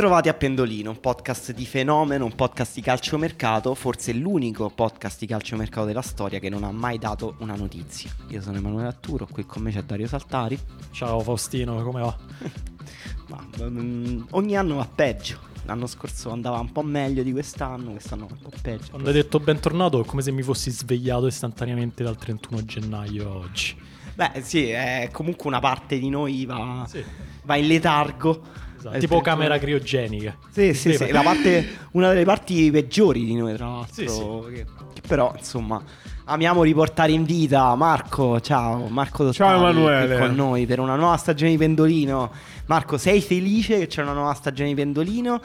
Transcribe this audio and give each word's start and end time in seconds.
Bentrovati 0.00 0.30
a 0.30 0.34
Pendolino, 0.34 0.88
un 0.88 0.98
podcast 0.98 1.52
di 1.52 1.66
fenomeno, 1.66 2.24
un 2.24 2.34
podcast 2.34 2.74
di 2.74 2.80
calciomercato, 2.80 3.74
forse 3.74 4.14
l'unico 4.14 4.70
podcast 4.70 5.18
di 5.18 5.26
calciomercato 5.26 5.84
della 5.84 6.00
storia 6.00 6.38
che 6.38 6.48
non 6.48 6.64
ha 6.64 6.72
mai 6.72 6.96
dato 6.96 7.34
una 7.40 7.54
notizia. 7.54 8.10
Io 8.28 8.40
sono 8.40 8.56
Emanuele 8.56 8.88
Atturo, 8.88 9.28
qui 9.30 9.44
con 9.44 9.60
me 9.60 9.70
c'è 9.70 9.82
Dario 9.82 10.06
Saltari. 10.06 10.58
Ciao 10.90 11.20
Faustino, 11.20 11.82
come 11.82 12.00
va? 12.00 12.16
Ma, 13.28 13.46
um, 13.58 14.26
ogni 14.30 14.56
anno 14.56 14.76
va 14.76 14.88
peggio. 14.88 15.38
L'anno 15.66 15.86
scorso 15.86 16.30
andava 16.30 16.58
un 16.60 16.72
po' 16.72 16.82
meglio 16.82 17.22
di 17.22 17.32
quest'anno, 17.32 17.90
quest'anno 17.90 18.26
un 18.30 18.38
po' 18.40 18.52
peggio. 18.62 18.92
Quando 18.92 19.08
hai 19.08 19.14
detto 19.14 19.38
bentornato 19.38 20.00
è 20.00 20.06
come 20.06 20.22
se 20.22 20.32
mi 20.32 20.40
fossi 20.40 20.70
svegliato 20.70 21.26
istantaneamente 21.26 22.02
dal 22.02 22.16
31 22.16 22.64
gennaio 22.64 23.30
oggi. 23.30 23.76
Beh 24.14 24.40
sì, 24.40 24.70
è 24.70 25.10
comunque 25.12 25.46
una 25.46 25.60
parte 25.60 25.98
di 25.98 26.08
noi 26.08 26.46
va, 26.46 26.86
sì. 26.88 27.04
va 27.42 27.56
in 27.56 27.66
letargo 27.66 28.68
Esatto. 28.80 28.98
Tipo 28.98 29.20
camera 29.20 29.58
criogenica. 29.58 30.34
Sì, 30.50 30.72
sì, 30.72 30.94
sì, 30.94 31.10
la 31.10 31.20
parte, 31.20 31.76
una 31.92 32.08
delle 32.08 32.24
parti 32.24 32.70
peggiori 32.70 33.26
di 33.26 33.34
noi, 33.34 33.54
tra 33.54 33.66
l'altro. 33.66 33.92
Sì, 33.92 34.08
sì. 34.08 34.54
Che, 34.54 34.64
che 34.94 35.00
però, 35.06 35.34
insomma, 35.36 35.82
amiamo 36.24 36.62
riportare 36.62 37.12
in 37.12 37.24
vita 37.24 37.74
Marco. 37.74 38.40
Ciao, 38.40 38.88
Marco 38.88 39.24
Dottari, 39.24 39.50
Ciao 39.50 39.68
Emanuele. 39.68 40.18
con 40.18 40.34
noi 40.34 40.64
per 40.64 40.80
una 40.80 40.96
nuova 40.96 41.18
stagione 41.18 41.50
di 41.50 41.58
Pendolino. 41.58 42.30
Marco, 42.66 42.96
sei 42.96 43.20
felice 43.20 43.78
che 43.80 43.86
c'è 43.86 44.00
una 44.00 44.14
nuova 44.14 44.32
stagione 44.32 44.70
di 44.70 44.74
Pendolino? 44.74 45.40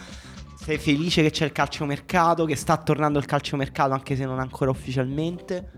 Sei 0.57 0.77
felice 0.77 1.21
che 1.21 1.29
c'è 1.29 1.45
il 1.45 1.51
calciomercato, 1.51 2.45
che 2.45 2.55
sta 2.55 2.77
tornando 2.77 3.19
il 3.19 3.25
calciomercato 3.25 3.91
anche 3.91 4.15
se 4.15 4.23
non 4.23 4.39
ancora 4.39 4.71
ufficialmente? 4.71 5.71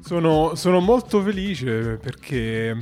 Sono, 0.00 0.56
sono 0.56 0.80
molto 0.80 1.22
felice 1.22 1.98
perché 2.02 2.76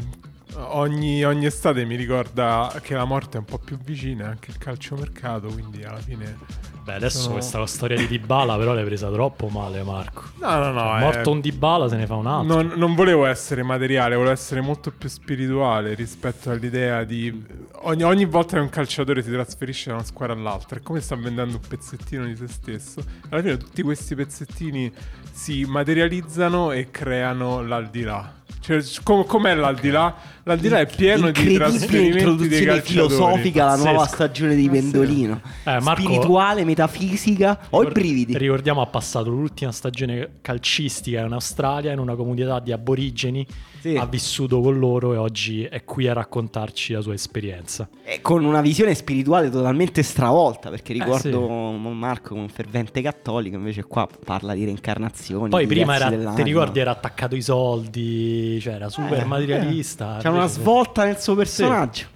Ogni, 0.56 1.24
ogni, 1.24 1.46
estate 1.46 1.84
mi 1.84 1.96
ricorda 1.96 2.72
che 2.80 2.94
la 2.94 3.04
morte 3.04 3.36
è 3.36 3.40
un 3.40 3.46
po' 3.46 3.58
più 3.58 3.76
vicina, 3.78 4.28
anche 4.28 4.50
il 4.50 4.58
calciomercato, 4.58 5.48
quindi 5.48 5.82
alla 5.82 5.98
fine... 5.98 6.72
Beh, 6.84 6.94
adesso 6.94 7.18
sono... 7.18 7.34
questa 7.34 7.58
la 7.58 7.66
storia 7.66 7.96
di 7.96 8.06
Dybala 8.06 8.58
però 8.58 8.74
l'hai 8.74 8.84
presa 8.84 9.10
troppo 9.10 9.48
male, 9.48 9.82
Marco. 9.82 10.24
No, 10.40 10.58
no, 10.58 10.70
no. 10.70 10.80
Cioè, 10.80 11.00
morto 11.00 11.30
un 11.30 11.40
Dybala 11.40 11.88
se 11.88 11.96
ne 11.96 12.06
fa 12.06 12.14
un 12.14 12.26
altro. 12.26 12.62
Non, 12.62 12.72
non, 12.76 12.94
volevo 12.94 13.24
essere 13.24 13.62
materiale, 13.62 14.14
volevo 14.16 14.34
essere 14.34 14.60
molto 14.60 14.92
più 14.92 15.08
spirituale 15.08 15.94
rispetto 15.94 16.50
all'idea 16.50 17.04
di... 17.04 17.62
Ogni, 17.86 18.02
ogni 18.02 18.26
volta 18.26 18.56
che 18.56 18.62
un 18.62 18.68
calciatore 18.68 19.22
si 19.22 19.30
trasferisce 19.30 19.88
da 19.88 19.96
una 19.96 20.04
squadra 20.04 20.36
all'altra, 20.36 20.78
è 20.78 20.82
come 20.82 21.00
sta 21.00 21.16
vendendo 21.16 21.54
un 21.54 21.66
pezzettino 21.66 22.26
di 22.26 22.36
se 22.36 22.48
stesso. 22.48 23.02
Alla 23.30 23.40
fine 23.40 23.56
tutti 23.56 23.82
questi 23.82 24.14
pezzettini 24.14 24.92
si 25.32 25.64
materializzano 25.64 26.70
e 26.70 26.90
creano 26.90 27.62
l'aldilà. 27.62 28.42
Cioè, 28.60 28.82
com- 29.02 29.26
com'è 29.26 29.54
l'aldilà? 29.54 30.14
L'aldilà 30.44 30.78
è 30.80 30.86
pieno 30.86 31.30
di 31.30 31.54
trasferimenti 31.54 32.48
dei 32.48 32.64
calciatori. 32.64 33.10
filosofica 33.10 33.64
alla 33.64 33.82
nuova 33.82 34.06
stagione 34.06 34.54
di 34.54 34.68
Pendolino. 34.68 35.40
Eh, 35.64 35.80
Marco, 35.80 36.02
Spirituale, 36.02 36.64
metafisica, 36.64 37.66
ho 37.70 37.82
i 37.82 37.90
brividi. 37.90 38.36
Ricordiamo 38.36 38.80
ha 38.80 38.86
passato 38.86 39.30
l'ultima 39.30 39.72
stagione 39.72 40.36
calcistica 40.40 41.20
in 41.20 41.32
Australia 41.32 41.92
in 41.92 41.98
una 41.98 42.14
comunità 42.14 42.60
di 42.60 42.72
aborigeni 42.72 43.46
sì. 43.90 43.96
ha 43.96 44.06
vissuto 44.06 44.60
con 44.60 44.78
loro 44.78 45.12
e 45.12 45.16
oggi 45.18 45.64
è 45.64 45.84
qui 45.84 46.08
a 46.08 46.14
raccontarci 46.14 46.94
la 46.94 47.02
sua 47.02 47.12
esperienza. 47.12 47.86
E 48.02 48.20
con 48.22 48.44
una 48.44 48.62
visione 48.62 48.94
spirituale 48.94 49.50
totalmente 49.50 50.02
stravolta, 50.02 50.70
perché 50.70 50.94
ricordo 50.94 51.18
eh, 51.28 51.78
sì. 51.82 51.88
Marco 51.88 52.28
come 52.30 52.40
un 52.40 52.48
fervente 52.48 53.02
cattolico, 53.02 53.56
invece 53.56 53.84
qua 53.84 54.08
parla 54.24 54.54
di 54.54 54.64
reincarnazioni. 54.64 55.50
Poi 55.50 55.66
prima 55.66 55.96
era, 55.96 56.32
ti 56.32 56.42
ricordi, 56.42 56.78
era 56.78 56.92
attaccato 56.92 57.34
ai 57.34 57.42
soldi, 57.42 58.33
cioè 58.60 58.74
era 58.74 58.88
super 58.88 59.20
eh, 59.20 59.24
materialista. 59.24 60.18
Eh. 60.18 60.22
C'è 60.22 60.28
una 60.28 60.46
svolta 60.46 61.04
nel 61.04 61.18
suo 61.18 61.34
personaggio. 61.34 62.06
Sì. 62.06 62.12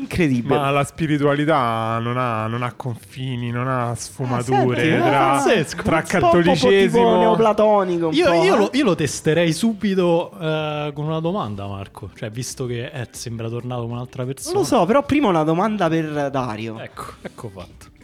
Incredibile. 0.00 0.56
Ma 0.56 0.70
la 0.70 0.84
spiritualità 0.84 1.98
non 1.98 2.16
ha, 2.16 2.46
non 2.46 2.62
ha 2.62 2.72
confini, 2.72 3.50
non 3.50 3.66
ha 3.66 3.96
sfumature 3.96 4.96
ah, 4.96 5.40
senti, 5.40 5.74
tra, 5.74 5.82
tra 5.82 6.02
cattolicesimo 6.02 7.16
e 7.16 7.18
neoplatonico. 7.18 8.10
Io, 8.12 8.32
io, 8.32 8.56
lo, 8.56 8.70
io, 8.72 8.84
lo, 8.84 8.94
testerei 8.94 9.52
subito 9.52 10.30
uh, 10.32 10.92
con 10.92 11.04
una 11.04 11.18
domanda, 11.18 11.66
Marco. 11.66 12.10
Cioè, 12.14 12.30
visto 12.30 12.66
che 12.66 12.90
Ed 12.92 13.08
sembra 13.10 13.48
tornato 13.48 13.82
con 13.82 13.90
un'altra 13.90 14.24
persona. 14.24 14.52
Non 14.52 14.62
lo 14.62 14.68
so, 14.68 14.86
però 14.86 15.02
prima 15.02 15.28
una 15.28 15.42
domanda 15.42 15.88
per 15.88 16.30
Dario. 16.30 16.78
Ecco, 16.78 17.04
ecco 17.20 17.48
fatto. 17.48 17.96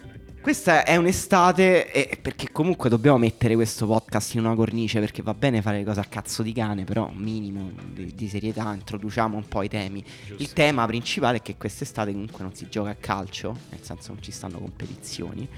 Questa 0.44 0.84
è 0.84 0.97
un'estate 0.97 1.91
e 1.91 2.19
perché 2.21 2.53
comunque 2.53 2.91
dobbiamo 2.91 3.16
mettere 3.16 3.55
questo 3.55 3.87
podcast 3.87 4.34
in 4.34 4.41
una 4.41 4.55
cornice 4.55 5.00
perché 5.00 5.22
va 5.22 5.32
bene 5.32 5.62
fare 5.62 5.78
le 5.78 5.84
cose 5.84 6.00
a 6.00 6.05
cazzo 6.05 6.43
di 6.43 6.53
cane, 6.53 6.84
però 6.84 7.10
minimo 7.15 7.71
di, 7.82 8.15
di 8.15 8.28
serietà, 8.28 8.75
introduciamo 8.75 9.38
un 9.38 9.49
po' 9.49 9.62
i 9.62 9.71
temi. 9.71 10.05
Giusto. 10.05 10.43
Il 10.43 10.53
tema 10.53 10.84
principale 10.84 11.38
è 11.38 11.41
che 11.41 11.56
quest'estate 11.56 12.12
comunque 12.12 12.43
non 12.43 12.55
si 12.55 12.69
gioca 12.69 12.91
a 12.91 12.94
calcio, 12.94 13.56
nel 13.71 13.81
senso 13.81 14.12
non 14.12 14.22
ci 14.22 14.32
stanno 14.32 14.59
competizioni. 14.59 15.49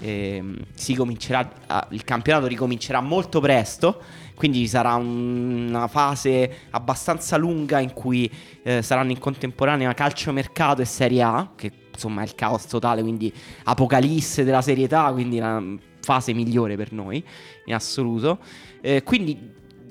Ehm, 0.00 0.58
si 0.74 0.94
comincerà, 0.94 1.86
il 1.92 2.04
campionato 2.04 2.46
ricomincerà 2.46 3.00
molto 3.00 3.40
presto, 3.40 4.02
quindi 4.34 4.58
ci 4.58 4.68
sarà 4.68 4.96
un, 4.96 5.68
una 5.68 5.88
fase 5.88 6.66
abbastanza 6.72 7.38
lunga 7.38 7.78
in 7.78 7.94
cui 7.94 8.30
eh, 8.62 8.82
saranno 8.82 9.12
in 9.12 9.18
contemporanea 9.18 9.94
calciomercato 9.94 10.82
e 10.82 10.84
Serie 10.84 11.22
A, 11.22 11.52
che 11.56 11.72
insomma 11.96 12.22
è 12.22 12.24
il 12.24 12.34
caos 12.34 12.66
totale, 12.66 13.02
quindi 13.02 13.32
apocalisse 13.64 14.44
della 14.44 14.62
serietà, 14.62 15.10
quindi 15.12 15.38
la 15.38 15.62
fase 16.00 16.32
migliore 16.32 16.76
per 16.76 16.92
noi 16.92 17.22
in 17.64 17.74
assoluto. 17.74 18.38
Eh, 18.80 19.02
quindi 19.02 19.36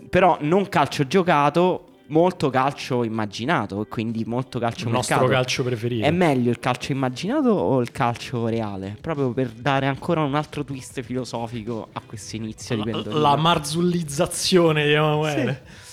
però 0.09 0.37
non 0.39 0.69
calcio 0.69 1.05
giocato, 1.07 1.89
molto 2.07 2.49
calcio 2.49 3.03
immaginato, 3.03 3.85
quindi 3.89 4.23
molto 4.25 4.59
calcio 4.59 4.87
il 4.87 4.93
mercato. 4.93 5.21
nostro 5.21 5.35
calcio 5.35 5.63
preferito. 5.63 6.05
È 6.05 6.11
meglio 6.11 6.49
il 6.51 6.59
calcio 6.59 6.91
immaginato 6.91 7.49
o 7.49 7.81
il 7.81 7.91
calcio 7.91 8.47
reale? 8.47 8.95
Proprio 9.01 9.31
per 9.31 9.49
dare 9.49 9.87
ancora 9.87 10.21
un 10.21 10.35
altro 10.35 10.63
twist 10.63 11.01
filosofico 11.01 11.89
a 11.91 12.01
questo 12.05 12.35
inizio 12.35 12.77
la, 12.77 12.83
di 12.83 12.91
Pendolino. 12.91 13.21
La 13.21 13.35
marzullizzazione 13.35 14.85
di 14.85 14.93
Emanuele. 14.93 15.63
Sì. 15.65 15.83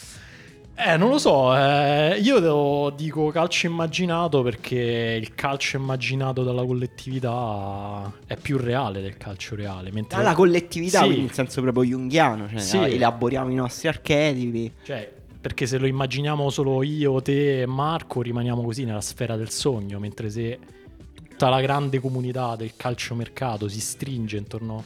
Eh, 0.85 0.97
non 0.97 1.11
lo 1.11 1.19
so, 1.19 1.57
eh, 1.57 2.19
io 2.21 2.91
dico 2.91 3.29
calcio 3.29 3.67
immaginato 3.67 4.43
perché 4.43 5.17
il 5.21 5.33
calcio 5.35 5.77
immaginato 5.77 6.43
dalla 6.43 6.65
collettività 6.65 8.13
è 8.27 8.37
più 8.37 8.57
reale 8.59 9.01
del 9.01 9.17
calcio 9.17 9.55
reale. 9.55 9.93
Mentre... 9.93 10.19
Dalla 10.19 10.35
collettività, 10.35 10.99
sì. 11.01 11.05
quindi 11.05 11.25
in 11.25 11.31
senso 11.31 11.61
proprio 11.61 11.85
junghiano, 11.85 12.49
cioè 12.49 12.59
sì. 12.59 12.79
elaboriamo 12.79 13.51
i 13.51 13.55
nostri 13.55 13.87
archetipi. 13.87 14.73
Cioè, 14.83 15.13
perché 15.41 15.67
se 15.67 15.79
lo 15.79 15.87
immaginiamo 15.87 16.51
solo 16.51 16.83
io, 16.83 17.23
te 17.23 17.63
e 17.63 17.67
Marco, 17.67 18.21
rimaniamo 18.21 18.63
così 18.63 18.85
nella 18.85 19.01
sfera 19.01 19.37
del 19.37 19.51
sogno, 19.51 20.01
mentre 20.01 20.31
se 20.31 20.59
tutta 21.29 21.49
la 21.49 21.61
grande 21.61 22.01
comunità 22.01 22.57
del 22.57 22.73
calciomercato 22.77 23.69
si 23.69 23.81
stringe 23.81 24.37
intorno 24.37 24.79
a 24.79 24.83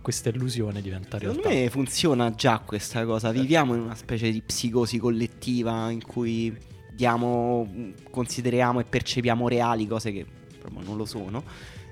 questa 0.00 0.28
illusione 0.28 0.80
diventa 0.80 1.18
realtà. 1.18 1.40
Secondo 1.42 1.58
me 1.58 1.70
funziona 1.70 2.30
già 2.32 2.60
questa 2.64 3.04
cosa. 3.04 3.30
Viviamo 3.30 3.74
in 3.74 3.80
una 3.80 3.94
specie 3.94 4.30
di 4.30 4.40
psicosi 4.42 4.98
collettiva 4.98 5.90
in 5.90 6.02
cui 6.04 6.56
diamo, 6.90 7.68
consideriamo 8.10 8.80
e 8.80 8.84
percepiamo 8.84 9.48
reali 9.48 9.86
cose 9.86 10.12
che 10.12 10.26
proprio 10.58 10.82
non 10.84 10.96
lo 10.96 11.04
sono. 11.04 11.42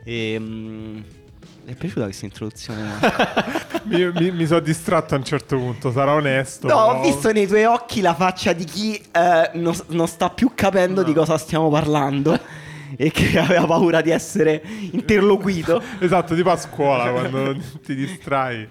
E, 0.04 0.36
um, 0.36 1.02
è 1.64 1.74
piaciuta 1.74 2.04
questa 2.04 2.26
introduzione? 2.26 2.82
mi, 3.84 4.12
mi, 4.12 4.30
mi 4.30 4.46
sono 4.46 4.60
distratto 4.60 5.14
a 5.14 5.18
un 5.18 5.24
certo 5.24 5.56
punto, 5.56 5.90
sarò 5.90 6.16
onesto. 6.16 6.68
No, 6.68 6.74
ho 6.74 7.02
visto 7.02 7.32
nei 7.32 7.46
tuoi 7.46 7.64
occhi 7.64 8.00
la 8.00 8.14
faccia 8.14 8.52
di 8.52 8.64
chi 8.64 8.94
eh, 8.94 9.50
non, 9.54 9.76
non, 9.88 10.06
sta 10.06 10.30
più 10.30 10.52
capendo 10.54 11.00
no. 11.00 11.06
di 11.06 11.12
cosa 11.12 11.36
stiamo 11.38 11.68
parlando. 11.68 12.38
E 12.96 13.10
che 13.10 13.38
aveva 13.40 13.66
paura 13.66 14.00
di 14.00 14.10
essere 14.10 14.62
interloquito. 14.92 15.82
Esatto, 16.06 16.34
tipo 16.34 16.50
a 16.50 16.56
scuola 16.56 17.10
quando 17.10 17.56
ti 17.84 17.94
distrai. 17.94 18.68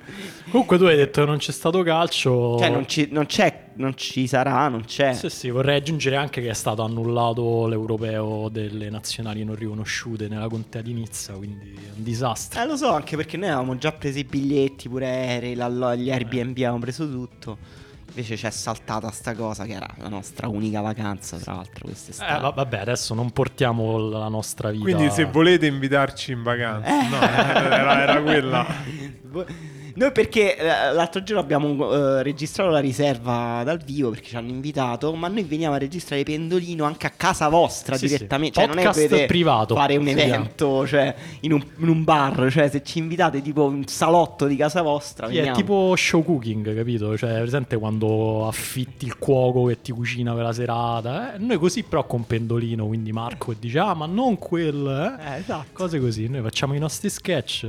Comunque 0.50 0.78
tu 0.78 0.86
hai 0.86 0.96
detto 0.96 1.22
che 1.22 1.28
non 1.28 1.38
c'è 1.38 1.52
stato 1.52 1.82
calcio. 1.82 2.58
Cioè, 2.60 2.70
non, 2.70 2.88
ci, 2.88 3.10
non 3.12 3.26
c'è, 3.26 3.72
non 3.76 3.96
ci 3.98 4.28
sarà, 4.28 4.68
non 4.68 4.86
c'è. 4.86 5.14
Sì, 5.14 5.30
sì, 5.30 5.50
vorrei 5.50 5.78
aggiungere 5.78 6.16
anche 6.16 6.42
che 6.42 6.50
è 6.50 6.54
stato 6.54 6.84
annullato 6.84 7.68
l'europeo 7.68 8.50
delle 8.50 8.90
nazionali 8.90 9.44
non 9.44 9.56
riconosciute 9.56 10.28
nella 10.28 10.48
contea 10.48 10.82
di 10.82 10.94
Nizza, 10.94 11.34
quindi 11.34 11.74
è 11.74 11.92
un 11.96 12.04
disastro. 12.04 12.62
Eh, 12.62 12.66
lo 12.66 12.78
so, 12.78 12.94
anche 12.94 13.16
perché 13.16 13.38
noi 13.38 13.50
avevamo 13.50 13.78
già 13.78 13.92
preso 13.92 14.20
i 14.20 14.24
biglietti, 14.24 14.88
pure 14.88 15.08
aerei, 15.08 15.56
gli 15.56 16.12
Airbnb 16.12 16.56
avevamo 16.58 16.80
preso 16.80 17.10
tutto. 17.10 17.84
Invece 18.18 18.36
c'è 18.36 18.50
saltata 18.50 19.12
sta 19.12 19.36
cosa 19.36 19.66
che 19.66 19.74
era 19.74 19.88
la 19.98 20.08
nostra 20.08 20.48
unica 20.48 20.80
vacanza, 20.80 21.36
tra 21.38 21.54
l'altro, 21.56 21.84
quest'estate. 21.86 22.38
Eh, 22.38 22.40
va- 22.40 22.50
vabbè, 22.52 22.78
adesso 22.80 23.14
non 23.14 23.32
portiamo 23.32 23.98
la 23.98 24.30
nostra 24.30 24.72
vita. 24.72 24.84
Quindi 24.84 25.10
se 25.12 25.26
volete 25.26 25.66
invitarci 25.66 26.32
in 26.32 26.42
vacanza, 26.42 26.88
Eh. 26.88 27.10
no, 27.10 27.20
era, 27.22 28.02
era 28.02 28.22
quella. 28.22 28.66
Noi 29.96 30.12
perché 30.12 30.58
eh, 30.58 30.94
l'altro 30.94 31.24
giorno 31.24 31.42
abbiamo 31.42 31.92
eh, 31.92 32.24
registrato 32.24 32.70
la 32.70 32.80
riserva 32.80 33.62
dal 33.64 33.80
vivo 33.80 34.10
perché 34.10 34.28
ci 34.28 34.36
hanno 34.36 34.50
invitato, 34.50 35.14
ma 35.14 35.28
noi 35.30 35.44
veniamo 35.44 35.76
a 35.76 35.78
registrare 35.78 36.24
Pendolino 36.24 36.84
anche 36.84 37.08
a 37.08 37.12
casa 37.16 37.48
vostra 37.48 37.96
Sì, 37.96 38.08
sì. 38.08 38.16
direttamente. 38.16 38.60
Cioè, 38.60 38.68
non 38.68 38.78
è 38.80 38.90
che 38.90 39.26
privato, 39.26 39.74
fare 39.76 39.96
un 39.96 40.08
evento, 40.08 40.86
cioè 40.86 41.16
in 41.42 41.54
un, 41.54 41.64
in 41.78 41.88
un 41.88 42.04
bar, 42.04 42.52
cioè 42.52 42.70
se 42.70 42.84
ci 42.84 43.00
invitate 43.00 43.42
tipo 43.42 43.64
un 43.64 43.86
salotto 43.88 44.48
di 44.48 44.56
casa 44.56 44.82
vostra, 44.82 45.28
Sì, 45.30 45.38
è 45.38 45.52
tipo 45.52 45.94
show 45.96 46.24
cooking, 46.24 46.76
capito? 46.76 47.18
Cioè, 47.18 47.40
presente 47.40 47.78
quando 47.78 48.48
affitti 48.48 49.06
il 49.06 49.18
cuoco 49.18 49.66
che 49.66 49.82
ti 49.82 49.92
cucina 49.94 50.34
per 50.34 50.44
la 50.44 50.54
serata. 50.54 51.36
eh? 51.36 51.38
Noi 51.38 51.58
così 51.58 51.84
però 51.84 52.06
con 52.06 52.26
Pendolino, 52.26 52.86
quindi 52.86 53.12
Marco 53.14 53.52
e 53.54 53.56
dice, 53.60 53.80
ah 53.80 53.94
ma 53.94 54.06
non 54.06 54.38
quel... 54.38 55.18
Eh? 55.22 55.36
Eh, 55.36 55.38
esatto. 55.40 55.68
Cose 55.72 56.00
così, 56.00 56.28
noi 56.28 56.42
facciamo 56.42 56.74
i 56.74 56.80
nostri 56.80 57.10
sketch. 57.10 57.68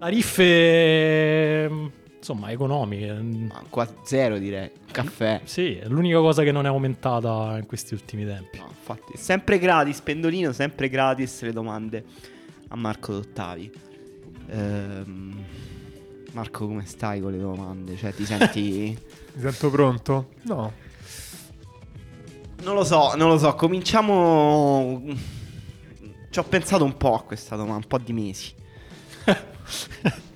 Tariffe, 0.00 1.70
insomma, 2.16 2.50
economiche. 2.50 3.12
Ma 3.12 3.62
qua 3.68 3.86
zero 4.02 4.38
direi, 4.38 4.70
caffè. 4.90 5.42
Sì, 5.44 5.76
è 5.76 5.88
l'unica 5.88 6.16
cosa 6.20 6.42
che 6.42 6.52
non 6.52 6.64
è 6.64 6.68
aumentata 6.68 7.58
in 7.58 7.66
questi 7.66 7.92
ultimi 7.92 8.24
tempi. 8.24 8.56
No, 8.56 8.68
infatti, 8.70 9.18
sempre 9.18 9.58
gratis, 9.58 10.00
Pendolino, 10.00 10.52
sempre 10.52 10.88
gratis 10.88 11.42
le 11.42 11.52
domande 11.52 12.02
a 12.68 12.76
Marco 12.76 13.12
Dottavi. 13.12 13.70
Ehm, 14.48 15.44
Marco, 16.32 16.66
come 16.66 16.86
stai 16.86 17.20
con 17.20 17.32
le 17.32 17.38
domande? 17.38 17.94
Cioè, 17.98 18.14
ti 18.14 18.24
senti... 18.24 18.96
Mi 19.34 19.42
sento 19.42 19.68
pronto? 19.68 20.30
No. 20.44 20.72
non 22.62 22.74
lo 22.74 22.84
so, 22.84 23.14
non 23.16 23.28
lo 23.28 23.36
so, 23.36 23.54
cominciamo... 23.54 25.02
Ci 26.30 26.38
ho 26.38 26.44
pensato 26.44 26.84
un 26.84 26.96
po' 26.96 27.16
a 27.16 27.22
questa 27.22 27.54
domanda, 27.54 27.82
un 27.82 27.86
po' 27.86 27.98
di 27.98 28.14
mesi. 28.14 28.58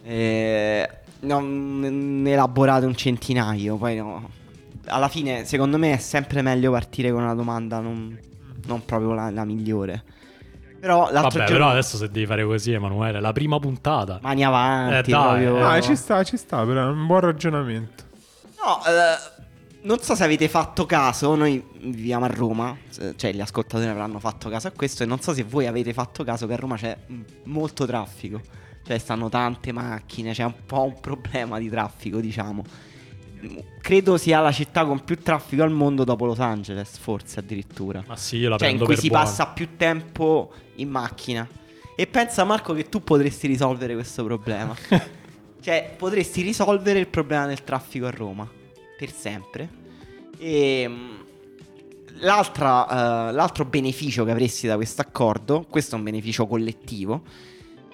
Eh, 0.07 0.89
non 1.21 1.81
ne 1.81 2.33
elaborate 2.33 2.85
un 2.85 2.95
centinaio, 2.95 3.77
poi 3.77 3.97
no. 3.97 4.31
Alla 4.87 5.09
fine, 5.09 5.47
secondo 5.47 5.79
me, 5.79 5.95
è 5.95 5.97
sempre 5.97 6.43
meglio 6.43 6.71
partire 6.71 7.11
con 7.11 7.23
una 7.23 7.35
domanda 7.35 7.81
non, 7.81 8.19
non 8.67 8.85
proprio 8.85 9.15
la, 9.15 9.31
la 9.31 9.47
migliore. 9.47 10.05
Però 10.79 11.11
l'altro 11.11 11.23
Vabbè, 11.23 11.33
giorno... 11.33 11.53
però 11.53 11.69
adesso 11.71 11.97
se 11.97 12.11
devi 12.11 12.27
fare 12.27 12.45
così, 12.45 12.73
Emanuele, 12.73 13.19
la 13.19 13.33
prima 13.33 13.59
puntata. 13.59 14.19
Mani 14.21 14.45
avanti, 14.45 15.11
Eh, 15.11 15.13
dai, 15.15 15.45
proprio... 15.45 15.67
Ah, 15.67 15.81
ci 15.81 15.97
sta, 15.97 16.23
ci 16.23 16.37
sta, 16.37 16.63
però 16.67 16.83
è 16.83 16.91
un 16.91 17.07
buon 17.07 17.21
ragionamento. 17.21 18.05
No, 18.63 18.85
eh, 18.85 19.33
non 19.85 19.99
so 20.01 20.15
se 20.15 20.25
avete 20.25 20.49
fatto 20.49 20.85
caso, 20.85 21.35
noi 21.35 21.63
viviamo 21.81 22.27
a 22.27 22.29
Roma, 22.29 22.77
eh, 23.01 23.15
cioè 23.17 23.33
gli 23.33 23.41
ascoltatori 23.41 23.89
avranno 23.89 24.19
fatto 24.19 24.51
caso 24.51 24.69
a 24.69 24.73
questo 24.73 25.03
e 25.03 25.07
non 25.07 25.21
so 25.21 25.33
se 25.33 25.45
voi 25.45 25.67
avete 25.67 25.95
fatto 25.95 26.23
caso 26.25 26.47
che 26.47 26.53
a 26.53 26.57
Roma 26.57 26.77
c'è 26.77 26.95
molto 27.45 27.87
traffico, 27.87 28.41
cioè 28.87 28.99
stanno 28.99 29.29
tante 29.29 29.73
macchine, 29.73 30.33
c'è 30.33 30.45
un 30.45 30.55
po' 30.67 30.83
un 30.83 31.01
problema 31.01 31.59
di 31.59 31.69
traffico, 31.69 32.21
diciamo. 32.21 32.65
Credo 33.81 34.17
sia 34.17 34.41
la 34.41 34.53
città 34.53 34.85
con 34.85 35.05
più 35.05 35.19
traffico 35.21 35.63
al 35.63 35.71
mondo 35.71 36.05
dopo 36.05 36.25
Los 36.27 36.41
Angeles, 36.41 36.97
forse 36.99 37.41
addirittura. 37.41 38.03
Ma 38.07 38.17
sì, 38.17 38.37
io 38.37 38.49
la 38.49 38.57
Cioè 38.57 38.69
in 38.69 38.77
prendo 38.77 38.85
cui 38.85 38.95
per 38.95 39.03
si 39.03 39.09
buona. 39.09 39.25
passa 39.25 39.47
più 39.49 39.69
tempo 39.77 40.53
in 40.77 40.89
macchina. 40.89 41.47
E 41.97 42.07
pensa 42.07 42.45
Marco 42.45 42.73
che 42.75 42.89
tu 42.89 43.03
potresti 43.03 43.47
risolvere 43.47 43.95
questo 43.95 44.25
problema. 44.25 44.75
Cioè, 45.65 45.95
potresti 45.97 46.43
risolvere 46.43 46.99
il 46.99 47.07
problema 47.07 47.47
del 47.47 47.65
traffico 47.65 48.05
a 48.05 48.11
Roma 48.11 48.47
per 48.99 49.11
sempre. 49.11 49.67
E 50.37 50.85
mm, 50.87 51.15
l'altra, 52.21 53.29
eh, 53.29 53.33
l'altro 53.33 53.65
beneficio 53.65 54.27
che 54.27 54.31
avresti 54.31 54.67
da 54.67 54.77
questo 54.77 55.01
accordo, 55.01 55.65
questo 55.71 55.95
è 55.95 55.99
un 55.99 56.05
beneficio 56.05 56.47
collettivo. 56.47 57.23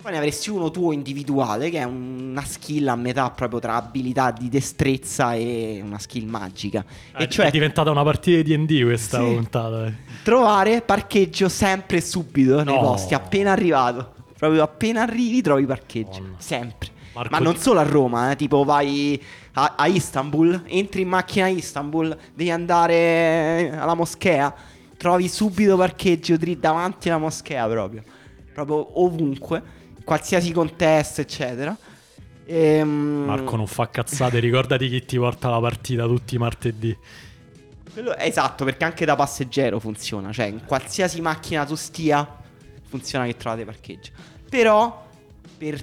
Poi 0.00 0.12
ne 0.12 0.16
avresti 0.16 0.48
uno 0.48 0.70
tuo 0.70 0.92
individuale, 0.92 1.68
che 1.68 1.78
è 1.80 1.84
una 1.84 2.42
skill 2.42 2.88
a 2.88 2.96
metà 2.96 3.30
proprio 3.30 3.58
tra 3.60 3.74
abilità 3.76 4.30
di 4.30 4.48
destrezza 4.48 5.34
e 5.34 5.80
una 5.84 5.98
skill 5.98 6.26
magica. 6.26 6.82
Eh, 7.16 7.24
e 7.24 7.28
cioè 7.28 7.46
È 7.46 7.50
diventata 7.50 7.90
una 7.90 8.02
partita 8.02 8.40
di 8.40 8.64
D 8.64 8.82
questa 8.82 9.18
Sì. 9.18 9.24
puntata. 9.34 9.86
eh. 9.86 9.92
trovare 10.22 10.80
parcheggio 10.80 11.48
sempre 11.50 11.98
e 11.98 12.00
subito 12.00 12.62
nei 12.62 12.74
No. 12.74 12.80
posti, 12.80 13.12
appena 13.12 13.52
arrivato. 13.52 14.14
Proprio 14.38 14.62
appena 14.62 15.02
arrivi 15.02 15.42
trovi 15.42 15.66
parcheggio, 15.66 16.20
Madonna. 16.20 16.34
sempre. 16.38 16.88
Marco 17.12 17.30
Ma 17.34 17.38
non 17.40 17.56
solo 17.56 17.80
a 17.80 17.82
Roma, 17.82 18.30
eh, 18.30 18.36
tipo 18.36 18.64
vai 18.64 19.20
a, 19.54 19.74
a 19.76 19.86
Istanbul, 19.86 20.62
entri 20.66 21.02
in 21.02 21.08
macchina 21.08 21.44
a 21.44 21.48
Istanbul, 21.48 22.16
devi 22.32 22.50
andare 22.50 23.70
alla 23.76 23.94
moschea, 23.94 24.54
trovi 24.96 25.28
subito 25.28 25.76
parcheggio 25.76 26.36
davanti 26.58 27.10
alla 27.10 27.18
moschea 27.18 27.66
proprio. 27.66 28.02
Proprio 28.54 29.00
ovunque, 29.02 29.62
qualsiasi 30.10 30.50
contesto, 30.50 31.20
eccetera. 31.20 31.76
Ehm, 32.44 33.22
Marco 33.26 33.54
non 33.54 33.68
fa 33.68 33.88
cazzate, 33.88 34.40
ricordati 34.40 34.88
chi 34.88 35.04
ti 35.04 35.16
porta 35.16 35.48
la 35.48 35.60
partita 35.60 36.04
tutti 36.06 36.34
i 36.34 36.38
martedì. 36.38 36.98
Quello- 37.92 38.16
esatto, 38.16 38.64
perché 38.64 38.82
anche 38.82 39.04
da 39.04 39.14
passeggero 39.14 39.78
funziona. 39.78 40.32
Cioè, 40.32 40.46
in 40.46 40.64
qualsiasi 40.64 41.20
macchina 41.20 41.64
tu 41.64 41.76
stia, 41.76 42.28
funziona 42.88 43.24
che 43.26 43.36
trovate 43.36 43.64
parcheggio. 43.64 44.10
Però, 44.48 45.06
per 45.56 45.80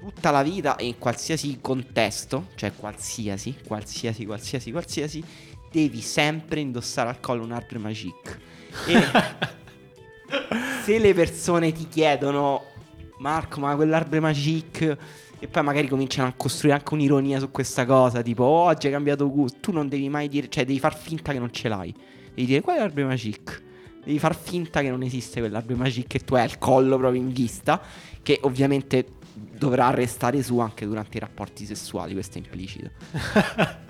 tutta 0.00 0.30
la 0.30 0.42
vita 0.42 0.76
e 0.76 0.84
in 0.84 0.98
qualsiasi 0.98 1.56
contesto, 1.62 2.48
cioè 2.56 2.74
qualsiasi, 2.76 3.56
qualsiasi, 3.66 4.26
qualsiasi, 4.26 4.70
qualsiasi, 4.70 5.24
devi 5.72 6.02
sempre 6.02 6.60
indossare 6.60 7.08
al 7.08 7.20
collo 7.20 7.42
un 7.42 7.52
arbre 7.52 7.78
magique. 7.78 8.38
E 8.86 9.00
se 10.84 10.98
le 10.98 11.14
persone 11.14 11.72
ti 11.72 11.88
chiedono, 11.88 12.74
Marco, 13.18 13.60
ma 13.60 13.74
quell'arbre 13.74 14.20
magique... 14.20 14.98
E 15.38 15.48
poi 15.48 15.62
magari 15.62 15.86
cominciano 15.86 16.28
a 16.28 16.32
costruire 16.34 16.78
anche 16.78 16.94
un'ironia 16.94 17.38
su 17.38 17.50
questa 17.50 17.84
cosa, 17.84 18.22
tipo 18.22 18.44
oh, 18.44 18.64
oggi 18.64 18.86
hai 18.86 18.92
cambiato 18.92 19.30
gusto. 19.30 19.58
Tu 19.60 19.70
non 19.70 19.86
devi 19.86 20.08
mai 20.08 20.28
dire, 20.28 20.48
cioè 20.48 20.64
devi 20.64 20.78
far 20.78 20.96
finta 20.96 21.32
che 21.32 21.38
non 21.38 21.52
ce 21.52 21.68
l'hai. 21.68 21.94
Devi 22.34 22.46
dire 22.46 22.62
qual 22.62 22.76
è 22.76 22.78
l'arbre 22.78 23.04
magique? 23.04 23.62
Devi 24.02 24.18
far 24.18 24.34
finta 24.34 24.80
che 24.80 24.88
non 24.88 25.02
esiste 25.02 25.40
quell'arbre 25.40 25.74
magique 25.74 26.20
e 26.20 26.24
tu 26.24 26.36
hai 26.36 26.46
il 26.46 26.56
collo 26.56 26.96
proprio 26.96 27.20
in 27.20 27.32
vista, 27.32 27.82
che 28.22 28.38
ovviamente 28.44 29.08
dovrà 29.34 29.90
restare 29.90 30.42
su 30.42 30.58
anche 30.58 30.86
durante 30.86 31.18
i 31.18 31.20
rapporti 31.20 31.66
sessuali, 31.66 32.14
questo 32.14 32.38
è 32.38 32.40
implicito. 32.40 32.90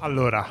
Allora, 0.00 0.46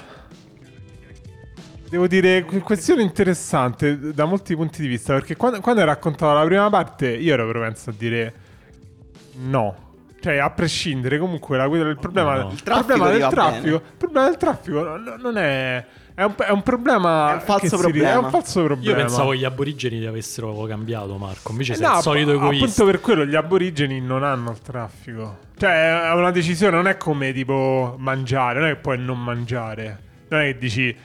devo 1.90 2.08
dire, 2.08 2.44
que- 2.44 2.60
questione 2.60 3.02
interessante 3.02 4.14
da 4.14 4.26
molti 4.26 4.56
punti 4.56 4.82
di 4.82 4.88
vista, 4.88 5.14
perché 5.14 5.36
quando, 5.36 5.60
quando 5.62 5.82
hai 5.82 5.88
raccontato 5.88 6.34
la 6.38 6.46
prima 6.46 6.70
parte 6.70 7.10
io 7.10 7.34
ero 7.34 7.48
propenso 7.48 7.90
a 7.90 7.94
dire 7.98 8.34
no. 9.36 9.86
Cioè, 10.20 10.38
a 10.38 10.50
prescindere, 10.50 11.20
comunque, 11.20 11.58
la, 11.58 11.66
il 11.66 11.98
problema, 12.00 12.36
no. 12.42 12.48
il 12.48 12.54
Il 12.56 12.64
problema 12.64 13.10
del 13.10 13.28
traffico, 13.28 13.76
il 13.76 13.82
problema 13.98 14.26
del 14.28 14.38
traffico 14.38 14.84
no- 14.98 15.16
non 15.18 15.38
è... 15.38 15.86
È 16.18 16.24
un, 16.24 16.34
è 16.36 16.50
un 16.50 16.64
problema. 16.64 17.30
È 17.30 17.34
un 17.36 17.42
falso 17.42 17.62
che 17.62 17.68
si- 17.70 17.78
problema. 17.78 18.12
è 18.14 18.18
un 18.18 18.30
falso 18.32 18.64
problema. 18.64 18.90
Io 18.90 18.96
pensavo 19.06 19.36
gli 19.36 19.44
aborigeni 19.44 20.00
li 20.00 20.08
avessero 20.08 20.52
cambiato, 20.64 21.16
Marco. 21.18 21.52
Invece 21.52 21.74
Eh 21.74 21.76
sei 21.76 21.86
no, 21.88 21.96
il 21.98 22.02
solito 22.02 22.32
egoista. 22.32 22.66
Appunto 22.66 22.86
per 22.86 23.02
quello 23.02 23.24
gli 23.24 23.36
aborigeni 23.36 24.02
non 24.02 24.24
hanno 24.24 24.50
il 24.50 24.60
traffico. 24.60 25.38
Cioè, 25.56 26.10
è 26.10 26.14
una 26.14 26.32
decisione, 26.32 26.76
non 26.76 26.88
è 26.88 26.98
come 26.98 27.32
tipo 27.34 27.94
mangiare, 28.00 28.60
non 28.60 28.70
è 28.70 28.74
che 28.74 28.80
puoi 28.80 28.98
non 28.98 29.24
mangiare. 29.24 30.00
Non 30.30 30.40
è 30.42 30.46
che 30.54 30.58
dici 30.58 30.96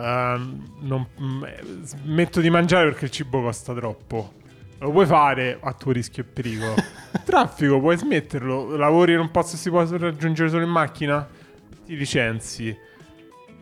non- 0.00 1.06
mm, 1.20 1.44
eh, 1.44 1.62
smetto 1.82 2.40
di 2.40 2.50
mangiare 2.50 2.88
perché 2.90 3.06
il 3.06 3.10
cibo 3.10 3.40
costa 3.42 3.72
troppo. 3.74 4.32
Lo 4.78 4.90
puoi 4.90 5.06
fare 5.06 5.58
a 5.62 5.72
tuo 5.72 5.92
rischio 5.92 6.22
e 6.22 6.26
pericolo. 6.26 6.74
traffico, 7.24 7.80
puoi 7.80 7.96
smetterlo. 7.96 8.76
Lavori 8.76 9.12
in 9.12 9.20
un 9.20 9.30
posto 9.30 9.52
che 9.52 9.58
si 9.58 9.70
può 9.70 9.86
raggiungere 9.86 10.48
solo 10.50 10.64
in 10.64 10.70
macchina? 10.70 11.26
Ti 11.86 11.96
licenzi. 11.96 12.76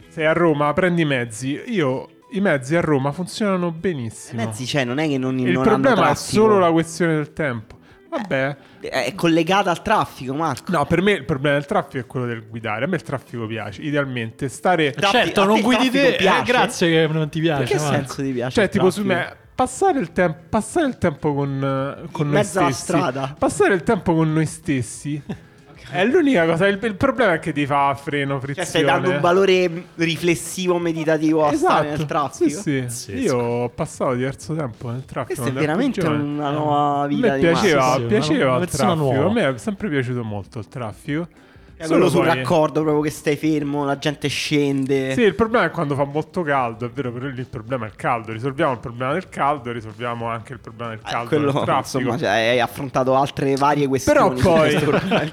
Sei 0.08 0.26
a 0.26 0.32
Roma, 0.32 0.72
prendi 0.72 1.02
i 1.02 1.04
mezzi. 1.04 1.60
Io 1.66 2.08
i 2.32 2.40
mezzi 2.40 2.74
a 2.76 2.80
Roma 2.80 3.12
funzionano 3.12 3.68
I 3.68 3.72
benissimo. 3.78 4.44
mezzi, 4.44 4.66
cioè, 4.66 4.84
non 4.84 4.98
è 4.98 5.06
che 5.06 5.18
non, 5.18 5.38
Il 5.38 5.52
non 5.52 5.62
problema 5.62 6.10
è 6.10 6.14
solo 6.14 6.58
la 6.58 6.70
questione 6.72 7.14
del 7.14 7.32
tempo. 7.32 7.78
Vabbè. 8.12 8.56
È 8.80 9.14
collegata 9.14 9.70
al 9.70 9.80
traffico, 9.80 10.34
Marco. 10.34 10.70
No, 10.70 10.84
per 10.84 11.00
me 11.00 11.12
il 11.12 11.24
problema 11.24 11.54
del 11.56 11.64
traffico 11.64 11.98
è 11.98 12.06
quello 12.06 12.26
del 12.26 12.46
guidare. 12.46 12.84
A 12.84 12.88
me 12.88 12.96
il 12.96 13.02
traffico 13.02 13.46
piace. 13.46 13.80
Idealmente 13.80 14.50
stare. 14.50 14.88
Eh, 14.88 14.92
Traffico- 14.92 15.22
certo, 15.24 15.40
a 15.40 15.44
non 15.46 15.60
guidi 15.62 15.88
te. 15.88 16.08
eh, 16.08 16.16
piace? 16.16 16.42
grazie 16.52 16.88
che 17.06 17.12
non 17.12 17.28
ti 17.30 17.40
piace. 17.40 17.62
In 17.62 17.68
che 17.68 17.76
Marco. 17.76 17.92
senso 17.94 18.22
ti 18.22 18.30
piace? 18.32 18.54
Cioè, 18.54 18.64
il 18.64 18.70
tipo 18.70 18.90
su 18.90 19.02
me. 19.02 19.36
Passare 19.54 19.98
il, 20.00 20.12
tempo 20.12 20.38
passare 20.48 20.86
il 20.88 20.98
tempo 20.98 21.34
con, 21.34 22.02
eh, 22.04 22.08
con 22.10 22.28
noi 22.28 22.44
stessi. 22.44 22.72
strada. 22.82 23.34
Passare 23.38 23.74
il 23.74 23.82
tempo 23.82 24.14
con 24.14 24.32
noi 24.32 24.46
stessi. 24.46 25.22
È 25.92 26.04
l'unica 26.04 26.46
cosa. 26.46 26.66
Il, 26.66 26.78
il 26.82 26.94
problema 26.94 27.34
è 27.34 27.38
che 27.38 27.52
ti 27.52 27.66
fa 27.66 27.94
freno, 27.94 28.34
Cioè, 28.34 28.40
frizione. 28.40 28.68
stai 28.68 28.82
dando 28.84 29.10
un 29.10 29.20
valore 29.20 29.84
riflessivo, 29.96 30.78
meditativo 30.78 31.46
a 31.46 31.52
stare 31.54 31.90
nel 31.90 32.06
traffico. 32.06 32.44
Esatto. 32.46 32.62
Sì, 32.62 32.84
sì. 32.88 33.12
Sì, 33.12 33.12
Io 33.18 33.28
sì. 33.28 33.34
ho 33.34 33.68
passato 33.68 34.14
diverso 34.14 34.54
tempo 34.54 34.90
nel 34.90 35.04
traffico. 35.04 35.42
Questa 35.42 35.58
è 35.58 35.60
veramente 35.62 36.00
giovane. 36.00 36.22
una 36.22 36.50
nuova 36.50 37.02
A 37.02 37.06
vita 37.06 37.28
me 37.32 37.38
di 37.38 37.44
Marco. 37.44 37.60
piaceva, 37.60 37.94
Sì, 37.94 38.00
sì, 38.00 38.06
piaceva 38.06 38.54
una 38.56 38.62
il 38.64 38.70
traffico. 38.70 38.94
nuova. 38.94 39.24
A 39.28 39.32
me 39.32 39.48
è 39.54 39.58
sempre 39.58 39.88
piaciuto 39.88 40.24
molto 40.24 40.58
il 40.58 40.68
traffico. 40.68 41.28
Quello 41.86 42.08
sul 42.08 42.24
poi- 42.24 42.34
raccordo, 42.36 42.82
proprio 42.82 43.02
che 43.02 43.10
stai 43.10 43.36
fermo, 43.36 43.84
la 43.84 43.98
gente 43.98 44.28
scende. 44.28 45.12
Sì, 45.14 45.22
il 45.22 45.34
problema 45.34 45.64
è 45.66 45.70
quando 45.70 45.94
fa 45.94 46.04
molto 46.04 46.42
caldo, 46.42 46.86
è 46.86 46.90
vero, 46.90 47.12
però 47.12 47.26
lì 47.26 47.40
il 47.40 47.46
problema 47.48 47.84
è 47.86 47.88
il 47.88 47.96
caldo. 47.96 48.32
Risolviamo 48.32 48.72
il 48.72 48.78
problema 48.78 49.12
del 49.12 49.28
caldo 49.28 49.70
e 49.70 49.72
risolviamo 49.72 50.26
anche 50.28 50.52
il 50.52 50.60
problema 50.60 50.90
del 50.90 51.00
Eh, 51.04 51.10
caldo 51.10 51.28
quello, 51.28 51.52
del 51.52 51.62
traffico. 51.62 51.98
insomma, 51.98 52.18
cioè, 52.18 52.28
hai 52.28 52.60
affrontato 52.60 53.14
altre 53.14 53.56
varie 53.56 53.86
questioni. 53.86 54.34
Però 54.40 54.54
poi-. 54.54 55.32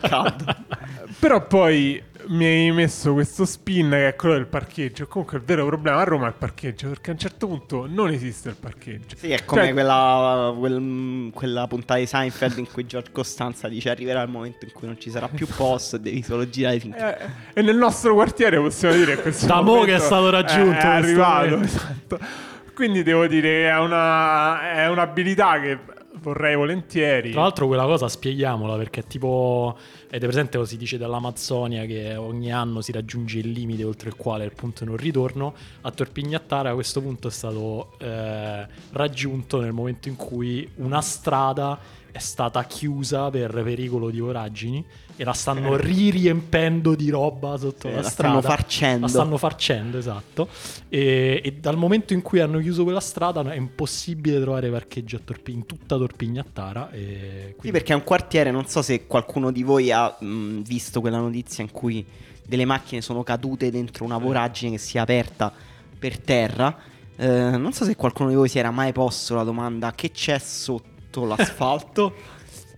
Però 1.20 1.46
poi 1.48 2.02
mi 2.30 2.46
hai 2.46 2.72
messo 2.72 3.14
questo 3.14 3.46
spin 3.46 3.90
che 3.90 4.10
è 4.10 4.16
quello 4.16 4.36
del 4.36 4.46
parcheggio. 4.46 5.08
Comunque 5.08 5.38
il 5.38 5.44
vero 5.44 5.66
problema 5.66 6.00
a 6.00 6.04
Roma 6.04 6.26
è 6.26 6.30
il 6.30 6.36
parcheggio, 6.38 6.90
perché 6.90 7.10
a 7.10 7.14
un 7.14 7.20
certo 7.20 7.48
punto 7.48 7.88
non 7.90 8.10
esiste 8.12 8.50
il 8.50 8.56
parcheggio. 8.56 9.16
Sì, 9.16 9.32
è 9.32 9.46
come 9.46 9.64
Cioè, 9.66 9.74
quella, 9.74 10.54
quel- 10.58 11.32
quella 11.34 11.68
puntata 11.68 12.00
di 12.00 12.06
Seinfeld 12.06 12.58
in 12.60 12.72
cui 12.72 12.86
George 12.86 13.12
Costanza 13.12 13.68
dice 13.68 13.90
arriverà 13.90 14.22
il 14.22 14.30
momento 14.30 14.66
in 14.66 14.72
cui 14.72 14.88
non 14.88 15.00
ci 15.00 15.10
sarà 15.10 15.28
più 15.28 15.48
posto 15.48 15.96
e 15.96 16.00
devi 16.00 16.22
solo 16.22 16.48
girare 16.48 16.80
finché... 16.80 17.18
Eh, 17.20 17.60
e 17.60 17.62
nel 17.64 17.78
nostro 17.78 18.14
quartiere 18.14 18.60
possiamo 18.60 18.96
dire 18.96 19.16
che 19.16 19.22
questo 19.24 19.48
Da 19.48 19.62
mo' 19.62 19.82
che 19.84 19.96
è 19.96 20.00
stato 20.00 20.30
raggiunto 20.30 20.78
è, 20.78 20.86
arrivato 20.86 21.60
esatto. 21.62 22.20
quindi 22.76 23.02
devo 23.02 23.26
dire 23.26 23.50
che 23.50 23.70
è, 23.70 23.78
una, 23.80 24.72
è 24.74 24.88
un'abilità 24.88 25.60
che 25.60 25.80
vorrei 26.22 26.56
volentieri 26.56 27.32
Tra 27.32 27.42
l'altro 27.42 27.68
quella 27.68 27.86
cosa 27.86 28.08
spieghiamola 28.08 28.76
perché 28.76 29.06
tipo 29.08 29.78
ed 30.10 30.22
è 30.22 30.26
presente 30.26 30.58
lo 30.58 30.66
si 30.66 30.78
dice 30.78 30.98
dall'Amazzonia 30.98 31.86
che 31.86 32.16
ogni 32.16 32.52
anno 32.52 32.82
si 32.82 32.92
raggiunge 32.92 33.40
il 33.40 33.52
limite 33.52 33.84
oltre 33.84 34.10
il 34.10 34.16
quale 34.16 34.46
il 34.46 34.54
punto 34.54 34.86
non 34.86 34.98
ritorno. 34.98 35.54
A 35.82 35.92
Torpignattara 35.92 36.74
questo 36.74 37.02
punto 37.02 37.28
è 37.28 37.32
stato 37.32 37.94
eh, 38.00 38.68
raggiunto 38.92 39.62
nel 39.62 39.72
momento 39.72 40.08
in 40.08 40.16
cui 40.16 40.68
una 40.76 41.02
strada 41.02 41.78
è 42.12 42.18
stata 42.18 42.64
chiusa 42.64 43.30
per 43.30 43.52
pericolo 43.64 44.10
di 44.10 44.20
voragini 44.20 44.86
e 45.20 45.26
la 45.26 45.34
stanno 45.34 45.76
ririempendo 45.76 46.96
di 46.96 47.10
roba 47.10 47.58
sotto 47.58 47.90
Sì, 47.90 47.94
la, 47.94 48.02
la 48.02 48.08
strada. 48.08 48.40
stanno 48.40 48.56
farcendo. 48.56 49.00
La 49.02 49.08
stanno 49.10 49.38
farcendo, 49.38 49.98
esatto. 49.98 50.48
E, 50.88 51.42
e 51.44 51.52
dal 51.60 51.76
momento 51.76 52.14
in 52.14 52.22
cui 52.22 52.40
hanno 52.40 52.60
chiuso 52.60 52.84
quella 52.84 53.02
strada 53.02 53.42
è 53.52 53.58
impossibile 53.58 54.40
trovare 54.40 54.70
parcheggio 54.70 55.18
a 55.18 55.20
Torpi- 55.24 55.52
in 55.52 55.66
tutta 55.66 55.98
Torpignattara. 55.98 56.90
E 56.92 57.00
Sì, 57.50 57.54
quindi- 57.56 57.72
perché 57.78 57.92
è 57.92 57.96
un 57.98 58.04
quartiere, 58.04 58.50
non 58.52 58.66
so 58.68 58.82
se 58.82 59.08
qualcuno 59.08 59.52
di 59.52 59.62
voi 59.64 59.92
ha 59.92 60.16
mh, 60.18 60.62
visto 60.62 61.02
quella 61.02 61.18
notizia 61.20 61.64
in 61.64 61.72
cui 61.72 62.06
delle 62.46 62.64
macchine 62.66 63.02
sono 63.02 63.22
cadute 63.22 63.70
dentro 63.72 64.06
una 64.06 64.18
voragine 64.18 64.72
che 64.72 64.78
si 64.78 64.96
è 64.96 65.02
aperta 65.02 65.52
per 66.00 66.18
terra. 66.18 66.76
Eh, 67.18 67.28
non 67.58 67.74
so 67.74 67.84
se 67.84 67.98
qualcuno 67.98 68.30
di 68.30 68.36
voi 68.36 68.48
si 68.48 68.58
era 68.58 68.72
mai 68.72 68.94
posto 68.94 69.36
la 69.36 69.44
domanda 69.44 69.92
che 69.92 70.12
c'è 70.12 70.40
sotto 70.40 71.26
l'asfalto. 71.28 72.14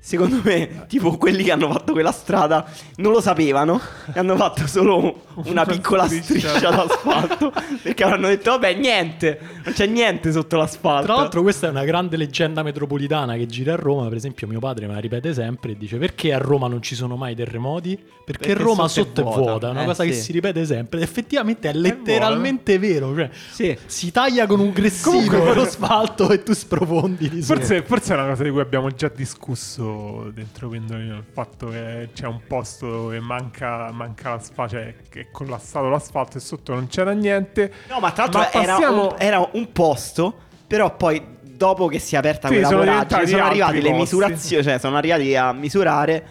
Secondo 0.03 0.39
me, 0.43 0.86
tipo 0.88 1.15
quelli 1.15 1.43
che 1.43 1.51
hanno 1.51 1.72
fatto 1.72 1.91
quella 1.93 2.12
strada 2.12 2.65
non 2.96 3.12
lo 3.12 3.22
sapevano 3.22 3.79
e 4.12 4.17
hanno 4.17 4.36
fatto 4.36 4.65
solo 4.65 5.25
una 5.46 5.63
piccola 5.63 6.08
striscia. 6.08 6.72
d'asfalto 6.72 7.53
perché 7.84 8.03
avranno 8.03 8.27
detto 8.27 8.50
vabbè 8.50 8.74
niente, 8.74 9.39
non 9.63 9.74
c'è 9.75 9.86
niente 9.86 10.31
sotto 10.31 10.58
l'asfalto. 10.58 11.05
Tra 11.05 11.15
l'altro, 11.15 11.43
questa 11.43 11.67
è 11.67 11.70
una 11.70 11.84
grande 11.84 12.17
leggenda 12.17 12.63
metropolitana 12.63 13.36
che 13.36 13.46
gira 13.46 13.74
a 13.74 13.75
Roma. 13.75 14.08
Per 14.08 14.17
esempio, 14.17 14.48
mio 14.48 14.58
padre 14.60 14.88
me 14.88 14.93
la 14.93 15.00
ripete 15.00 15.36
sempre 15.36 15.74
e 15.74 15.77
dice: 15.77 15.98
Perché 15.98 16.34
a 16.34 16.39
Roma 16.39 16.67
non 16.67 16.81
ci 16.81 16.96
sono 16.96 17.15
mai 17.15 17.36
terremoti? 17.36 17.96
Perché, 18.25 18.48
Perché 18.48 18.63
Roma 18.63 18.88
sotto 18.88 19.01
è 19.01 19.03
sotto 19.05 19.22
è 19.22 19.24
vuota. 19.24 19.39
vuota. 19.51 19.67
È 19.67 19.72
una 19.72 19.84
Eh, 19.84 19.86
cosa 19.86 20.03
che 20.03 20.13
sì. 20.13 20.22
si 20.22 20.31
ripete 20.31 20.65
sempre. 20.65 20.98
Ed 20.98 21.03
effettivamente 21.03 21.70
è 21.70 21.74
letteralmente 21.74 22.79
vero. 22.79 23.13
Cioè, 23.15 23.29
Sì. 23.51 23.77
si 23.86 24.12
taglia 24.12 24.48
con 24.48 24.60
un 24.60 24.72
gressino 24.72 25.12
Comunque- 25.27 25.53
l'asfalto 25.55 26.31
e 26.31 26.41
tu 26.41 26.53
sprofondi. 26.53 27.29
Forse, 27.43 27.84
forse 27.84 28.13
è 28.15 28.17
una 28.17 28.29
cosa 28.29 28.41
di 28.43 28.50
cui 28.50 28.62
abbiamo 28.62 28.89
già 28.89 29.12
discusso 29.13 29.89
dentro 30.33 30.69
Pendolino, 30.69 31.17
il 31.17 31.24
fatto 31.31 31.67
che 31.67 32.10
c'è 32.13 32.27
un 32.27 32.41
posto 32.48 32.89
dove 32.89 33.19
manca, 33.19 33.91
manca 33.91 34.29
l'asfalto, 34.31 34.75
cioè 34.75 34.95
che 35.10 35.19
è 35.21 35.27
collassato 35.31 35.89
l'asfalto 35.89 36.38
e 36.38 36.39
sotto 36.41 36.74
non 36.74 36.88
c'era 36.88 37.12
niente. 37.12 37.71
No, 37.89 38.00
ma 38.00 38.12
tra 38.12 38.24
l'altro 38.24 38.39
Ma 38.41 38.51
era, 38.51 38.74
passiamo- 38.74 39.07
un, 39.07 39.15
era 39.17 39.50
un 39.53 39.71
posto, 39.71 40.36
però 40.67 40.95
poi 40.95 41.21
dopo 41.41 41.88
che 41.88 42.00
si 42.00 42.15
è 42.15 42.17
aperta 42.17 42.48
Sì, 42.48 42.53
quella 42.53 42.67
sono 42.67 42.79
voragine 42.79 43.27
sono 43.27 43.43
altri 43.43 43.62
arrivate 43.62 43.81
le 43.81 43.91
misurazioni, 43.93 44.63
cioè 44.63 44.77
sono 44.79 44.98
arrivati 44.98 45.36
a 45.36 45.51
misurare 45.53 46.25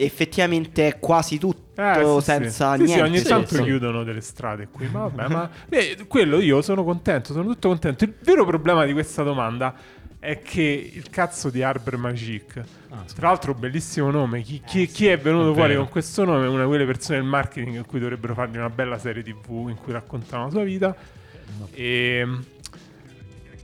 effettivamente 0.00 0.98
quasi 1.00 1.38
tutto 1.38 1.66
Eh, 1.82 2.20
senza 2.22 2.76
sì. 2.76 2.86
Sì, 2.86 2.92
niente. 2.92 2.92
sì, 2.92 3.00
ogni 3.00 3.22
tanto 3.22 3.62
chiudono 3.62 4.04
delle 4.04 4.20
strade 4.20 4.68
qui, 4.70 4.88
ma 4.88 5.00
vabbè, 5.08 5.28
ma 5.28 5.50
eh, 5.68 5.96
quello 6.06 6.38
io 6.40 6.62
sono 6.62 6.84
contento, 6.84 7.32
sono 7.32 7.44
tutto 7.44 7.68
contento. 7.68 8.04
Il 8.04 8.14
vero 8.22 8.44
problema 8.44 8.84
di 8.84 8.92
questa 8.92 9.22
domanda 9.22 9.74
è 9.74 9.97
che 10.42 10.90
il 10.94 11.08
cazzo 11.10 11.48
di 11.50 11.62
Arbor 11.62 11.96
Magic, 11.96 12.62
Ah, 12.90 13.02
sì. 13.06 13.14
tra 13.14 13.28
l'altro 13.28 13.54
bellissimo 13.54 14.10
nome, 14.10 14.42
chi, 14.42 14.60
chi- 14.66 14.86
chi 14.86 15.06
è 15.06 15.18
venuto 15.18 15.52
È 15.52 15.54
fuori 15.54 15.76
con 15.76 15.88
questo 15.88 16.24
nome 16.24 16.46
è 16.46 16.48
una 16.48 16.62
di 16.62 16.68
quelle 16.68 16.86
persone 16.86 17.18
del 17.18 17.26
marketing 17.26 17.76
in 17.76 17.86
cui 17.86 18.00
dovrebbero 18.00 18.34
fargli 18.34 18.56
una 18.56 18.70
bella 18.70 18.98
serie 18.98 19.22
tv 19.22 19.66
in 19.68 19.76
cui 19.76 19.92
raccontano 19.92 20.44
la 20.44 20.50
sua 20.50 20.64
vita. 20.64 20.96
E 21.72 22.26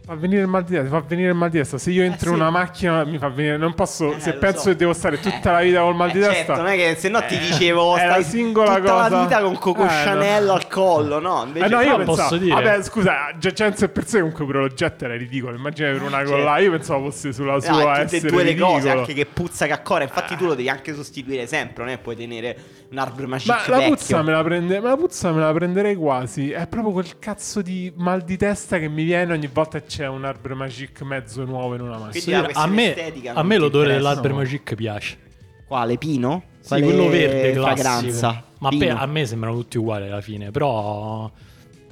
fa 0.06 0.14
venire 0.16 0.42
il 0.42 0.48
mal 0.48 0.62
di 0.64 0.74
testa, 0.74 0.88
fa 0.90 1.04
venire 1.06 1.30
il 1.30 1.34
mal 1.34 1.48
di 1.48 1.56
testa. 1.58 1.78
Se 1.78 1.90
io 1.90 2.02
entro 2.02 2.28
in 2.28 2.34
sì. 2.34 2.40
una 2.40 2.50
macchina 2.50 3.04
mi 3.04 3.16
fa 3.16 3.28
venire, 3.30 3.56
non 3.56 3.72
posso, 3.72 4.14
Eh, 4.14 4.20
se 4.20 4.34
penso 4.34 4.60
so. 4.60 4.68
che 4.68 4.76
devo 4.76 4.92
stare 4.92 5.18
tutta 5.18 5.52
la 5.52 5.60
vita 5.62 5.80
col 5.80 5.94
mal 5.96 6.10
di 6.10 6.18
Eh, 6.18 6.22
testa. 6.22 6.34
certo, 6.36 6.56
non 6.62 6.66
è 6.66 6.76
che 6.76 6.94
se 6.96 7.08
no 7.08 7.24
ti 7.24 7.34
Eh, 7.36 7.38
dicevo 7.38 7.96
è 7.96 8.04
la 8.04 8.12
stai 8.12 8.24
singola 8.24 8.74
tutta 8.76 8.92
cosa- 8.92 9.08
la 9.08 9.22
vita 9.22 9.40
con 9.40 9.58
Coco 9.58 9.84
Eh, 9.84 9.88
Chanel 9.88 10.44
no. 10.44 10.52
al 10.52 10.68
collo, 10.68 11.18
no? 11.20 11.44
Invece 11.46 11.64
Eh 11.64 11.68
no, 11.68 11.80
io 11.80 11.96
pensavo, 11.96 12.04
posso 12.22 12.36
dire- 12.36 12.54
vabbè, 12.54 12.82
scusa, 12.82 13.14
100 13.38 13.88
per 13.88 14.06
sé 14.06 14.18
comunque 14.18 14.44
pure 14.44 14.58
l'oggetto 14.58 15.04
era 15.06 15.16
ridicolo. 15.16 15.56
Immagina 15.56 15.90
per 15.90 16.02
una 16.02 16.18
Certo. 16.18 16.30
collana, 16.32 16.58
io 16.58 16.70
pensavo 16.70 17.10
fosse 17.10 17.32
sulla 17.32 17.52
No, 17.54 17.60
sua 17.60 17.72
è 17.98 18.02
tutte 18.02 18.16
essere 18.16 18.28
e 18.28 18.30
due 18.30 18.42
le 18.42 18.48
ridicolo. 18.50 18.72
cose, 18.72 18.90
anche 18.90 19.14
che 19.14 19.24
puzza 19.26 19.64
che 19.66 19.72
accorre. 19.72 20.04
Infatti, 20.04 20.36
tu 20.36 20.44
lo 20.44 20.54
devi 20.54 20.68
anche 20.68 20.94
sostituire 20.94 21.46
sempre. 21.46 21.82
Non 21.84 21.92
è 21.94 21.98
puoi 21.98 22.14
tenere 22.14 22.56
un 22.90 22.98
Arbor 22.98 23.26
Magic 23.26 23.48
Ma 23.48 23.62
la 23.78 23.80
puzza, 23.86 24.22
me 24.22 24.32
la 24.32 24.42
prende, 24.44 24.80
ma 24.80 24.90
la 24.90 24.96
puzza 24.96 25.32
me 25.32 25.40
la 25.40 25.52
prenderei 25.52 25.94
quasi. 25.96 26.50
È 26.50 26.66
proprio 26.66 26.92
quel 26.92 27.18
cazzo 27.18 27.62
di 27.62 27.90
mal 27.96 28.20
di 28.20 28.36
testa 28.36 28.78
che 28.78 28.88
mi 28.88 29.02
viene 29.04 29.32
ogni 29.32 29.48
volta 29.50 29.80
che 29.80 29.86
c'è 29.94 30.08
un 30.08 30.24
Arbor 30.24 30.54
Magic 30.54 31.02
mezzo 31.02 31.44
nuovo 31.44 31.74
in 31.76 31.82
una 31.82 31.98
macchina. 31.98 32.40
Quindi 32.40 32.52
la 32.54 32.60
a 32.62 32.66
me, 32.66 32.88
estetica 32.96 33.32
a 33.34 33.42
me 33.44 33.56
l'odore 33.58 33.98
no? 33.98 34.34
Magic 34.34 34.74
piace. 34.74 35.18
Quale 35.66 35.96
Pino? 35.98 36.42
Sì, 36.58 36.68
Quale 36.68 36.82
quello 36.82 37.08
verde 37.08 37.52
classico. 37.52 38.26
Ma 38.58 38.68
a 38.68 38.72
me- 38.72 38.78
Pino. 38.78 38.98
a 38.98 39.06
me 39.06 39.26
sembrano 39.26 39.56
tutti 39.56 39.78
uguali 39.78 40.08
alla 40.08 40.20
fine, 40.20 40.50
però... 40.50 41.30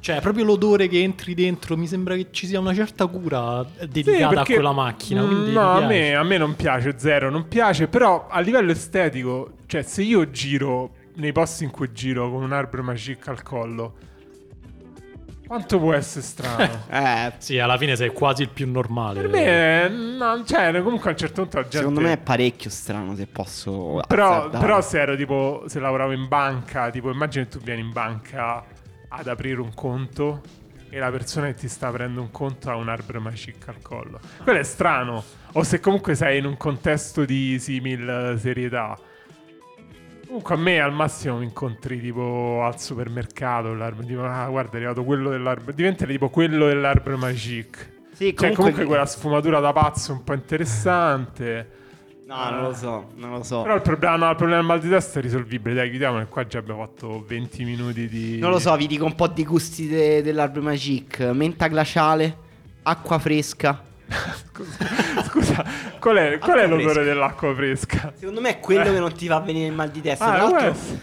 Cioè, 0.00 0.21
proprio 0.21 0.44
l'odore 0.44 0.88
che 0.88 1.00
entri 1.00 1.32
dentro, 1.32 1.76
mi 1.76 1.87
sembra 1.87 2.16
che 2.16 2.26
ci 2.32 2.49
sia 2.49 2.59
una 2.59 2.75
certa 2.75 3.06
cura 3.06 3.64
Sì, 3.78 3.87
dedicata 3.87 4.35
perché- 4.35 4.52
a 4.52 4.54
quella 4.56 4.73
macchina. 4.73 5.23
Mm, 5.23 5.26
Quindi 5.28 5.52
no, 5.52 5.71
a 5.71 5.87
me, 5.87 6.14
a 6.16 6.25
me 6.25 6.38
non 6.38 6.56
piace, 6.56 6.94
zero, 6.97 7.30
non 7.30 7.47
piace. 7.47 7.87
Però 7.87 8.26
a 8.28 8.40
livello 8.40 8.73
estetico, 8.73 9.50
cioè, 9.66 9.82
se 9.82 10.02
io 10.02 10.28
giro 10.30 10.90
nei 11.14 11.30
posti 11.30 11.62
in 11.62 11.71
cui 11.71 11.92
giro 11.92 12.28
con 12.32 12.42
un 12.42 12.52
Arbor 12.52 12.82
Magic 12.82 13.28
al 13.28 13.42
collo, 13.44 13.94
quanto 15.52 15.78
può 15.78 15.92
essere 15.92 16.25
strano? 16.25 16.85
Eh, 16.88 17.32
Sì, 17.38 17.59
alla 17.59 17.76
fine 17.76 17.94
sei 17.94 18.09
quasi 18.11 18.42
il 18.42 18.49
più 18.49 18.71
normale. 18.71 19.21
Per 19.21 19.30
me, 19.30 19.88
no, 19.88 20.44
cioè, 20.44 20.73
comunque 20.82 21.11
a 21.11 21.12
un 21.12 21.18
certo 21.18 21.42
punto 21.42 21.56
la 21.59 21.62
gente. 21.64 21.78
secondo 21.78 22.00
me 22.00 22.12
è 22.12 22.16
parecchio 22.16 22.71
strano 22.71 23.14
se 23.14 23.26
posso. 23.26 24.00
Però, 24.06 24.30
azzardare. 24.30 24.64
però 24.64 24.80
se 24.80 25.00
ero 25.00 25.14
tipo, 25.14 25.64
se 25.66 25.78
lavoravo 25.78 26.12
in 26.12 26.26
banca, 26.26 26.88
tipo 26.88 27.11
immagina 27.11 27.44
che 27.44 27.50
tu 27.50 27.59
vieni 27.59 27.82
in 27.82 27.92
banca 27.92 28.64
ad 29.09 29.26
aprire 29.26 29.61
un 29.61 29.75
conto 29.75 30.40
e 30.88 30.99
la 30.99 31.11
persona 31.11 31.47
che 31.49 31.54
ti 31.54 31.68
sta 31.68 31.88
aprendo 31.88 32.23
un 32.23 32.30
conto 32.30 32.71
ha 32.71 32.76
un 32.76 32.88
Arbor 32.88 33.18
Magic 33.18 33.68
al 33.68 33.82
collo. 33.82 34.21
Quello 34.42 34.59
è 34.59 34.62
strano. 34.62 35.23
O 35.52 35.62
se 35.64 35.80
comunque 35.80 36.14
sei 36.14 36.38
in 36.38 36.47
un 36.47 36.56
contesto 36.56 37.26
di 37.26 37.59
simil 37.59 38.09
eh, 38.09 38.38
serietà. 38.38 38.99
Comunque 40.33 40.55
a 40.55 40.59
me 40.59 40.81
al 40.81 40.95
massimo 40.95 41.37
mi 41.37 41.45
incontri 41.45 42.01
tipo 42.01 42.62
al 42.65 42.81
supermercato, 42.81 43.77
tipo, 44.07 44.25
ah 44.25 44.49
guarda 44.49 44.73
è 44.73 44.77
arrivato 44.77 45.05
quello 45.05 45.29
dell'Arbor, 45.29 45.75
diventa 45.75 46.07
tipo 46.07 46.31
quello 46.31 46.69
dell'Arbor 46.69 47.19
Magic. 47.19 47.93
Sì, 48.12 48.29
Cioè 48.29 48.35
comunque, 48.35 48.55
comunque 48.55 48.85
quella 48.87 49.05
sfumatura 49.05 49.61
da 49.61 49.75
pazzo 49.75 50.12
un 50.12 50.25
po' 50.25 50.33
interessante. 50.33 51.69
No, 52.25 52.49
non 52.49 52.62
lo 52.62 52.73
so, 52.73 53.11
non 53.17 53.31
lo 53.31 53.43
so. 53.43 53.61
Però 53.61 53.75
il 53.75 53.83
problema, 53.83 54.17
no, 54.17 54.31
il 54.31 54.37
problema 54.37 54.61
del 54.61 54.71
mal 54.71 54.81
di 54.81 54.89
testa 54.89 55.19
è 55.19 55.23
risolvibile. 55.23 55.75
Dai, 55.75 55.91
chiudiamo 55.91 56.19
che 56.21 56.27
qua 56.29 56.47
già 56.47 56.61
abbiamo 56.61 56.81
fatto 56.81 57.23
20 57.27 57.65
minuti 57.65 58.09
di... 58.09 58.39
Non 58.39 58.53
lo 58.53 58.59
so, 58.59 58.75
vi 58.75 58.87
dico 58.87 59.05
un 59.05 59.15
po' 59.15 59.27
di 59.27 59.45
gusti 59.45 59.87
de- 59.87 60.23
dell'Arbor 60.23 60.62
Magic. 60.62 61.21
Menta 61.35 61.67
glaciale, 61.67 62.35
acqua 62.85 63.19
fresca. 63.19 63.85
Scusa, 64.52 65.25
scusa, 65.28 65.64
Qual 65.99 66.16
è, 66.16 66.38
qual 66.38 66.59
è 66.59 66.62
Acqua 66.62 66.66
l'odore 66.66 66.83
fresca. 66.92 67.02
dell'acqua 67.02 67.54
fresca? 67.54 68.12
Secondo 68.16 68.40
me 68.40 68.49
è 68.50 68.59
quello 68.61 68.85
che 68.92 68.99
non 68.99 69.12
ti 69.14 69.26
fa 69.26 69.40
venire 69.40 69.66
il 69.69 69.73
mal 69.73 69.90
di 69.90 70.00
testa. 70.00 70.33
Ah, 70.33 70.49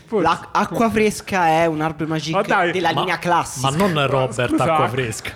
Tra 0.07 0.19
l'acqua 0.21 0.89
fresca 0.89 1.47
è 1.47 1.65
un 1.65 1.81
arbre 1.81 2.05
magique 2.05 2.41
Ma 2.41 2.47
dai, 2.47 2.71
della 2.71 2.93
Ma- 2.93 2.99
linea 3.01 3.17
classica. 3.19 3.69
Ma 3.71 3.75
non 3.77 4.07
Robert, 4.07 4.49
scusa. 4.49 4.63
acqua 4.63 4.87
fresca. 4.87 5.31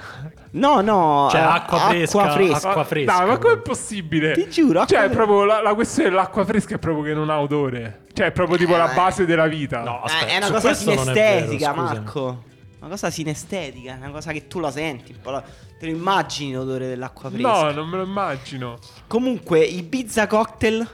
No, 0.56 0.82
no, 0.82 1.30
Cioè, 1.32 1.40
eh, 1.42 1.44
acqua 1.44 1.80
fresca, 1.88 2.32
fresca. 2.32 2.56
acqua 2.58 2.76
Ma- 2.76 2.84
fresca. 2.84 3.18
Dai, 3.18 3.28
ma 3.28 3.38
com'è 3.40 3.58
possibile? 3.58 4.34
Ti 4.34 4.50
giuro, 4.52 4.82
acqua 4.82 4.98
Cioè, 5.00 5.10
proprio 5.10 5.46
la, 5.46 5.62
la 5.64 5.74
questione 5.74 6.10
dell'acqua 6.10 6.46
fresca 6.46 6.76
è 6.76 6.78
proprio 6.78 7.04
che 7.06 7.14
non 7.16 7.32
ha 7.32 7.40
odore. 7.42 8.02
Cioè, 8.14 8.28
è 8.28 8.32
proprio 8.32 8.58
tipo 8.58 8.76
la 8.76 8.92
Eh, 8.92 8.96
base 8.96 9.26
della 9.26 9.48
vita. 9.48 9.82
No, 9.82 10.02
Eh, 10.04 10.06
aspetta, 10.06 10.32
è 10.32 10.38
una 10.38 10.52
cosa 10.52 10.68
vero, 10.70 10.76
sinestetica, 11.02 11.72
scusami. 11.72 11.76
Marco. 11.88 12.44
Una 12.82 12.90
cosa 12.92 13.10
sinestetica, 13.10 13.94
è 13.94 13.98
una 13.98 14.12
cosa 14.12 14.32
che 14.32 14.46
tu 14.48 14.60
la 14.60 14.70
senti. 14.70 15.14
un 15.14 15.22
po' 15.22 15.32
la- 15.32 15.44
Te 15.84 15.90
lo 15.90 15.98
immagini 15.98 16.54
l'odore 16.54 16.88
dell'acqua 16.88 17.30
fresca. 17.30 17.50
No, 17.66 17.72
non 17.72 17.90
me 17.90 17.98
lo 17.98 18.04
immagino. 18.04 18.78
Comunque, 19.06 19.60
Ibiza 19.66 20.28
cocktail. 20.28 20.88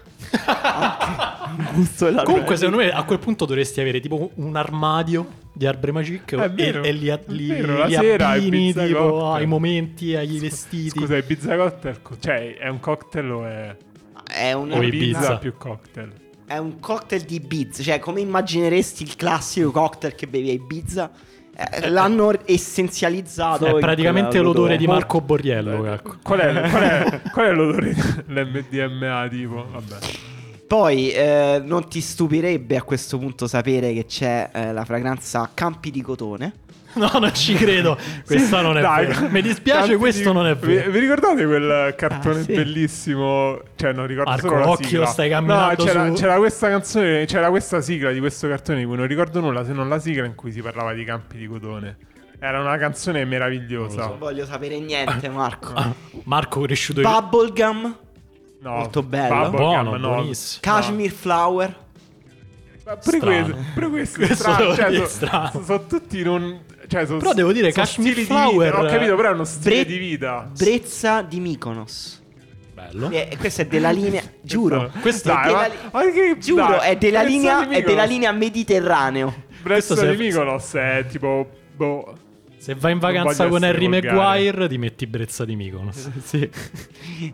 Anche 0.45 1.51
un 1.61 1.69
gusto 1.75 2.05
della 2.05 2.23
Comunque, 2.23 2.57
secondo 2.57 2.77
me 2.79 2.89
a 2.89 3.03
quel 3.03 3.19
punto 3.19 3.45
dovresti 3.45 3.79
avere 3.81 3.99
tipo 3.99 4.31
un 4.35 4.55
armadio 4.55 5.27
di 5.53 5.67
Arbre 5.67 5.91
Magic 5.91 6.31
e, 6.31 6.81
e 6.83 6.91
li, 6.91 7.15
li, 7.27 7.47
vero, 7.49 7.85
li 7.85 8.45
Ibiza 8.47 8.85
tipo 8.87 8.99
cocktail. 8.99 9.35
ai 9.35 9.45
momenti, 9.45 10.15
agli 10.15 10.39
vestiti. 10.39 10.97
Scusa, 10.97 11.17
Ibiza 11.17 11.55
cocktail, 11.55 12.01
co- 12.01 12.17
cioè, 12.19 12.57
è 12.57 12.67
un 12.67 12.79
cocktail 12.79 13.31
o 13.31 13.45
è... 13.45 13.75
È 14.27 14.53
un, 14.53 14.71
O 14.71 14.81
Ibiza. 14.81 15.37
più 15.37 15.55
cocktail? 15.55 16.11
è 16.47 16.57
un 16.57 16.79
cocktail 16.79 17.21
di 17.21 17.35
Ibiza. 17.35 17.83
Cioè, 17.83 17.99
come 17.99 18.21
immagineresti 18.21 19.03
il 19.03 19.15
classico 19.15 19.69
cocktail 19.69 20.15
che 20.15 20.25
bevi 20.25 20.49
a 20.49 20.53
Ibiza? 20.53 21.11
Eh, 21.59 21.89
l'hanno 21.89 22.31
essenzializzato. 22.45 23.65
È 23.65 23.79
praticamente 23.79 24.29
quella- 24.29 24.43
l'odore 24.45 24.77
di 24.77 24.87
Marco 24.87 25.19
Borriello. 25.19 25.85
ecco. 25.85 26.15
Qual 26.23 26.39
è, 26.39 26.69
qual 26.69 26.83
è, 26.83 27.21
qual 27.33 27.45
è 27.47 27.51
l'odore 27.51 27.95
dell'MDMA 28.25 29.27
tipo? 29.29 29.65
Vabbè. 29.69 29.97
Poi 30.65 31.09
eh, 31.09 31.61
non 31.65 31.87
ti 31.87 31.99
stupirebbe 31.99 32.77
a 32.77 32.83
questo 32.83 33.17
punto 33.17 33.47
sapere 33.47 33.91
che 33.91 34.05
c'è 34.05 34.49
eh, 34.53 34.71
la 34.71 34.85
fragranza 34.85 35.49
Campi 35.53 35.89
di 35.91 36.01
Cotone. 36.01 36.53
No, 36.93 37.09
non 37.19 37.33
ci 37.33 37.53
credo. 37.53 37.97
Questa 38.25 38.61
non 38.61 38.77
è 38.77 38.81
Dai, 38.81 39.05
vero. 39.07 39.27
Mi 39.29 39.41
dispiace, 39.41 39.79
tanti 39.81 39.95
questo 39.95 40.29
di- 40.29 40.35
non 40.35 40.47
è 40.47 40.55
Vi, 40.55 40.73
vero. 40.75 40.91
vi 40.91 40.99
ricordate 40.99 41.45
quel 41.45 41.93
cartone 41.95 42.39
Ah, 42.39 42.43
sì. 42.43 42.53
bellissimo? 42.53 43.59
Cioè, 43.75 43.93
non 43.93 44.07
ricordo 44.07 44.29
Marco, 44.31 44.47
solo 44.47 44.59
la 44.59 44.69
occhio, 44.69 44.87
sigla. 44.87 45.05
stai 45.05 45.29
camminando 45.29 45.75
No, 45.83 45.87
c'era, 45.87 46.05
su- 46.07 46.13
c'era 46.13 46.37
questa 46.37 46.67
canzone, 46.69 47.25
c'era 47.25 47.49
questa 47.49 47.81
sigla 47.81 48.11
di 48.11 48.19
questo 48.19 48.47
cartone 48.47 48.79
di 48.79 48.85
cui 48.85 48.95
non 48.97 49.07
ricordo 49.07 49.39
nulla, 49.39 49.63
se 49.63 49.73
non 49.73 49.87
la 49.87 49.99
sigla 49.99 50.25
in 50.25 50.35
cui 50.35 50.51
si 50.51 50.61
parlava 50.61 50.93
di 50.93 51.03
campi 51.03 51.37
di 51.37 51.47
cotone. 51.47 51.97
Era 52.39 52.59
una 52.61 52.77
canzone 52.77 53.23
meravigliosa. 53.25 54.07
Non 54.07 54.17
voglio 54.17 54.45
sapere 54.45 54.79
niente, 54.79 55.27
Marco. 55.29 55.73
Ah, 55.73 55.93
Marco 56.23 56.61
cresciuto 56.61 57.01
in... 57.01 57.07
Bubblegum, 57.07 57.97
No, 58.61 58.71
Molto 58.75 59.03
bello. 59.03 59.49
Buono, 59.51 59.95
no. 59.95 60.07
buonissimo. 60.15 60.59
Cashmere 60.61 61.09
Flower. 61.09 61.75
Ma 62.85 62.95
pure 62.97 63.19
questo, 63.19 63.55
pure 63.73 63.89
questo 63.89 64.21
è 64.21 64.25
Questo 64.25 64.43
strano. 64.51 64.75
Cioè, 64.75 64.93
sono, 64.93 65.05
strano. 65.05 65.61
sono 65.63 65.85
tutti 65.85 66.23
non. 66.23 66.59
Cioè, 66.89 67.05
sono, 67.05 67.19
Però 67.19 67.33
devo 67.33 67.51
dire, 67.53 67.71
Kashmir 67.71 68.15
Flower- 68.17 68.71
Di 68.73 68.77
vita, 68.77 68.79
ho 68.81 68.85
capito, 68.91 69.15
però 69.15 69.29
è 69.29 69.33
uno 69.33 69.43
stile 69.45 69.75
Bre- 69.75 69.85
di 69.85 69.97
vita. 69.99 70.49
Brezza 70.57 71.21
di 71.21 71.39
Mykonos. 71.39 72.17
Bello. 72.73 73.09
E 73.11 73.37
questa 73.39 73.61
è 73.61 73.67
della 73.67 73.91
linea, 73.91 74.23
giuro. 74.41 74.91
Questo- 74.99 75.29
è 75.29 75.33
Dai, 75.33 75.45
della 75.45 75.69
ma- 75.91 76.01
che- 76.11 76.37
giuro, 76.39 76.67
dai, 76.67 76.89
è 76.91 76.95
della 76.97 77.21
linea, 77.21 77.69
è 77.69 77.81
della 77.83 78.05
linea 78.05 78.31
Mediterraneo. 78.31 79.43
Brezza 79.61 79.93
Questo 79.93 80.11
di 80.15 80.17
Mykonos 80.17 80.73
è 80.73 81.05
tipo. 81.09 81.47
Boh. 81.75 82.17
Se 82.57 82.73
vai 82.75 82.91
in 82.93 82.99
vacanza 82.99 83.47
con 83.47 83.63
Harry 83.63 83.87
volgare. 83.87 84.15
Maguire, 84.15 84.67
ti 84.67 84.77
metti 84.77 85.05
Brezza 85.07 85.45
di 85.45 85.55
Mykonos. 85.55 86.09
Sì. 86.23 86.49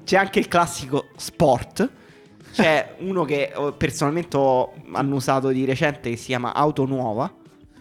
C'è 0.04 0.18
anche 0.18 0.40
il 0.40 0.48
classico 0.48 1.08
sport. 1.16 1.90
C'è 2.52 2.96
uno 3.00 3.24
che 3.26 3.52
personalmente 3.78 4.38
ho 4.38 4.74
annusato 4.94 5.50
di 5.50 5.64
recente 5.66 6.10
che 6.10 6.16
si 6.18 6.26
chiama 6.28 6.54
Auto 6.54 6.86
Nuova. 6.86 7.32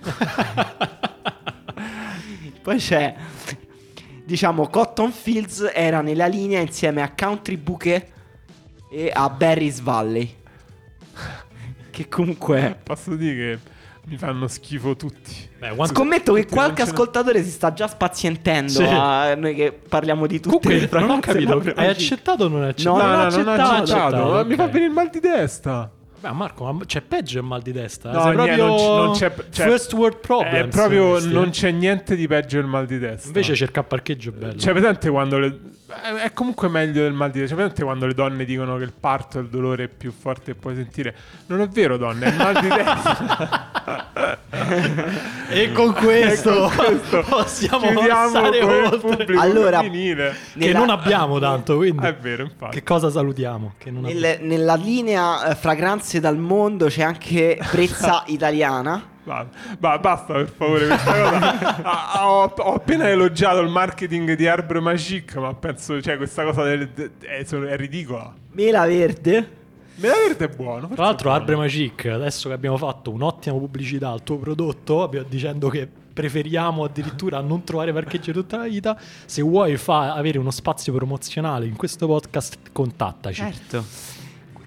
Poi 2.64 2.78
c'è, 2.78 3.14
diciamo, 4.25 4.68
Cotton 4.68 5.12
Fields 5.12 5.71
era 5.75 6.00
nella 6.00 6.26
linea 6.26 6.61
insieme 6.61 7.02
a 7.02 7.12
Country 7.14 7.59
Bouquet 7.59 8.06
e 8.90 9.12
a 9.14 9.28
Barry's 9.28 9.80
Valley. 9.80 10.35
Che 11.90 12.09
comunque... 12.09 12.78
Posso 12.83 13.16
dire 13.16 13.35
che 13.35 13.59
mi 14.06 14.16
fanno 14.16 14.49
schifo 14.49 14.97
tutti. 14.97 15.33
Beh, 15.59 15.75
quanto- 15.75 15.94
Scommetto 15.94 16.33
che 16.33 16.40
tutti 16.44 16.54
qualche 16.54 16.83
non 16.85 16.90
ascoltatore 16.90 17.44
si 17.44 17.50
sta 17.50 17.75
già 17.75 17.87
spazientendo 17.87 18.71
Sì. 18.73 18.83
a 18.88 19.35
noi 19.35 19.54
che 19.54 19.71
parliamo 19.73 20.26
di 20.26 20.40
tutte 20.40 20.68
le 20.68 20.88
Comunque, 20.88 21.00
non 21.00 21.11
ho 21.11 21.21
fragranze 21.21 21.47
capito. 21.61 21.80
Hai 21.80 21.88
accettato 21.88 22.44
o 22.44 22.48
non 22.48 22.62
hai 22.62 22.70
accettato? 22.70 22.96
No, 22.96 23.07
no, 23.07 23.16
non 23.16 23.18
no, 23.18 23.27
ho 23.27 23.29
non 23.29 23.46
ho 23.46 23.53
accettato. 23.53 23.83
accettato. 24.16 24.31
ma 24.33 24.42
Mi 24.44 24.55
fa 24.55 24.66
venire 24.68 24.85
il 24.87 24.90
mal 24.90 25.11
di 25.11 25.20
testa. 25.20 25.90
Beh, 26.24 26.32
Marco, 26.32 26.72
ma 26.72 26.84
c'è 26.87 27.02
peggio 27.02 27.40
il 27.40 27.44
mal 27.44 27.60
di 27.60 27.70
testa. 27.72 28.08
eh? 28.10 28.14
No, 28.14 28.22
Sei 28.22 28.32
proprio 28.32 28.66
non 28.66 28.76
c- 28.78 28.80
non 28.80 29.12
c'è- 29.12 29.34
cioè, 29.50 29.66
first 29.68 29.92
world 29.92 30.16
problems. 30.20 30.64
È 30.64 30.68
proprio. 30.68 31.10
questi, 31.10 31.32
Non 31.34 31.48
eh. 31.48 31.50
c'è 31.50 31.70
niente 31.70 32.16
di 32.16 32.26
peggio 32.26 32.56
del 32.56 32.66
mal 32.66 32.87
di 32.87 32.98
testa. 32.98 33.26
Invece 33.26 33.54
cercare 33.54 33.87
parcheggio 33.87 34.32
bello. 34.32 34.56
Cioè, 34.58 34.72
presente 34.72 35.10
quando 35.10 35.38
le. 35.38 35.58
È 36.02 36.12
è 36.24 36.33
comunque 36.33 36.68
meglio 36.68 37.02
del 37.02 37.12
mal 37.12 37.30
di 37.30 37.40
testa. 37.40 37.54
Presente 37.54 37.83
quando 37.85 38.07
le 38.07 38.14
donne 38.14 38.44
dicono 38.44 38.76
che 38.76 38.85
il 38.85 38.92
parto 38.98 39.38
è 39.38 39.42
il 39.42 39.48
dolore 39.48 39.88
più 39.88 40.12
forte 40.12 40.52
che 40.52 40.54
puoi 40.54 40.74
sentire. 40.74 41.14
Non 41.46 41.61
è 41.61 41.68
vero, 41.68 41.96
donne, 41.96 42.26
è 42.26 42.28
il 42.30 42.37
mal 42.37 42.61
di 42.61 42.68
testa. 42.68 43.70
e 45.48 45.72
con 45.72 45.92
questo, 45.92 46.66
E 46.70 46.76
con 46.76 46.76
questo 46.76 47.24
possiamo 47.28 47.92
passare 48.07 48.62
oltre. 48.62 49.37
Allora, 49.38 49.80
femminile. 49.80 50.30
Che 50.52 50.59
Nella- 50.59 50.78
non 50.78 50.90
abbiamo 50.90 51.38
tanto, 51.38 51.76
quindi. 51.76 52.04
È 52.07 52.14
vero, 52.14 52.42
infatti. 52.42 52.76
Che 52.76 52.83
cosa 52.83 53.11
salutiamo? 53.11 53.74
Che. 53.78 53.90
Nel- 53.90 54.38
nella 54.40 54.74
linea 54.74 55.46
eh, 55.48 55.54
fragranze 55.54 56.20
dal 56.20 56.38
mondo 56.38 56.87
c'è 56.87 57.02
anche 57.02 57.59
Brezza 57.70 58.24
italiana. 58.28 59.12
Va- 59.24 59.46
va- 59.78 59.98
basta 59.98 60.34
per 60.34 60.48
favore 60.54 60.87
questa 60.87 61.12
cosa. 61.12 61.82
Ah, 61.84 62.28
ho, 62.28 62.44
ho 62.44 62.74
appena 62.74 63.08
elogiato 63.08 63.60
il 63.60 63.68
marketing 63.70 64.34
di 64.34 64.46
Arbre 64.46 64.80
Magic, 64.80 65.34
ma 65.37 65.54
penso, 65.54 66.00
cioè, 66.02 66.16
questa 66.16 66.44
cosa 66.44 66.62
del- 66.64 66.88
de- 66.90 67.10
è, 67.20 67.44
è 67.44 67.76
ridicola. 67.76 68.32
Mela 68.52 68.87
verde. 68.87 69.62
Mela 69.96 70.14
verde 70.26 70.44
è 70.44 70.48
buono. 70.48 70.88
Tra 70.88 71.04
l'altro, 71.04 71.30
Arbre. 71.30 71.56
Magic, 71.56 72.06
adesso 72.06 72.48
che 72.48 72.54
abbiamo 72.54 72.76
fatto 72.76 73.10
un'ottima 73.10 73.56
pubblicità 73.56 74.10
al 74.10 74.22
tuo 74.22 74.37
prodotto, 74.37 75.02
abbiamo- 75.02 75.26
dicendo 75.28 75.68
che 75.68 75.88
preferiamo 76.14 76.84
addirittura 76.84 77.40
non 77.40 77.64
trovare 77.64 77.92
parcheggio 77.92 78.30
tutta 78.32 78.58
la 78.58 78.64
vita, 78.64 78.96
se 79.24 79.42
vuoi 79.42 79.76
fa 79.76 80.14
avere 80.14 80.38
uno 80.38 80.50
spazio 80.50 80.92
promozionale 80.92 81.66
in 81.66 81.76
questo 81.76 82.06
podcast, 82.06 82.58
contattaci. 82.72 83.40
Certo. 83.40 83.84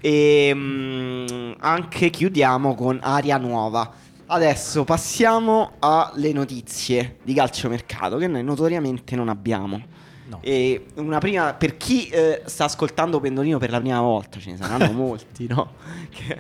E 0.01 0.51
mm, 0.53 1.51
anche 1.59 2.09
chiudiamo 2.09 2.75
con 2.75 2.99
Aria 3.01 3.37
Nuova. 3.37 3.91
Adesso 4.29 4.83
passiamo 4.83 5.75
alle 5.79 6.33
notizie 6.33 7.19
di 7.23 7.33
calciomercato 7.33 8.17
che 8.17 8.27
noi 8.27 8.43
notoriamente 8.43 9.15
non 9.15 9.29
abbiamo. 9.29 9.81
No. 10.25 10.39
E 10.41 10.87
una 10.95 11.19
prima, 11.19 11.53
per 11.53 11.77
chi 11.77 12.09
eh, 12.09 12.41
sta 12.43 12.65
ascoltando 12.65 13.21
Pendolino 13.21 13.57
per 13.57 13.69
la 13.69 13.79
prima 13.79 14.01
volta, 14.01 14.37
ce 14.37 14.51
ne 14.51 14.57
saranno 14.57 14.91
molti, 14.93 15.47
no? 15.47 15.75
Che 16.09 16.37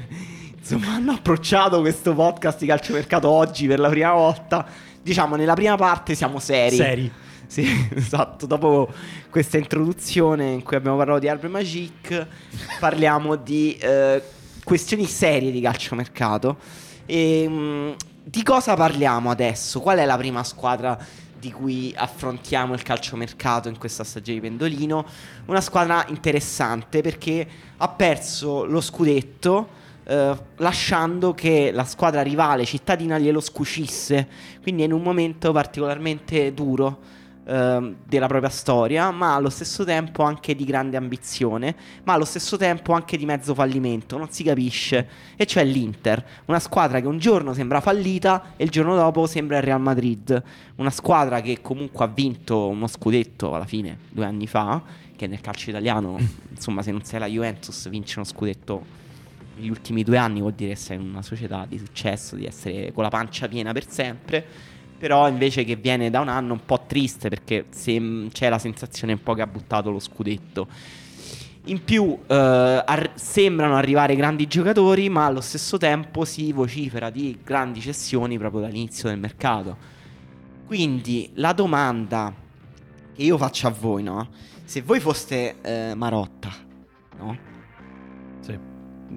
insomma 0.57 0.95
hanno 0.95 1.13
approcciato 1.13 1.79
questo 1.79 2.13
podcast 2.13 2.59
di 2.59 2.65
calciomercato 2.65 3.29
oggi 3.29 3.67
per 3.67 3.79
la 3.79 3.87
prima 3.87 4.11
volta. 4.11 4.67
Diciamo, 5.01 5.37
nella 5.37 5.53
prima 5.53 5.77
parte 5.77 6.13
siamo 6.13 6.39
seri. 6.39 6.75
Seri. 6.75 7.11
Sì, 7.47 7.87
esatto. 7.95 8.45
Dopo 8.45 8.91
questa 9.29 9.57
introduzione 9.57 10.51
in 10.51 10.63
cui 10.63 10.75
abbiamo 10.75 10.97
parlato 10.97 11.19
di 11.19 11.29
Arbre 11.29 11.47
Magic, 11.47 12.27
parliamo 12.81 13.37
di 13.37 13.77
eh, 13.77 14.21
questioni 14.65 15.05
serie 15.05 15.51
di 15.51 15.61
calciomercato. 15.61 16.85
E 17.09 17.47
mh, 17.47 17.95
di 18.25 18.43
cosa 18.43 18.73
parliamo 18.73 19.31
adesso? 19.31 19.79
Qual 19.79 19.97
è 19.97 20.05
la 20.05 20.17
prima 20.17 20.43
squadra 20.43 20.97
di 21.39 21.53
cui 21.53 21.93
affrontiamo 21.95 22.73
il 22.73 22.81
calciomercato 22.81 23.69
in 23.69 23.77
questa 23.77 24.03
stagione 24.03 24.41
di 24.41 24.47
Pendolino? 24.47 25.05
Una 25.45 25.61
squadra 25.61 26.05
interessante 26.09 26.99
perché 27.01 27.47
ha 27.77 27.87
perso 27.87 28.65
lo 28.65 28.81
scudetto. 28.81 29.69
eh, 30.03 30.37
lasciando 30.57 31.33
che 31.33 31.71
la 31.73 31.83
squadra 31.83 32.21
rivale 32.21 32.65
cittadina 32.65 33.17
glielo 33.17 33.41
scucisse, 33.41 34.27
quindi 34.61 34.81
è 34.81 34.85
in 34.85 34.93
un 34.93 35.01
momento 35.01 35.51
particolarmente 35.51 36.53
duro 36.53 36.99
ehm, 37.47 37.95
della 38.03 38.27
propria 38.27 38.49
storia, 38.49 39.09
ma 39.11 39.35
allo 39.35 39.49
stesso 39.49 39.83
tempo 39.83 40.23
anche 40.23 40.55
di 40.55 40.65
grande 40.65 40.97
ambizione, 40.97 41.75
ma 42.03 42.13
allo 42.13 42.25
stesso 42.25 42.57
tempo 42.57 42.93
anche 42.93 43.17
di 43.17 43.25
mezzo 43.25 43.53
fallimento, 43.53 44.17
non 44.17 44.29
si 44.29 44.43
capisce. 44.43 45.07
E 45.35 45.45
cioè 45.45 45.63
l'Inter, 45.63 46.23
una 46.45 46.59
squadra 46.59 46.99
che 46.99 47.07
un 47.07 47.17
giorno 47.17 47.53
sembra 47.53 47.79
fallita 47.79 48.53
e 48.57 48.65
il 48.65 48.69
giorno 48.69 48.95
dopo 48.95 49.25
sembra 49.25 49.57
il 49.57 49.63
Real 49.63 49.81
Madrid, 49.81 50.43
una 50.75 50.89
squadra 50.89 51.41
che 51.41 51.61
comunque 51.61 52.05
ha 52.05 52.07
vinto 52.07 52.67
uno 52.67 52.87
scudetto 52.87 53.55
alla 53.55 53.65
fine 53.65 53.97
due 54.09 54.25
anni 54.25 54.47
fa, 54.47 54.81
che 55.15 55.27
nel 55.27 55.41
calcio 55.41 55.69
italiano, 55.69 56.17
insomma, 56.51 56.81
se 56.81 56.91
non 56.91 57.03
sei 57.03 57.19
la 57.19 57.27
Juventus 57.27 57.89
vince 57.89 58.19
uno 58.19 58.27
scudetto 58.27 59.05
negli 59.57 59.69
ultimi 59.69 60.03
due 60.03 60.17
anni 60.17 60.39
vuol 60.39 60.53
dire 60.53 60.73
essere 60.73 61.01
in 61.01 61.09
una 61.09 61.23
società 61.23 61.65
di 61.67 61.79
successo, 61.79 62.35
di 62.35 62.45
essere 62.45 62.91
con 62.93 63.03
la 63.03 63.09
pancia 63.09 63.47
piena 63.47 63.73
per 63.73 63.89
sempre. 63.89 64.75
Però 64.99 65.27
invece 65.27 65.63
che 65.63 65.75
viene 65.75 66.09
da 66.09 66.19
un 66.21 66.27
anno 66.27 66.53
un 66.53 66.65
po' 66.65 66.83
triste 66.87 67.29
perché 67.29 67.65
se- 67.69 68.27
c'è 68.31 68.49
la 68.49 68.57
sensazione 68.59 69.13
un 69.13 69.21
po' 69.21 69.33
che 69.33 69.41
ha 69.43 69.47
buttato 69.47 69.91
lo 69.91 69.99
scudetto. 69.99 70.67
In 71.65 71.83
più 71.83 72.17
eh, 72.27 72.33
ar- 72.33 73.11
sembrano 73.15 73.75
arrivare 73.75 74.15
grandi 74.15 74.47
giocatori, 74.47 75.09
ma 75.09 75.25
allo 75.25 75.41
stesso 75.41 75.77
tempo 75.77 76.23
si 76.25 76.51
vocifera 76.53 77.09
di 77.09 77.37
grandi 77.43 77.81
cessioni 77.81 78.37
proprio 78.37 78.61
dall'inizio 78.61 79.09
del 79.09 79.19
mercato. 79.19 79.77
Quindi 80.65 81.29
la 81.35 81.53
domanda 81.53 82.33
che 83.15 83.21
io 83.23 83.37
faccio 83.37 83.67
a 83.67 83.71
voi, 83.71 84.03
no? 84.03 84.29
Se 84.63 84.81
voi 84.81 84.99
foste 84.99 85.55
eh, 85.61 85.93
Marotta, 85.95 86.49
no? 87.19 87.37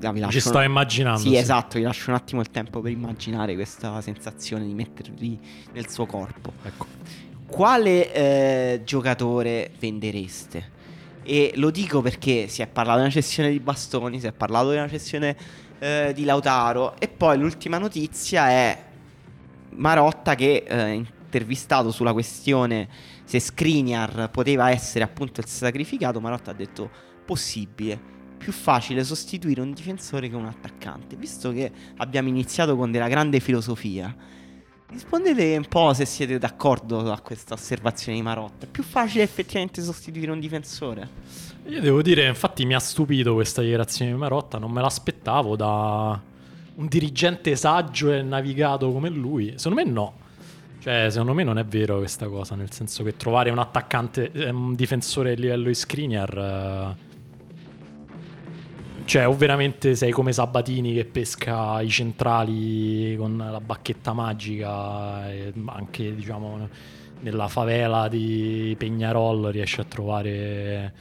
Ah, 0.02 0.12
vi 0.12 0.20
lascio 0.20 0.40
Ci 0.40 0.48
sto 0.48 0.60
immaginando. 0.60 1.20
Sì, 1.20 1.28
sì. 1.28 1.36
esatto, 1.36 1.78
vi 1.78 1.84
lascio 1.84 2.10
un 2.10 2.16
attimo 2.16 2.40
il 2.40 2.50
tempo 2.50 2.80
per 2.80 2.92
immaginare 2.92 3.54
questa 3.54 4.00
sensazione 4.00 4.64
di 4.64 4.74
mettervi 4.74 5.38
nel 5.72 5.88
suo 5.88 6.06
corpo. 6.06 6.52
Ecco. 6.62 6.86
Quale 7.46 8.12
eh, 8.12 8.82
giocatore 8.84 9.72
vendereste? 9.78 10.78
E 11.22 11.52
lo 11.56 11.70
dico 11.70 12.00
perché 12.00 12.48
si 12.48 12.62
è 12.62 12.66
parlato 12.66 12.98
di 12.98 13.04
una 13.04 13.12
cessione 13.12 13.50
di 13.50 13.60
bastoni, 13.60 14.20
si 14.20 14.26
è 14.26 14.32
parlato 14.32 14.70
di 14.70 14.76
una 14.76 14.88
cessione 14.88 15.36
eh, 15.78 16.12
di 16.14 16.24
Lautaro 16.24 16.98
e 16.98 17.08
poi 17.08 17.38
l'ultima 17.38 17.78
notizia 17.78 18.48
è 18.48 18.82
Marotta 19.70 20.34
che 20.34 20.64
eh, 20.66 20.92
intervistato 20.92 21.90
sulla 21.90 22.12
questione 22.12 22.88
se 23.24 23.38
Skriniar 23.38 24.30
poteva 24.30 24.70
essere 24.70 25.04
appunto 25.04 25.40
il 25.40 25.46
sacrificato, 25.46 26.20
Marotta 26.20 26.50
ha 26.50 26.54
detto 26.54 26.90
possibile, 27.24 28.18
più 28.40 28.52
facile 28.52 29.04
sostituire 29.04 29.60
un 29.60 29.72
difensore 29.72 30.30
che 30.30 30.34
un 30.34 30.46
attaccante, 30.46 31.14
visto 31.14 31.52
che 31.52 31.70
abbiamo 31.98 32.28
iniziato 32.28 32.74
con 32.74 32.90
della 32.90 33.06
grande 33.06 33.38
filosofia. 33.38 34.16
Rispondete 34.88 35.56
un 35.58 35.66
po' 35.68 35.92
se 35.92 36.06
siete 36.06 36.38
d'accordo 36.38 37.12
a 37.12 37.20
questa 37.20 37.52
osservazione 37.52 38.16
di 38.16 38.24
Marotta. 38.24 38.64
È 38.64 38.68
più 38.68 38.82
facile 38.82 39.24
effettivamente 39.24 39.82
sostituire 39.82 40.32
un 40.32 40.40
difensore? 40.40 41.06
Io 41.66 41.82
devo 41.82 42.00
dire, 42.00 42.26
infatti 42.26 42.64
mi 42.64 42.74
ha 42.74 42.78
stupito 42.78 43.34
questa 43.34 43.60
dichiarazione 43.60 44.10
di 44.10 44.16
Marotta, 44.16 44.56
non 44.56 44.70
me 44.70 44.80
l'aspettavo 44.80 45.54
da 45.54 46.18
un 46.76 46.86
dirigente 46.86 47.54
saggio 47.56 48.10
e 48.10 48.22
navigato 48.22 48.90
come 48.90 49.10
lui. 49.10 49.52
Secondo 49.56 49.84
me 49.84 49.88
no. 49.88 50.14
Cioè, 50.78 51.08
secondo 51.10 51.34
me 51.34 51.44
non 51.44 51.58
è 51.58 51.64
vero 51.66 51.98
questa 51.98 52.26
cosa, 52.26 52.54
nel 52.54 52.72
senso 52.72 53.04
che 53.04 53.14
trovare 53.18 53.50
un 53.50 53.58
attaccante, 53.58 54.32
eh, 54.32 54.48
un 54.48 54.74
difensore 54.74 55.32
a 55.32 55.34
livello 55.34 55.66
di 55.66 55.74
Skriniar... 55.74 56.96
Cioè, 59.10 59.26
o 59.26 59.34
veramente 59.34 59.96
sei 59.96 60.12
come 60.12 60.32
Sabatini 60.32 60.94
che 60.94 61.04
pesca 61.04 61.80
i 61.80 61.88
centrali 61.88 63.16
con 63.18 63.36
la 63.38 63.60
bacchetta 63.60 64.12
magica, 64.12 65.24
anche 65.66 66.14
diciamo 66.14 66.68
nella 67.18 67.48
favela 67.48 68.06
di 68.06 68.76
Peñarol 68.78 69.48
riesci 69.50 69.80
a 69.80 69.84
trovare 69.84 70.94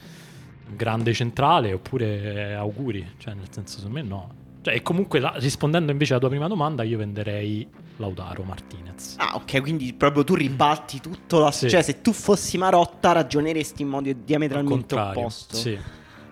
un 0.70 0.74
grande 0.74 1.12
centrale, 1.12 1.72
oppure 1.72 2.52
auguri, 2.56 3.12
cioè 3.18 3.34
nel 3.34 3.46
senso 3.48 3.76
secondo 3.78 4.00
me 4.00 4.04
no. 4.04 4.30
Cioè, 4.62 4.74
e 4.74 4.82
comunque 4.82 5.20
la- 5.20 5.34
rispondendo 5.36 5.92
invece 5.92 6.14
alla 6.14 6.20
tua 6.22 6.30
prima 6.30 6.48
domanda, 6.48 6.82
io 6.82 6.98
venderei 6.98 7.64
Lautaro 7.98 8.42
Martinez. 8.42 9.14
Ah, 9.18 9.36
ok, 9.36 9.60
quindi 9.60 9.92
proprio 9.92 10.24
tu 10.24 10.34
ribalti 10.34 10.98
tutto. 11.00 11.38
La... 11.38 11.52
Sì. 11.52 11.68
Cioè, 11.70 11.80
se 11.82 12.00
tu 12.00 12.12
fossi 12.12 12.58
Marotta, 12.58 13.12
ragioneresti 13.12 13.82
in 13.82 13.88
modo 13.88 14.08
Al 14.08 14.16
diametralmente 14.16 14.96
opposto 14.96 15.54
Sì. 15.54 15.78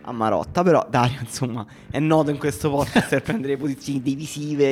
A 0.08 0.12
Marotta. 0.12 0.62
Però, 0.62 0.86
Dario, 0.88 1.18
insomma, 1.22 1.64
è 1.90 1.98
noto 1.98 2.30
in 2.30 2.38
questo 2.38 2.70
podcast 2.70 3.08
per 3.08 3.22
prendere 3.22 3.56
posizioni 3.56 4.00
divisive 4.02 4.66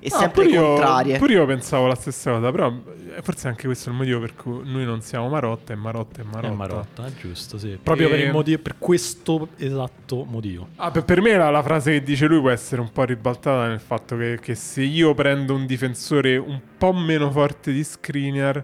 e 0.00 0.08
Ah, 0.10 0.18
sempre 0.18 0.42
pure 0.44 0.54
io- 0.54 0.62
contrarie. 0.66 1.18
Pure 1.18 1.32
io 1.34 1.46
pensavo 1.46 1.86
la 1.86 1.94
stessa 1.94 2.32
cosa, 2.32 2.50
però 2.50 2.72
eh, 3.16 3.22
forse 3.22 3.48
anche 3.48 3.66
questo 3.66 3.88
è 3.88 3.92
il 3.92 3.98
motivo 3.98 4.18
per 4.20 4.34
cui 4.34 4.60
noi 4.64 4.84
non 4.84 5.00
siamo 5.00 5.28
Marotta 5.28 5.72
e 5.72 5.76
Marotta 5.76 6.20
è 6.22 6.24
Marotta. 6.24 6.48
È 6.48 6.56
Marotta, 6.56 7.04
giusto, 7.20 7.58
sì. 7.58 7.78
Proprio 7.80 8.08
per, 8.08 8.18
il 8.18 8.26
E- 8.26 8.32
motivo, 8.32 8.60
per 8.62 8.74
questo 8.78 9.48
esatto 9.58 10.24
motivo. 10.24 10.68
Ah, 10.76 10.90
per, 10.90 11.04
per 11.04 11.20
me 11.20 11.36
la, 11.36 11.50
la 11.50 11.62
frase 11.62 11.92
che 11.92 12.02
dice 12.02 12.26
lui 12.26 12.40
può 12.40 12.50
essere 12.50 12.80
un 12.80 12.90
po' 12.90 13.04
ribaltata 13.04 13.68
nel 13.68 13.80
fatto 13.80 14.16
che, 14.16 14.38
che 14.40 14.54
se 14.56 14.82
io 14.82 15.14
prendo 15.14 15.54
un 15.54 15.66
difensore 15.66 16.36
un 16.36 16.60
po' 16.76 16.92
meno 16.92 17.30
forte 17.30 17.72
di 17.72 17.84
Skriniar 17.84 18.62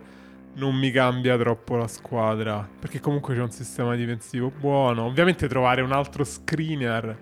non 0.59 0.75
mi 0.75 0.91
cambia 0.91 1.37
troppo 1.39 1.77
la 1.77 1.87
squadra 1.87 2.69
perché 2.79 3.01
comunque 3.01 3.35
c'è 3.35 3.41
un 3.41 3.51
sistema 3.51 3.95
difensivo 3.95 4.51
buono. 4.51 5.05
Ovviamente 5.05 5.49
trovare 5.49 5.81
un 5.81 5.93
altro 5.93 6.25
Skriniar 6.25 7.17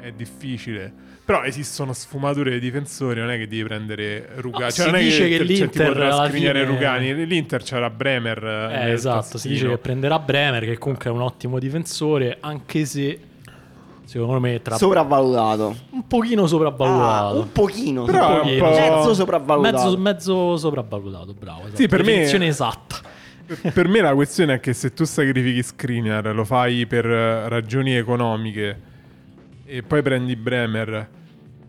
è 0.00 0.12
difficile. 0.12 0.92
Però 1.24 1.42
esistono 1.44 1.92
sfumature 1.92 2.52
di 2.52 2.58
difensori, 2.58 3.20
non 3.20 3.30
è 3.30 3.36
che 3.36 3.46
devi 3.46 3.62
prendere 3.62 4.30
Rugani. 4.36 4.64
No, 4.64 4.70
cioè, 4.70 4.84
si 4.86 4.90
non 4.90 4.94
è 4.94 5.02
dice 5.02 5.28
che 5.28 5.36
c'è 5.36 5.44
l'Inter 5.44 6.02
e 6.26 6.30
fine- 6.30 6.64
Rugani. 6.64 7.26
L'Inter 7.26 7.62
c'era 7.62 7.90
Bremer. 7.90 8.42
Eh, 8.42 8.76
nel 8.78 8.92
esatto, 8.92 9.22
si 9.24 9.30
taschino. 9.32 9.54
dice 9.54 9.68
che 9.68 9.76
prenderà 9.76 10.18
Bremer, 10.18 10.64
che 10.64 10.78
comunque 10.78 11.10
è 11.10 11.12
un 11.12 11.20
ottimo 11.20 11.58
difensore, 11.58 12.38
anche 12.40 12.86
se 12.86 13.20
secondo 14.08 14.40
me 14.40 14.60
tra 14.62 14.76
Sopravvalutato. 14.78 15.76
un 15.90 16.06
pochino 16.06 16.44
Ah, 16.44 16.46
sopravvalutato. 16.46 17.40
un 17.40 17.52
pochino. 17.52 18.04
Però 18.04 18.30
Un 18.34 18.40
pochino. 18.40 18.64
po'- 18.64 18.70
Mezzo 18.70 19.14
sopravvalutato. 19.14 19.76
Mezzo, 19.84 19.98
mezzo 19.98 20.56
sopravvalutato, 20.56 21.34
bravo. 21.38 21.60
Esatto. 21.60 21.76
Sì, 21.76 21.86
per 21.88 21.98
me- 22.00 22.06
Definizione 22.06 22.46
esatta. 22.46 22.96
Per- 23.72 23.88
me 23.88 24.00
la 24.00 24.14
questione 24.14 24.54
è 24.54 24.60
che 24.60 24.72
se 24.72 24.92
tu 24.92 25.04
sacrifichi 25.04 25.62
Skriniar 25.62 26.34
lo 26.34 26.44
fai 26.44 26.86
per 26.86 27.06
eh, 27.06 27.48
ragioni 27.48 27.94
economiche 27.94 28.80
e 29.64 29.82
poi 29.82 30.00
prendi 30.02 30.36
Bremer 30.36 31.08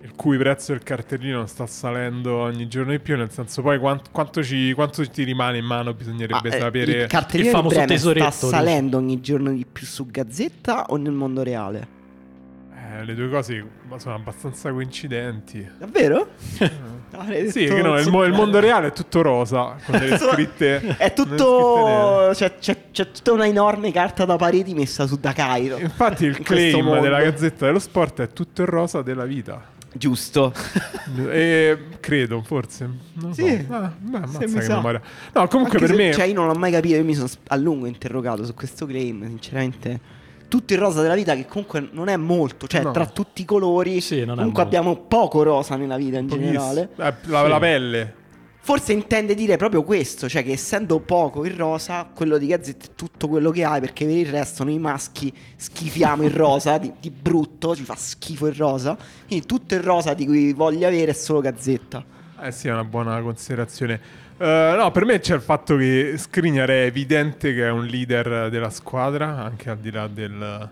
il 0.01 0.13
cui 0.15 0.37
prezzo 0.37 0.71
del 0.71 0.81
cartellino 0.83 1.45
sta 1.45 1.67
salendo 1.67 2.35
ogni 2.37 2.67
giorno 2.69 2.91
di 2.91 2.99
più 2.99 3.15
nel 3.17 3.31
senso 3.31 3.61
poi 3.61 3.77
quant- 3.79 4.11
quanto, 4.11 4.41
ci, 4.43 4.71
quanto 4.73 5.05
ti 5.09 5.23
rimane 5.23 5.57
in 5.57 5.65
mano 5.65 5.93
bisognerebbe 5.93 6.49
Ma, 6.49 6.55
eh, 6.55 6.59
sapere 6.59 6.91
il 7.03 7.07
cartellino 7.07 7.49
il 7.49 7.53
di 7.55 7.57
famoso 7.57 7.75
Bremer 7.75 7.97
sta 7.97 8.09
tesoretto, 8.09 8.45
dici. 8.47 8.49
salendo 8.49 8.97
ogni 8.97 9.19
giorno 9.21 9.51
di 9.51 9.65
più 9.71 9.85
su 9.85 10.05
Gazzetta 10.05 10.85
o 10.89 10.95
nel 10.97 11.11
mondo 11.13 11.43
reale? 11.43 11.87
Eh, 12.91 13.03
le 13.05 13.13
due 13.13 13.29
cose 13.29 13.63
sono 13.97 14.15
abbastanza 14.15 14.71
coincidenti 14.71 15.67
Davvero? 15.77 16.29
Avrei 17.11 17.49
sì 17.51 17.65
che 17.65 17.81
no, 17.81 17.99
il, 17.99 18.09
mo- 18.09 18.23
il 18.23 18.33
mondo 18.33 18.59
reale 18.59 18.87
è 18.87 18.91
tutto 18.93 19.21
rosa 19.21 19.75
con 19.85 19.99
delle 19.99 20.17
scritte 20.19 20.95
È 20.97 21.11
tutto. 21.13 22.29
C'è, 22.33 22.57
c'è- 22.59 22.77
c'è 22.91 23.11
tutta 23.11 23.31
una 23.33 23.45
enorme 23.47 23.91
carta 23.91 24.25
da 24.25 24.35
pareti 24.37 24.73
messa 24.73 25.05
su 25.07 25.17
da 25.19 25.33
Cairo. 25.33 25.77
infatti 25.77 26.25
il 26.25 26.35
In 26.39 26.43
claim 26.43 26.99
della 27.01 27.21
Gazzetta 27.21 27.65
dello 27.65 27.79
Sport 27.79 28.21
è 28.21 28.29
tutto 28.29 28.61
il 28.61 28.67
rosa 28.67 29.01
della 29.01 29.25
vita 29.25 29.77
Giusto. 29.91 30.53
E 31.31 31.77
credo, 31.99 32.43
forse. 32.43 32.87
Non 33.13 33.33
Sì, 33.33 33.65
so. 33.67 33.73
Ah, 33.73 33.91
beh, 33.97 34.27
se 34.27 34.45
mi 34.47 34.53
che 34.53 34.61
sa. 34.61 34.75
memoria. 34.75 35.01
No, 35.33 35.47
comunque 35.47 35.79
Anche 35.79 35.87
per 35.91 35.95
se- 35.95 36.03
me. 36.09 36.13
Cioè, 36.13 36.25
io 36.25 36.33
non 36.35 36.45
l'ho 36.45 36.53
mai 36.53 36.71
capito. 36.71 36.95
Io 36.95 37.03
mi 37.03 37.15
sono 37.15 37.27
a 37.47 37.55
lungo 37.55 37.87
interrogato 37.87 38.45
su 38.45 38.53
questo 38.53 38.85
claim. 38.85 39.25
Sinceramente. 39.25 39.99
Tutto 40.49 40.73
il 40.73 40.79
rosa 40.79 41.01
della 41.01 41.15
vita, 41.15 41.35
che 41.35 41.45
comunque 41.45 41.87
non 41.91 42.09
è 42.09 42.17
molto. 42.17 42.67
Cioè, 42.67 42.81
No. 42.83 42.91
tra 42.91 43.05
tutti 43.05 43.43
i 43.43 43.45
colori. 43.45 44.01
Sì, 44.01 44.25
comunque 44.25 44.61
abbiamo 44.63 44.95
poco 44.97 45.43
rosa 45.43 45.75
nella 45.77 45.95
vita 45.95 46.17
in 46.17 46.25
pochissimo. 46.27 46.51
generale. 46.51 46.89
Eh, 46.97 47.13
la, 47.29 47.43
Sì. 47.43 47.49
la 47.49 47.59
pelle. 47.59 48.13
Forse 48.61 48.93
intende 48.93 49.33
dire 49.35 49.55
proprio 49.57 49.83
questo, 49.83 50.27
cioè 50.29 50.43
che 50.43 50.51
essendo 50.51 50.99
poco 50.99 51.45
il 51.45 51.53
rosa, 51.53 52.07
quello 52.13 52.37
di 52.37 52.47
Gazzetta 52.47 52.85
è 52.85 52.89
tutto 52.95 53.27
quello 53.27 53.49
che 53.51 53.63
hai, 53.63 53.79
perché 53.79 54.05
per 54.05 54.15
il 54.15 54.27
resto 54.29 54.63
noi 54.63 54.77
maschi 54.77 55.33
schifiamo 55.55 56.23
il 56.23 56.29
rosa 56.31 56.77
di, 56.77 56.91
di 56.99 57.09
brutto, 57.09 57.75
ci 57.75 57.83
fa 57.83 57.95
schifo 57.95 58.45
il 58.47 58.53
rosa, 58.55 58.95
quindi 59.27 59.45
tutto 59.47 59.73
il 59.73 59.81
rosa 59.81 60.13
di 60.13 60.25
cui 60.25 60.53
voglio 60.53 60.85
avere 60.85 61.11
è 61.11 61.13
solo 61.15 61.39
Gazzetta. 61.41 62.03
Eh 62.41 62.51
sì, 62.51 62.67
è 62.67 62.71
una 62.71 62.83
buona 62.83 63.19
considerazione. 63.21 63.99
Eh, 64.41 64.73
no, 64.77 64.89
per 64.91 65.03
me 65.05 65.19
c'è 65.19 65.35
il 65.35 65.41
fatto 65.41 65.75
che 65.75 66.13
Skriniar 66.15 66.69
è 66.69 66.83
evidente 66.85 67.53
che 67.53 67.65
è 67.65 67.69
un 67.71 67.85
leader 67.85 68.49
della 68.49 68.69
squadra, 68.69 69.43
anche 69.43 69.69
al 69.69 69.77
di 69.79 69.91
là 69.91 70.07
del 70.07 70.69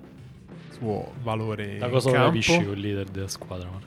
suo 0.71 1.11
valore 1.21 1.77
Da 1.77 1.89
cosa 1.89 2.11
capisci 2.11 2.53
il 2.61 2.79
leader 2.79 3.05
della 3.07 3.27
squadra, 3.27 3.67
Marco? 3.69 3.85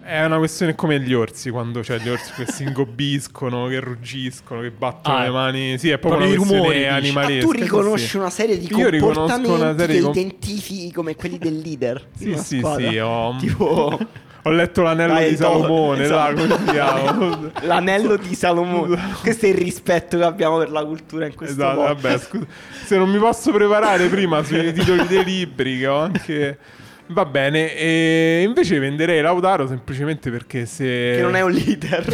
È 0.00 0.24
una 0.24 0.36
questione 0.38 0.74
come 0.74 1.00
gli 1.00 1.12
orsi, 1.14 1.50
quando 1.50 1.80
c'è 1.80 1.98
gli 1.98 2.08
orsi 2.10 2.32
che 2.34 2.50
si 2.50 2.62
ingobiscono, 2.64 3.66
che 3.68 3.80
ruggiscono, 3.80 4.60
che 4.60 4.70
battono 4.70 5.16
Ah, 5.16 5.22
le 5.24 5.30
mani. 5.30 5.78
Sì, 5.78 5.88
è 5.90 5.98
proprio, 5.98 6.26
proprio 6.34 6.34
una 6.34 6.36
questione 6.36 6.60
rumori, 6.60 6.78
dici. 6.78 6.90
Ma 6.90 6.96
animalesca. 6.96 7.46
tu 7.46 7.52
riconosci 7.52 8.06
sì. 8.08 8.16
una 8.18 8.30
serie 8.30 8.58
di 8.58 8.66
Io 8.74 8.90
comportamenti 8.90 9.50
una 9.50 9.76
serie 9.78 9.86
che 9.86 9.92
di 9.94 10.00
com- 10.00 10.12
identifichi 10.14 10.92
come 10.92 11.14
quelli 11.16 11.38
del 11.38 11.58
leader. 11.58 12.06
Sì, 12.16 12.36
sì, 12.36 12.58
squadra. 12.58 12.88
sì, 12.90 12.98
ho- 12.98 13.36
Tipo 13.38 13.98
Ho 14.46 14.50
letto 14.50 14.82
l'anello 14.82 15.14
Dai, 15.14 15.30
di 15.30 15.36
to- 15.36 15.42
Salomone, 15.42 16.06
là, 16.06 16.30
esatto. 16.30 16.34
come 16.34 16.58
si 16.58 16.64
chiama? 16.72 17.50
l'anello 17.62 18.16
di 18.16 18.34
Salomone. 18.34 18.98
Questo 19.22 19.46
è 19.46 19.48
il 19.48 19.54
rispetto 19.54 20.18
che 20.18 20.24
abbiamo 20.24 20.58
per 20.58 20.70
la 20.70 20.84
cultura 20.84 21.26
in 21.26 21.34
questo 21.34 21.54
Esatto, 21.60 21.80
modo. 21.80 21.94
vabbè, 21.94 22.18
scusa. 22.18 22.46
Se 22.84 22.96
non 22.98 23.08
mi 23.10 23.18
posso 23.18 23.52
preparare 23.52 24.06
prima 24.08 24.42
sui 24.42 24.72
titoli 24.74 25.06
dei 25.06 25.24
libri 25.24 25.78
che 25.78 25.86
ho 25.86 25.98
anche... 26.00 26.58
Va 27.08 27.26
bene, 27.26 27.74
e 27.76 28.42
invece 28.46 28.78
venderei 28.78 29.20
Lautaro 29.20 29.66
semplicemente 29.66 30.30
perché 30.30 30.64
se... 30.64 31.12
Che 31.16 31.20
non 31.20 31.36
è 31.36 31.42
un 31.42 31.50
leader. 31.52 32.02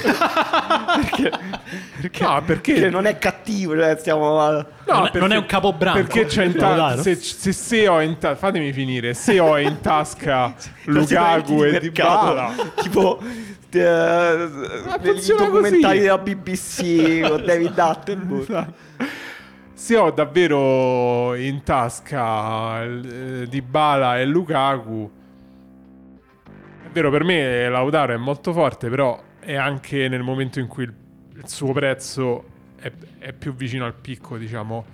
perché, 0.96 1.30
perché, 2.00 2.22
No, 2.24 2.42
perché- 2.44 2.72
perché 2.72 2.90
non 2.90 3.06
è 3.06 3.16
cattivo. 3.16 3.76
Cioè 3.76 3.96
stiamo 3.98 4.40
a- 4.40 4.66
No, 4.86 4.94
Non 4.94 5.10
è- 5.12 5.18
non 5.18 5.32
è 5.32 5.36
un 5.36 5.46
capobranco. 5.46 5.98
Perché 6.00 6.24
c'è 6.24 6.44
in 6.44 6.54
ta- 6.56 6.70
Lautaro? 6.74 7.02
se, 7.02 7.14
se, 7.14 7.52
se 7.52 7.86
ho 7.86 8.00
in 8.00 8.18
ta- 8.18 8.34
fatemi 8.34 8.72
finire, 8.72 9.14
se 9.14 9.38
ho 9.38 9.56
in 9.58 9.80
tasca 9.80 10.54
Lukaku 10.86 11.54
Quasi 11.56 11.76
e 11.76 11.80
Dybala, 11.80 12.54
Tipo 12.82 13.20
eh, 13.72 13.78
negli 13.78 15.12
funziona 15.12 15.44
documentari 15.44 15.80
così. 15.80 15.98
della 16.00 16.18
BBC 16.18 17.28
con 17.28 17.44
David 17.44 17.78
Attenborough. 17.78 18.42
Esatto. 18.42 18.74
Se 19.80 19.96
ho 19.96 20.10
davvero 20.10 21.34
in 21.36 21.62
tasca 21.62 22.84
eh, 22.84 23.46
Dybala 23.48 24.20
e 24.20 24.26
Lukaku, 24.26 25.10
è 26.84 26.88
vero 26.92 27.10
per 27.10 27.24
me 27.24 27.66
Lautaro 27.66 28.12
è 28.12 28.18
molto 28.18 28.52
forte, 28.52 28.90
però 28.90 29.18
è 29.38 29.54
anche 29.54 30.06
nel 30.08 30.22
momento 30.22 30.60
in 30.60 30.66
cui 30.66 30.84
il, 30.84 30.92
il 31.34 31.48
suo 31.48 31.72
prezzo 31.72 32.44
è, 32.76 32.92
è, 33.20 33.32
più 33.32 33.54
vicino 33.54 33.86
al 33.86 33.94
picco, 33.94 34.36
diciamo. 34.36 34.84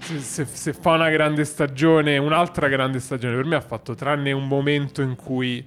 Se, 0.00 0.18
se, 0.18 0.44
se, 0.46 0.72
fa 0.72 0.94
una 0.94 1.10
grande 1.10 1.44
stagione, 1.44 2.18
un'altra 2.18 2.66
grande 2.66 2.98
stagione, 2.98 3.36
per 3.36 3.44
me 3.44 3.54
ha 3.54 3.60
fatto 3.60 3.94
tranne 3.94 4.32
un 4.32 4.48
momento 4.48 5.00
in 5.00 5.14
cui 5.14 5.64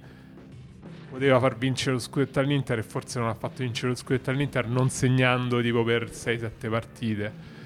poteva 1.08 1.40
far 1.40 1.56
vincere 1.56 1.92
lo 1.92 2.00
scudetto 2.00 2.38
all'Inter 2.38 2.80
e 2.80 2.82
forse 2.82 3.18
non 3.18 3.28
ha 3.28 3.34
fatto 3.34 3.62
vincere 3.62 3.88
lo 3.88 3.94
scudetto 3.96 4.28
all'Inter 4.28 4.68
non 4.68 4.90
segnando 4.90 5.62
tipo 5.62 5.82
per 5.84 6.10
6-7 6.10 6.68
partite. 6.68 7.56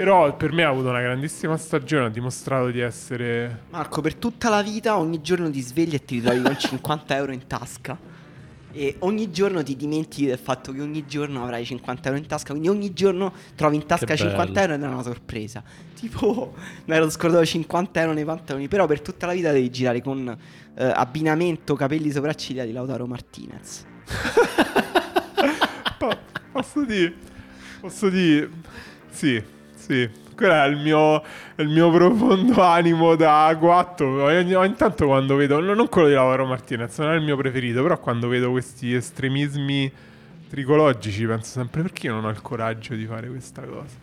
Però 0.00 0.34
per 0.34 0.50
me 0.50 0.64
ha 0.64 0.70
avuto 0.70 0.88
una 0.88 1.02
grandissima 1.02 1.58
stagione, 1.58 2.06
ha 2.06 2.08
dimostrato 2.08 2.70
di 2.70 2.80
essere... 2.80 3.64
Marco, 3.68 4.00
per 4.00 4.14
tutta 4.14 4.48
la 4.48 4.62
vita 4.62 4.96
ogni 4.96 5.20
giorno 5.20 5.50
ti 5.50 5.60
svegli 5.60 5.92
e 5.92 6.02
ti 6.02 6.14
ritrovi 6.14 6.40
con 6.40 6.58
50 6.58 7.16
euro 7.16 7.32
in 7.32 7.46
tasca. 7.46 7.98
E 8.72 8.96
ogni 9.00 9.30
giorno 9.30 9.62
ti 9.62 9.76
dimentichi 9.76 10.24
del 10.24 10.38
fatto 10.38 10.72
che 10.72 10.80
ogni 10.80 11.04
giorno 11.06 11.42
avrai 11.42 11.66
50 11.66 12.08
euro 12.08 12.18
in 12.18 12.26
tasca. 12.26 12.52
Quindi 12.52 12.70
ogni 12.70 12.94
giorno 12.94 13.30
trovi 13.54 13.76
in 13.76 13.84
tasca 13.84 14.16
50 14.16 14.60
euro 14.62 14.72
ed 14.72 14.82
è 14.82 14.86
una 14.86 15.02
sorpresa. 15.02 15.62
Tipo, 15.94 16.54
mi 16.86 16.94
ero 16.94 17.10
scordato 17.10 17.44
50 17.44 18.00
euro 18.00 18.14
nei 18.14 18.24
pantaloni. 18.24 18.68
Però 18.68 18.86
per 18.86 19.02
tutta 19.02 19.26
la 19.26 19.34
vita 19.34 19.52
devi 19.52 19.68
girare 19.68 20.00
con 20.00 20.34
eh, 20.76 20.82
abbinamento 20.82 21.74
capelli 21.74 22.10
sopracciglia 22.10 22.64
di 22.64 22.72
Lautaro 22.72 23.04
Martinez. 23.04 23.84
posso 26.52 26.84
dire? 26.86 27.14
Posso 27.82 28.08
dire? 28.08 28.50
Sì. 29.10 29.58
Sì, 29.90 30.08
quello 30.36 30.52
è 30.52 30.68
il 30.68 30.76
mio, 30.76 31.20
il 31.56 31.66
mio 31.66 31.90
profondo 31.90 32.62
animo 32.62 33.16
da 33.16 33.52
guatto. 33.58 34.04
Ogni, 34.04 34.54
ogni 34.54 34.74
tanto 34.76 35.06
quando 35.06 35.34
vedo, 35.34 35.58
non 35.58 35.88
quello 35.88 36.06
di 36.06 36.14
Lauro 36.14 36.46
Martinez, 36.46 36.96
non 36.98 37.10
è 37.10 37.16
il 37.16 37.24
mio 37.24 37.36
preferito, 37.36 37.82
però 37.82 37.98
quando 37.98 38.28
vedo 38.28 38.52
questi 38.52 38.94
estremismi 38.94 39.90
tricologici 40.48 41.26
penso 41.26 41.50
sempre 41.50 41.82
perché 41.82 42.06
io 42.06 42.14
non 42.14 42.24
ho 42.24 42.30
il 42.30 42.40
coraggio 42.40 42.94
di 42.94 43.04
fare 43.04 43.26
questa 43.26 43.62
cosa. 43.62 43.96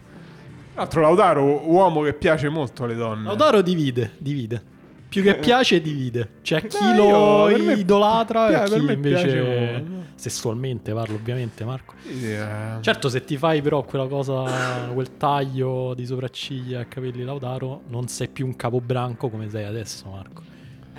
Tra 0.74 0.82
l'altro 0.82 1.02
Lautaro, 1.02 1.70
uomo 1.70 2.02
che 2.02 2.12
piace 2.12 2.50
molto 2.50 2.84
alle 2.84 2.96
donne. 2.96 3.24
Lautaro 3.24 3.62
divide, 3.62 4.12
divide. 4.18 4.62
Più 5.10 5.24
che 5.24 5.36
piace 5.36 5.82
divide. 5.82 6.30
C'è 6.42 6.66
chi 6.68 6.96
lo 6.96 7.50
idolatra 7.50 8.64
e 8.64 8.70
chi 8.70 8.92
invece 8.92 10.06
sessualmente 10.16 10.94
parlo 10.94 11.16
ovviamente 11.16 11.64
Marco. 11.64 11.94
Yeah. 12.04 12.80
Certo 12.82 13.08
se 13.10 13.24
ti 13.24 13.38
fai 13.38 13.62
però 13.62 13.84
quella 13.84 14.08
cosa, 14.08 14.90
quel 14.94 15.16
taglio 15.18 15.94
di 15.94 16.06
sopracciglia 16.06 16.82
e 16.82 16.88
capelli 16.88 17.24
Lautaro 17.24 17.84
non 17.88 18.08
sei 18.08 18.28
più 18.28 18.46
un 18.46 18.56
capobranco 18.56 19.30
come 19.30 19.50
sei 19.50 19.66
adesso 19.66 20.10
Marco. 20.10 20.56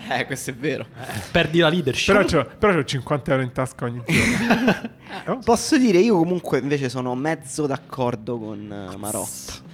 Eh, 0.08 0.26
questo 0.26 0.50
è 0.50 0.54
vero. 0.54 0.86
Eh, 0.96 1.20
perdi 1.32 1.58
la 1.58 1.68
leadership. 1.68 2.14
Però 2.14 2.24
c'ho, 2.24 2.48
però 2.56 2.72
c'ho 2.72 2.84
50 2.84 3.30
euro 3.32 3.42
in 3.42 3.52
tasca 3.52 3.84
ogni 3.84 4.02
giorno. 4.06 5.40
Posso 5.44 5.76
dire, 5.76 5.98
io 5.98 6.16
comunque 6.16 6.58
invece 6.58 6.88
sono 6.88 7.14
mezzo 7.14 7.66
d'accordo 7.66 8.38
con 8.38 8.90
uh, 8.92 8.96
Marotta. 8.96 9.66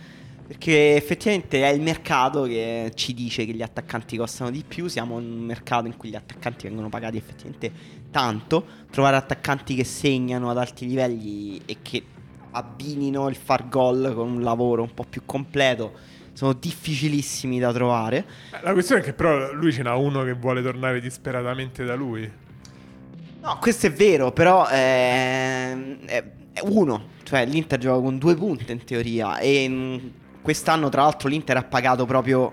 Perché 0.46 0.94
effettivamente 0.96 1.62
è 1.62 1.72
il 1.72 1.80
mercato 1.80 2.42
che 2.42 2.92
ci 2.94 3.14
dice 3.14 3.46
che 3.46 3.52
gli 3.52 3.62
attaccanti 3.62 4.16
costano 4.16 4.50
di 4.50 4.62
più. 4.66 4.88
Siamo 4.88 5.18
in 5.18 5.33
un 5.33 5.38
mercato 5.38 5.87
in 5.87 5.96
cui 5.96 6.11
gli 6.11 6.16
attaccanti 6.16 6.66
vengono 6.66 6.90
pagati 6.90 7.16
effettivamente 7.16 7.72
tanto. 8.11 8.64
Trovare 8.90 9.16
attaccanti 9.16 9.74
che 9.74 9.85
segnano 9.85 10.50
ad 10.50 10.59
alti 10.59 10.87
livelli 10.87 11.61
e 11.64 11.78
che 11.80 12.02
abbinino 12.50 13.28
il 13.28 13.37
far 13.37 13.68
gol 13.68 14.12
con 14.14 14.30
un 14.30 14.42
lavoro 14.42 14.83
un 14.83 14.92
po' 14.92 15.04
più 15.09 15.22
completo 15.24 15.92
sono 16.35 16.52
difficilissimi 16.52 17.59
da 17.59 17.72
trovare. 17.72 18.24
La 18.62 18.72
questione 18.72 19.00
è 19.00 19.04
che 19.04 19.12
però 19.12 19.52
lui 19.52 19.72
ce 19.72 19.83
n'ha 19.83 19.94
uno 19.94 20.24
che 20.24 20.33
vuole 20.35 20.62
tornare 20.62 21.00
disperatamente 21.00 21.85
da 21.85 21.94
lui. 21.94 22.30
No, 23.40 23.59
questo 23.61 23.87
è 23.87 23.92
vero, 23.92 24.33
però 24.33 24.66
è, 24.66 25.76
è, 26.04 26.24
è 26.52 26.61
uno. 26.64 27.12
Cioè 27.22 27.46
l'Inter 27.46 27.78
gioca 27.78 28.02
con 28.02 28.18
due 28.18 28.35
punte 28.37 28.72
in 28.72 28.85
teoria 28.85 29.38
e 29.38 29.68
Quest'anno, 30.44 30.90
tra 30.90 31.04
l'altro, 31.04 31.30
l'Inter 31.30 31.57
ha 31.57 31.62
pagato 31.62 32.04
proprio 32.04 32.52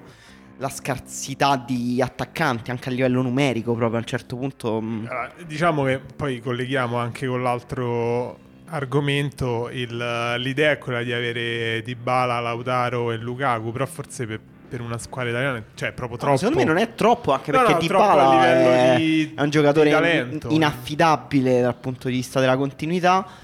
la 0.60 0.70
scarsità 0.70 1.58
di 1.58 2.02
attaccanti 2.02 2.72
anche 2.72 2.88
a 2.88 2.92
livello 2.94 3.22
numerico, 3.22 3.74
proprio 3.74 3.98
a 3.98 4.00
un 4.00 4.08
certo 4.08 4.38
punto. 4.38 4.80
Mm. 4.80 5.08
Allora, 5.08 5.32
diciamo 5.46 5.84
che 5.84 6.00
poi 6.00 6.40
colleghiamo 6.40 6.96
anche 6.96 7.28
con 7.28 7.44
l'altro 7.44 8.38
argomento. 8.68 9.70
Il, 9.74 10.38
l'idea 10.38 10.72
è 10.72 10.78
quella 10.78 11.04
di 11.04 11.12
avere 11.12 11.82
Dybala, 11.82 12.40
Lautaro 12.40 13.12
e 13.12 13.18
Lukaku, 13.18 13.74
però 13.74 13.86
forse 13.86 14.26
per, 14.26 14.40
per 14.70 14.80
una 14.80 14.98
squadra 14.98 15.32
italiana, 15.32 15.62
cioè 15.74 15.92
proprio 15.92 16.18
troppo. 16.18 16.32
No, 16.32 16.38
secondo 16.38 16.60
me 16.60 16.66
non 16.66 16.78
è 16.78 16.96
troppo, 16.96 17.34
anche 17.34 17.52
perché 17.52 17.74
no, 17.74 17.78
Dybala 17.78 18.94
è, 18.94 18.96
di, 18.96 19.34
è 19.36 19.42
un 19.42 19.50
giocatore 19.50 20.40
inaffidabile 20.48 21.60
dal 21.60 21.76
punto 21.76 22.08
di 22.08 22.14
vista 22.14 22.40
della 22.40 22.56
continuità 22.56 23.41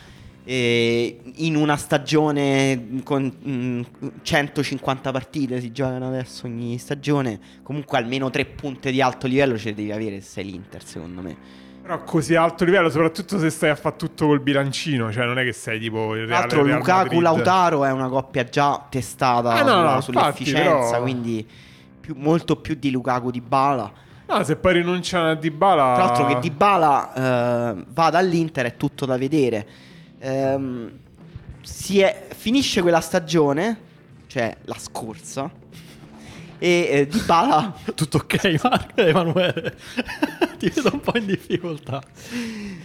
e 0.50 1.20
in 1.36 1.58
una 1.58 1.76
stagione 1.76 3.02
con 3.04 3.26
mh, 3.26 3.82
150 4.22 5.12
partite 5.12 5.60
si 5.60 5.74
giocano 5.74 6.08
adesso 6.08 6.46
ogni 6.46 6.78
stagione, 6.78 7.38
comunque 7.64 7.98
almeno 7.98 8.30
tre 8.30 8.46
punte 8.46 8.90
di 8.92 9.02
alto 9.02 9.28
livello 9.28 9.58
ce 9.58 9.70
le 9.70 9.76
devi 9.76 9.92
avere 9.92 10.22
se 10.22 10.30
sei 10.30 10.46
l'Inter, 10.46 10.86
secondo 10.86 11.22
me. 11.22 11.36
Però 11.82 12.02
così 12.04 12.36
alto 12.36 12.64
livello, 12.64 12.90
soprattutto 12.90 13.38
se 13.40 13.50
stai 13.50 13.72
a 13.72 13.76
fare 13.76 13.98
tutto 13.98 14.28
col 14.28 14.40
bilancino, 14.40 15.12
cioè 15.12 15.26
non 15.26 15.38
è 15.38 15.44
che 15.44 15.52
sei 15.52 15.82
tipo 15.82 16.16
il 16.16 16.26
Real, 16.26 16.48
Tra 16.48 16.62
l'altro 16.62 16.78
Lukaku 16.78 17.20
Lautaro 17.20 17.84
è 17.84 17.92
una 17.92 18.08
coppia 18.08 18.46
già 18.46 18.88
testata 18.90 19.52
ah, 19.52 19.64
no, 19.64 19.82
no, 19.82 20.00
sull'efficienza, 20.00 20.64
infatti, 20.64 20.90
però... 20.92 21.02
quindi 21.02 21.48
più, 22.00 22.16
molto 22.18 22.56
più 22.56 22.76
di 22.76 22.90
Lukaku 22.90 23.32
di 23.32 23.42
Bala. 23.42 23.92
No, 24.30 24.44
se 24.46 24.56
poi 24.56 24.74
rinunciano 24.74 25.30
a 25.30 25.36
Dybala... 25.36 25.94
Tra 25.96 26.06
l'altro 26.06 26.26
che 26.28 26.40
Dybala 26.40 27.14
eh, 27.14 27.86
va 27.90 28.10
dall'Inter 28.10 28.66
è 28.66 28.78
tutto 28.78 29.06
da 29.06 29.18
vedere 29.18 29.96
ehm, 30.20 30.92
è, 31.62 32.28
finisce 32.36 32.82
quella 32.82 33.02
stagione, 33.02 33.80
cioè 34.28 34.56
la 34.66 34.78
scorsa, 34.78 35.52
e 36.60 36.88
eh, 36.90 37.08
Di 37.08 37.22
Bala... 37.26 37.74
Tutto 37.94 38.18
ok, 38.18 38.60
Marco 38.64 39.02
Emanuele? 39.02 39.78
Ti 40.58 40.70
vedo 40.70 40.90
un 40.94 41.00
po' 41.00 41.18
in 41.18 41.26
difficoltà. 41.28 42.02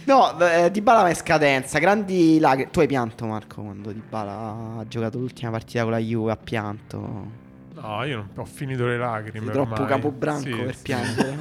No, 0.05 0.39
eh, 0.39 0.69
Di 0.69 0.81
Bala 0.81 1.09
in 1.09 1.15
scadenza, 1.15 1.79
grandi 1.79 2.39
lacrime. 2.39 2.69
Tu 2.69 2.79
hai 2.81 2.87
pianto, 2.87 3.25
Marco, 3.25 3.61
quando 3.61 3.91
Di 3.91 4.01
Bala 4.07 4.79
ha 4.79 4.87
giocato 4.87 5.17
l'ultima 5.17 5.51
partita 5.51 5.81
con 5.83 5.91
la 5.91 5.97
Juve, 5.97 6.31
ha 6.31 6.37
pianto. 6.37 7.41
No, 7.73 8.03
io 8.03 8.17
non 8.17 8.29
ho 8.35 8.45
finito 8.45 8.85
le 8.85 8.97
lacrime. 8.97 9.45
Sei 9.45 9.53
troppo 9.53 9.85
capobranco 9.85 10.43
sì, 10.43 10.55
per 10.55 10.75
sì. 10.75 10.81
piangere. 10.83 11.35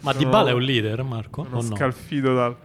Ma 0.00 0.12
Sono... 0.12 0.18
Di 0.24 0.26
Bala 0.26 0.50
è 0.50 0.52
un 0.52 0.62
leader, 0.62 1.02
Marco? 1.02 1.44
Sono 1.44 1.62
scalfito 1.62 2.34
dal... 2.34 2.56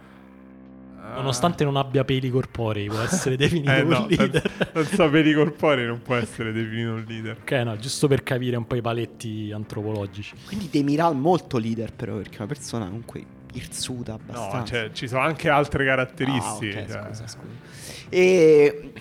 Nonostante 1.14 1.64
non 1.64 1.76
abbia 1.76 2.04
peli 2.04 2.30
corporei, 2.30 2.86
può 2.86 3.00
essere 3.00 3.36
definito 3.36 3.70
eh, 3.70 3.82
un 3.82 3.88
no, 3.88 4.06
leader. 4.08 4.50
Senza 4.72 5.08
peli 5.08 5.34
corporei 5.34 5.86
non 5.86 6.00
può 6.02 6.14
essere 6.14 6.52
definito 6.52 6.92
un 6.92 7.04
leader. 7.06 7.38
Ok, 7.40 7.52
no, 7.52 7.76
giusto 7.76 8.08
per 8.08 8.22
capire 8.22 8.56
un 8.56 8.66
po' 8.66 8.76
i 8.76 8.80
paletti 8.80 9.52
antropologici. 9.52 10.34
Quindi 10.46 10.68
Demiral 10.70 11.16
molto 11.16 11.58
leader, 11.58 11.92
però, 11.92 12.16
perché 12.16 12.36
è 12.36 12.38
una 12.38 12.46
persona 12.46 12.86
comunque 12.86 13.24
irsuta 13.52 14.14
abbastanza. 14.14 14.58
No, 14.58 14.66
cioè, 14.66 14.90
ci 14.92 15.08
sono 15.08 15.22
anche 15.22 15.48
altre 15.48 15.84
caratteristiche. 15.84 16.78
Ah, 16.78 16.82
okay, 16.82 16.88
cioè. 16.88 17.04
scusa, 17.08 17.26
scusa. 17.26 18.06
E 18.08 18.92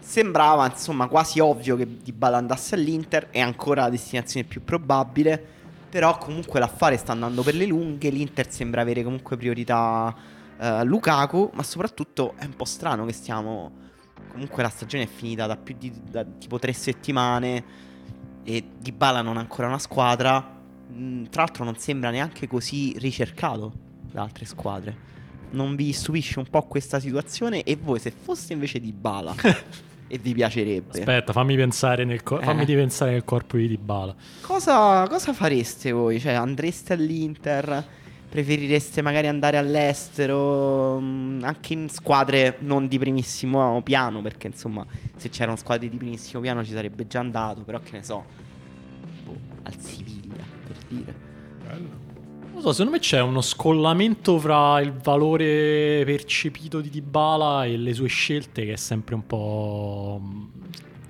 sembrava, 0.00 0.66
insomma, 0.66 1.06
quasi 1.08 1.40
ovvio 1.40 1.76
che 1.76 1.86
Di 2.02 2.12
Bala 2.12 2.38
andasse 2.38 2.74
all'Inter. 2.74 3.28
È 3.30 3.40
ancora 3.40 3.82
la 3.82 3.90
destinazione 3.90 4.46
più 4.46 4.64
probabile. 4.64 5.58
Però 5.90 6.16
comunque 6.18 6.60
l'affare 6.60 6.96
sta 6.96 7.12
andando 7.12 7.42
per 7.42 7.54
le 7.54 7.66
lunghe. 7.66 8.10
L'Inter 8.10 8.50
sembra 8.50 8.80
avere 8.80 9.02
comunque 9.02 9.36
priorità 9.36 10.14
uh, 10.60 10.84
Lukaku, 10.84 11.50
ma 11.54 11.62
soprattutto 11.62 12.34
è 12.36 12.44
un 12.44 12.54
po' 12.54 12.64
strano 12.64 13.04
che 13.06 13.12
stiamo... 13.12 13.88
Comunque 14.30 14.62
la 14.62 14.68
stagione 14.68 15.04
è 15.04 15.06
finita 15.08 15.46
da 15.46 15.56
più 15.56 15.74
di 15.76 15.92
da, 16.08 16.24
tipo 16.24 16.58
tre 16.60 16.72
settimane 16.72 17.64
e 18.44 18.64
Di 18.78 18.92
Bala 18.92 19.22
non 19.22 19.36
ha 19.36 19.40
ancora 19.40 19.66
una 19.66 19.78
squadra. 19.78 20.58
Mm, 20.92 21.24
tra 21.24 21.42
l'altro 21.42 21.64
non 21.64 21.76
sembra 21.78 22.10
neanche 22.10 22.46
così 22.46 22.94
ricercato 22.98 23.72
da 24.12 24.22
altre 24.22 24.44
squadre. 24.44 25.08
Non 25.50 25.74
vi 25.74 25.92
stupisce 25.92 26.38
un 26.38 26.46
po' 26.48 26.62
questa 26.62 27.00
situazione? 27.00 27.64
E 27.64 27.76
voi 27.76 27.98
se 27.98 28.12
foste 28.12 28.52
invece 28.52 28.78
di 28.78 28.92
Bala 28.92 29.34
e 30.06 30.18
vi 30.18 30.32
piacerebbe? 30.32 30.98
Aspetta, 31.00 31.32
fammi 31.32 31.56
pensare 31.56 32.04
nel, 32.04 32.22
co- 32.22 32.38
eh. 32.38 32.44
fammi 32.44 32.64
pensare 32.66 33.10
nel 33.12 33.24
corpo 33.24 33.56
di 33.56 33.66
Dybala. 33.66 34.14
Cosa, 34.42 35.08
cosa 35.08 35.32
fareste 35.32 35.90
voi? 35.90 36.20
Cioè 36.20 36.34
andreste 36.34 36.92
all'Inter? 36.92 37.98
Preferireste 38.30 39.02
magari 39.02 39.26
andare 39.26 39.56
all'estero, 39.56 41.00
mm, 41.00 41.42
anche 41.42 41.72
in 41.72 41.88
squadre 41.88 42.56
non 42.60 42.86
di 42.86 42.96
primissimo 42.96 43.82
piano, 43.82 44.22
perché 44.22 44.46
insomma 44.46 44.86
se 45.16 45.28
c'erano 45.30 45.56
squadre 45.56 45.88
di 45.88 45.96
primissimo 45.96 46.40
piano 46.40 46.64
ci 46.64 46.70
sarebbe 46.70 47.08
già 47.08 47.18
andato, 47.18 47.62
però 47.62 47.80
che 47.80 47.90
ne 47.90 48.04
so, 48.04 48.24
boh, 49.24 49.36
al 49.64 49.76
Siviglia, 49.78 50.44
per 50.64 50.76
dire. 50.86 51.14
Bello. 51.66 52.08
Non 52.52 52.62
so, 52.62 52.70
secondo 52.70 52.92
me 52.92 52.98
c'è 53.00 53.20
uno 53.20 53.40
scollamento 53.40 54.38
fra 54.38 54.80
il 54.80 54.92
valore 54.92 56.04
percepito 56.04 56.80
di 56.80 56.88
Dybala 56.88 57.64
e 57.64 57.76
le 57.76 57.92
sue 57.92 58.08
scelte 58.08 58.64
che 58.64 58.74
è 58.74 58.76
sempre 58.76 59.16
un 59.16 59.26
po' 59.26 60.20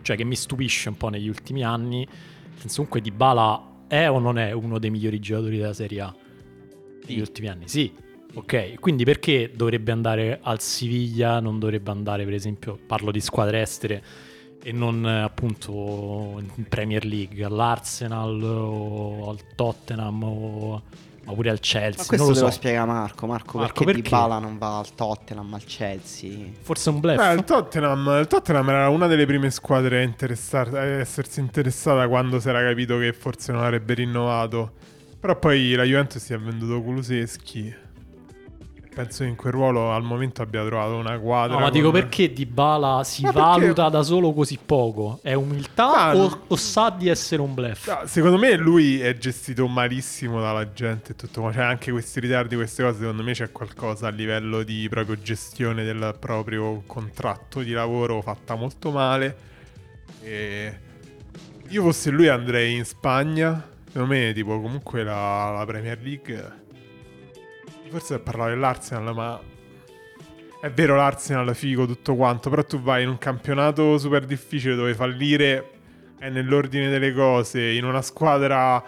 cioè 0.01 0.17
che 0.17 0.25
mi 0.25 0.37
stupisce 0.37 0.89
un 0.89 0.97
po' 0.97 1.09
negli 1.09 1.29
ultimi 1.29 1.63
anni. 1.65 1.99
Nel 1.99 2.59
senso, 2.61 2.77
comunque 2.77 3.03
Dybala 3.03 3.85
è 3.89 4.09
o 4.09 4.19
non 4.19 4.39
è 4.39 4.53
uno 4.53 4.79
dei 4.79 4.91
migliori 4.91 5.19
giocatori 5.19 5.59
della 5.59 5.75
Serie 5.75 6.01
A 6.01 6.15
negli 7.11 7.17
Sì. 7.17 7.21
ultimi 7.29 7.49
anni? 7.49 7.69
Sì. 7.69 7.93
Ok, 8.33 8.79
quindi 8.79 9.05
perché 9.05 9.51
dovrebbe 9.55 9.91
andare 9.91 10.39
al 10.43 10.61
Siviglia, 10.61 11.41
non 11.41 11.59
dovrebbe 11.59 11.91
andare 11.91 12.25
per 12.25 12.35
esempio, 12.35 12.79
parlo 12.87 13.11
di 13.11 13.21
squadre 13.21 13.61
estere 13.61 14.03
e 14.63 14.71
non 14.73 15.05
appunto 15.05 16.41
in 16.57 16.65
Premier 16.69 17.05
League, 17.05 17.43
all'Arsenal 17.45 18.41
o 18.43 19.31
al 19.31 19.39
Tottenham 19.57 20.23
o 20.23 20.83
ma 21.23 21.33
pure 21.35 21.51
al 21.51 21.61
Chelsea, 21.61 22.01
Ma 22.03 22.07
questo 22.07 22.17
non 22.17 22.35
lo 22.35 22.41
lo 22.41 22.47
so. 22.47 22.51
spiega 22.53 22.85
Marco. 22.87 23.27
Marco, 23.27 23.59
Marco, 23.59 23.85
perché, 23.85 23.85
perché? 23.85 24.03
Dybala 24.03 24.39
non 24.39 24.59
va 24.59 24.79
al 24.79 24.95
Tottenham, 24.95 25.53
al 25.53 25.65
Chelsea? 25.65 26.31
Forse 26.63 26.91
è 26.91 26.93
un 26.95 27.01
bluff. 27.01 27.17
Beh, 27.17 27.33
il 27.35 27.45
Tottenham, 27.45 28.19
il 28.21 28.27
Tottenham 28.27 28.69
era 28.71 28.89
una 28.89 29.07
delle 29.07 29.27
prime 29.27 29.51
squadre 29.51 30.03
a, 30.03 30.61
a 30.61 30.85
essersi 30.85 31.41
interessata 31.41 32.07
quando 32.09 32.39
si 32.41 32.49
era 32.49 32.63
capito 32.63 32.97
che 32.99 33.13
forse 33.13 33.53
non 33.53 33.63
avrebbe 33.63 33.95
rinnovato. 33.95 34.73
Però 35.21 35.39
poi 35.39 35.75
la 35.75 35.85
Juventus 35.85 36.23
si 36.23 36.33
è 36.33 36.39
venduto 36.39 36.81
Kuluseschi. 36.83 37.89
Penso 38.93 39.23
che 39.23 39.29
in 39.31 39.37
quel 39.37 39.53
ruolo 39.53 39.93
al 39.93 40.03
momento 40.03 40.43
abbia 40.43 40.65
trovato 40.65 40.97
una 40.97 41.17
quadra. 41.19 41.55
No, 41.57 41.61
ma 41.61 41.71
dico 41.71 41.91
con- 41.91 42.01
perché 42.01 42.33
Dybala 42.33 43.05
si 43.05 43.23
Ma 43.23 43.31
perché- 43.33 43.49
valuta 43.49 43.89
da 43.89 44.03
solo 44.03 44.33
così 44.33 44.59
poco? 44.65 45.21
È 45.23 45.33
umiltà 45.33 45.87
Ma- 46.13 46.17
o, 46.17 46.41
o 46.49 46.57
sa 46.57 46.91
di 46.91 47.09
essere 47.09 47.41
un 47.41 47.55
bluff? 47.55 47.87
No, 47.87 48.01
secondo 48.07 48.37
me 48.37 48.57
lui 48.57 49.01
è 49.01 49.17
gestito 49.17 49.69
malissimo 49.69 50.41
dalla 50.41 50.73
gente 50.73 51.13
e 51.13 51.15
tutto, 51.15 51.41
ma 51.43 51.53
c'è 51.53 51.63
anche 51.63 51.93
questi 51.93 52.19
ritardi, 52.19 52.57
queste 52.57 52.83
cose, 52.83 52.99
secondo 52.99 53.23
me 53.23 53.33
c'è 53.33 53.53
qualcosa 53.53 54.09
a 54.09 54.11
livello 54.11 54.65
di 54.65 54.89
proprio 54.91 55.17
gestione 55.23 55.85
del 55.85 56.17
proprio 56.19 56.83
contratto 56.85 57.61
di 57.61 57.71
lavoro 57.73 58.21
fatta 58.23 58.57
molto 58.57 58.91
male. 58.91 59.37
E 60.23 60.79
io 61.69 61.83
fosse 61.83 62.11
lui 62.11 62.27
andrei 62.27 62.75
in 62.75 62.85
Spagna, 62.85 63.69
secondo 63.91 64.15
me 64.15 64.33
tipo 64.33 64.61
comunque 64.61 65.03
la, 65.03 65.51
la 65.51 65.65
Premier 65.65 65.99
League, 66.01 66.53
forse 67.89 68.15
per 68.15 68.23
parlare 68.23 68.55
dell'Arsenal, 68.55 69.15
ma 69.15 69.41
è 70.61 70.71
vero 70.71 70.95
l'Arsenal 70.95 71.55
figo 71.57 71.87
tutto 71.87 72.15
quanto, 72.15 72.51
però 72.51 72.63
tu 72.65 72.81
vai 72.81 73.03
in 73.03 73.09
un 73.09 73.19
campionato 73.19 73.99
super 73.99 74.25
difficile 74.27 74.77
dove 74.77 74.95
fallire 74.95 75.71
è 76.19 76.29
nell'ordine 76.29 76.89
delle 76.89 77.13
cose, 77.13 77.71
in 77.71 77.85
una 77.85 78.03
squadra 78.03 78.83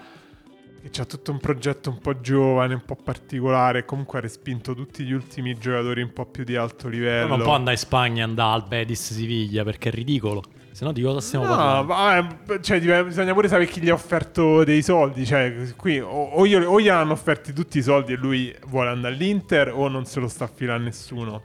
che 0.91 1.01
ha 1.01 1.05
tutto 1.05 1.31
un 1.33 1.39
progetto 1.39 1.91
un 1.91 1.99
po' 1.99 2.21
giovane, 2.21 2.75
un 2.75 2.85
po' 2.85 2.97
particolare, 2.97 3.81
e 3.81 3.85
comunque 3.85 4.19
ha 4.19 4.21
respinto 4.21 4.75
tutti 4.75 5.03
gli 5.05 5.13
ultimi 5.13 5.57
giocatori 5.57 6.03
un 6.03 6.13
po' 6.13 6.27
più 6.27 6.45
di 6.45 6.55
alto 6.55 6.89
livello. 6.89 7.29
Non 7.29 7.43
può 7.43 7.55
andare 7.55 7.73
in 7.73 7.79
Spagna 7.79 8.21
e 8.21 8.23
andare 8.23 8.55
al 8.55 8.69
Betis 8.69 9.13
Siviglia 9.13 9.65
perché 9.65 9.89
è 9.89 9.93
ridicolo. 9.93 10.43
Se 10.73 10.85
no 10.85 10.93
di 10.93 11.03
cosa 11.03 11.21
stiamo 11.21 11.45
No, 11.45 11.55
parlando? 11.55 11.87
vabbè, 11.87 12.61
cioè, 12.61 12.81
dip- 12.81 13.05
bisogna 13.05 13.33
pure 13.35 13.47
sapere 13.49 13.67
chi 13.69 13.81
gli 13.81 13.91
ha 13.91 13.95
offerto 13.95 14.65
dei 14.65 14.83
soldi. 14.83 15.27
Cioè, 15.27 15.75
qui 15.77 16.01
o, 16.01 16.09
o, 16.09 16.47
io- 16.47 16.69
o 16.69 16.81
gli 16.81 16.89
hanno 16.89 17.13
offerti 17.13 17.53
tutti 17.53 17.79
i 17.79 17.83
soldi 17.83 18.15
e 18.15 18.17
lui 18.17 18.55
vuole 18.69 18.89
andare 18.89 19.15
all'Inter, 19.15 19.73
o 19.75 19.89
non 19.89 20.07
se 20.07 20.19
lo 20.21 20.29
sta 20.29 20.45
affilando 20.45 20.85
nessuno. 20.85 21.43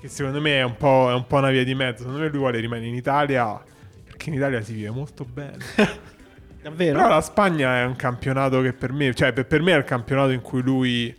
Che 0.00 0.08
secondo 0.08 0.40
me 0.40 0.58
è 0.58 0.62
un, 0.62 0.76
po', 0.76 1.08
è 1.10 1.14
un 1.14 1.26
po' 1.26 1.36
una 1.36 1.50
via 1.50 1.64
di 1.64 1.74
mezzo. 1.74 1.98
Secondo 1.98 2.20
me 2.20 2.28
lui 2.28 2.38
vuole 2.38 2.58
rimanere 2.58 2.88
in 2.88 2.94
Italia. 2.94 3.62
Perché 4.04 4.30
in 4.30 4.34
Italia 4.34 4.60
si 4.62 4.72
vive 4.72 4.90
molto 4.90 5.24
bene. 5.24 5.58
Davvero? 6.62 6.96
Però 6.98 7.08
la 7.08 7.20
Spagna 7.20 7.78
è 7.80 7.84
un 7.84 7.94
campionato 7.94 8.60
che 8.62 8.72
per 8.72 8.92
me, 8.92 9.14
cioè 9.14 9.32
per, 9.32 9.46
per 9.46 9.62
me 9.62 9.74
è 9.74 9.76
il 9.76 9.84
campionato 9.84 10.30
in 10.32 10.40
cui 10.42 10.62
lui, 10.62 11.16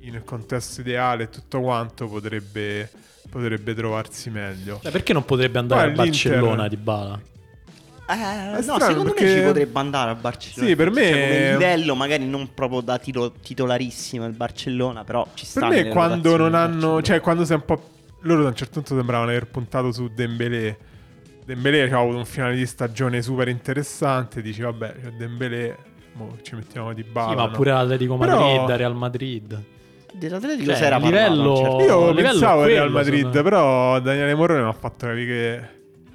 nel 0.00 0.24
contesto 0.24 0.80
ideale 0.80 1.24
e 1.24 1.28
tutto 1.28 1.60
quanto, 1.60 2.06
potrebbe, 2.08 2.88
potrebbe 3.28 3.74
trovarsi 3.74 4.30
meglio. 4.30 4.80
Beh, 4.82 4.90
perché 4.90 5.12
non 5.12 5.24
potrebbe 5.24 5.58
andare 5.58 5.90
Poi 5.92 6.00
a 6.00 6.02
l'Inter- 6.04 6.30
Barcellona 6.32 6.68
di 6.68 6.76
Bala? 6.76 7.20
Eh, 8.08 8.14
no, 8.54 8.62
strano 8.62 8.80
secondo 8.84 9.12
perché- 9.12 9.24
me 9.24 9.38
ci 9.40 9.44
potrebbe 9.44 9.78
andare 9.80 10.10
al 10.10 10.16
Barcellona. 10.16 10.68
Sì, 10.70 10.76
per 10.76 10.90
me- 10.90 11.02
Cioè, 11.02 11.10
come 11.10 11.50
livello, 11.52 11.94
magari 11.96 12.24
non 12.26 12.54
proprio 12.54 12.80
da 12.80 12.98
tiro- 12.98 13.32
titolarissimo 13.32 14.24
il 14.26 14.32
Barcellona, 14.32 15.02
però 15.04 15.26
ci 15.34 15.44
sta. 15.44 15.66
Per 15.68 15.84
me 15.84 15.90
quando 15.90 16.36
non 16.36 16.54
hanno, 16.54 17.02
cioè 17.02 17.20
quando 17.20 17.44
sei 17.44 17.56
un 17.56 17.64
po'... 17.64 17.90
Loro 18.20 18.42
da 18.42 18.48
un 18.48 18.54
certo 18.56 18.74
punto 18.80 18.96
sembravano 18.96 19.30
aver 19.30 19.46
puntato 19.48 19.90
su 19.92 20.08
Dembélé. 20.14 20.76
Dembélé 21.44 21.88
ha 21.90 21.98
avuto 21.98 22.16
un 22.16 22.24
finale 22.24 22.56
di 22.56 22.66
stagione 22.66 23.22
super 23.22 23.46
interessante. 23.48 24.40
Dici 24.42 24.62
vabbè, 24.62 24.94
c'è 25.00 25.10
Dembélé, 25.10 25.76
mo 26.14 26.36
ci 26.42 26.54
mettiamo 26.56 26.92
di 26.92 27.04
bala. 27.04 27.30
sì, 27.30 27.34
ma 27.36 27.46
no? 27.46 27.50
pure 27.52 27.70
l'Atletico 27.72 28.16
Però- 28.16 28.40
Madrid, 28.56 28.76
Real 28.76 28.94
Madrid. 28.96 29.62
Dell'Atletico 30.18 30.72
Cioè, 30.72 30.82
era 30.86 30.96
il 30.96 31.02
livello- 31.02 31.52
parlato, 31.52 31.78
certo. 31.78 31.84
Io 31.84 32.10
livello 32.10 32.28
pensavo 32.28 32.60
al 32.62 32.68
Real 32.68 32.90
Madrid, 32.90 33.34
me. 33.34 33.42
però 33.42 34.00
Daniele 34.00 34.34
Morrone 34.34 34.62
mi 34.62 34.68
ha 34.68 34.72
fatto 34.72 35.06
capire 35.06 35.26
che 35.26 35.68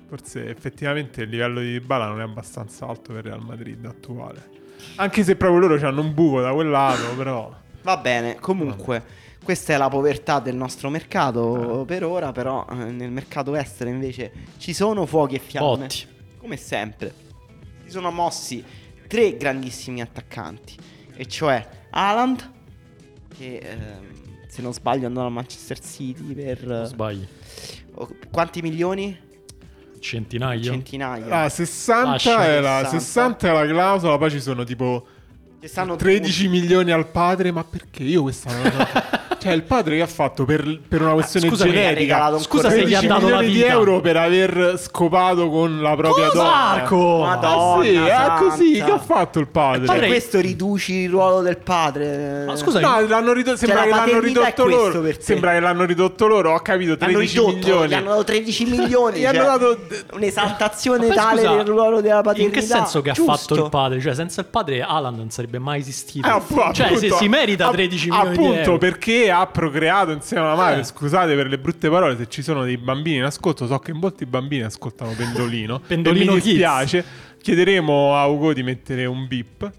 forse 0.08 0.50
effettivamente 0.50 1.22
il 1.22 1.30
livello 1.30 1.60
di 1.62 1.80
Bala 1.80 2.08
non 2.08 2.20
è 2.20 2.24
abbastanza 2.24 2.86
alto 2.88 3.14
per 3.14 3.26
il 3.26 3.32
Real 3.32 3.44
Madrid 3.46 3.86
attuale. 3.86 4.50
Anche 4.96 5.24
se 5.24 5.36
proprio 5.36 5.68
loro 5.68 5.88
hanno 5.88 6.02
un 6.02 6.14
buco 6.14 6.42
da 6.42 6.52
quel 6.52 6.70
lato, 6.70 7.14
però... 7.16 7.54
Va 7.84 7.98
bene, 7.98 8.36
comunque, 8.40 9.04
questa 9.44 9.74
è 9.74 9.78
la 9.78 9.88
povertà 9.90 10.40
del 10.40 10.56
nostro 10.56 10.90
mercato 10.90 11.84
per 11.88 12.04
ora, 12.04 12.32
però 12.32 12.66
eh, 12.70 12.76
nel 12.76 13.12
mercato 13.12 13.56
estero 13.56 13.90
invece 13.90 14.32
ci 14.58 14.74
sono 14.74 15.06
fuochi 15.06 15.36
e 15.36 15.40
fiamme. 15.40 15.68
Botti. 15.78 16.08
Come 16.38 16.58
sempre. 16.58 17.14
Si 17.84 17.90
sono 17.92 18.12
mossi 18.12 18.64
tre 19.08 19.38
grandissimi 19.38 20.02
attaccanti, 20.02 20.76
e 21.16 21.28
cioè 21.28 21.68
Haaland, 21.90 22.50
che 23.42 23.58
ehm, 23.58 24.48
se 24.48 24.62
non 24.62 24.72
sbaglio 24.72 25.08
andò 25.08 25.26
al 25.26 25.32
Manchester 25.32 25.80
City 25.80 26.34
per... 26.36 26.64
Non 26.64 26.86
sbagli. 26.86 27.26
oh, 27.96 28.08
quanti 28.30 28.62
milioni? 28.62 29.18
Centinaio. 30.00 30.64
Centinaia. 30.64 31.44
Ah, 31.44 31.50
60 31.50 32.10
Lascia 32.10 32.46
è, 32.46 32.60
la, 32.60 32.88
60. 32.90 33.00
60 33.00 33.48
è 33.48 33.54
la 33.54 33.68
clausola, 33.68 34.18
poi 34.18 34.32
ci 34.32 34.42
sono 34.42 34.64
tipo 34.64 35.08
Ci 35.60 35.68
stanno 35.68 35.96
13 35.96 36.48
milioni 36.48 36.92
al 36.92 37.08
padre, 37.08 37.52
ma 37.52 37.64
perché 37.64 38.04
io 38.04 38.24
questa 38.24 38.50
Cioè 39.42 39.54
il 39.54 39.64
padre 39.64 39.96
che 39.96 40.02
ha 40.04 40.08
fatto 40.08 40.46
per, 40.46 40.80
per 40.88 41.02
una 41.02 41.14
questione 41.14 41.48
ha 41.48 41.52
genetica 41.56 42.38
Scusa 42.38 42.70
se 42.70 42.86
gli 42.86 42.94
ha 42.94 43.00
13 43.00 43.08
dato 43.08 43.22
la 43.22 43.26
milioni 43.40 43.48
di 43.48 43.54
vita. 43.54 43.68
euro 43.72 44.00
per 44.02 44.18
aver 44.18 44.80
scopato 44.80 45.50
con 45.50 45.82
la 45.82 45.96
propria 45.96 46.28
Cosa, 46.28 46.38
donna. 46.44 46.50
Marco? 46.52 47.20
Madonna 47.24 47.50
Ah, 47.72 47.82
sì, 47.82 47.96
è 47.96 48.26
così, 48.38 48.72
che 48.84 48.92
ha 48.92 49.00
fatto 49.00 49.40
il 49.40 49.48
padre? 49.48 49.88
Cioè, 49.88 50.06
questo 50.08 50.40
riduci 50.40 50.94
il 50.94 51.10
ruolo 51.10 51.42
del 51.42 51.58
padre. 51.58 52.44
Ma 52.46 52.56
scusa, 52.56 52.80
No, 52.80 53.02
l'hanno 53.08 53.34
ridotto, 53.34 53.58
sembra 53.58 53.80
la 53.80 53.84
che 53.84 53.90
l'hanno 54.12 54.20
ridotto 54.22 54.66
loro. 54.68 55.06
Sembra 55.20 55.52
che 55.54 55.60
l'hanno 55.60 55.86
ridotto 55.86 56.28
loro, 56.28 56.54
ho 56.54 56.60
capito, 56.60 56.96
L'hanno 57.00 57.14
13 57.14 57.38
ridotto, 57.38 57.56
milioni. 57.58 57.88
gli 57.88 57.94
hanno 57.96 58.10
dato 58.10 58.24
13 58.26 58.66
milioni. 58.70 59.20
Gli 59.20 59.26
hanno 59.26 59.38
cioè, 59.40 59.46
dato- 59.48 59.80
un'esaltazione 60.14 61.08
Ma 61.08 61.14
poi, 61.14 61.16
tale 61.16 61.42
scusa, 61.42 61.56
del 61.56 61.66
ruolo 61.66 62.02
della 62.02 62.22
paternità. 62.22 62.44
In 62.44 62.52
che 62.52 62.62
senso 62.62 63.02
che 63.02 63.10
ha 63.10 63.14
Giusto. 63.14 63.32
fatto 63.36 63.64
il 63.64 63.70
padre? 63.70 64.00
Cioè, 64.00 64.14
senza 64.14 64.42
il 64.42 64.48
padre 64.48 64.82
Alan 64.82 65.16
non 65.16 65.30
sarebbe 65.32 65.58
mai 65.60 65.80
esistito. 65.80 66.28
Eh, 66.28 66.32
appunto, 66.32 66.74
cioè, 66.74 66.96
se 66.98 67.10
si 67.12 67.28
merita 67.28 67.66
app- 67.66 67.74
13 67.74 68.10
milioni 68.10 68.30
di 68.30 68.36
Appunto, 68.38 68.60
euro. 68.60 68.78
perché 68.78 69.30
ha 69.32 69.46
procreato 69.48 70.12
insieme 70.12 70.44
alla 70.44 70.56
madre. 70.56 70.82
Eh. 70.82 70.84
Scusate 70.84 71.34
per 71.36 71.48
le 71.48 71.58
brutte 71.58 71.90
parole, 71.90 72.16
se 72.18 72.28
ci 72.30 72.42
sono 72.42 72.64
dei 72.64 72.78
bambini 72.78 73.18
in 73.18 73.24
ascolto, 73.24 73.66
so 73.66 73.80
che 73.80 73.94
molti 73.94 74.26
bambini 74.26 74.64
ascoltano 74.64 75.12
Pendolino. 75.12 75.80
Pendolino 75.88 76.32
e 76.32 76.36
mi 76.36 76.40
Kids. 76.42 76.46
dispiace. 76.52 77.04
Chiederemo 77.42 78.16
a 78.16 78.28
Ugo 78.28 78.54
di 78.54 78.62
mettere 78.64 79.06
un 79.06 79.28
bip. 79.28 79.72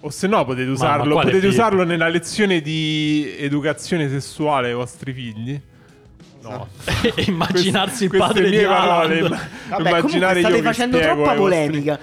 O 0.00 0.10
se 0.10 0.26
no 0.26 0.44
potete 0.44 0.68
usarlo, 0.68 1.18
potete 1.18 1.46
usarlo 1.46 1.82
nella 1.84 2.08
lezione 2.08 2.60
di 2.60 3.34
educazione 3.38 4.08
sessuale 4.08 4.68
ai 4.68 4.74
vostri 4.74 5.12
figli. 5.14 5.58
No. 6.42 6.68
Immaginarsi 7.24 8.04
il 8.04 8.10
Queste- 8.10 8.26
padre 8.26 8.42
queste 8.42 8.50
di 8.50 8.56
mie 8.56 8.66
parole, 8.66 9.18
imma- 9.18 9.28
Vabbè, 9.28 9.48
comunque 9.68 9.88
immaginare 9.88 10.40
state 10.40 10.56
io 10.56 10.62
facendo 10.62 10.98
troppa 10.98 11.30
ai 11.30 11.36
vostri- 11.38 11.38
polemica. 11.38 11.98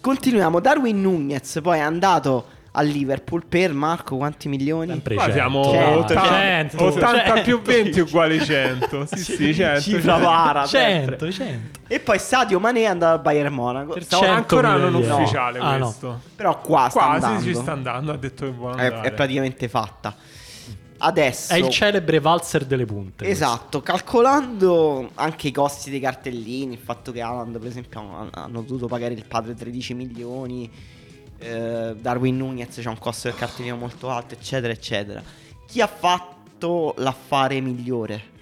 Continuiamo. 0.00 0.60
Darwin 0.60 1.00
Nunez 1.02 1.58
poi 1.62 1.78
è 1.78 1.82
andato 1.82 2.46
a 2.78 2.82
Liverpool 2.82 3.46
per 3.46 3.72
Marco 3.72 4.16
quanti 4.16 4.48
milioni? 4.48 4.90
Sempre 4.92 5.14
Ma 5.14 5.22
100. 5.22 5.34
siamo 5.36 5.64
Cento, 5.64 5.98
80, 5.98 6.22
cento, 6.28 6.84
80 6.84 7.24
cento. 7.24 7.42
più 7.42 7.62
20 7.62 8.00
uguali 8.00 8.44
100. 8.44 9.06
Sì, 9.06 9.16
sì, 9.36 9.54
100. 9.54 9.80
Cifra 9.80 10.16
vara. 10.18 10.66
sempre. 10.66 11.16
100, 11.30 11.32
100. 11.32 11.78
E 11.88 12.00
poi 12.00 12.18
Sadio 12.18 12.60
Mané 12.60 12.80
è 12.82 12.84
andato 12.86 13.14
al 13.14 13.20
Bayern 13.22 13.54
Monaco. 13.54 13.92
Per 13.94 14.02
Stavo- 14.04 14.24
100 14.24 14.36
Ancora 14.38 14.76
non 14.76 14.94
ufficiale 14.94 15.58
Ah, 15.58 15.76
no. 15.78 15.86
questo. 15.86 16.20
Però 16.36 16.60
qua 16.60 16.88
sta 16.90 17.00
Quasi 17.06 17.24
andando. 17.24 17.42
ci 17.44 17.54
sta 17.54 17.72
andando, 17.72 18.12
ha 18.12 18.16
detto 18.16 18.44
che 18.44 18.50
vuole 18.52 18.82
È, 18.82 18.86
andare. 18.86 19.08
è 19.08 19.12
praticamente 19.12 19.68
fatta. 19.68 20.14
Adesso 20.98 21.52
È 21.52 21.56
il 21.56 21.68
celebre 21.68 22.20
valzer 22.20 22.64
delle 22.64 22.86
punte. 22.86 23.26
Esatto, 23.26 23.82
calcolando 23.82 25.10
anche 25.14 25.48
i 25.48 25.52
costi 25.52 25.90
dei 25.90 26.00
cartellini, 26.00 26.72
il 26.74 26.78
fatto 26.82 27.12
che 27.12 27.20
Haaland 27.20 27.58
per 27.58 27.68
esempio 27.68 28.00
hanno, 28.00 28.28
hanno 28.32 28.62
dovuto 28.62 28.86
pagare 28.86 29.12
il 29.12 29.24
padre 29.26 29.54
13 29.54 29.92
milioni, 29.94 30.70
eh, 31.38 31.94
Darwin 31.98 32.36
Nunez 32.36 32.78
c'ha 32.80 32.90
un 32.90 32.98
costo 32.98 33.28
del 33.28 33.36
cartellino 33.36 33.76
molto 33.76 34.10
alto, 34.10 34.34
eccetera, 34.34 34.72
eccetera. 34.72 35.22
Chi 35.66 35.80
ha 35.80 35.86
fatto 35.86 36.94
l'affare 36.98 37.60
migliore? 37.60 38.34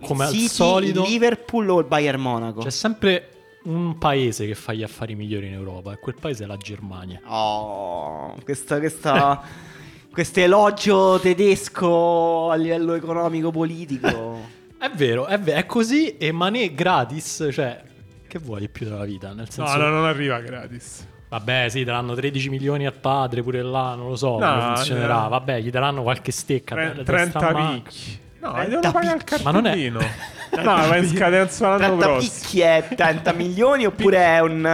Come 0.00 0.24
al 0.24 0.32
City, 0.32 0.48
solito- 0.48 1.02
il 1.04 1.08
Liverpool 1.10 1.68
o 1.70 1.78
il 1.80 1.86
Bayern 1.86 2.20
Monaco? 2.20 2.60
C'è 2.62 2.70
sempre 2.70 3.28
un 3.64 3.96
paese 3.98 4.46
che 4.46 4.54
fa 4.56 4.72
gli 4.72 4.82
affari 4.82 5.14
migliori 5.14 5.46
in 5.46 5.52
Europa 5.52 5.92
e 5.92 5.98
quel 5.98 6.16
paese 6.18 6.44
è 6.44 6.46
la 6.46 6.56
Germania. 6.56 7.20
Oh, 7.26 8.34
questa, 8.42 8.78
questa, 8.80 9.40
questo 10.10 10.40
elogio 10.40 11.20
tedesco 11.20 12.50
a 12.50 12.56
livello 12.56 12.94
economico-politico. 12.94 14.60
È 14.82 14.90
vero, 14.90 15.26
è, 15.26 15.38
ve- 15.38 15.54
è 15.54 15.64
così 15.64 16.16
e 16.16 16.32
Mané 16.32 16.74
gratis, 16.74 17.48
cioè 17.52 17.80
che 18.26 18.38
vuoi 18.40 18.68
più 18.68 18.86
della 18.88 19.04
vita? 19.04 19.28
Nel 19.28 19.46
No, 19.46 19.64
senso, 19.64 19.76
no, 19.76 19.88
non 19.90 20.04
arriva 20.06 20.40
gratis. 20.40 21.06
Vabbè, 21.32 21.68
sì, 21.70 21.82
daranno 21.84 22.14
13 22.14 22.48
milioni 22.50 22.84
al 22.86 22.92
padre 22.92 23.42
pure 23.42 23.62
là, 23.62 23.94
non 23.94 24.08
lo 24.08 24.16
so 24.16 24.38
No, 24.38 24.46
come 24.48 24.74
funzionerà. 24.74 25.26
eh. 25.26 25.28
Vabbè, 25.30 25.60
gli 25.60 25.70
daranno 25.70 26.02
qualche 26.02 26.30
stecca. 26.30 26.74
Tre- 26.74 26.90
per 26.90 27.04
30 27.04 27.12
testa 27.24 27.48
a 27.48 27.52
manca. 27.52 27.88
picchi. 27.90 28.20
No, 28.42 28.52
30 28.52 28.68
devono 28.70 28.92
pagare 28.92 29.16
il 29.16 29.24
picchi. 29.24 29.42
Ma 29.44 29.50
non 29.50 29.66
è- 29.66 29.70
cartellino. 29.70 30.00
no, 30.62 30.86
va 30.88 30.96
in 30.96 31.06
scadenza 31.08 31.68
l'anno 31.68 31.78
30 31.78 32.04
prossimo. 32.06 32.34
picchi 32.40 32.60
è 32.60 32.88
30 32.94 33.32
milioni 33.34 33.86
oppure 33.86 34.18
è 34.18 34.40
un... 34.40 34.64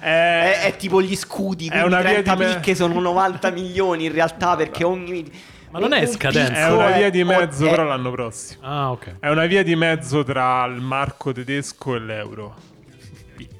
È- 0.00 0.04
È, 0.04 0.60
è 0.64 0.76
tipo 0.76 1.00
gli 1.00 1.16
scudi, 1.16 1.66
è 1.68 1.70
quindi 1.70 1.86
una 1.88 2.00
via 2.00 2.10
30 2.22 2.34
di 2.34 2.44
me- 2.44 2.54
picche 2.54 2.74
sono 2.74 3.00
90 3.00 3.50
milioni 3.50 4.04
in 4.04 4.12
realtà 4.12 4.56
perché 4.56 4.84
ogni... 4.84 5.30
Ma 5.70 5.78
non 5.80 5.92
è 5.92 6.06
scadenza. 6.06 6.52
È 6.68 6.70
una 6.72 6.90
via 6.90 7.10
di 7.10 7.24
mezzo, 7.24 7.66
è- 7.66 7.70
però 7.70 7.82
l'anno 7.84 8.10
prossimo. 8.12 8.60
Ah, 8.62 8.90
ok. 8.92 9.16
È 9.18 9.28
una 9.28 9.46
via 9.46 9.62
di 9.64 9.74
mezzo 9.74 10.22
tra 10.22 10.64
il 10.66 10.80
marco 10.80 11.32
tedesco 11.32 11.94
e 11.96 11.98
l'euro. 12.00 12.54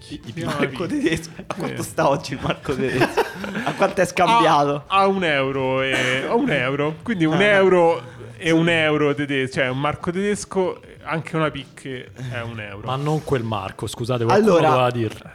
Picchi. 0.08 0.32
Il 0.40 0.44
marco 0.46 0.86
tedesco. 0.86 1.30
A 1.46 1.54
quanto 1.54 1.82
Sì. 1.82 1.88
sta 1.88 2.08
oggi 2.08 2.32
il 2.34 2.38
marco 2.42 2.74
tedesco? 2.74 3.20
A 3.64 3.72
quanto 3.74 4.00
è 4.00 4.04
scambiato? 4.06 4.84
A, 4.86 5.00
a 5.00 5.06
un 5.06 5.24
euro 5.24 5.82
e 5.82 6.24
a 6.28 6.34
un 6.34 6.50
euro. 6.50 6.96
Quindi 7.02 7.24
un 7.24 7.34
Ah. 7.40 7.44
euro 7.44 8.02
e 8.36 8.50
un 8.50 8.68
euro 8.68 9.14
tedesco. 9.14 9.54
Cioè 9.54 9.68
un 9.68 9.80
marco 9.80 10.10
tedesco, 10.10 10.80
anche 11.04 11.36
una 11.36 11.50
picche 11.50 12.10
è 12.30 12.40
un 12.42 12.60
euro. 12.60 12.86
Ma 12.86 12.96
non 12.96 13.22
quel 13.24 13.42
Marco, 13.44 13.86
scusate, 13.86 14.24
qualcuno 14.24 14.52
Allora- 14.56 14.68
doveva 14.68 14.90
dirlo. 14.90 15.30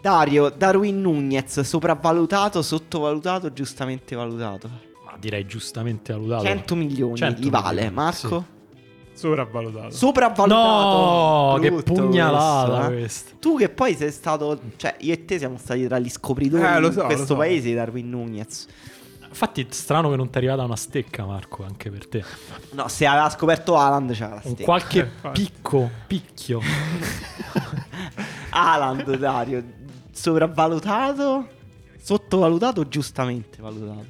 Dario, 0.00 0.48
Darwin 0.50 1.00
Nunez, 1.00 1.60
sopravvalutato, 1.60 2.60
sottovalutato, 2.60 3.52
giustamente 3.52 4.16
valutato. 4.16 4.68
Ma 5.04 5.16
direi 5.18 5.46
giustamente 5.46 6.12
valutato. 6.12 6.42
100 6.44 6.74
milioni 6.74 7.16
100 7.16 7.40
gli 7.40 7.50
vale, 7.50 7.68
milioni, 7.88 7.94
Marco? 7.94 8.46
Sopravvalutato. 9.22 9.90
Sopravvalutato. 9.90 11.52
No, 11.52 11.58
che 11.60 11.70
pugnalata 11.84 12.86
questo, 12.86 12.92
eh. 12.92 12.98
questa. 12.98 13.30
Tu 13.38 13.56
che 13.56 13.68
poi 13.68 13.94
sei 13.94 14.10
stato, 14.10 14.60
cioè 14.76 14.96
io 15.00 15.12
e 15.12 15.24
te 15.24 15.38
siamo 15.38 15.58
stati 15.58 15.86
tra 15.86 15.98
gli 16.00 16.10
scopritori 16.10 16.62
Eh, 16.62 16.66
in 16.78 16.92
so, 16.92 17.00
lo 17.00 17.06
questo 17.06 17.26
so. 17.26 17.36
paese 17.36 17.68
di 17.68 17.74
Darwin 17.74 18.10
Nunez. 18.10 18.66
Infatti, 19.28 19.64
strano 19.70 20.10
che 20.10 20.16
non 20.16 20.26
ti 20.28 20.34
è 20.34 20.38
arrivata 20.38 20.64
una 20.64 20.76
stecca, 20.76 21.24
Marco, 21.24 21.62
anche 21.64 21.88
per 21.90 22.06
te. 22.08 22.24
No, 22.72 22.88
se 22.88 23.06
aveva 23.06 23.30
scoperto 23.30 23.76
Haaland 23.78 24.12
c'era 24.12 24.28
la 24.30 24.40
Un 24.42 24.50
stecca. 24.54 24.64
qualche 24.64 24.98
infatti. 24.98 25.40
picco, 25.42 25.90
picchio. 26.08 26.60
Haaland, 28.50 29.16
Dario, 29.16 29.62
sopravvalutato, 30.10 31.46
sottovalutato 32.02 32.80
o 32.80 32.88
giustamente 32.88 33.62
valutato? 33.62 34.04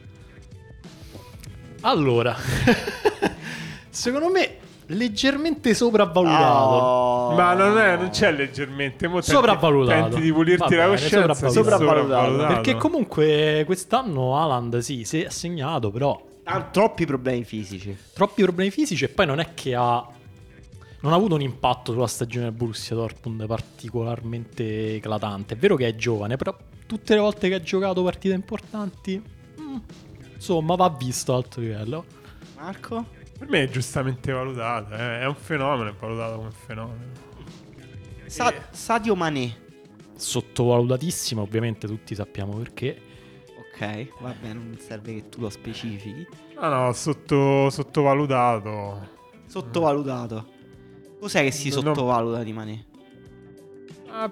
Allora, 1.82 2.34
secondo 3.90 4.30
me 4.30 4.56
leggermente 4.94 5.74
sopravvalutato. 5.74 6.74
Oh. 6.74 7.34
Ma 7.34 7.54
non, 7.54 7.78
è, 7.78 7.96
non 7.96 8.08
c'è 8.10 8.32
leggermente. 8.32 9.06
mo 9.08 9.14
tenti- 9.20 9.30
Sopravvalutato. 9.30 10.00
Tenti 10.08 10.20
di 10.20 10.32
pulirti 10.32 10.74
Va 10.74 10.80
la 10.82 10.88
bene, 10.88 11.00
coscienza. 11.00 11.34
sopravvalutato. 11.50 11.82
sopravvalutato. 12.08 12.52
Perché 12.54 12.76
comunque 12.76 13.62
quest'anno 13.66 14.36
Haaland 14.38 14.78
sì, 14.78 15.04
si 15.04 15.22
è 15.22 15.28
segnato, 15.30 15.90
però 15.90 16.20
Ha 16.44 16.62
troppi 16.70 17.06
problemi 17.06 17.44
fisici. 17.44 17.96
troppi 18.12 18.42
problemi 18.42 18.70
fisici 18.70 19.04
e 19.04 19.08
poi 19.08 19.26
non 19.26 19.38
è 19.40 19.48
che 19.54 19.74
ha 19.74 20.06
non 21.00 21.12
ha 21.12 21.16
avuto 21.16 21.34
un 21.34 21.40
impatto 21.40 21.90
sulla 21.92 22.06
stagione 22.06 22.44
del 22.44 22.54
Borussia 22.54 22.94
Dortmund 22.94 23.44
particolarmente 23.46 24.94
eclatante. 24.96 25.54
È 25.54 25.56
vero 25.56 25.74
che 25.74 25.88
è 25.88 25.96
giovane, 25.96 26.36
però 26.36 26.56
tutte 26.86 27.14
le 27.14 27.20
volte 27.20 27.48
che 27.48 27.54
ha 27.56 27.60
giocato 27.60 28.04
partite 28.04 28.34
importanti, 28.34 29.20
mm, 29.60 29.76
insomma, 30.34 30.76
va 30.76 30.88
visto 30.96 31.32
a 31.32 31.36
alto 31.36 31.58
livello. 31.60 32.04
Marco? 32.56 33.06
Per 33.42 33.50
me 33.50 33.64
è 33.64 33.68
giustamente 33.68 34.30
valutato. 34.30 34.94
eh, 34.94 35.18
È 35.22 35.26
un 35.26 35.34
fenomeno, 35.34 35.90
è 35.90 35.94
valutato 35.98 36.36
come 36.36 36.50
fenomeno. 36.52 37.00
Sa-. 38.26 38.54
Sadio 38.70 39.16
Mané. 39.16 39.56
Sottovalutatissimo, 40.16 41.42
ovviamente 41.42 41.88
tutti 41.88 42.14
sappiamo 42.14 42.52
perché. 42.56 42.96
Ok, 43.74 44.20
va 44.20 44.32
bene, 44.40 44.54
non 44.54 44.78
serve 44.78 45.14
che 45.14 45.28
tu 45.28 45.40
lo 45.40 45.50
specifichi. 45.50 46.24
No, 46.60 46.68
no, 46.68 46.92
sotto, 46.92 47.68
sottovalutato. 47.68 49.08
Sottovalutato. 49.46 50.46
Cos'è 51.18 51.42
che 51.42 51.50
si 51.50 51.68
No, 51.70 51.74
no. 51.80 51.82
sottovaluta 51.94 52.44
di 52.44 52.52
Mané? 52.52 52.84
Ah, 54.08 54.30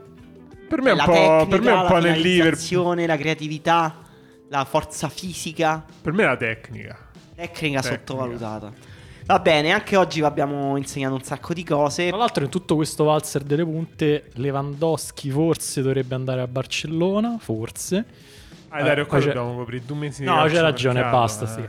per 0.68 0.82
me 0.82 0.90
è 0.90 0.92
un 0.92 0.98
po', 1.04 1.12
tecnica, 1.12 1.46
per 1.46 1.60
me 1.62 1.68
è 1.70 1.72
un 1.72 1.82
la 1.82 1.88
po' 1.88 1.98
nel 1.98 2.20
Liverpool. 2.20 3.04
la 3.06 3.16
creatività, 3.16 3.96
la 4.50 4.64
forza 4.64 5.08
fisica, 5.08 5.84
Per 6.00 6.12
me 6.12 6.22
è 6.22 6.26
la 6.26 6.36
tecnica. 6.36 7.08
tecnica 7.34 7.80
Tecnica. 7.80 7.82
sottovalutata. 7.82 8.98
Va 9.30 9.38
bene, 9.38 9.70
anche 9.70 9.94
oggi 9.94 10.18
vi 10.18 10.26
abbiamo 10.26 10.76
insegnato 10.76 11.14
un 11.14 11.22
sacco 11.22 11.54
di 11.54 11.62
cose. 11.62 12.08
Tra 12.08 12.16
l'altro, 12.16 12.42
in 12.42 12.50
tutto 12.50 12.74
questo 12.74 13.04
valzer 13.04 13.42
delle 13.44 13.62
punte, 13.62 14.24
Lewandowski 14.34 15.30
forse 15.30 15.82
dovrebbe 15.82 16.16
andare 16.16 16.40
a 16.40 16.48
Barcellona. 16.48 17.36
Forse. 17.38 18.04
Ah, 18.70 18.82
Dario, 18.82 19.04
Eh, 19.04 19.06
qua 19.06 19.20
dobbiamo 19.20 19.54
coprire 19.54 19.84
due 19.86 19.96
mesi 19.96 20.24
No, 20.24 20.44
c'è 20.48 20.60
ragione, 20.60 20.94
mercato, 20.94 21.16
basta. 21.16 21.44
eh. 21.44 21.48
sti- 21.48 21.68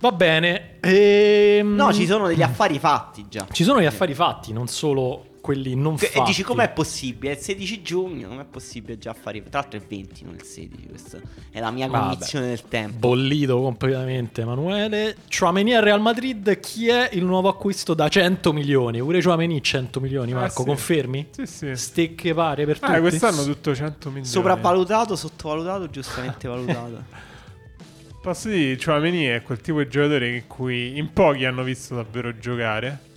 Va 0.00 0.12
bene. 0.12 0.78
Ehm, 0.80 1.74
No, 1.74 1.90
ci 1.94 2.04
sono 2.04 2.26
degli 2.26 2.42
affari 2.42 2.78
fatti 2.78 3.24
già. 3.30 3.46
ci 3.50 3.64
sono 3.64 3.80
gli 3.80 3.86
affari 3.86 4.12
fatti, 4.12 4.52
non 4.52 4.66
solo 4.66 5.24
quelli 5.40 5.74
non 5.74 5.96
Che- 5.96 6.06
fatti. 6.06 6.18
E 6.20 6.24
dici 6.24 6.42
com'è 6.42 6.70
possibile? 6.70 7.32
È 7.32 7.36
il 7.36 7.40
16 7.42 7.82
giugno, 7.82 8.28
com'è 8.28 8.44
possibile 8.44 8.98
già 8.98 9.12
fare? 9.14 9.42
Tra 9.48 9.60
l'altro 9.60 9.78
è 9.78 9.82
il 9.82 9.88
20, 9.88 10.24
non 10.24 10.34
il 10.34 10.42
16. 10.44 10.86
Questa 10.88 11.18
è 11.50 11.60
la 11.60 11.70
mia 11.70 11.86
Vabbè. 11.88 12.14
cognizione 12.14 12.46
del 12.48 12.62
tempo. 12.68 12.98
Bollito 12.98 13.60
completamente 13.60 14.42
Emanuele. 14.42 15.16
Chouameni 15.36 15.74
al 15.74 15.82
Real 15.82 16.00
Madrid. 16.00 16.60
Chi 16.60 16.88
è 16.88 17.08
il 17.12 17.24
nuovo 17.24 17.48
acquisto 17.48 17.94
da 17.94 18.08
100 18.08 18.52
milioni? 18.52 19.00
Pure 19.00 19.22
Chouameni 19.22 19.62
100 19.62 20.00
milioni, 20.00 20.32
Ah, 20.32 20.36
Marco, 20.36 20.62
sì. 20.62 20.68
confermi? 20.68 21.26
Sì, 21.30 21.46
sì. 21.46 21.74
Stecche 21.76 22.34
pare 22.34 22.64
per 22.66 22.78
tutti. 22.78 22.92
Ah, 22.92 23.00
quest'anno 23.00 23.42
tutto 23.44 23.74
100 23.74 24.08
milioni. 24.08 24.28
Sopravvalutato, 24.28 25.16
sottovalutato, 25.16 25.88
giustamente 25.90 26.46
valutato. 26.48 27.04
Posso 28.22 28.48
dire, 28.48 28.76
Chouameni 28.76 29.24
è 29.24 29.42
quel 29.42 29.60
tipo 29.62 29.78
di 29.82 29.88
giocatore 29.88 30.28
in 30.36 30.46
cui 30.46 30.98
in 30.98 31.10
pochi 31.12 31.46
hanno 31.46 31.62
visto 31.62 31.94
davvero 31.94 32.36
giocare 32.38 33.08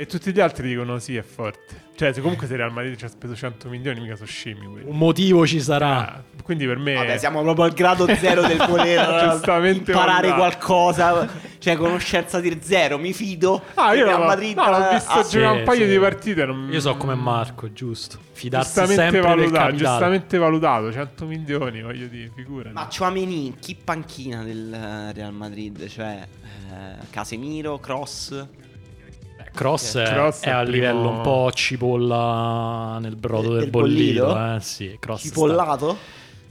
e 0.00 0.06
tutti 0.06 0.32
gli 0.32 0.38
altri 0.38 0.68
dicono 0.68 1.00
sì, 1.00 1.16
è 1.16 1.22
forte. 1.22 1.86
Cioè, 1.96 2.12
se 2.12 2.20
comunque 2.20 2.46
se 2.46 2.54
Real 2.54 2.70
Madrid 2.70 2.94
ci 2.94 3.04
ha 3.04 3.08
speso 3.08 3.34
100 3.34 3.68
milioni, 3.68 3.98
mica 3.98 4.14
sono 4.14 4.28
scemi 4.28 4.64
quelli. 4.64 4.88
Un 4.88 4.96
motivo 4.96 5.44
ci 5.44 5.60
sarà. 5.60 6.14
Ah, 6.14 6.22
quindi 6.44 6.66
per 6.66 6.78
me 6.78 6.94
Vabbè, 6.94 7.18
siamo 7.18 7.42
proprio 7.42 7.64
al 7.64 7.72
grado 7.72 8.06
zero 8.14 8.46
del 8.46 8.58
voler 8.58 9.24
eh, 9.24 9.26
Giustamente 9.34 9.90
imparare 9.90 10.32
qualcosa. 10.32 11.28
Cioè, 11.58 11.74
conoscenza 11.74 12.38
di 12.38 12.56
zero, 12.62 12.96
mi 12.96 13.12
fido. 13.12 13.60
Ah, 13.74 13.92
io 13.94 14.04
Real 14.04 14.24
Madrid, 14.24 14.56
no, 14.56 14.70
l'ho 14.70 14.88
eh, 14.88 14.94
visto 14.94 15.10
ah, 15.10 15.22
giocare 15.24 15.52
sì, 15.52 15.58
un 15.58 15.64
paio 15.64 15.84
sì. 15.84 15.90
di 15.90 15.98
partite. 15.98 16.46
Non... 16.46 16.68
Io 16.70 16.80
so 16.80 16.96
come 16.96 17.14
Marco, 17.16 17.72
giusto. 17.72 18.20
Fidarsi 18.30 18.66
Giustamente 18.68 19.02
sempre 19.02 19.20
valutato, 19.20 19.74
giustamente 19.74 20.38
valutato, 20.38 20.92
100 20.92 21.24
milioni, 21.24 21.82
voglio 21.82 22.06
dire, 22.06 22.30
figurati. 22.32 22.72
Ma 22.72 22.86
Chouameni, 22.86 23.56
chi 23.58 23.74
panchina 23.74 24.44
del 24.44 24.72
eh, 24.72 25.12
Real 25.12 25.32
Madrid? 25.32 25.88
Cioè, 25.88 26.24
eh, 26.70 27.06
Casemiro, 27.10 27.80
Cross. 27.80 28.46
Cross, 29.58 29.96
è, 29.98 30.04
Cross 30.12 30.40
è 30.42 30.48
è 30.48 30.50
a 30.50 30.60
il 30.60 30.70
livello 30.70 31.00
primo- 31.00 31.16
un 31.16 31.20
po' 31.22 31.50
cipolla 31.52 32.98
nel 33.00 33.16
brodo 33.16 33.50
Del 33.50 33.60
del, 33.62 33.70
bollito. 33.70 34.24
bollito? 34.26 34.54
Eh, 34.56 34.60
sì, 34.60 34.96
Cross 34.98 35.20
sta- 35.20 35.28
Cipollato? 35.28 35.98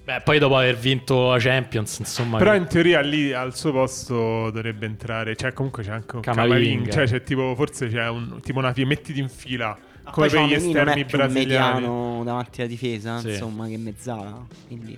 Beh, 0.03 0.21
poi 0.21 0.39
dopo 0.39 0.55
aver 0.57 0.77
vinto 0.77 1.31
la 1.31 1.37
Champions, 1.39 1.99
insomma, 1.99 2.37
Però 2.37 2.51
che- 2.51 2.57
in 2.57 2.67
teoria 2.67 3.01
lì 3.01 3.33
al 3.33 3.53
suo 3.55 3.71
posto 3.73 4.49
dovrebbe 4.51 4.85
entrare, 4.85 5.35
cioè 5.35 5.51
comunque 5.53 5.83
c'è 5.83 5.91
anche 5.91 6.15
un 6.15 6.21
Camavinga. 6.21 6.91
Cioè 6.91 7.05
c'è 7.05 7.23
tipo 7.23 7.53
forse 7.55 7.89
c'è 7.89 8.07
un 8.07 8.39
tipo 8.41 8.59
una 8.59 8.73
mettiti 8.75 9.19
in 9.19 9.27
fila 9.27 9.77
Ma 10.03 10.11
come 10.11 10.27
poi 10.27 10.37
per 10.39 10.47
gli 10.47 10.53
esterni 10.53 11.03
più 11.05 11.17
un 11.19 11.25
brasiliani. 11.25 11.73
mediano 11.81 12.21
davanti 12.23 12.61
alla 12.61 12.69
difesa, 12.69 13.19
Sì. 13.19 13.29
insomma, 13.31 13.67
che 13.67 13.77
mezzala. 13.77 14.45
Quindi... 14.67 14.97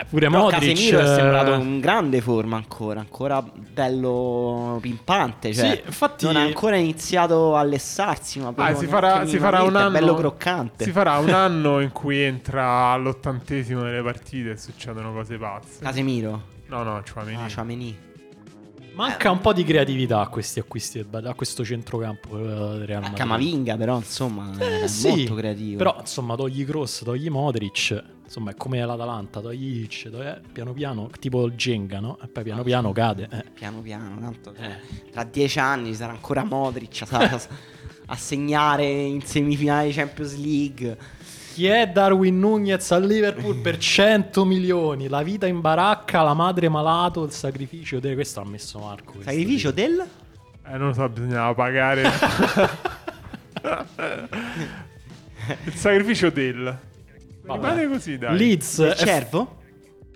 eh, 0.00 0.04
pure 0.08 0.28
Però 0.28 0.42
Modric 0.42 0.58
Casemiro 0.60 0.98
è 0.98 1.02
eh, 1.02 1.06
sembrato 1.14 1.54
in 1.54 1.80
grande 1.80 2.20
forma 2.20 2.56
ancora, 2.56 3.00
ancora 3.00 3.42
bello 3.42 4.78
pimpante. 4.80 5.52
Cioè, 5.52 5.70
Sì, 5.76 5.82
infatti- 5.86 6.24
non 6.24 6.36
ha 6.36 6.40
ancora 6.42 6.76
iniziato 6.76 7.56
a 7.56 7.62
lessarsi, 7.62 8.38
ma 8.40 8.52
Ah, 8.56 8.74
si 8.74 8.86
farà, 8.86 9.26
si 9.26 9.38
farà 9.38 9.62
un 9.62 9.76
anno 9.76 9.88
è 9.96 10.00
bello 10.00 10.14
croccante. 10.14 10.84
Si 10.84 10.90
farà 10.92 11.18
un 11.18 11.30
anno 11.30 11.80
in 11.80 11.92
cui 11.92 12.18
entra 12.20 12.90
all'ottantesimo 12.92 13.82
delle 13.82 14.02
partite 14.02 14.52
e 14.52 14.56
succedono 14.56 15.12
cose 15.12 15.36
pazze. 15.36 15.82
Casemiro, 15.84 16.42
No, 16.68 16.82
no, 16.82 17.02
Chouameni. 17.10 17.36
ah, 17.42 17.46
Chouameni. 17.52 17.98
Manca 18.94 19.30
un 19.30 19.40
po' 19.40 19.54
di 19.54 19.64
creatività 19.64 20.20
a 20.20 20.28
questi 20.28 20.58
acquisti, 20.58 21.02
a 21.10 21.34
questo 21.34 21.64
centrocampo 21.64 22.38
eh, 22.38 22.42
del 22.42 22.86
Real 22.86 22.98
A 22.98 23.08
Madrid. 23.08 23.16
Camavinga, 23.16 23.76
però, 23.76 23.96
insomma, 23.96 24.50
Eh, 24.58 24.82
è 24.82 24.86
sì, 24.86 25.08
molto 25.08 25.34
creativo. 25.34 25.78
Però, 25.78 25.96
insomma, 26.00 26.34
togli 26.36 26.64
Cross, 26.66 27.02
togli 27.04 27.28
Modric. 27.30 28.02
Insomma, 28.24 28.50
è 28.52 28.54
come 28.54 28.84
l'Atalanta, 28.84 29.40
togli 29.40 29.86
togli- 29.88 30.20
eh, 30.24 30.40
piano 30.52 30.72
piano, 30.72 31.10
tipo 31.18 31.44
il 31.46 31.52
Jenga, 31.54 32.00
no? 32.00 32.18
E 32.22 32.28
poi 32.28 32.42
piano 32.44 32.62
piano 32.62 32.92
cade. 32.92 33.28
eh. 33.30 33.44
Piano 33.52 33.80
piano, 33.80 34.18
tanto 34.20 34.54
cioè, 34.54 34.64
Eh. 34.66 35.10
tra 35.10 35.24
dieci 35.24 35.58
anni 35.58 35.88
ci 35.88 35.96
sarà 35.96 36.12
ancora 36.12 36.42
Modric 36.44 37.04
a, 37.10 37.40
a 38.06 38.16
segnare 38.16 38.84
in 38.84 39.20
semifinale 39.22 39.88
di 39.88 39.92
Champions 39.92 40.36
League. 40.36 40.96
Chi 41.52 41.66
è 41.66 41.86
Darwin 41.88 42.38
Nunez 42.38 42.90
al 42.92 43.04
Liverpool 43.04 43.56
per 43.56 43.76
100 43.76 44.46
milioni? 44.46 45.08
La 45.08 45.22
vita 45.22 45.46
in 45.46 45.60
baracca, 45.60 46.22
la 46.22 46.32
madre 46.32 46.70
malato, 46.70 47.24
il 47.24 47.30
sacrificio. 47.32 48.00
De... 48.00 48.14
Questo 48.14 48.40
ha 48.40 48.44
messo 48.46 48.78
Marco. 48.78 49.20
Sacrificio 49.22 49.68
sì. 49.68 49.74
del... 49.74 50.06
Eh, 50.64 50.76
non 50.78 50.86
lo 50.88 50.92
so, 50.94 51.06
bisognava 51.10 51.52
pagare. 51.52 52.04
Il 55.64 55.74
sacrificio 55.74 56.30
del. 56.30 56.78
Vabbè. 57.44 57.60
Rimane 57.60 57.88
così, 57.88 58.18
dai. 58.18 58.36
Leeds, 58.36 58.78
Il 58.78 58.86
è, 58.86 58.94
cervo? 58.94 59.60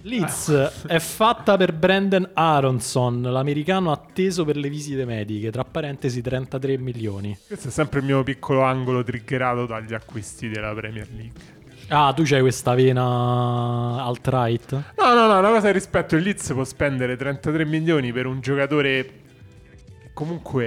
Leeds 0.03 0.85
è 0.87 0.99
fatta 1.01 1.57
per 1.57 1.73
Brandon 1.73 2.31
Aronson, 2.33 3.23
l'americano 3.23 3.91
atteso 3.91 4.45
per 4.45 4.57
le 4.57 4.69
visite 4.69 5.05
mediche, 5.05 5.51
tra 5.51 5.65
parentesi 5.65 6.23
33 6.23 6.79
milioni. 6.79 7.37
Questo 7.47 7.69
è 7.69 7.71
sempre 7.73 7.99
il 8.01 8.05
mio 8.07 8.23
piccolo 8.23 8.63
angolo 8.63 9.03
triggerato 9.03 9.67
dagli 9.67 9.95
acquisti 9.95 10.49
della 10.49 10.73
Premier 10.75 11.09
League. 11.11 11.55
Ah, 11.89 12.13
tu 12.13 12.23
c'hai 12.25 12.41
questa 12.41 12.75
vena 12.75 14.03
alt-right? 14.05 14.73
No, 14.97 15.15
no, 15.15 15.27
no, 15.27 15.39
una 15.39 15.51
cosa 15.51 15.71
rispetto 15.71 16.17
il 16.17 16.23
Leeds 16.23 16.53
può 16.53 16.65
spendere 16.65 17.17
33 17.17 17.65
milioni 17.65 18.13
per 18.13 18.27
un 18.27 18.41
giocatore 18.41 19.05
che 19.05 20.11
comunque 20.13 20.65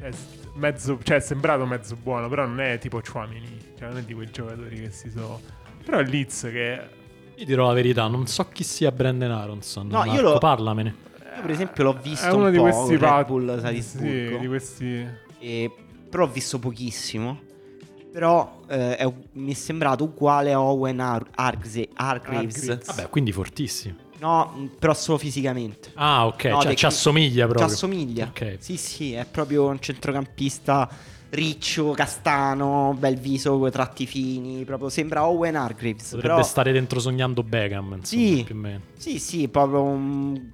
è 0.00 0.10
mezzo, 0.54 0.98
cioè 1.02 1.16
è 1.16 1.20
sembrato 1.20 1.64
mezzo 1.66 1.96
buono, 2.00 2.28
però 2.28 2.46
non 2.46 2.60
è 2.60 2.78
tipo 2.78 3.00
Chouamini, 3.00 3.65
non 3.88 3.98
è 3.98 4.02
di 4.02 4.14
quei 4.14 4.30
giocatori 4.30 4.80
che 4.80 4.90
si 4.90 5.10
sono 5.10 5.40
Però 5.84 6.00
il 6.00 6.08
Leeds 6.08 6.40
che 6.42 6.80
Io 7.36 7.44
dirò 7.44 7.66
la 7.68 7.72
verità, 7.74 8.06
non 8.08 8.26
so 8.26 8.48
chi 8.50 8.64
sia 8.64 8.90
Brandon 8.92 9.30
Aronson. 9.30 9.86
No, 9.88 10.04
io 10.04 10.12
Marco, 10.12 10.22
lo- 10.32 10.38
parlamene. 10.38 10.94
Io 11.36 11.42
per 11.42 11.50
esempio 11.50 11.84
l'ho 11.84 11.92
visto 12.00 12.26
è 12.26 12.32
uno 12.32 12.46
un 12.46 12.50
di 12.50 12.56
po' 12.56 12.62
questi 12.62 12.96
Red 12.96 13.60
Salisburgo. 13.60 14.34
Sì, 14.34 14.38
di 14.38 14.46
questi 14.46 15.06
E- 15.38 15.70
però 16.08 16.24
ho 16.24 16.28
visto 16.28 16.58
pochissimo. 16.58 17.40
Però 18.12 18.62
eh, 18.68 18.96
è 18.96 19.12
mi 19.32 19.50
è 19.52 19.54
sembrato 19.54 20.04
uguale 20.04 20.50
a 20.52 20.60
Owen 20.60 20.98
Ar- 21.00 21.26
Argze- 21.34 21.88
Hargreaves. 21.94 22.56
Hargreaves. 22.56 22.86
Vabbè, 22.86 23.10
quindi 23.10 23.32
fortissimo. 23.32 23.96
No, 24.20 24.54
mh, 24.56 24.64
però 24.78 24.94
solo 24.94 25.18
fisicamente. 25.18 25.90
Ah, 25.96 26.26
ok, 26.26 26.44
No, 26.44 26.62
cioè 26.62 26.74
ci 26.74 26.86
assomiglia 26.86 27.42
Ci 27.42 27.48
proprio. 27.50 27.66
assomiglia. 27.66 28.24
Ok. 28.28 28.56
Sì, 28.60 28.78
sì, 28.78 29.12
è 29.12 29.26
proprio 29.30 29.66
un 29.66 29.78
centrocampista 29.78 30.88
riccio, 31.30 31.90
castano, 31.92 32.94
bel 32.98 33.16
viso, 33.16 33.58
coi 33.58 33.70
tratti 33.70 34.06
fini. 34.06 34.64
Proprio 34.64 34.88
sembra 34.88 35.26
Owen 35.26 35.56
Hargreaves. 35.56 36.10
Potrebbe 36.10 36.34
però... 36.34 36.42
stare 36.42 36.72
dentro 36.72 37.00
sognando 37.00 37.42
Beckham, 37.42 37.96
insomma, 37.98 38.04
Sì. 38.04 38.42
più 38.44 38.54
o 38.54 38.58
meno. 38.58 38.80
Sì, 38.96 39.18
sì, 39.18 39.48
proprio 39.48 39.82
un- 39.82 40.50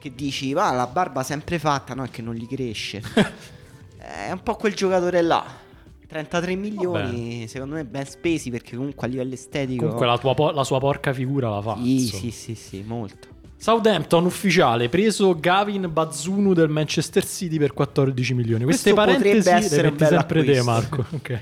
che 0.00 0.14
dici, 0.14 0.52
va, 0.52 0.70
la 0.72 0.86
barba 0.86 1.22
sempre 1.22 1.58
fatta, 1.58 1.94
no, 1.94 2.04
è 2.04 2.10
che 2.10 2.22
non 2.22 2.34
gli 2.34 2.46
cresce. 2.46 3.02
è 3.98 4.30
un 4.30 4.42
po' 4.42 4.54
quel 4.56 4.74
giocatore 4.74 5.22
là. 5.22 5.64
33 6.06 6.54
milioni, 6.54 7.48
secondo 7.48 7.74
me 7.74 7.84
ben 7.84 8.06
spesi 8.06 8.48
perché 8.48 8.76
comunque 8.76 9.08
a 9.08 9.10
livello 9.10 9.34
estetico... 9.34 9.82
Comunque 9.82 10.06
la, 10.06 10.16
po- 10.34 10.50
la 10.52 10.62
sua 10.62 10.78
porca 10.78 11.12
figura 11.12 11.48
la 11.50 11.60
fa. 11.60 11.74
Sì, 11.76 11.92
insomma. 12.02 12.20
sì, 12.22 12.30
sì, 12.30 12.54
sì, 12.54 12.84
molto. 12.86 13.26
Southampton 13.58 14.24
ufficiale, 14.26 14.88
preso 14.88 15.38
Gavin 15.38 15.88
Bazunu 15.92 16.52
del 16.52 16.68
Manchester 16.68 17.24
City 17.24 17.58
per 17.58 17.72
14 17.72 18.34
milioni. 18.34 18.64
Queste 18.64 18.92
Questo 18.92 19.12
parentesi 19.12 19.48
le 19.48 19.56
essere 19.56 19.92
bel 19.92 20.08
sempre 20.08 20.44
te. 20.44 20.62
Marco. 20.62 21.04
Ok. 21.16 21.40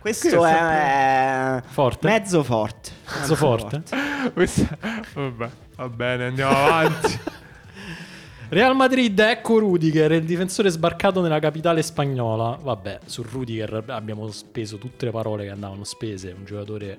Questo 0.00 0.44
è 0.44 1.56
è... 1.56 1.62
Forte? 1.66 2.06
Mezzo 2.06 2.44
forte. 2.44 2.90
Mezzo 3.18 3.34
forte. 3.34 3.82
questa- 4.32 4.78
Vabbè, 5.14 5.50
va 5.74 5.88
bene, 5.88 6.26
andiamo 6.26 6.56
avanti. 6.56 7.18
Real 8.48 8.76
Madrid, 8.76 9.18
ecco 9.18 9.58
Rudiger, 9.58 10.12
il 10.12 10.24
difensore 10.24 10.70
sbarcato 10.70 11.20
nella 11.20 11.40
capitale 11.40 11.82
spagnola. 11.82 12.56
Vabbè, 12.62 13.00
su 13.06 13.22
Rudiger 13.28 13.82
abbiamo 13.88 14.30
speso 14.30 14.78
tutte 14.78 15.06
le 15.06 15.10
parole 15.10 15.42
che 15.42 15.50
andavano 15.50 15.82
spese. 15.82 16.32
Un 16.38 16.44
giocatore 16.44 16.96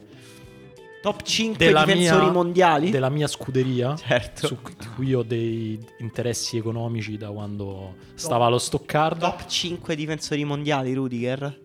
Top 1.01 1.21
5 1.21 1.65
della 1.65 1.85
difensori 1.85 2.23
mia, 2.23 2.31
mondiali? 2.31 2.89
della 2.89 3.09
mia 3.09 3.27
scuderia. 3.27 3.95
Certo. 3.95 4.47
Su 4.47 4.57
cui 4.95 5.13
ho 5.13 5.23
dei 5.23 5.79
interessi 5.99 6.57
economici 6.57 7.17
da 7.17 7.29
quando 7.29 7.95
stava 8.15 8.45
allo 8.45 8.57
Stoccarda. 8.57 9.29
Top 9.29 9.45
5 9.45 9.95
difensori 9.95 10.43
mondiali, 10.43 10.93
Rudiger? 10.93 11.59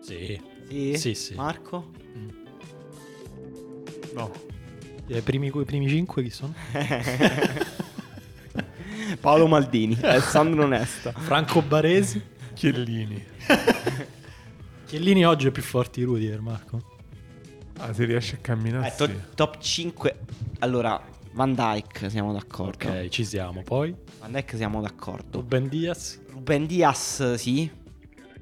Sì. 0.00 0.40
Sì. 0.68 0.96
Sì, 0.96 1.14
sì. 1.14 1.34
Marco? 1.34 1.90
No. 4.14 4.30
I 5.06 5.20
primi, 5.22 5.48
i 5.48 5.64
primi 5.64 5.88
cinque 5.88 6.22
chi 6.22 6.30
sono? 6.30 6.54
Paolo 9.20 9.46
Maldini, 9.48 9.98
Alessandro 10.02 10.66
Nesta. 10.66 11.12
Franco 11.12 11.62
Baresi. 11.62 12.22
Chiellini. 12.54 13.24
Chiellini 14.86 15.24
oggi 15.24 15.48
è 15.48 15.50
più 15.50 15.62
forte 15.62 16.00
di 16.00 16.06
Rudiger, 16.06 16.40
Marco. 16.40 16.98
Ah, 17.82 17.92
se 17.92 18.04
riesce 18.04 18.36
a 18.36 18.38
camminare. 18.40 18.88
Eh, 18.88 18.92
to- 18.96 19.06
sì. 19.06 19.14
top 19.34 19.58
5. 19.58 20.16
Allora, 20.60 21.00
Van 21.32 21.54
Dyke, 21.54 22.10
siamo 22.10 22.32
d'accordo. 22.32 22.88
Ok, 22.88 23.08
ci 23.08 23.24
siamo. 23.24 23.62
Poi 23.62 23.94
Van 24.20 24.32
Dyke 24.32 24.56
siamo 24.56 24.80
d'accordo. 24.80 25.38
Ruben 25.40 25.68
Diaz. 25.68 26.20
Ruben 26.30 26.66
Diaz, 26.66 27.34
sì. 27.34 27.70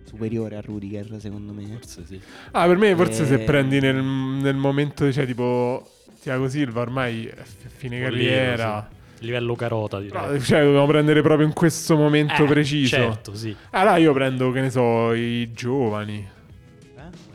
Superiore 0.04 0.56
a 0.56 0.60
Rudiger, 0.60 1.16
secondo 1.20 1.52
me. 1.52 1.66
Forse 1.66 2.04
sì. 2.06 2.20
Ah, 2.52 2.66
per 2.66 2.76
me 2.78 2.96
forse 2.96 3.26
se 3.26 3.34
Eh. 3.34 3.38
prendi 3.44 3.78
nel, 3.78 4.02
nel 4.02 4.56
momento, 4.56 5.12
cioè 5.12 5.26
tipo 5.26 5.86
Tiago 6.20 6.48
Silva 6.48 6.80
ormai 6.80 7.26
è 7.26 7.34
f- 7.42 7.68
fine 7.76 8.00
Bollino, 8.00 8.10
carriera. 8.28 8.88
sì. 8.90 8.96
Livello 9.26 9.54
carota, 9.54 9.98
direi. 10.00 10.40
Cioè, 10.40 10.62
dobbiamo 10.62 10.86
prendere 10.86 11.20
proprio 11.22 11.46
in 11.46 11.52
questo 11.52 11.96
momento 11.96 12.44
Eh, 12.44 12.46
preciso. 12.46 12.96
Certo, 12.96 13.34
sì. 13.34 13.54
Allora 13.70 13.96
io 13.98 14.12
prendo, 14.12 14.50
che 14.52 14.60
ne 14.62 14.70
so, 14.70 15.12
i 15.12 15.52
giovani. 15.52 16.26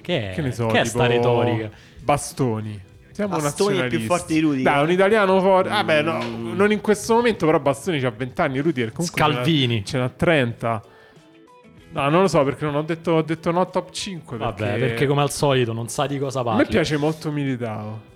Che 0.02 0.32
è, 0.32 0.34
Che 0.34 0.42
ne 0.42 0.52
so, 0.52 0.68
che 0.68 0.80
è 0.80 0.84
tipo 0.84 0.98
sta 0.98 1.08
retorica? 1.08 1.70
Bastoni. 2.04 2.82
Siamo 3.12 3.38
Bastoni 3.38 3.78
è 3.78 3.88
più 3.88 4.00
forte 4.02 4.34
di 4.34 4.40
Rudiger? 4.40 4.74
Dai, 4.74 4.84
un 4.84 4.92
italiano 4.92 5.40
forte. 5.40 5.70
Vabbè, 5.70 6.02
no, 6.02 6.18
Mm. 6.24 6.56
non 6.56 6.72
in 6.72 6.82
questo 6.82 7.14
momento, 7.14 7.46
però 7.46 7.60
Bastoni 7.60 8.02
ha 8.04 8.10
20 8.10 8.42
anni, 8.42 8.60
Rudiger 8.60 8.92
comunque 8.92 9.20
Scalvini. 9.22 9.86
Ce 9.86 9.98
n'ha 9.98 10.10
30. 10.10 10.82
No, 11.92 12.10
non 12.10 12.22
lo 12.22 12.28
so 12.28 12.44
perché 12.44 12.66
non 12.66 12.74
ho 12.76 12.82
detto, 12.82 13.12
ho 13.12 13.22
detto 13.22 13.52
no 13.52 13.70
top 13.70 13.92
5 13.92 14.38
perché, 14.38 14.64
Vabbè, 14.64 14.80
perché 14.80 15.06
come 15.06 15.22
al 15.22 15.30
solito 15.30 15.74
non 15.74 15.90
sa 15.90 16.08
di 16.08 16.18
cosa 16.18 16.40
a 16.40 16.44
parli. 16.44 16.64
me 16.64 16.66
piace 16.66 16.98
molto 16.98 17.32
Militao. 17.32 18.12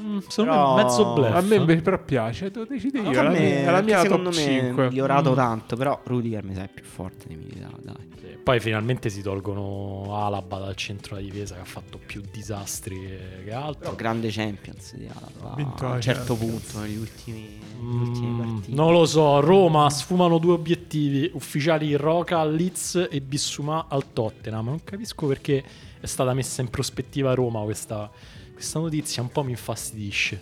Mm, 0.00 0.18
secondo 0.28 0.50
Però- 0.52 0.74
me 0.74 0.80
è 0.80 0.84
mezzo 0.84 1.12
bluff. 1.12 1.30
A 1.34 1.40
me 1.40 1.54
invece 1.54 1.82
però 1.82 2.02
piace, 2.02 2.50
devo 2.50 2.64
decidere 2.66 3.08
io, 3.08 3.18
a 3.18 3.20
è 3.20 3.24
la 3.24 3.30
me- 3.30 3.38
mia, 3.38 3.48
è 3.60 3.70
la 3.70 3.80
mia 3.82 4.00
secondo 4.00 4.30
top 4.30 4.38
me 4.38 4.44
5. 4.44 4.84
è 4.84 4.88
migliorato 4.88 5.32
Mm. 5.32 5.34
tanto, 5.34 5.76
però 5.76 6.00
Rudiger 6.04 6.44
mi 6.44 6.54
sa 6.54 6.64
è 6.64 6.68
più 6.68 6.84
forte 6.84 7.28
di 7.28 7.36
Militao, 7.36 7.78
dai. 7.80 7.94
Sì, 8.18 8.26
Poi 8.42 8.60
finalmente 8.60 9.08
si 9.08 9.22
tolgono 9.22 10.16
Alaba 10.26 10.58
dal 10.58 10.74
centro 10.74 11.14
della 11.16 11.26
difesa 11.28 11.54
che 11.54 11.60
ha 11.60 11.64
fatto 11.64 11.98
più 12.04 12.22
disastri 12.30 12.98
che, 13.44 13.52
altro. 13.52 13.80
Però 13.80 13.94
grande 13.94 14.28
Champions 14.30 14.94
di 14.96 15.06
Alaba, 15.06 15.54
vinto 15.56 15.86
a 15.86 15.92
un 15.92 16.00
certo 16.00 16.34
Champions. 16.36 16.62
punto 16.72 16.80
negli 16.86 16.96
ultimi, 16.96 17.58
negli 17.80 18.08
ultimi 18.08 18.26
Mm, 18.26 18.38
partiti. 18.38 18.74
non 18.74 18.92
lo 18.92 19.06
so, 19.06 19.40
Roma 19.40 19.88
sfumano 19.90 20.38
due 20.38 20.52
obiettivi 20.54 21.30
ufficiali 21.34 21.94
Roca 21.94 22.44
Leeds 22.44 23.08
e 23.10 23.20
Bissumà 23.20 23.86
al 23.88 24.12
Tottenham. 24.12 24.64
Non 24.66 24.80
capisco 24.84 25.26
perché 25.26 25.62
è 26.00 26.06
stata 26.06 26.34
messa 26.34 26.60
in 26.60 26.68
prospettiva 26.68 27.30
a 27.30 27.34
Roma 27.34 27.62
questa, 27.62 28.10
questa 28.64 28.78
notizia, 28.78 29.22
un 29.22 29.28
po' 29.28 29.42
mi 29.42 29.50
infastidisce. 29.50 30.40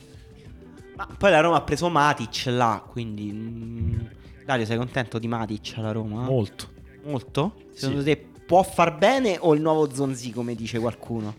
Ma 0.95 1.09
poi 1.19 1.31
la 1.31 1.41
Roma 1.41 1.57
ha 1.57 1.63
preso 1.63 1.89
Matic 1.89 2.45
là, 2.47 2.83
quindi... 2.89 3.33
mm, 3.33 4.01
Dario, 4.45 4.65
sei 4.65 4.77
contento 4.77 5.19
di 5.19 5.27
Matic 5.27 5.75
alla 5.77 5.91
Roma? 5.91 6.23
Molto. 6.23 6.69
Molto? 7.05 7.55
Secondo 7.73 8.05
te 8.05 8.17
può 8.47 8.63
far 8.63 8.97
bene 8.97 9.37
o 9.41 9.55
il 9.55 9.61
nuovo 9.61 9.93
Zonzi, 9.93 10.31
come 10.31 10.55
dice 10.55 10.79
qualcuno? 10.79 11.35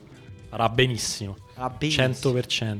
Farà 0.50 0.68
benissimo. 0.68 1.38
Ah, 1.56 1.70
benissimo. 1.70 2.08
100%. 2.08 2.80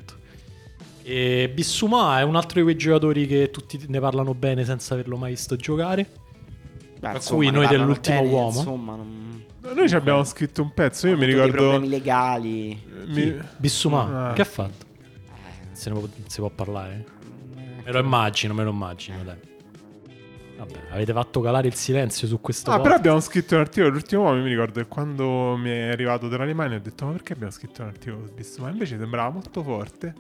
E 1.04 1.52
Bissumà 1.54 2.20
è 2.20 2.24
un 2.24 2.36
altro 2.36 2.58
di 2.58 2.64
quei 2.64 2.76
giocatori 2.78 3.26
che 3.26 3.50
tutti 3.52 3.80
ne 3.88 4.00
parlano 4.00 4.34
bene 4.34 4.66
senza 4.66 4.94
averlo 4.96 5.16
mai 5.16 5.32
visto 5.32 5.56
giocare. 5.56 6.04
Beh, 6.04 7.00
Per 7.00 7.16
insomma, 7.16 7.38
cui 7.38 7.46
ne 7.46 7.52
noi 7.52 7.66
parlano 7.66 7.84
dell'ultimo 7.86 8.22
uomo. 8.22 8.58
Insomma, 8.58 8.96
non... 8.96 9.44
Noi 9.74 9.88
ci 9.88 9.96
abbiamo 9.96 10.24
scritto 10.24 10.62
un 10.62 10.74
pezzo, 10.74 11.08
io 11.08 11.18
mi 11.18 11.26
ricordo... 11.26 11.52
problemi 11.52 11.90
legali. 11.90 12.82
mi- 13.08 13.38
Bissumà, 13.58 14.30
Ah. 14.30 14.34
che 14.34 14.42
ha 14.42 14.46
fatto? 14.46 14.86
Eh, 15.36 15.76
Se 15.76 15.90
ne 15.90 16.00
può, 16.00 16.08
si 16.28 16.40
può 16.40 16.50
parlare? 16.50 17.06
Me 17.86 17.92
lo 17.92 18.00
immagino, 18.00 18.54
me 18.54 18.64
lo 18.64 18.72
immagino, 18.72 19.24
dai. 19.24 19.38
Vabbè, 20.58 20.80
avete 20.92 21.12
fatto 21.14 21.42
calare 21.42 21.68
il 21.68 21.74
silenzio 21.74 22.28
su 22.28 22.40
questo 22.40 22.70
Ah, 22.70 22.76
pod- 22.76 22.84
però 22.84 22.96
abbiamo 22.96 23.20
scritto 23.20 23.56
un 23.56 23.62
articolo 23.62 23.90
l'ultimo 23.92 24.22
uomo, 24.24 24.42
mi 24.42 24.50
ricordo 24.50 24.80
che 24.80 24.88
quando 24.88 25.58
mi 25.58 25.70
è 25.70 25.90
arrivato 25.90 26.28
dall'Alemania 26.28 26.78
ho 26.78 26.82
detto 26.82 27.06
ma 27.06 27.12
perché 27.12 27.34
abbiamo 27.34 27.52
scritto 27.52 27.82
un 27.82 27.88
articolo 27.90 28.26
su 28.28 28.34
Bissumà? 28.34 28.70
Invece 28.70 28.98
sembrava 28.98 29.30
molto 29.30 29.64
forte. 29.64 30.14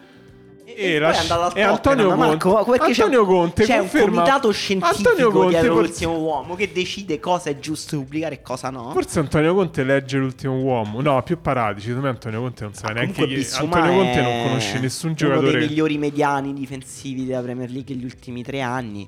E, 0.65 0.97
la- 0.97 1.11
poi 1.11 1.49
è 1.53 1.57
e 1.59 1.61
Antonio 1.61 2.15
Marco, 2.15 2.53
Conte- 2.63 2.79
c'è- 2.93 3.03
Antonio 3.03 3.25
Conte 3.25 3.63
c'è 3.65 3.77
conferma- 3.79 4.07
un 4.07 4.13
comitato 4.15 4.51
scientifico 4.51 5.09
Antonio 5.09 5.31
Conte 5.31 5.49
dietro 5.49 5.73
forse- 5.75 5.89
l'ultimo 6.05 6.17
uomo 6.25 6.55
che 6.55 6.71
decide 6.71 7.19
cosa 7.19 7.49
è 7.49 7.59
giusto 7.59 7.97
pubblicare 7.97 8.35
e 8.35 8.41
cosa 8.41 8.69
no. 8.69 8.91
Forse 8.91 9.19
Antonio 9.19 9.53
Conte 9.53 9.83
legge 9.83 10.17
l'ultimo 10.17 10.57
uomo. 10.59 11.01
No, 11.01 11.21
più 11.23 11.41
paratici. 11.41 11.87
Secondo 11.87 12.05
me 12.07 12.13
Antonio 12.13 12.39
Conte 12.39 12.63
non 12.63 12.73
sa 12.73 12.87
Ah, 12.87 12.91
neanche 12.93 13.27
chi. 13.27 13.47
Antonio 13.57 13.93
Conte 13.93 14.21
non 14.21 14.43
conosce 14.47 14.79
nessun 14.79 15.09
Uno 15.09 15.17
giocatore. 15.17 15.51
dei 15.59 15.67
migliori 15.67 15.97
mediani 15.97 16.53
difensivi 16.53 17.25
della 17.25 17.41
Premier 17.41 17.69
League 17.69 17.93
negli 17.93 18.05
ultimi 18.05 18.41
tre 18.41 18.61
anni. 18.61 19.05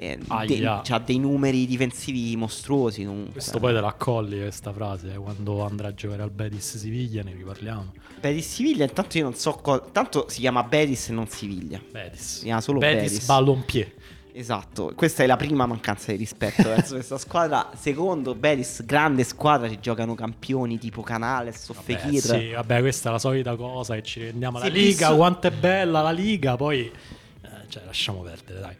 Eh, 0.00 0.16
Aia. 0.28 0.82
ha 0.88 0.98
dei 1.00 1.18
numeri 1.18 1.66
difensivi 1.66 2.36
mostruosi 2.36 3.04
comunque. 3.04 3.32
Questo 3.32 3.58
poi 3.58 3.74
te 3.74 3.80
la 3.80 3.88
accogli 3.88 4.38
questa 4.40 4.72
frase. 4.72 5.12
eh, 5.12 5.16
Quando 5.16 5.64
andrà 5.64 5.88
a 5.88 5.94
giocare 5.94 6.22
al 6.22 6.30
Betis 6.30 6.76
Siviglia 6.76 7.22
ne 7.24 7.32
riparliamo. 7.32 7.92
Betis 8.20 8.46
Siviglia, 8.54 8.84
intanto 8.84 9.18
io 9.18 9.24
non 9.24 9.34
so 9.34 9.52
cosa. 9.54 9.82
Tanto 9.90 10.26
si 10.28 10.38
chiama 10.40 10.62
Betis 10.62 11.08
e 11.08 11.12
non 11.12 11.26
Siviglia. 11.26 11.80
Betis. 11.90 12.36
Si 12.38 12.44
chiama 12.44 12.60
solo 12.60 12.78
Betis, 12.78 13.10
Betis. 13.12 13.26
Ballonpied. 13.26 13.92
Esatto, 14.30 14.92
questa 14.94 15.24
è 15.24 15.26
la 15.26 15.36
prima 15.36 15.66
mancanza 15.66 16.12
di 16.12 16.18
rispetto 16.18 16.62
verso 16.68 16.94
questa 16.94 17.18
squadra. 17.18 17.70
Secondo, 17.76 18.36
Betis, 18.36 18.84
grande 18.84 19.24
squadra, 19.24 19.68
ci 19.68 19.80
giocano 19.80 20.14
campioni 20.14 20.78
tipo 20.78 21.02
Canales 21.02 21.66
Vabbè, 21.72 21.80
Fekir. 21.98 22.20
sì, 22.20 22.50
vabbè, 22.52 22.78
questa 22.78 23.08
è 23.08 23.12
la 23.12 23.18
solita 23.18 23.56
cosa 23.56 23.94
che 23.96 24.04
ci 24.04 24.20
rendiamo 24.20 24.58
Sì, 24.58 24.64
la 24.68 24.70
Liga, 24.72 24.88
visto- 25.08 25.16
quanto 25.16 25.46
è 25.48 25.50
bella 25.50 26.02
la 26.02 26.12
Liga, 26.12 26.54
poi... 26.54 26.86
eh, 26.86 27.48
cioè, 27.68 27.82
lasciamo 27.84 28.20
perdere, 28.20 28.60
dai. 28.60 28.74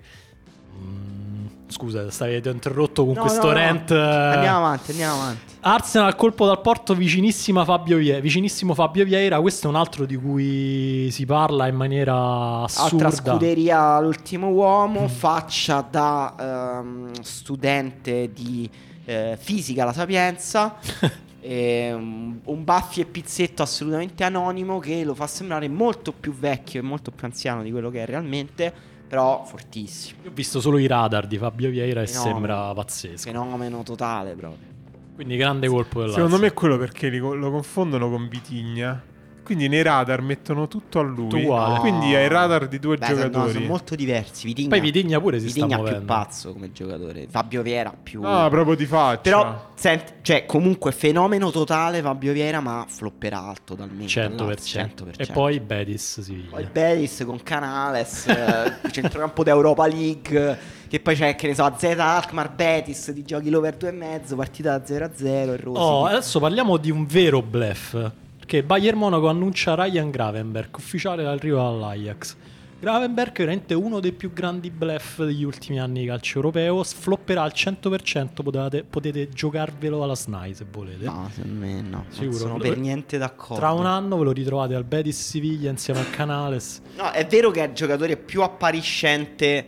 Mm, 0.77 1.47
scusa, 1.69 2.11
stavi 2.11 2.41
ti 2.41 2.49
ho 2.49 2.53
interrotto 2.53 3.05
con 3.05 3.15
No, 3.15 3.21
questo 3.21 3.47
no, 3.47 3.53
no. 3.53 3.59
rant. 3.59 3.91
eh. 3.91 3.95
Andiamo 3.97 4.57
avanti, 4.59 4.91
andiamo 4.91 5.15
avanti. 5.15 5.47
Arsenal 5.61 6.15
colpo 6.15 6.47
dal 6.47 6.61
porto 6.61 6.95
vicinissima 6.95 7.65
Fabio 7.65 7.97
Vie- 7.99 8.21
vicinissimo 8.21 8.75
Fabio 8.75 9.05
Vieira, 9.05 9.41
questo 9.41 9.67
è 9.67 9.71
un 9.71 9.77
altro 9.77 10.07
di 10.07 10.17
cui 10.17 11.09
si 11.11 11.27
parla 11.27 11.67
in 11.67 11.75
maniera 11.75 12.63
assurda. 12.63 13.07
Altra 13.07 13.11
scuderia, 13.33 13.99
l'ultimo 14.01 14.49
uomo, 14.51 15.09
faccia 15.09 15.85
da 15.89 16.79
ehm, 16.81 17.11
studente 17.23 18.31
di 18.33 18.71
eh, 19.05 19.37
fisica 19.41 19.83
alla 19.83 19.93
Sapienza. 19.93 20.77
e 21.41 21.93
un, 21.93 22.39
un 22.45 22.65
baffi 22.65 23.01
e 23.01 23.05
pizzetto 23.07 23.63
assolutamente 23.63 24.23
anonimo 24.25 24.79
che 24.81 25.03
lo 25.05 25.15
fa 25.15 25.27
sembrare 25.27 25.69
molto 25.69 26.13
più 26.13 26.33
vecchio 26.35 26.81
e 26.81 26.83
molto 26.83 27.11
più 27.11 27.25
anziano 27.27 27.63
di 27.63 27.71
quello 27.71 27.91
che 27.91 28.03
è 28.03 28.07
realmente, 28.07 28.73
però 29.09 29.45
fortissimo. 29.45 30.21
Io 30.23 30.31
ho 30.31 30.33
visto 30.33 30.61
solo 30.61 30.79
i 30.79 30.87
radar 30.87 31.27
di 31.27 31.39
Fabio 31.39 31.71
Vieira 31.71 32.03
e 32.03 32.07
Fenomeno. 32.07 32.33
sembra 32.33 32.75
pazzesco. 32.75 33.23
Fenomeno 33.23 33.83
totale 33.83 34.35
proprio. 34.35 34.67
Quindi 35.15 35.37
grande 35.37 35.67
colpo 35.67 36.01
della 36.01 36.13
Secondo 36.13 36.39
me 36.39 36.47
è 36.47 36.53
quello 36.53 36.77
perché 36.79 37.11
lo 37.11 37.51
confondono 37.51 38.09
con 38.09 38.29
Vitigna. 38.29 39.03
Quindi 39.49 39.69
nei 39.69 39.83
radar 39.83 40.21
mettono 40.21 40.69
tutto 40.69 40.99
a 40.99 41.03
lui. 41.03 41.43
Uguale. 41.43 41.79
Quindi 41.79 42.15
hai 42.15 42.29
radar 42.29 42.69
di 42.69 42.79
due 42.79 42.99
Beh, 42.99 43.07
sono- 43.07 43.17
no, 43.17 43.25
giocatori. 43.25 43.53
sono 43.55 43.65
molto 43.65 43.95
diversi. 43.95 44.47
Vitigna, 44.47 44.69
Poi 44.69 44.81
Vitigna 44.81 45.21
pure 45.21 45.41
si 45.41 45.47
Vitigna 45.47 45.79
sta 45.79 45.95
più 45.95 46.05
pazzo 46.05 46.53
come 46.53 46.71
giocatore. 46.71 47.27
Fabio 47.31 47.63
Viera 47.63 47.95
più... 48.03 48.21
Ah, 48.23 48.49
proprio 48.51 48.75
di 48.77 48.85
faccia. 48.85 49.21
Però, 49.23 49.71
senti, 49.75 50.13
cioè, 50.21 50.45
comunque 50.45 50.93
fenomeno 50.93 51.51
totale 51.51 52.03
Fabio 52.03 52.35
Viera, 52.35 52.61
ma 52.61 52.85
flopperà 52.87 53.55
totalmente. 53.65 54.13
100%. 54.13 54.35
100%. 54.37 55.13
E 55.17 55.27
poi 55.33 55.61
Bedis 55.61 56.21
si 56.21 56.35
Poi 56.51 56.61
il 56.61 56.69
Betis 56.71 57.23
con 57.25 57.43
Canales, 57.43 58.27
eh, 58.29 58.91
centrocampo 58.91 59.43
d'Europa 59.43 59.87
League, 59.87 60.59
che 60.89 61.01
poi 61.01 61.15
c'è, 61.15 61.35
che 61.37 61.47
ne 61.47 61.55
so, 61.55 61.73
Z 61.75 61.85
Alkmaar 61.85 62.53
Betis, 62.53 63.13
di 63.13 63.25
giochi 63.25 63.49
l'over 63.49 63.77
2,5, 63.81 64.37
partita 64.37 64.77
0-0 64.85 65.25
e 65.25 65.57
Rossi. 65.57 65.81
Oh, 65.81 66.05
adesso 66.05 66.39
parliamo 66.39 66.77
di 66.77 66.91
un 66.91 67.07
vero 67.07 67.41
bluff. 67.41 67.97
Perché 68.49 68.65
Bayern 68.65 68.97
Monaco 68.97 69.29
annuncia 69.29 69.75
Ryan 69.75 70.11
Gravenberg, 70.11 70.75
ufficiale 70.75 71.23
l'arrivo 71.23 71.69
all'Ajax. 71.69 72.35
Gravenberg 72.81 73.33
è 73.33 73.39
veramente 73.41 73.75
uno 73.75 74.01
dei 74.01 74.13
più 74.13 74.33
grandi 74.33 74.71
bluff 74.71 75.23
degli 75.23 75.45
ultimi 75.45 75.79
anni 75.79 76.01
di 76.01 76.07
calcio 76.07 76.37
europeo. 76.37 76.83
Flopperà 76.83 77.43
al 77.43 77.53
100%, 77.55 78.43
potete, 78.43 78.85
potete 78.85 79.29
giocarvelo 79.29 80.03
alla 80.03 80.15
SNAI 80.15 80.55
se 80.55 80.65
volete. 80.71 81.05
No, 81.05 81.29
secondo 81.31 81.59
me 81.67 81.83
no, 81.83 82.05
Sicuro. 82.09 82.31
non 82.31 82.39
sono 82.39 82.57
per 82.57 82.79
niente 82.79 83.19
d'accordo. 83.19 83.57
Tra 83.57 83.73
un 83.73 83.85
anno 83.85 84.17
ve 84.17 84.25
lo 84.25 84.33
ritrovate 84.33 84.75
al 84.75 84.85
Betis 84.85 85.29
Siviglia 85.29 85.69
insieme 85.69 86.01
al 86.01 86.09
Canales. 86.09 86.81
No, 86.97 87.11
è 87.11 87.27
vero 87.27 87.51
che 87.51 87.63
è 87.63 87.67
il 87.67 87.75
giocatore 87.75 88.17
più 88.17 88.41
appariscente. 88.41 89.67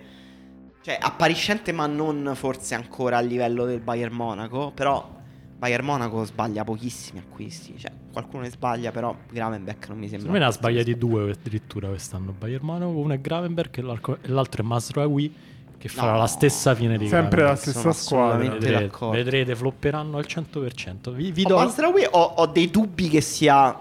Cioè, 0.81 0.97
appariscente, 0.99 1.73
ma 1.73 1.85
non 1.87 2.33
forse 2.35 2.75
ancora 2.75 3.19
a 3.19 3.21
livello 3.21 3.67
del 3.67 3.81
Bayern 3.81 4.15
Monaco. 4.15 4.73
Però 4.75 5.19
Bayern 5.59 5.85
Monaco 5.85 6.25
sbaglia 6.25 6.65
pochissimi 6.65 7.19
acquisti. 7.19 7.75
Cioè, 7.79 8.00
qualcuno 8.13 8.43
ne 8.43 8.51
sbaglia, 8.51 8.91
però 8.91 9.15
Gravenbeck 9.31 9.89
non 9.89 9.99
mi 9.99 10.09
sembra. 10.09 10.27
Secondo 10.27 10.33
me 10.33 10.39
ne 10.39 10.45
ha 10.45 10.51
sbagliati 10.51 10.97
due 10.99 11.31
addirittura 11.31 11.89
quest'anno 11.89 12.35
Bayern 12.37 12.65
Monaco. 12.65 12.91
Uno 12.91 13.13
è 13.15 13.21
Gravenberg 13.21 13.79
e 13.79 13.83
l'altro- 13.83 14.19
e 14.21 14.29
l'altro 14.29 14.63
è 14.63 14.67
Masraoui 14.67 15.35
che 15.79 15.89
farà 15.89 16.13
No. 16.13 16.19
la 16.19 16.27
stessa 16.27 16.75
fine 16.75 16.99
di 16.99 17.09
Sempre 17.09 17.43
la 17.43 17.53
Gravenberg. 17.55 17.59
stessa 17.79 17.93
squadra. 17.93 18.37
Vedrete, 18.49 18.83
d'accordo. 18.83 19.17
vedrete, 19.17 19.57
flopperanno 19.57 20.17
al 20.19 20.27
100%. 20.29 21.11
Vi, 21.13 21.33
vi 21.33 21.45
Oh, 21.45 21.49
do... 21.49 21.57
Mazraoui 21.57 22.05
ho, 22.11 22.21
ho 22.23 22.47
dei 22.47 22.71
dubbi 22.71 23.09
che 23.09 23.21
sia 23.21 23.79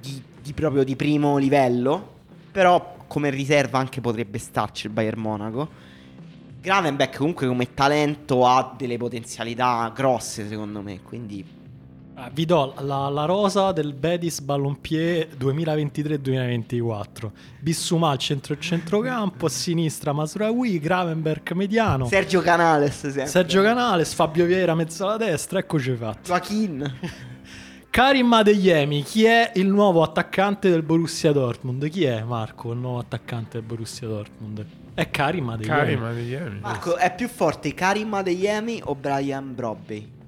di, 0.00 0.20
di 0.42 0.52
proprio 0.52 0.82
di 0.84 0.96
primo 0.96 1.36
livello. 1.36 2.18
Però 2.50 2.96
come 3.06 3.30
riserva 3.30 3.78
anche 3.78 4.00
potrebbe 4.00 4.38
starci 4.38 4.86
il 4.86 4.92
Bayern 4.92 5.20
Monaco. 5.20 5.68
Gravenbeck 6.60 7.16
comunque 7.16 7.46
come 7.46 7.72
talento 7.74 8.46
ha 8.46 8.74
delle 8.76 8.96
potenzialità 8.96 9.90
grosse 9.94 10.48
secondo 10.48 10.82
me. 10.82 11.00
Quindi 11.02 11.44
Ah, 12.22 12.28
vi 12.30 12.44
do 12.44 12.74
la, 12.80 13.08
la 13.08 13.24
rosa 13.24 13.72
del 13.72 13.94
Bedis 13.94 14.40
Ballonpied 14.40 15.38
2023-2024. 15.38 17.30
Bissumà 17.60 18.10
al 18.10 18.18
centro 18.18 18.58
centrocampo, 18.58 19.46
a 19.46 19.48
sinistra 19.48 20.12
Masraoui, 20.12 20.78
Gravenberg 20.78 21.52
mediano, 21.52 22.04
Sergio 22.08 22.42
Canales 22.42 23.00
sempre. 23.00 23.26
Sergio 23.26 23.62
Canales, 23.62 24.12
Fabio 24.12 24.44
Vieira 24.44 24.74
mezzo 24.74 25.04
alla 25.04 25.16
destra, 25.16 25.60
eccoci 25.60 25.94
fatti. 25.94 26.28
Joaquin. 26.28 26.94
Karim 27.88 28.30
Adeyemi, 28.34 29.02
chi 29.02 29.24
è 29.24 29.52
il 29.54 29.68
nuovo 29.68 30.02
attaccante 30.02 30.68
del 30.68 30.82
Borussia 30.82 31.32
Dortmund? 31.32 31.88
Chi 31.88 32.04
è 32.04 32.22
Marco, 32.22 32.72
il 32.72 32.78
nuovo 32.78 32.98
attaccante 32.98 33.52
del 33.52 33.62
Borussia 33.62 34.06
Dortmund? 34.06 34.62
È 34.92 35.08
Karim 35.08 35.48
Adeyemi. 35.48 35.74
Karim 35.74 36.02
Adeyemi. 36.02 36.60
Marco, 36.60 36.96
è 36.96 37.14
più 37.14 37.28
forte 37.28 37.72
Karim 37.72 38.12
Adeyemi 38.12 38.82
o 38.84 38.94
Brian 38.94 39.54
Brobby? 39.54 40.18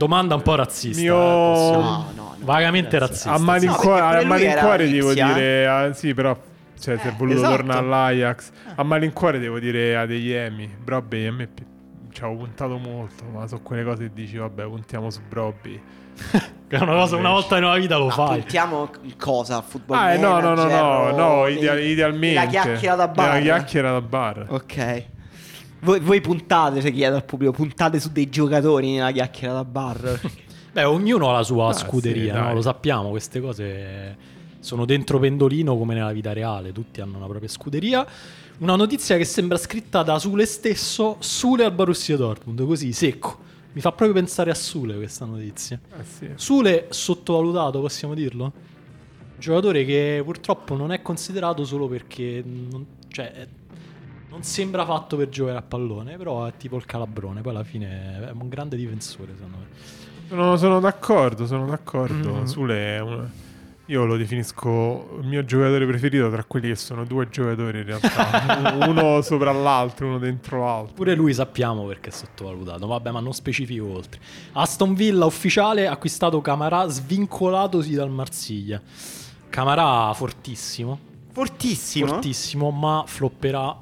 Domanda 0.00 0.34
un 0.34 0.40
po' 0.40 0.54
razzista. 0.54 1.02
Mio- 1.02 1.14
eh, 1.14 1.72
No, 1.76 1.80
no, 1.82 2.12
no. 2.14 2.34
Vagamente 2.38 2.96
A 2.96 3.00
razzista. 3.00 3.36
malincuore, 3.38 4.00
No, 4.00 4.06
a 4.06 4.10
lui 4.12 4.18
era 4.20 4.28
malincuore 4.28 4.88
devo 4.90 5.12
dire. 5.12 5.66
ah, 5.68 5.92
sì, 5.92 6.14
però. 6.14 6.34
Cioè, 6.80 6.96
si 6.96 7.06
è 7.08 7.10
Eh, 7.10 7.14
voluto 7.18 7.36
esatto. 7.36 7.56
tornare 7.56 7.78
all'Ajax. 7.80 8.50
A 8.76 8.82
malincuore 8.82 9.38
devo 9.38 9.58
dire 9.58 9.94
Adeyemi. 9.96 10.74
Brobby 10.82 11.26
a 11.26 11.32
me 11.32 11.48
ci 12.12 12.22
avevo 12.22 12.38
puntato 12.44 12.78
molto. 12.78 13.24
Ma 13.30 13.46
sono 13.46 13.60
quelle 13.60 13.84
cose 13.84 14.04
che 14.04 14.10
dici, 14.14 14.38
vabbè, 14.38 14.62
puntiamo 14.64 15.10
su 15.10 15.20
Brobby. 15.28 15.78
Che 16.70 16.76
è 16.76 16.80
una 16.80 16.92
cosa 16.94 17.16
una 17.16 17.30
volta 17.30 17.58
nella 17.58 17.74
vita 17.76 17.96
lo 17.98 18.06
Ma 18.06 18.12
fai. 18.12 18.38
puntiamo 18.38 18.90
cosa? 19.18 19.60
Football 19.60 19.98
Ah, 19.98 20.12
eh, 20.14 20.18
no, 20.18 20.38
no, 20.40 20.54
no, 20.54 20.64
manager 20.64 20.80
no, 20.80 21.10
no, 21.36 21.44
dei- 21.46 21.56
idea- 21.58 21.78
idealmente. 21.80 22.34
La 22.36 22.46
chiacchiera 22.46 22.94
da 22.94 23.08
bar. 23.08 23.34
La 23.34 23.40
chiacchiera 23.40 23.90
da 23.90 24.00
bar. 24.00 24.46
Ok. 24.48 25.04
Voi, 25.82 26.00
voi 26.00 26.20
puntate, 26.20 26.80
se 26.80 26.92
chiedo 26.92 27.16
al 27.16 27.24
pubblico, 27.24 27.52
puntate 27.52 28.00
su 28.00 28.10
dei 28.12 28.28
giocatori 28.28 28.92
nella 28.92 29.10
chiacchiera 29.12 29.54
da 29.54 29.64
bar. 29.64 30.20
Beh, 30.72 30.84
ognuno 30.84 31.30
ha 31.30 31.32
la 31.32 31.42
sua 31.42 31.68
Ah, 31.68 31.72
scuderia, 31.72 32.34
sì, 32.34 32.40
no? 32.40 32.54
lo 32.54 32.62
sappiamo, 32.62 33.10
queste 33.10 33.40
cose 33.40 34.16
sono 34.60 34.84
dentro 34.84 35.18
pendolino 35.18 35.76
come 35.76 35.94
nella 35.94 36.12
vita 36.12 36.32
reale, 36.32 36.72
tutti 36.72 37.00
hanno 37.00 37.16
una 37.16 37.26
propria 37.26 37.48
scuderia. 37.48 38.06
Una 38.58 38.76
notizia 38.76 39.16
che 39.16 39.24
sembra 39.24 39.56
scritta 39.56 40.02
da 40.02 40.18
Sule 40.18 40.44
stesso, 40.44 41.16
Sule 41.18 41.64
al 41.64 41.72
Borussia 41.72 42.16
Dortmund, 42.16 42.64
così 42.66 42.92
secco. 42.92 43.38
Mi 43.72 43.80
fa 43.80 43.90
proprio 43.92 44.12
pensare 44.12 44.50
a 44.50 44.54
Sule 44.54 44.96
questa 44.96 45.24
notizia. 45.24 45.80
Eh, 45.98 46.04
sì. 46.04 46.28
Sule 46.34 46.88
sottovalutato, 46.90 47.80
possiamo 47.80 48.12
dirlo? 48.14 48.44
Un 48.44 49.38
giocatore 49.38 49.86
che 49.86 50.20
purtroppo 50.22 50.76
non 50.76 50.92
è 50.92 51.00
considerato 51.00 51.64
solo 51.64 51.88
perché 51.88 52.44
non, 52.44 52.84
cioè, 53.08 53.46
non 54.30 54.42
sembra 54.42 54.84
fatto 54.84 55.16
per 55.16 55.28
giocare 55.28 55.58
a 55.58 55.62
pallone, 55.62 56.16
però 56.16 56.46
è 56.46 56.52
tipo 56.56 56.76
il 56.76 56.86
calabrone, 56.86 57.40
poi 57.42 57.52
alla 57.52 57.64
fine 57.64 58.28
è 58.28 58.30
un 58.32 58.48
grande 58.48 58.76
difensore 58.76 59.32
secondo 59.34 59.56
me. 59.58 59.66
Sono, 60.28 60.56
sono 60.56 60.80
d'accordo, 60.80 61.46
sono 61.46 61.66
d'accordo. 61.66 62.32
Mhm. 62.34 62.44
Sule 62.44 62.96
è 62.96 63.00
un- 63.00 63.28
Io 63.86 64.04
lo 64.04 64.16
definisco 64.16 65.18
il 65.20 65.26
mio 65.26 65.44
giocatore 65.44 65.84
preferito 65.84 66.30
tra 66.30 66.44
quelli 66.44 66.68
che 66.68 66.76
sono 66.76 67.04
due 67.04 67.28
giocatori 67.28 67.78
in 67.80 67.84
realtà. 67.86 68.86
uno 68.86 69.20
sopra 69.20 69.50
l'altro, 69.50 70.06
uno 70.06 70.18
dentro 70.20 70.64
l'altro. 70.64 70.94
Pure 70.94 71.16
lui 71.16 71.34
sappiamo 71.34 71.84
perché 71.86 72.10
è 72.10 72.12
sottovalutato, 72.12 72.86
vabbè, 72.86 73.10
ma 73.10 73.18
non 73.18 73.32
specifico 73.32 73.86
oltre. 73.92 74.20
Aston 74.52 74.94
Villa 74.94 75.24
ufficiale 75.26 75.88
ha 75.88 75.92
acquistato 75.92 76.40
Camarà 76.40 76.86
svincolatosi 76.86 77.92
dal 77.94 78.10
Marsiglia. 78.10 78.80
Camarà 79.48 80.12
fortissimo, 80.14 80.96
Fortissimo. 81.32 82.06
fortissimo, 82.06 82.70
ma 82.70 83.02
flopperà 83.04 83.76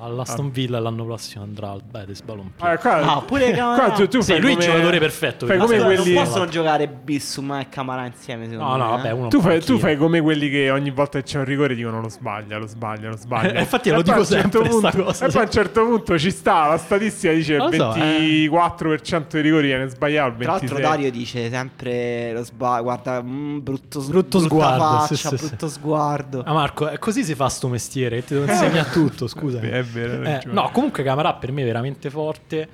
all'Aston 0.00 0.50
Villa 0.50 0.78
l'anno 0.80 1.04
prossimo 1.04 1.44
andrà 1.44 1.70
al 1.70 1.82
Betis 1.82 2.22
Ballonpied. 2.22 2.68
Ah, 2.68 2.78
qua, 2.78 3.16
Ah, 3.16 3.20
pure 3.22 3.50
Camara. 3.52 3.84
qua 3.84 3.94
tu, 3.94 4.08
tu 4.08 4.20
Sì, 4.20 4.38
lui 4.38 4.52
è 4.52 4.54
il 4.54 4.60
giocatore 4.60 4.98
perfetto 4.98 5.46
Fai 5.46 5.58
come 5.58 5.78
quelli... 5.78 6.14
Non 6.14 6.24
possono 6.24 6.46
giocare 6.46 6.86
Bissum 6.88 7.52
e 7.52 7.68
Camara 7.68 8.06
insieme, 8.06 8.48
secondo 8.48 8.76
No, 8.76 8.76
no, 8.76 8.90
vabbè, 8.90 9.08
eh. 9.08 9.12
uno 9.12 9.28
Tu 9.28 9.40
fai, 9.40 9.60
tu 9.62 9.78
fai 9.78 9.96
come 9.96 10.20
quelli 10.20 10.48
che 10.50 10.70
ogni 10.70 10.90
volta 10.90 11.18
che 11.18 11.24
c'è 11.24 11.38
un 11.38 11.44
rigore 11.44 11.74
dicono 11.74 12.00
lo 12.00 12.08
sbaglia, 12.08 12.56
lo 12.58 12.66
sbaglia, 12.66 13.08
lo 13.10 13.16
sbaglia. 13.16 13.52
Eh, 13.54 13.60
infatti 13.60 13.90
lo 13.90 14.00
E 14.00 14.02
poi 14.02 14.04
dico 14.04 14.16
a 14.16 14.20
un 14.20 14.26
certo 14.26 14.58
sempre 14.64 14.70
sta 14.78 14.90
punto- 14.90 15.04
cosa. 15.04 15.26
E 15.26 15.30
poi 15.30 15.40
a 15.40 15.44
un 15.44 15.50
certo 15.50 15.84
punto 15.84 16.18
ci 16.18 16.30
sta, 16.30 16.66
la 16.68 16.76
statistica 16.78 17.32
dice 17.32 17.54
il 17.54 17.68
so, 17.72 17.94
eh. 17.94 18.48
24% 18.48 19.24
dei 19.30 19.42
rigori 19.42 19.66
viene 19.66 19.88
sbagliato, 19.88 20.30
il 20.30 20.36
Tra 20.42 20.52
l'altro 20.52 20.76
26%. 20.78 20.80
Dario 20.80 21.10
dice 21.10 21.50
sempre 21.50 22.32
lo 22.32 22.44
sbaglio, 22.44 22.82
guarda, 22.82 23.22
mm, 23.22 23.58
brutto, 23.60 24.00
Brutto 24.00 24.38
sguardo, 24.40 24.82
faccia, 24.84 25.14
sì, 25.14 25.26
sì, 25.28 25.36
sì. 25.36 25.46
brutto 25.46 25.68
sguardo. 25.68 26.42
Ah 26.44 26.52
Marco, 26.52 26.88
è 26.88 26.98
così 26.98 27.22
si 27.24 27.34
fa 27.34 27.48
sto 27.48 27.68
mestiere, 27.68 28.24
ti 28.24 28.34
devo 28.34 28.50
insegnare 28.50 28.90
tutto, 28.90 29.26
scusa. 29.26 29.60
È 29.74 29.82
vero, 29.82 30.22
Eh, 30.22 30.40
no, 30.46 30.70
comunque 30.72 31.02
Camarà 31.02 31.34
per 31.34 31.50
me 31.50 31.62
è 31.62 31.64
veramente 31.64 32.08
forte, 32.10 32.68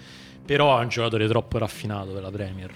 però 0.45 0.79
è 0.79 0.83
un 0.83 0.89
giocatore 0.89 1.27
troppo 1.29 1.57
raffinato 1.57 2.11
per 2.13 2.23
la 2.23 2.31
Premier. 2.31 2.71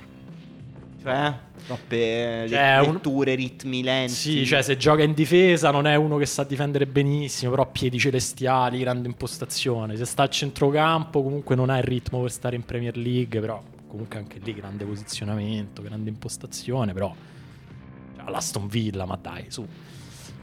Cioè, 1.02 1.34
troppe 1.66 2.46
Cioè, 2.48 2.78
un- 2.78 2.94
letture, 2.94 3.34
ritmi 3.34 3.82
lenti. 3.82 4.14
Sì, 4.14 4.46
cioè 4.46 4.62
se 4.62 4.78
gioca 4.78 5.02
in 5.02 5.12
difesa 5.12 5.70
non 5.70 5.86
è 5.86 5.94
uno 5.96 6.16
che 6.16 6.24
sa 6.24 6.44
difendere 6.44 6.86
benissimo, 6.86 7.50
però 7.50 7.70
piedi 7.70 7.98
celestiali, 7.98 8.78
grande 8.78 9.08
impostazione. 9.08 9.96
Se 9.96 10.06
sta 10.06 10.22
a 10.22 10.28
centrocampo 10.30 11.22
comunque 11.22 11.54
non 11.54 11.68
ha 11.68 11.76
il 11.76 11.84
ritmo 11.84 12.22
per 12.22 12.30
stare 12.30 12.56
in 12.56 12.64
Premier 12.64 12.96
League, 12.96 13.38
però 13.38 13.62
comunque 13.86 14.16
anche 14.18 14.38
lì 14.42 14.54
grande 14.54 14.86
posizionamento, 14.86 15.82
grande 15.82 16.08
impostazione, 16.08 16.94
però 16.94 17.14
cioè, 18.16 18.30
l'Aston 18.30 18.66
Villa, 18.68 19.04
ma 19.04 19.18
dai, 19.20 19.44
su. 19.48 19.66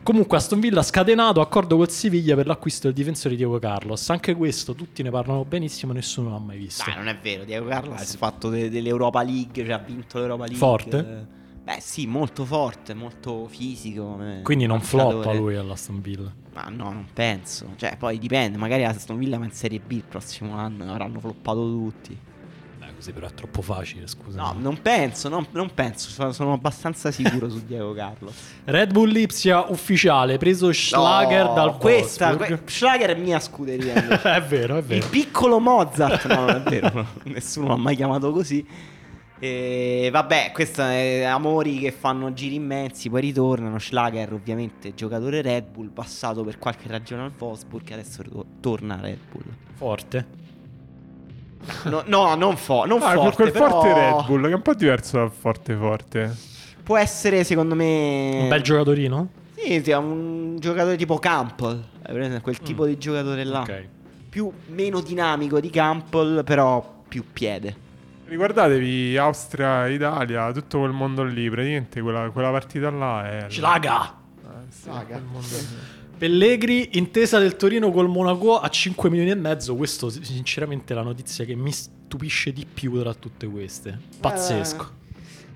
Comunque 0.03 0.37
Aston 0.37 0.59
Villa 0.59 0.79
ha 0.79 0.83
scatenato 0.83 1.41
accordo 1.41 1.77
col 1.77 1.89
Siviglia 1.89 2.35
per 2.35 2.47
l'acquisto 2.47 2.87
del 2.87 2.95
difensore 2.95 3.35
Diego 3.35 3.59
Carlos. 3.59 4.09
Anche 4.09 4.33
questo 4.35 4.73
tutti 4.73 5.03
ne 5.03 5.11
parlano 5.11 5.45
benissimo, 5.45 5.93
nessuno 5.93 6.31
l'ha 6.31 6.39
mai 6.39 6.57
visto. 6.57 6.83
Dai, 6.85 6.95
non 6.95 7.07
è 7.07 7.17
vero. 7.21 7.43
Diego 7.43 7.67
Carlos 7.67 7.93
Dai, 7.95 8.03
ha 8.03 8.07
sì. 8.07 8.17
fatto 8.17 8.49
de- 8.49 8.69
dell'Europa 8.71 9.21
League, 9.21 9.63
cioè 9.63 9.73
ha 9.73 9.77
vinto 9.77 10.17
l'Europa 10.17 10.43
League. 10.45 10.57
Forte? 10.57 10.97
Eh, 10.97 11.39
Beh, 11.63 11.77
sì, 11.79 12.07
molto 12.07 12.43
forte, 12.45 12.95
molto 12.95 13.45
fisico. 13.47 14.17
eh, 14.23 14.41
Quindi 14.41 14.65
non 14.65 14.81
floppa 14.81 15.31
lui 15.33 15.55
all'Aston 15.55 16.01
Villa. 16.01 16.33
Ma 16.53 16.63
no, 16.69 16.85
non 16.91 17.05
penso. 17.13 17.67
Cioè, 17.75 17.95
poi 17.97 18.17
dipende. 18.17 18.57
Magari 18.57 18.83
Aston 18.83 19.19
Villa 19.19 19.37
va 19.37 19.45
in 19.45 19.51
Serie 19.51 19.79
B 19.79 19.91
il 19.91 20.03
prossimo 20.03 20.55
anno. 20.57 20.89
Avranno 20.89 21.19
floppato 21.19 21.61
tutti. 21.61 22.17
Così 23.01 23.13
però 23.13 23.25
è 23.25 23.33
troppo 23.33 23.63
facile, 23.63 24.05
scusa. 24.05 24.39
No, 24.39 24.55
non 24.59 24.79
penso, 24.79 25.27
non, 25.27 25.47
non 25.53 25.73
penso. 25.73 26.11
Sono, 26.11 26.31
sono 26.33 26.53
abbastanza 26.53 27.09
sicuro 27.09 27.49
su 27.49 27.65
Diego 27.65 27.93
Carlos. 27.93 28.31
Red 28.65 28.91
Bull 28.91 29.09
Lipsia 29.09 29.71
ufficiale, 29.71 30.37
preso 30.37 30.71
Schlager 30.71 31.45
No, 31.45 31.53
dal 31.53 31.77
questa, 31.77 32.35
que- 32.35 32.61
Schlager 32.63 33.15
è 33.15 33.19
mia 33.19 33.39
scuderia. 33.39 34.21
è 34.21 34.41
vero, 34.43 34.77
è 34.77 34.83
vero. 34.83 35.03
Il 35.03 35.09
piccolo 35.09 35.59
Mozart, 35.59 36.27
no, 36.27 36.45
non 36.45 36.49
è 36.49 36.59
vero, 36.59 37.07
nessuno 37.25 37.69
l'ha 37.69 37.75
mai 37.75 37.95
chiamato 37.95 38.31
così. 38.31 38.63
E 39.39 40.09
vabbè, 40.11 40.51
questo 40.53 40.83
è 40.83 41.23
amori 41.23 41.79
che 41.79 41.91
fanno 41.91 42.31
giri 42.33 42.53
immensi, 42.53 43.09
poi 43.09 43.21
ritornano. 43.21 43.79
Schlager, 43.79 44.31
ovviamente, 44.31 44.93
giocatore 44.93 45.41
Red 45.41 45.69
Bull, 45.71 45.89
passato 45.89 46.43
per 46.43 46.59
qualche 46.59 46.87
ragione 46.87 47.23
al 47.23 47.31
Wolfsburg, 47.35 47.89
e 47.89 47.93
adesso 47.93 48.21
torna 48.59 48.99
a 48.99 49.01
Red 49.01 49.19
Bull. 49.31 49.45
Forte. 49.73 50.40
No, 51.85 52.03
no, 52.05 52.35
non, 52.35 52.57
fo- 52.57 52.85
non 52.85 53.01
Ah, 53.01 53.13
forte, 53.13 53.35
quel 53.35 53.51
però 53.51 53.69
forte 53.69 53.93
Red 53.93 54.25
Bull, 54.25 54.43
che 54.45 54.51
è 54.51 54.55
un 54.55 54.61
po' 54.61 54.73
diverso 54.73 55.17
dal 55.17 55.31
forte 55.31 55.75
forte. 55.75 56.35
Può 56.83 56.97
essere, 56.97 57.43
secondo 57.43 57.75
me, 57.75 58.39
Un 58.41 58.47
bel 58.47 58.61
giocatorino? 58.61 59.27
Sì, 59.55 59.81
sì, 59.83 59.91
un 59.91 60.57
giocatore 60.59 60.95
tipo 60.97 61.19
Campbell, 61.19 61.83
quel 62.41 62.59
tipo 62.59 62.85
di 62.85 62.97
giocatore 62.97 63.43
là. 63.43 63.59
Mm. 63.59 63.63
Ok. 63.63 63.85
Più, 64.29 64.51
meno 64.67 65.01
dinamico 65.01 65.59
di 65.59 65.69
Campbell, 65.69 66.43
però 66.43 67.03
più 67.07 67.25
piede. 67.31 67.75
Ricordatevi 68.25 69.17
Austria-Italia, 69.17 70.51
tutto 70.53 70.79
quel 70.79 70.91
mondo 70.91 71.23
lì, 71.23 71.49
praticamente 71.49 71.99
quella, 72.01 72.29
quella 72.29 72.49
partita 72.49 72.89
là 72.89 73.29
è... 73.29 73.45
Schlager. 73.49 73.91
Eh, 73.91 74.47
sì, 74.69 74.83
Schlager. 74.83 75.21
Pellegri, 76.21 76.89
intesa 76.99 77.39
del 77.39 77.55
Torino 77.55 77.89
col 77.89 78.07
Monaco 78.07 78.59
a 78.59 78.67
5 78.69 79.09
milioni 79.09 79.31
e 79.31 79.35
mezzo. 79.35 79.75
Questo, 79.75 80.07
sinceramente, 80.11 80.93
è 80.93 80.95
la 80.95 81.01
notizia 81.01 81.45
che 81.45 81.55
mi 81.55 81.71
stupisce 81.71 82.53
di 82.53 82.63
più 82.71 82.99
tra 82.99 83.11
tutte 83.15 83.47
queste. 83.47 83.97
Pazzesco. 84.19 84.99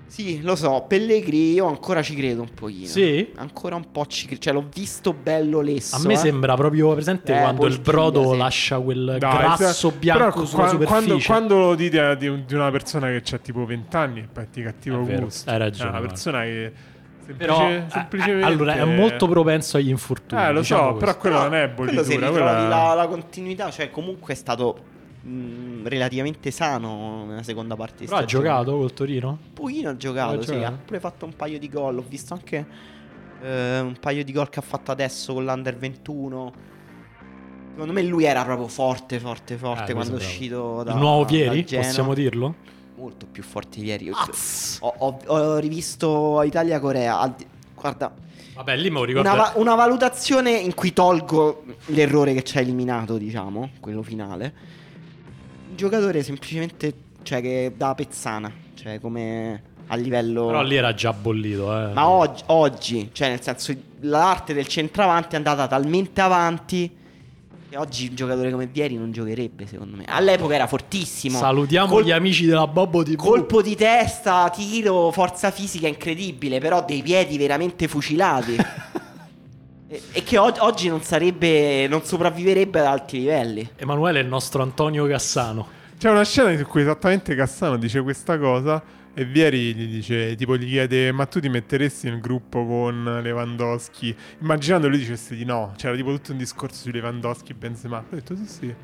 Sì, 0.08 0.42
lo 0.42 0.56
so, 0.56 0.84
Pellegri 0.88 1.52
io 1.52 1.66
ancora 1.68 2.02
ci 2.02 2.16
credo 2.16 2.42
un 2.42 2.52
pochino. 2.52 2.88
Sì? 2.88 3.30
Ancora 3.36 3.76
un 3.76 3.92
po' 3.92 4.06
ci 4.06 4.26
credo. 4.26 4.40
Cioè, 4.42 4.52
l'ho 4.54 4.66
visto 4.74 5.12
bello 5.12 5.60
lesso. 5.60 5.94
A 5.94 6.00
me 6.00 6.14
eh. 6.14 6.16
sembra 6.16 6.56
proprio 6.56 6.92
presente 6.94 7.32
Eh, 7.32 7.40
quando 7.42 7.66
il 7.66 7.78
brodo 7.78 8.32
sì. 8.32 8.36
lascia 8.36 8.80
quel 8.80 9.16
Dai, 9.20 9.36
grasso 9.56 9.92
bianco 9.96 10.24
però 10.24 10.44
sulla 10.46 10.62
qua- 10.62 10.70
superficie. 10.70 11.04
quando, 11.06 11.24
quando 11.24 11.58
lo 11.58 11.74
dite 11.76 12.00
a- 12.00 12.14
di, 12.16 12.26
un- 12.26 12.42
di 12.44 12.54
una 12.54 12.72
persona 12.72 13.06
che 13.06 13.22
ha 13.36 13.38
tipo 13.38 13.64
20 13.64 13.94
anni, 13.96 14.26
di 14.52 14.62
cattivo 14.62 15.00
È 15.00 15.04
vero, 15.04 15.22
gusto. 15.26 15.48
hai 15.48 15.58
ragione, 15.58 15.90
È 15.90 15.92
una 15.98 16.00
persona 16.08 16.42
che 16.42 16.72
semplice- 17.26 17.36
Però, 17.52 17.68
eh, 17.70 17.84
semplicemente... 17.88 18.44
allora, 18.46 18.74
è 18.74 18.84
molto 18.84 19.26
propenso 19.28 19.76
agli 19.76 19.88
infortuni. 19.88 20.40
Eh, 20.42 20.52
lo 20.52 20.60
diciamo 20.60 20.80
so, 20.82 20.88
così. 20.88 20.98
però 21.00 21.16
quello 21.18 21.38
non 21.42 21.54
è 21.54 21.74
quello 21.74 21.92
bollitura, 21.92 22.02
ritrovi 22.28 22.32
quella- 22.32 22.68
la, 22.68 22.94
la 22.94 23.06
continuità, 23.08 23.70
cioè 23.70 23.90
comunque 23.90 24.32
è 24.34 24.36
stato 24.36 24.78
mh, 25.22 25.88
relativamente 25.88 26.50
sano 26.50 27.24
nella 27.26 27.42
seconda 27.42 27.74
parte 27.76 27.96
di 28.00 28.06
Però 28.06 28.18
ha 28.18 28.24
giocato 28.24 28.76
col 28.76 28.92
Torino? 28.92 29.28
Un 29.30 29.52
pochino 29.52 29.90
ha 29.90 29.96
giocato, 29.96 30.38
Ha 30.38 30.42
sì, 30.42 30.52
giocato? 30.52 30.74
ha 30.74 30.78
pure 30.84 31.00
fatto 31.00 31.24
un 31.24 31.34
paio 31.36 31.58
di 31.58 31.68
gol. 31.68 31.98
Ho 31.98 32.04
visto 32.08 32.32
anche 32.34 32.66
eh, 33.42 33.80
un 33.80 33.96
paio 34.00 34.24
di 34.24 34.32
gol 34.32 34.48
che 34.48 34.58
ha 34.60 34.62
fatto 34.62 34.90
adesso 34.92 35.32
con 35.34 35.44
l'Under 35.44 35.76
21. 35.76 36.52
Secondo 37.72 37.92
me 37.92 38.02
lui 38.04 38.24
era 38.24 38.42
proprio 38.42 38.68
forte, 38.68 39.20
forte, 39.20 39.56
forte 39.56 39.90
Eh, 39.90 39.94
quando 39.94 40.12
è 40.14 40.16
questo 40.16 40.32
uscito 40.32 40.82
da 40.82 40.92
Il 40.92 40.98
nuovo? 40.98 41.24
Genoa. 41.26 41.62
Possiamo 41.82 42.14
dirlo? 42.14 42.54
Molto 42.96 43.26
più 43.30 43.42
forte 43.42 43.80
di 43.80 43.86
ieri. 43.86 44.10
Ho, 44.10 44.94
ho- 44.98 45.18
ho 45.26 45.58
rivisto 45.58 46.42
Italia-Corea. 46.42 47.34
Guarda, 47.74 48.14
Vabbè, 48.54 48.76
lì 48.76 48.88
me 48.90 48.98
lo 49.00 49.04
ricordo. 49.04 49.28
una, 49.28 49.38
va- 49.38 49.52
una 49.56 49.74
valutazione 49.74 50.52
in 50.52 50.74
cui 50.74 50.92
tolgo 50.94 51.64
l'errore 51.86 52.32
che 52.32 52.42
ci 52.42 52.56
ha 52.56 52.60
eliminato, 52.62 53.18
diciamo, 53.18 53.70
quello 53.80 54.02
finale. 54.02 54.54
Un 55.70 55.76
giocatore 55.76 56.22
semplicemente, 56.22 56.94
cioè, 57.22 57.42
che 57.42 57.74
da 57.76 57.94
pezzana, 57.94 58.50
cioè, 58.74 58.98
come 58.98 59.62
a 59.88 59.96
livello... 59.96 60.46
Però 60.46 60.62
lì 60.62 60.74
era 60.76 60.94
già 60.94 61.12
bollito, 61.12 61.70
eh. 61.70 61.92
Ma 61.92 62.08
oggi, 62.08 62.42
oggi, 62.46 63.10
cioè, 63.12 63.28
nel 63.28 63.42
senso, 63.42 63.74
l'arte 64.00 64.54
del 64.54 64.66
centravanti 64.66 65.34
è 65.34 65.36
andata 65.36 65.66
talmente 65.66 66.20
avanti 66.22 66.90
che 67.68 67.76
oggi 67.76 68.08
un 68.08 68.14
giocatore 68.14 68.50
come 68.50 68.66
Vieri 68.66 68.96
non 68.96 69.12
giocherebbe, 69.12 69.66
secondo 69.66 69.96
me. 69.96 70.04
All'epoca 70.06 70.54
era 70.54 70.66
fortissimo. 70.66 71.38
Salutiamo 71.38 71.88
Col- 71.88 72.04
gli 72.04 72.10
amici 72.10 72.46
della 72.46 72.66
Bobbo 72.66 73.02
TV. 73.02 73.16
Colpo 73.16 73.62
di 73.62 73.74
testa, 73.76 74.50
tiro, 74.50 75.10
forza 75.10 75.50
fisica 75.50 75.86
incredibile, 75.86 76.60
però 76.60 76.84
dei 76.84 77.02
piedi 77.02 77.36
veramente 77.38 77.88
fucilati. 77.88 78.56
e, 79.88 80.02
e 80.12 80.22
che 80.22 80.38
og- 80.38 80.58
oggi 80.60 80.88
non 80.88 81.02
sarebbe, 81.02 81.86
non 81.88 82.02
sopravviverebbe 82.04 82.80
ad 82.80 82.86
alti 82.86 83.18
livelli. 83.18 83.70
Emanuele 83.76 84.20
è 84.20 84.22
il 84.22 84.28
nostro 84.28 84.62
Antonio 84.62 85.06
Cassano. 85.06 85.74
C'è 85.98 86.10
una 86.10 86.24
scena 86.24 86.50
in 86.50 86.62
cui 86.64 86.82
esattamente 86.82 87.34
Cassano 87.34 87.76
dice 87.76 88.02
questa 88.02 88.38
cosa 88.38 88.82
e 89.18 89.24
Vieri 89.24 89.74
gli 89.74 89.86
dice, 89.86 90.34
tipo 90.36 90.56
gli 90.58 90.68
chiede 90.68 91.10
ma 91.10 91.24
tu 91.24 91.40
ti 91.40 91.48
metteresti 91.48 92.08
nel 92.10 92.20
gruppo 92.20 92.66
con 92.66 93.20
Lewandowski? 93.22 94.14
Immaginando 94.42 94.88
lui 94.88 94.98
dicesse 94.98 95.34
di 95.34 95.44
no, 95.46 95.72
c'era 95.76 95.96
tipo 95.96 96.10
tutto 96.12 96.32
un 96.32 96.38
discorso 96.38 96.82
su 96.82 96.90
Lewandowski 96.90 97.52
e 97.52 97.54
Benzema. 97.54 97.98
Ho 97.98 98.14
detto 98.14 98.36
sì 98.36 98.46
sì, 98.46 98.64
io, 98.66 98.74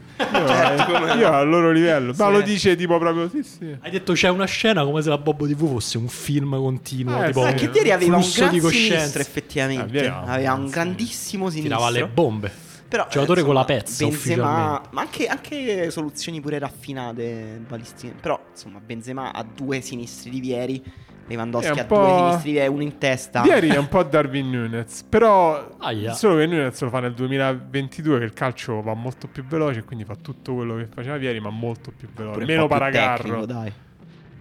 Certo, 0.46 0.92
come 0.92 1.12
io 1.14 1.28
no. 1.28 1.36
al 1.36 1.48
loro 1.48 1.70
livello. 1.70 2.14
Ma 2.16 2.26
Sì. 2.26 2.32
lo 2.32 2.40
dice 2.40 2.76
tipo 2.76 2.98
proprio 2.98 3.28
sì 3.28 3.42
sì. 3.42 3.76
Hai 3.80 3.90
detto 3.90 4.14
c'è 4.14 4.30
una 4.30 4.46
scena 4.46 4.84
come 4.84 5.02
se 5.02 5.10
la 5.10 5.18
Bobbo 5.18 5.46
TV 5.46 5.68
fosse 5.68 5.98
un 5.98 6.08
film 6.08 6.56
continuo. 6.56 7.22
Eh, 7.22 7.26
tipo 7.26 7.46
sì. 7.48 7.54
Che 7.54 7.68
Vieri 7.68 7.90
aveva 7.92 8.16
un 8.16 8.30
gran 8.34 8.50
di 8.50 8.60
coscienza. 8.60 8.96
sinistro, 8.96 9.20
effettivamente. 9.20 10.06
Ah, 10.06 10.22
aveva 10.22 10.54
un 10.54 10.68
grandissimo 10.70 11.50
sinistro. 11.50 11.76
Tirava 11.76 11.90
le 11.90 12.06
bombe. 12.06 12.52
Però, 12.93 13.07
Giocatore 13.09 13.40
eh, 13.40 13.45
con 13.45 13.55
la 13.55 13.61
insomma, 13.61 13.80
pezza, 13.80 14.07
Benzema, 14.07 14.82
ma 14.90 15.01
anche, 15.01 15.26
anche 15.26 15.90
soluzioni 15.90 16.43
pure 16.43 16.59
raffinate 16.59 17.62
balistiche. 17.66 18.12
Però, 18.20 18.38
insomma, 18.51 18.80
Benzema 18.84 19.32
ha 19.32 19.43
due 19.43 19.80
sinistri 19.80 20.28
di 20.28 20.40
Vieri. 20.40 20.84
Lewandowski 21.26 21.78
ha 21.78 21.86
po'- 21.86 22.01
due 22.01 22.14
sinistri 22.16 22.43
di 22.51 22.53
Vieri, 22.53 22.68
uno 22.68 22.82
in 22.82 22.99
testa. 22.99 23.40
Vieri 23.40 23.70
è 23.70 23.78
un 23.78 23.88
po' 23.88 24.03
Darwin 24.03 24.51
Nunes, 24.51 25.05
però 25.09 25.74
Aia. 25.78 26.12
solo 26.12 26.36
che 26.36 26.47
Nunes 26.47 26.78
lo 26.82 26.90
fa 26.90 27.01
nel 27.01 27.14
2022 27.14 28.18
che 28.18 28.24
il 28.24 28.32
calcio 28.34 28.82
va 28.82 28.93
molto 28.93 29.26
più 29.26 29.43
veloce 29.47 29.84
quindi 29.84 30.05
fa 30.05 30.16
tutto 30.20 30.53
quello 30.55 30.76
che 30.76 30.86
faceva 30.93 31.16
Vieri 31.16 31.40
ma 31.40 31.49
molto 31.49 31.93
più 31.97 32.09
veloce, 32.14 32.45
meno 32.45 32.66
paracarro. 32.66 33.22
tecnico, 33.22 33.47
dai. 33.47 33.72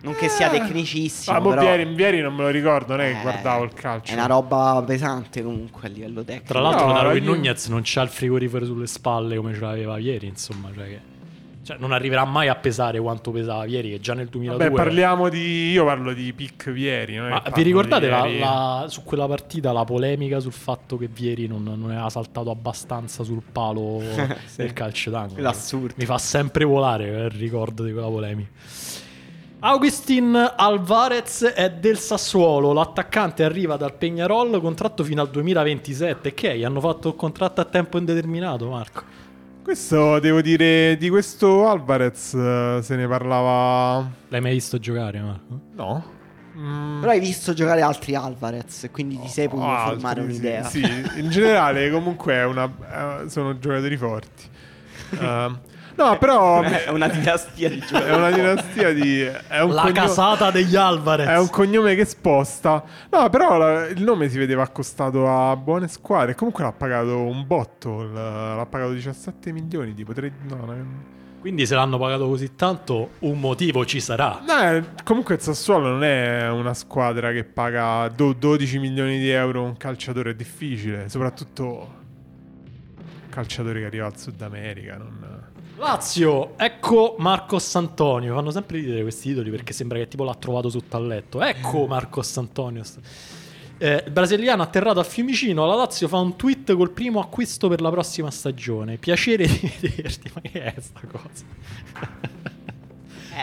Non 0.04 0.16
che 0.16 0.30
sia 0.30 0.52
Eh. 0.52 0.60
tecnicissimo, 0.60 1.36
Ah, 1.36 1.40
mo 1.40 1.50
però 1.50 1.62
Vieri, 1.62 1.86
Vieri 1.94 2.22
non 2.22 2.34
me 2.34 2.44
lo 2.44 2.50
ricordo, 2.50 2.96
non 2.96 3.06
è 3.06 3.12
che 3.12 3.20
eh, 3.20 3.22
guardavo 3.22 3.64
il 3.66 3.74
calcio. 3.74 4.12
È 4.12 4.16
una 4.16 4.26
roba 4.26 4.84
pesante 4.86 5.44
comunque 5.44 5.88
a 5.88 5.92
livello 5.92 6.24
tecnico. 6.24 6.48
Tra 6.54 6.60
l'altro, 6.62 6.88
No, 6.88 6.94
Darwin 6.94 7.24
io- 7.24 7.34
Nunez 7.36 7.68
non 7.68 7.82
c'ha 7.84 8.02
il 8.02 8.10
frigorifero 8.10 8.66
sulle 8.66 8.88
spalle 8.88 9.36
come 9.36 9.54
ce 9.54 9.60
l'aveva 9.60 9.98
ieri. 10.00 10.26
Insomma, 10.28 10.70
cioè, 10.74 10.86
che... 10.88 11.00
cioè, 11.64 11.78
non 11.80 11.92
arriverà 11.92 12.26
mai 12.26 12.48
a 12.48 12.56
pesare 12.56 13.00
quanto 13.00 13.30
pesava 13.30 13.66
ieri. 13.66 13.92
Che 13.92 14.00
già 14.00 14.16
nel 14.16 14.28
2002. 14.28 14.64
Vabbè, 14.70 14.76
parliamo 14.76 15.30
di. 15.30 15.70
Io 15.70 15.86
parlo 15.86 16.14
di 16.14 16.34
pick 16.34 16.72
Vieri. 16.72 17.18
non 17.18 17.28
è 17.28 17.30
Ma 17.30 17.44
vi 17.54 17.62
ricordate 17.62 18.08
la- 18.08 18.22
Vieri. 18.24 18.40
la- 18.40 18.86
su 18.90 19.04
quella 19.04 19.28
partita 19.28 19.72
la 19.72 19.84
polemica 19.84 20.40
sul 20.40 20.52
fatto 20.54 20.98
che 20.98 21.08
Vieri 21.14 21.46
non, 21.46 21.62
non 21.64 21.92
aveva 21.92 22.10
saltato 22.10 22.50
abbastanza 22.50 23.24
sul 23.24 23.44
palo 23.52 24.02
Sì. 24.48 24.58
del 24.58 24.74
calcio 24.74 25.12
d'angolo? 25.12 25.34
Quello 25.36 25.50
assurdo. 25.50 25.94
Mi 25.98 26.06
fa 26.06 26.18
sempre 26.18 26.64
volare 26.66 27.06
eh, 27.08 27.24
il 27.26 27.30
ricordo 27.32 27.84
di 27.84 27.92
quella 27.92 28.08
polemica. 28.08 28.50
Augustin 29.64 30.54
Alvarez 30.56 31.44
è 31.44 31.70
del 31.70 32.00
Sassuolo. 32.00 32.74
L'attaccante 32.74 33.44
arriva 33.44 33.78
dal 33.78 33.94
Peñarol, 33.94 34.60
contratto 34.60 35.04
fino 35.04 35.22
al 35.22 35.30
2027. 35.30 36.34
Che 36.34 36.58
gli 36.58 36.64
hanno 36.64 36.80
fatto 36.80 37.10
il 37.10 37.16
contratto 37.16 37.62
a 37.62 37.66
tempo 37.66 38.00
indeterminato, 38.00 38.68
Marco. 38.70 39.04
Questo 39.62 40.18
devo 40.18 40.42
dire 40.42 40.98
di 40.98 41.10
questo 41.10 41.70
Alvarez 41.70 42.34
eh, 42.34 42.80
se 42.82 42.96
ne 42.96 43.08
parlava. 43.08 44.10
L'hai 44.30 44.42
mai 44.42 44.54
visto 44.54 44.80
giocare, 44.80 45.20
Marco? 45.22 45.60
No. 45.76 46.06
Mm, 46.58 47.00
Però 47.00 47.12
hai 47.12 47.20
visto 47.20 47.54
giocare 47.54 47.82
altri 47.82 48.16
Alvarez, 48.16 48.90
quindi 48.92 49.20
ti 49.20 49.28
sei 49.28 49.48
potuto 49.48 49.68
oh, 49.68 49.86
formare 49.90 50.22
altri, 50.22 50.34
un'idea. 50.36 50.64
Sì, 50.64 50.84
sì, 50.84 51.20
in 51.20 51.30
generale 51.30 51.92
comunque 51.92 52.34
è 52.34 52.46
una, 52.46 53.22
eh, 53.24 53.30
sono 53.30 53.60
giocatori 53.60 53.96
forti. 53.96 54.50
Ehm, 55.20 55.60
No, 56.04 56.18
però 56.18 56.62
è 56.64 56.90
una 56.90 57.08
dinastia 57.08 57.70
di 57.70 57.80
giocatori. 57.80 58.10
è 58.12 58.16
una 58.16 58.32
dinastia 58.32 58.94
di... 58.94 59.22
È 59.22 59.60
un 59.62 59.74
La 59.74 59.82
cogno- 59.84 59.94
casata 59.94 60.52
degli 60.52 60.76
Alvarez. 60.76 61.28
È 61.28 61.38
un 61.38 61.50
cognome 61.50 61.96
che 61.96 62.06
sposta. 62.06 62.84
No, 63.10 63.30
però 63.30 63.58
la- 63.58 63.88
il 63.88 64.02
nome 64.04 64.30
si 64.30 64.38
vedeva 64.38 64.64
accostato 64.64 65.28
a 65.30 65.56
buone 65.56 65.88
squadre. 65.88 66.36
Comunque 66.36 66.64
l'ha 66.64 66.72
pagato 66.72 67.18
un 67.22 67.46
botto. 67.46 68.04
L'ha 68.04 68.66
pagato 68.70 68.92
17 68.94 69.52
milioni. 69.52 69.94
Tipo 69.94 70.14
tre... 70.14 70.32
no, 70.48 70.56
no, 70.66 70.76
Quindi 71.40 71.66
se 71.66 71.76
l'hanno 71.76 71.98
pagato 71.98 72.28
così 72.28 72.56
tanto, 72.56 73.12
un 73.20 73.40
motivo 73.40 73.86
ci 73.86 74.00
sarà. 74.00 74.42
no, 74.46 74.72
eh, 74.72 74.84
comunque 75.04 75.36
il 75.36 75.42
Sassuolo 75.42 75.90
non 75.90 76.04
è 76.04 76.50
una 76.50 76.74
squadra 76.74 77.32
che 77.32 77.44
paga 77.44 78.08
do- 78.10 78.34
12 78.34 78.80
milioni 78.80 79.20
di 79.20 79.30
euro 79.30 79.64
un 79.64 79.78
calciatore. 79.78 80.32
È 80.32 80.36
difficile. 80.36 81.10
Soprattutto 81.10 82.00
un 82.98 83.30
calciatore 83.30 83.80
che 83.82 83.86
arriva 83.86 84.06
al 84.08 84.18
Sud 84.18 84.42
America. 84.42 84.98
Non... 84.98 85.41
Lazio, 85.78 86.58
ecco 86.58 87.16
Marcos 87.18 87.76
Antonio. 87.76 88.36
Fanno 88.36 88.52
sempre 88.52 88.78
ridere 88.80 89.02
questi 89.02 89.30
titoli 89.30 89.50
perché 89.50 89.74
sembra 89.74 89.98
che 89.98 90.08
tipo 90.08 90.24
l'ha 90.24 90.36
trovato 90.36 90.70
sotto 90.70 90.96
al 90.98 91.08
letto. 91.08 91.42
Ecco 91.42 91.88
Marcos 91.88 92.38
Antonio. 92.38 92.84
Eh, 93.78 94.04
il 94.06 94.12
brasiliano 94.12 94.62
atterrato 94.62 95.00
a 95.00 95.04
Fiumicino. 95.04 95.66
La 95.66 95.74
Lazio 95.76 96.08
fa 96.08 96.18
un 96.20 96.36
tweet 96.36 96.76
col 96.76 96.92
primo 96.92 97.20
acquisto 97.20 97.68
per 97.68 97.82
la 97.82 97.90
prossima 97.90 98.30
stagione. 98.30 98.98
Piacere 98.98 99.48
di 99.48 99.72
vederti. 99.82 100.32
Ma 100.36 100.42
che 100.42 100.64
è 100.74 100.80
sta 100.80 101.02
cosa? 101.08 101.46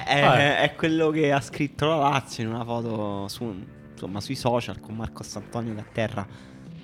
È- 0.04 0.58
è 0.60 0.74
quello 0.76 1.10
che 1.10 1.32
ha 1.32 1.40
scritto 1.40 1.86
la 1.86 1.96
Lazio 1.96 2.44
in 2.44 2.50
una 2.50 2.64
foto 2.64 3.26
su, 3.28 3.52
insomma, 3.92 4.20
sui 4.20 4.36
social 4.36 4.78
con 4.80 4.94
Marcos 4.94 5.34
Antonio 5.36 5.74
che 5.74 5.80
atterra 5.80 6.26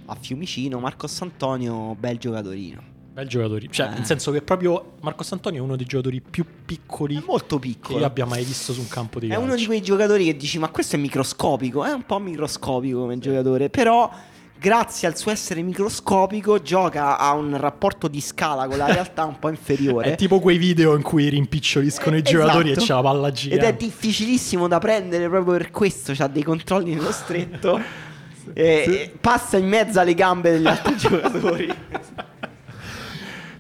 a 0.07 0.15
Fiumicino. 0.17 0.81
Marcos 0.81 1.21
Antonio, 1.23 1.95
bel 1.95 2.19
giocatorino. 2.19 2.93
Bel 3.15 3.29
giocatore. 3.29 3.67
Cioè, 3.71 3.87
Eh. 3.87 3.91
nel 3.91 4.05
senso 4.05 4.33
che 4.33 4.43
proprio 4.43 4.95
Marcos 5.03 5.31
Antonio 5.31 5.61
è 5.61 5.63
uno 5.65 5.77
dei 5.77 5.87
giocatori 5.87 6.21
più 6.21 6.45
piccoli 6.65 7.17
È 7.17 7.23
molto 7.25 7.61
che 7.61 7.69
piccolo. 7.69 8.01
io 8.01 8.05
abbia 8.07 8.27
mai 8.27 8.43
visto 8.43 8.73
su 8.73 8.81
un 8.81 8.89
campo 8.89 9.21
di 9.21 9.27
È 9.27 9.31
calcio. 9.31 9.45
uno 9.45 9.55
di 9.55 9.67
quei 9.67 9.81
giocatori 9.81 10.25
che 10.25 10.37
dici, 10.37 10.59
ma 10.59 10.69
questo 10.69 10.97
è 10.97 10.99
microscopico. 10.99 11.85
È 11.85 11.93
un 11.93 12.03
po' 12.05 12.19
microscopico 12.19 12.99
come 13.01 13.19
giocatore, 13.19 13.71
però. 13.71 14.11
Grazie 14.57 15.07
al 15.09 15.17
suo 15.19 15.31
essere 15.31 15.61
microscopico, 15.61 16.63
gioca 16.63 17.19
a 17.19 17.33
un 17.35 17.55
rapporto 17.59 18.09
di 18.09 18.21
scala 18.23 18.67
con 18.67 18.79
la 18.79 18.87
realtà 18.87 19.25
un 19.25 19.39
po' 19.39 19.51
inferiore. 19.51 20.13
È 20.13 20.17
tipo 20.17 20.41
quei 20.41 20.57
video 20.57 20.95
in 20.97 21.03
cui 21.03 21.29
rimpiccioliscono 21.29 22.17
Eh, 22.17 22.21
i 22.21 22.23
giocatori 22.23 22.71
esatto. 22.71 22.85
e 22.85 22.87
c'è 22.89 22.95
la 22.95 23.03
palla 23.03 23.29
Ed 23.29 23.35
gira. 23.35 23.67
è 23.67 23.75
difficilissimo 23.75 24.67
da 24.67 24.79
prendere 24.79 25.29
proprio 25.29 25.59
per 25.59 25.71
questo. 25.71 26.15
C'ha 26.15 26.29
dei 26.29 26.43
controlli 26.45 26.95
nello 26.95 27.13
stretto. 27.13 27.79
e, 28.55 28.63
e 28.65 29.13
passa 29.21 29.59
in 29.59 29.67
mezzo 29.69 30.01
alle 30.01 30.15
gambe 30.15 30.53
degli 30.53 30.67
altri 30.67 30.97
giocatori. 30.99 31.75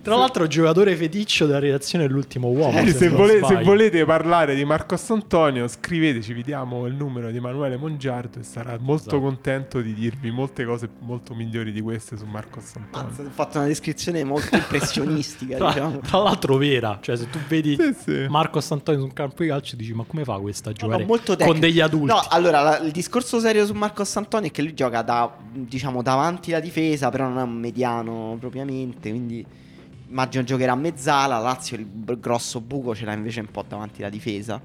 Tra 0.05 0.16
l'altro, 0.16 0.46
giocatore 0.46 0.94
feticcio 0.96 1.46
della 1.46 1.59
redazione 1.59 2.07
dell'ultimo 2.07 2.48
uomo. 2.48 2.78
Eh, 2.78 2.92
se, 2.92 3.09
non 3.09 3.16
vole- 3.16 3.42
se 3.42 3.62
volete 3.62 4.05
parlare 4.05 4.55
di 4.55 4.64
Marcos 4.64 5.09
Antonio, 5.11 5.66
scriveteci, 5.66 6.34
vi 6.34 6.42
diamo 6.42 6.86
il 6.86 6.92
numero 6.94 7.30
di 7.30 7.38
Emanuele 7.38 7.78
Mongiardo 7.78 8.38
e 8.38 8.42
sarà 8.42 8.76
molto 8.78 9.09
Esatto. 9.09 9.20
contento 9.20 9.80
di 9.80 9.94
dirvi 9.94 10.30
molte 10.30 10.64
cose 10.66 10.88
molto 10.98 11.34
migliori 11.34 11.72
di 11.72 11.80
queste 11.80 12.18
su 12.18 12.26
Marcos 12.26 12.74
Antonio. 12.76 13.09
Mazza, 13.09 13.22
ho 13.22 13.30
fatto 13.30 13.59
una 13.59 13.66
descrizione 13.66 14.22
molto 14.24 14.55
impressionistica. 14.55 15.57
Tra, 15.57 15.68
diciamo. 15.68 15.98
tra 16.00 16.18
l'altro, 16.18 16.57
vera. 16.59 16.98
Cioè, 17.00 17.16
se 17.16 17.30
tu 17.30 17.38
vedi 17.48 17.76
Sì, 17.80 17.94
sì. 17.98 18.26
Marcos 18.28 18.70
Antonio 18.72 19.00
su 19.00 19.07
un 19.07 19.12
campo 19.14 19.42
di 19.42 19.48
calcio, 19.48 19.74
dici: 19.76 19.94
Ma 19.94 20.05
come 20.07 20.24
fa 20.24 20.36
questa 20.38 20.68
a 20.68 20.72
No, 20.72 20.78
giocare 20.78 21.02
no, 21.02 21.09
molto 21.09 21.34
con 21.36 21.59
degli 21.59 21.80
adulti? 21.80 22.12
No, 22.12 22.20
allora 22.28 22.61
la- 22.61 22.78
il 22.80 22.90
discorso 22.90 23.40
serio 23.40 23.64
su 23.64 23.72
Marcos 23.72 24.14
Antonio 24.16 24.48
è 24.48 24.50
che 24.52 24.61
lui 24.61 24.74
gioca 24.74 25.00
da, 25.02 25.34
diciamo, 25.50 26.02
davanti 26.02 26.50
la 26.50 26.61
difesa, 26.61 27.09
però 27.09 27.26
non 27.28 27.38
è 27.38 27.42
un 27.42 27.55
mediano 27.55 28.36
propriamente, 28.38 29.09
quindi 29.09 29.62
immagino 30.09 30.44
giocherà 30.44 30.72
a 30.72 30.76
mezzala, 30.76 31.38
Lazio 31.38 31.76
il 31.76 31.84
b- 31.84 32.18
grosso 32.18 32.61
buco 32.61 32.94
ce 32.94 33.05
l'ha 33.05 33.12
invece 33.12 33.40
un 33.40 33.50
po' 33.50 33.64
davanti 33.66 34.02
la 34.02 34.09
difesa 34.11 34.61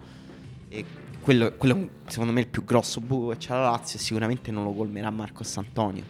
e 0.69 0.85
quello, 1.21 1.53
quello 1.57 1.89
secondo 2.07 2.31
me 2.31 2.39
il 2.41 2.47
più 2.47 2.63
grosso 2.63 3.01
buco 3.01 3.29
che 3.29 3.37
c'ha 3.39 3.55
la 3.55 3.69
Lazio 3.71 3.99
e 3.99 4.01
sicuramente 4.01 4.51
non 4.51 4.63
lo 4.63 4.71
colmerà 4.73 5.09
Marcos 5.09 5.57
Antonio. 5.57 6.03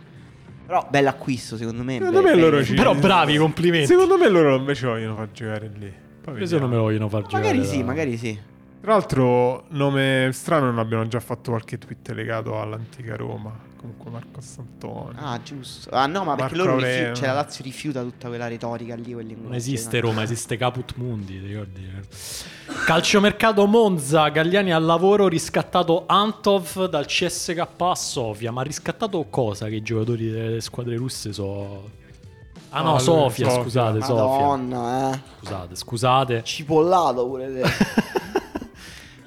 Però 0.66 0.86
bell'acquisto 0.90 1.58
secondo 1.58 1.84
me. 1.84 1.94
Secondo 1.98 2.22
be- 2.22 2.36
me 2.36 2.40
loro 2.40 2.64
ci- 2.64 2.76
Però 2.76 2.94
bravi, 2.96 3.38
complimenti. 3.38 3.88
Secondo 3.88 4.18
me 4.18 4.30
loro 4.30 4.56
invece 4.56 4.86
vogliono 4.86 5.16
far 5.16 5.32
giocare 5.32 5.72
lì. 5.78 5.92
Poi 6.22 6.44
Io 6.44 6.60
non 6.60 6.70
me 6.70 6.76
lo 6.76 6.82
vogliono 6.84 7.10
far 7.10 7.24
giocare. 7.24 7.44
Magari 7.44 7.66
sì, 7.66 7.80
da- 7.80 7.86
magari 7.86 8.18
sì. 8.18 8.40
Tra 8.82 8.92
l'altro, 8.94 9.66
nome 9.70 10.30
strano, 10.32 10.66
non 10.68 10.78
abbiamo 10.80 11.08
già 11.08 11.20
fatto 11.20 11.50
qualche 11.52 11.78
tweet 11.80 12.10
legato 12.12 12.62
all'antica 12.62 13.16
Roma. 13.16 13.52
Comunque 13.80 14.10
Marcos 14.12 14.58
Antonio. 14.58 15.14
Ah, 15.16 15.40
giusto. 15.42 15.90
Ah, 15.92 16.06
no, 16.06 16.26
ma 16.26 16.36
perché 16.36 16.56
Marco 16.56 16.70
loro 16.70 16.76
rifiu- 16.80 16.94
Aurelio. 16.96 17.16
cioè, 17.16 17.28
la 17.28 17.34
Lazio 17.34 17.64
rifiuta 17.64 18.02
tutta 18.02 18.28
quella 18.28 18.48
retorica 18.50 18.94
lì. 18.96 19.14
quel 19.14 19.26
Non 19.38 19.54
esiste 19.54 20.02
no? 20.02 20.08
Roma, 20.08 20.22
esiste 20.24 20.58
Caput 20.58 20.94
Mundi, 20.98 21.40
ti 21.40 21.48
ricordi? 21.48 21.88
Calciomercato 22.86 23.66
Monza, 23.66 24.28
Galliani 24.30 24.74
al 24.74 24.84
lavoro, 24.84 25.28
riscattato 25.30 26.04
Antov 26.08 26.88
dal 26.90 27.06
CSK 27.06 27.68
a 27.78 27.96
Sofia. 27.96 28.52
Ma 28.52 28.62
riscattato 28.64 29.26
cosa 29.30 29.68
che 29.68 29.76
i 29.76 29.82
giocatori 29.82 30.30
delle 30.30 30.62
squadre 30.62 30.98
russe 30.98 31.32
so... 31.32 31.90
Ah 32.72 32.82
no, 32.84 32.96
Ah, 32.96 33.00
Sofia, 33.00 33.46
Sofia. 33.48 33.62
scusate, 33.64 34.00
Sofia. 34.02 34.14
Madonna, 34.16 35.14
eh. 35.14 35.20
Scusate, 35.40 35.76
scusate. 35.76 36.44
Cipollato 36.44 37.26
pure 37.28 37.52
te. 37.54 37.64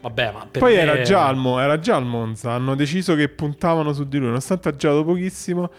Vabbè, 0.03 0.33
ma 0.33 0.47
per 0.51 0.61
Poi 0.61 0.75
me- 0.75 0.81
era 0.81 1.03
già, 1.03 1.27
al 1.29 1.37
Mo- 1.37 1.61
era 1.61 1.79
già 1.79 1.97
al 1.97 2.05
Monza. 2.05 2.51
Hanno 2.53 2.75
deciso 2.75 3.15
che 3.15 3.29
puntavano 3.29 3.93
su 3.93 4.05
di 4.07 4.19
lui. 4.19 4.27
Nonostante 4.27 4.69
ha 4.69 4.77
giocato 4.77 5.05
pochissimo, 5.05 5.71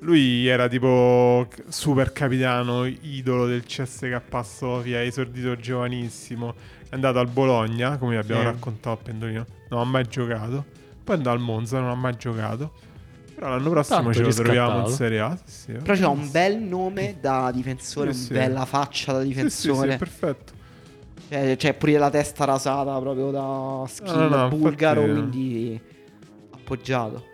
lui 0.00 0.46
era 0.46 0.68
tipo 0.68 1.46
super 1.68 2.12
capitano, 2.12 2.84
idolo 2.84 3.46
del 3.46 3.64
CSK 3.64 4.20
Sofia, 4.44 5.02
esordito 5.02 5.56
giovanissimo. 5.56 6.54
È 6.90 6.94
andato 6.94 7.18
al 7.20 7.28
Bologna, 7.28 7.96
come 7.96 8.18
abbiamo 8.18 8.42
Sì. 8.42 8.46
raccontato 8.48 8.90
a 8.90 9.02
Pendolino. 9.02 9.46
Non 9.70 9.80
ha 9.80 9.84
mai 9.84 10.06
giocato. 10.08 10.64
Poi 11.02 11.14
è 11.14 11.18
andato 11.18 11.36
al 11.36 11.42
Monza, 11.42 11.80
non 11.80 11.88
ha 11.88 11.94
mai 11.94 12.16
giocato. 12.18 12.72
Però 13.34 13.48
l'anno 13.48 13.70
prossimo 13.70 14.02
Tanto 14.02 14.12
ce 14.12 14.22
lo 14.22 14.32
troviamo 14.32 14.80
in 14.86 14.92
Serie 14.92 15.20
A. 15.20 15.38
Sì, 15.42 15.60
sì. 15.60 15.72
Però 15.72 15.94
c'ha 15.94 16.08
un 16.08 16.30
bel 16.30 16.58
nome 16.58 17.16
da 17.18 17.50
difensore, 17.50 18.12
Sì, 18.12 18.32
una 18.32 18.40
bella 18.42 18.64
faccia 18.66 19.12
da 19.12 19.20
Sì, 19.22 19.24
sì, 19.24 19.32
sì, 19.32 19.34
difensore. 19.34 19.96
perfetto. 19.96 20.52
Cioè, 21.30 21.56
c'è 21.56 21.74
pure 21.74 21.96
la 21.96 22.10
testa 22.10 22.44
rasata 22.44 22.98
proprio 22.98 23.30
da 23.30 23.84
skill 23.86 24.28
No, 24.28 24.28
no, 24.28 24.48
bulgaro, 24.48 25.02
infatti- 25.02 25.18
quindi 25.20 25.80
appoggiato. 26.50 27.24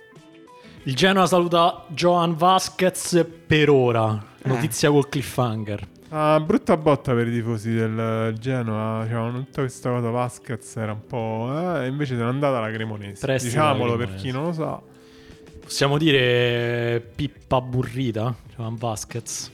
Il 0.82 0.94
Genoa 0.94 1.26
saluta 1.26 1.84
Johan 1.88 2.36
Vasquez 2.36 3.26
per 3.46 3.70
ora. 3.70 4.22
Eh. 4.42 4.48
Notizia 4.48 4.90
col 4.90 5.08
cliffhanger. 5.08 5.88
Ah, 6.10 6.38
brutta 6.40 6.76
botta 6.76 7.14
per 7.14 7.26
i 7.26 7.32
tifosi 7.32 7.72
del 7.74 8.36
Genoa. 8.38 9.04
C'erano 9.06 9.32
tutta 9.44 9.62
questa 9.62 9.90
cosa. 9.90 10.10
Vasquez 10.10 10.76
era 10.76 10.92
un 10.92 11.04
po'. 11.06 11.50
Eh, 11.80 11.86
invece 11.86 12.14
se 12.16 12.20
n'è 12.22 12.28
andata 12.28 12.60
la 12.60 12.70
Cremonese. 12.70 13.24
Prestito 13.26 13.58
alla 13.60 13.72
Diciamolo 13.72 13.96
per 13.96 14.06
Cremonese. 14.08 14.24
chi 14.26 14.32
non 14.32 14.44
lo 14.44 14.52
sa. 14.52 14.80
Possiamo 15.62 15.98
dire 15.98 17.00
pippa 17.16 17.60
burrita? 17.62 18.32
Johan 18.56 18.76
Vasquez. 18.76 19.50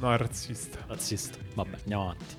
No, 0.00 0.12
è 0.12 0.16
razzista. 0.16 0.78
Razzista. 0.86 1.38
Vabbè, 1.54 1.76
andiamo 1.82 2.02
avanti. 2.02 2.34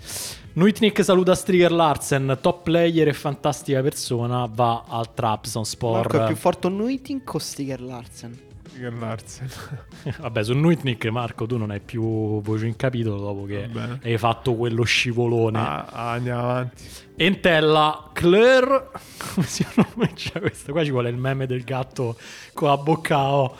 Nuitnik 0.54 1.04
saluta 1.04 1.36
Striger 1.36 1.72
Larsen, 1.72 2.38
top 2.42 2.64
player 2.64 3.08
e 3.08 3.14
fantastica 3.14 3.82
persona, 3.82 4.50
va 4.52 4.84
al 4.88 5.14
Trabzonspor. 5.14 5.98
Marco 5.98 6.24
è 6.24 6.26
più 6.28 6.36
forte 6.36 6.70
Nuiting 6.70 7.22
o 7.32 7.38
Stiger 7.38 7.80
Larsen? 7.80 8.38
Stiger 8.68 8.94
Larsen. 8.94 9.48
Vabbè, 10.20 10.44
su 10.44 10.54
Nuitnik 10.54 11.06
Marco 11.06 11.46
tu 11.46 11.56
non 11.58 11.70
hai 11.70 11.80
più 11.80 12.42
voce 12.42 12.66
in 12.66 12.76
capitolo 12.76 13.20
dopo 13.20 13.46
che 13.46 13.70
Va 13.72 13.80
bene. 13.82 14.00
hai 14.04 14.18
fatto 14.18 14.56
quello 14.56 14.84
scivolone. 14.84 15.60
Ah, 15.60 15.86
ah, 15.86 16.12
andiamo 16.12 16.42
avanti. 16.42 16.84
Entella 17.16 18.10
Claire 18.14 18.90
come 19.34 19.46
si 19.46 19.66
pronuncia 19.72 20.40
questo? 20.42 20.72
Qua 20.72 20.84
ci 20.84 20.92
vuole 20.92 21.10
il 21.10 21.18
meme 21.18 21.46
del 21.46 21.64
gatto 21.64 22.18
con 22.54 22.70
la 22.70 22.78
bocca 22.78 23.32
O. 23.34 23.56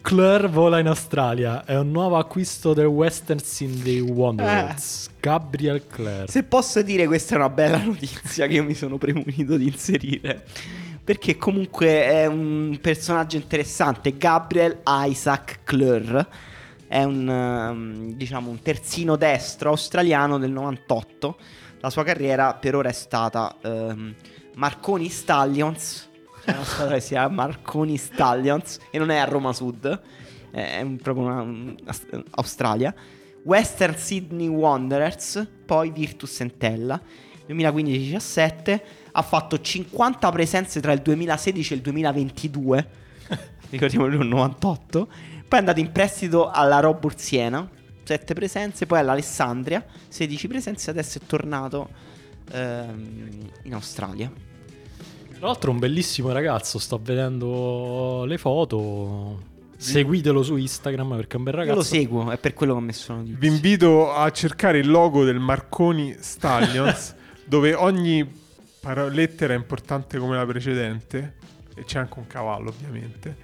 Claire 0.00 0.48
vola 0.48 0.80
in 0.80 0.86
Australia 0.88 1.64
è 1.64 1.78
un 1.78 1.90
nuovo 1.92 2.16
acquisto 2.16 2.74
del 2.74 2.86
Western 2.86 3.38
Sydney 3.38 4.00
Wanderers 4.00 5.09
Gabriel 5.20 5.86
Claire 5.86 6.26
Se 6.26 6.42
posso 6.42 6.82
dire, 6.82 7.06
questa 7.06 7.34
è 7.34 7.36
una 7.36 7.50
bella 7.50 7.78
notizia 7.84 8.46
che 8.46 8.54
io 8.54 8.64
mi 8.64 8.74
sono 8.74 8.98
premunito 8.98 9.56
di 9.56 9.66
inserire. 9.66 10.44
Perché 11.04 11.36
comunque 11.36 12.04
è 12.04 12.26
un 12.26 12.78
personaggio 12.80 13.36
interessante. 13.36 14.16
Gabriel 14.16 14.80
Isaac 14.86 15.60
Clur 15.64 16.26
è 16.86 17.02
un, 17.02 17.28
ehm, 17.28 18.12
diciamo, 18.14 18.50
un 18.50 18.60
terzino 18.62 19.16
destro 19.16 19.70
australiano 19.70 20.38
del 20.38 20.50
98. 20.50 21.36
La 21.80 21.90
sua 21.90 22.04
carriera 22.04 22.54
per 22.54 22.74
ora 22.74 22.88
è 22.88 22.92
stata 22.92 23.56
ehm, 23.62 24.14
Marconi 24.56 25.08
Stallions. 25.08 26.08
C'è 26.44 26.52
una 26.52 26.64
squadra 26.64 26.94
che 26.94 27.00
si 27.00 27.08
chiama 27.08 27.34
Marconi 27.34 27.96
Stallions 27.96 28.78
e 28.90 28.98
non 28.98 29.10
è 29.10 29.16
a 29.16 29.24
Roma 29.24 29.52
Sud, 29.52 30.00
è 30.50 30.86
proprio 31.02 31.26
una, 31.26 31.40
un- 31.42 31.76
Australia. 32.32 32.94
Western 33.44 33.96
Sydney 33.96 34.48
Wanderers, 34.48 35.46
poi 35.66 35.90
Virtus 35.90 36.40
Entella. 36.40 37.00
2015-17 37.48 38.80
ha 39.12 39.22
fatto 39.22 39.60
50 39.60 40.30
presenze 40.30 40.80
tra 40.80 40.92
il 40.92 41.00
2016 41.00 41.72
e 41.72 41.76
il 41.76 41.82
2022. 41.82 42.88
Ricordiamo 43.70 44.06
lui 44.06 44.20
un 44.20 44.28
98. 44.28 45.06
Poi 45.06 45.46
è 45.48 45.56
andato 45.56 45.80
in 45.80 45.90
prestito 45.90 46.48
alla 46.50 46.80
Robur 46.80 47.18
Siena 47.18 47.68
7 48.10 48.34
presenze, 48.34 48.86
poi 48.86 48.98
all'Alessandria 48.98 49.84
16 50.08 50.48
presenze, 50.48 50.90
adesso 50.90 51.18
è 51.18 51.20
tornato 51.26 51.88
ehm, 52.50 53.50
in 53.62 53.74
Australia. 53.74 54.32
Tra 55.32 55.46
l'altro 55.46 55.70
un 55.70 55.78
bellissimo 55.78 56.32
ragazzo, 56.32 56.80
sto 56.80 56.98
vedendo 57.00 58.24
le 58.24 58.36
foto. 58.36 59.42
Seguitelo 59.80 60.42
su 60.42 60.56
Instagram 60.56 61.16
perché 61.16 61.34
è 61.34 61.38
un 61.38 61.44
bel 61.44 61.54
Io 61.54 61.58
ragazzo. 61.60 61.78
lo 61.78 61.84
seguo, 61.84 62.30
è 62.30 62.38
per 62.38 62.54
quello 62.54 62.74
che 62.74 62.78
ho 62.78 62.82
messo 62.82 63.14
notizie. 63.14 63.36
Vi 63.38 63.46
invito 63.46 64.12
a 64.12 64.30
cercare 64.30 64.78
il 64.78 64.90
logo 64.90 65.24
del 65.24 65.38
Marconi 65.38 66.14
Stallions, 66.18 67.14
dove 67.46 67.74
ogni 67.74 68.28
paro- 68.80 69.08
lettera 69.08 69.54
è 69.54 69.56
importante 69.56 70.18
come 70.18 70.36
la 70.36 70.44
precedente, 70.44 71.34
e 71.74 71.84
c'è 71.84 71.98
anche 71.98 72.18
un 72.18 72.26
cavallo 72.26 72.68
ovviamente. 72.68 73.36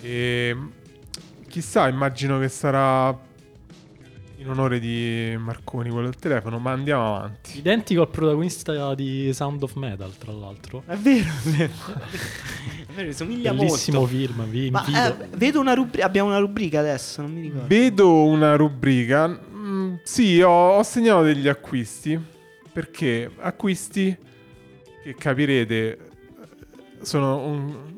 E 0.00 0.56
chissà, 1.48 1.88
immagino 1.88 2.38
che 2.38 2.48
sarà 2.48 3.16
in 4.38 4.48
onore 4.48 4.78
di 4.78 5.34
Marconi 5.38 5.88
quello 5.90 6.04
del 6.06 6.16
telefono, 6.16 6.58
ma 6.58 6.72
andiamo 6.72 7.16
avanti. 7.16 7.58
Identico 7.58 8.02
al 8.02 8.08
protagonista 8.08 8.94
di 8.94 9.32
Sound 9.32 9.62
of 9.62 9.74
Metal, 9.74 10.16
tra 10.16 10.32
l'altro. 10.32 10.82
È 10.86 10.96
vero, 10.96 11.28
è 11.28 11.48
vero. 11.48 11.72
È 12.86 12.92
vero, 12.92 13.12
somiglia 13.12 13.52
Bellissimo 13.52 13.98
molto. 14.00 14.14
film, 14.14 14.44
vi 14.46 14.70
Ma 14.70 15.08
eh, 15.08 15.28
vedo 15.36 15.60
una 15.60 15.74
rubrica, 15.74 16.06
abbiamo 16.06 16.28
una 16.28 16.38
rubrica 16.38 16.78
adesso, 16.78 17.20
non 17.20 17.32
mi 17.32 17.42
ricordo. 17.42 17.66
Vedo 17.66 18.24
una 18.24 18.56
rubrica. 18.56 19.28
Mm, 19.28 19.96
sì, 20.02 20.40
ho, 20.40 20.76
ho 20.78 20.82
segnato 20.82 21.22
degli 21.22 21.48
acquisti. 21.48 22.18
Perché 22.72 23.30
acquisti 23.38 24.16
che 25.02 25.14
capirete 25.14 25.98
sono 27.00 27.38
un, 27.38 27.95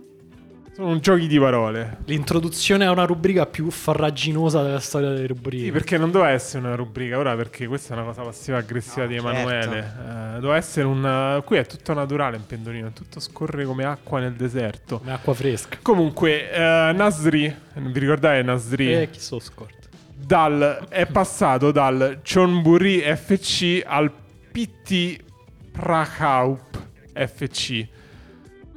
sono 0.78 0.90
un 0.92 1.00
giochi 1.00 1.26
di 1.26 1.40
parole. 1.40 1.96
L'introduzione 2.04 2.86
a 2.86 2.92
una 2.92 3.04
rubrica 3.04 3.46
più 3.46 3.68
farraginosa 3.68 4.62
della 4.62 4.78
storia 4.78 5.08
delle 5.08 5.26
rubriche. 5.26 5.64
Sì, 5.64 5.72
perché 5.72 5.98
non 5.98 6.12
doveva 6.12 6.30
essere 6.30 6.64
una 6.64 6.76
rubrica 6.76 7.18
ora, 7.18 7.34
perché 7.34 7.66
questa 7.66 7.94
è 7.94 7.96
una 7.96 8.06
cosa 8.06 8.22
passiva-aggressiva 8.22 9.02
No, 9.02 9.08
di 9.08 9.14
certo. 9.14 9.28
Emanuele. 9.28 9.78
Eh, 9.78 10.34
doveva 10.34 10.56
essere 10.56 10.86
un. 10.86 11.42
Qui 11.44 11.56
è 11.56 11.66
tutto 11.66 11.92
naturale 11.94 12.36
in 12.36 12.46
Pendolino, 12.46 12.92
tutto 12.92 13.18
scorre 13.18 13.64
come 13.64 13.84
acqua 13.86 14.20
nel 14.20 14.34
deserto. 14.34 14.98
Come 14.98 15.12
acqua 15.14 15.34
fresca. 15.34 15.78
Comunque, 15.82 16.48
eh, 16.48 16.92
Nasri, 16.94 17.52
vi 17.74 17.98
ricordate 17.98 18.42
Nasri? 18.42 18.94
E 18.94 19.10
chi 19.10 19.18
so 19.18 19.40
scorto. 19.40 19.88
dal, 20.14 20.86
è 20.88 21.06
passato 21.06 21.72
dal 21.72 22.20
Chonburi 22.22 23.00
FC 23.00 23.82
al 23.84 24.12
PT 24.52 25.24
Prahaup 25.72 26.86
FC. 27.14 27.86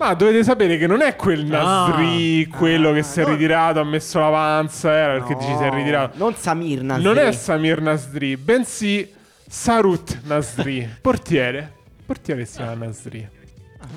Ma 0.01 0.15
dovete 0.15 0.43
sapere 0.43 0.79
che 0.79 0.87
non 0.87 1.01
è 1.01 1.15
quel 1.15 1.45
Nasri, 1.45 2.49
Ah, 2.51 2.57
quello 2.57 2.89
ah, 2.89 2.93
che 2.93 3.03
si 3.03 3.19
è 3.19 3.23
no. 3.23 3.29
ritirato, 3.33 3.79
ha 3.79 3.83
messo 3.83 4.19
la 4.19 4.29
panza, 4.31 4.91
era 4.91 5.13
perché 5.13 5.35
dici 5.35 5.55
si 5.55 5.61
è 5.63 5.69
No, 5.69 5.75
ritirato. 5.75 6.17
Non 6.17 6.33
Samir 6.33 6.81
Nasri. 6.81 7.03
Non 7.03 7.17
è 7.19 7.31
Samir 7.31 7.81
Nasri, 7.81 8.35
bensì 8.35 9.07
Sarut 9.47 10.21
Nasri, 10.23 10.89
portiere. 11.01 11.71
Portiere 12.03 12.45
si 12.45 12.55
chiama 12.57 12.85
Nasri. 12.85 13.29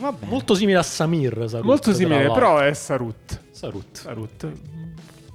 Ah. 0.03 0.15
Molto 0.27 0.55
simile 0.55 0.77
a 0.79 0.83
Samir. 0.83 1.45
Sarut, 1.49 1.65
Molto 1.65 1.95
simile, 1.95 2.31
però 2.31 2.59
è 2.59 2.75
Sarut. 2.75 3.41
Sarut. 3.51 3.87
Sarut. 3.99 4.53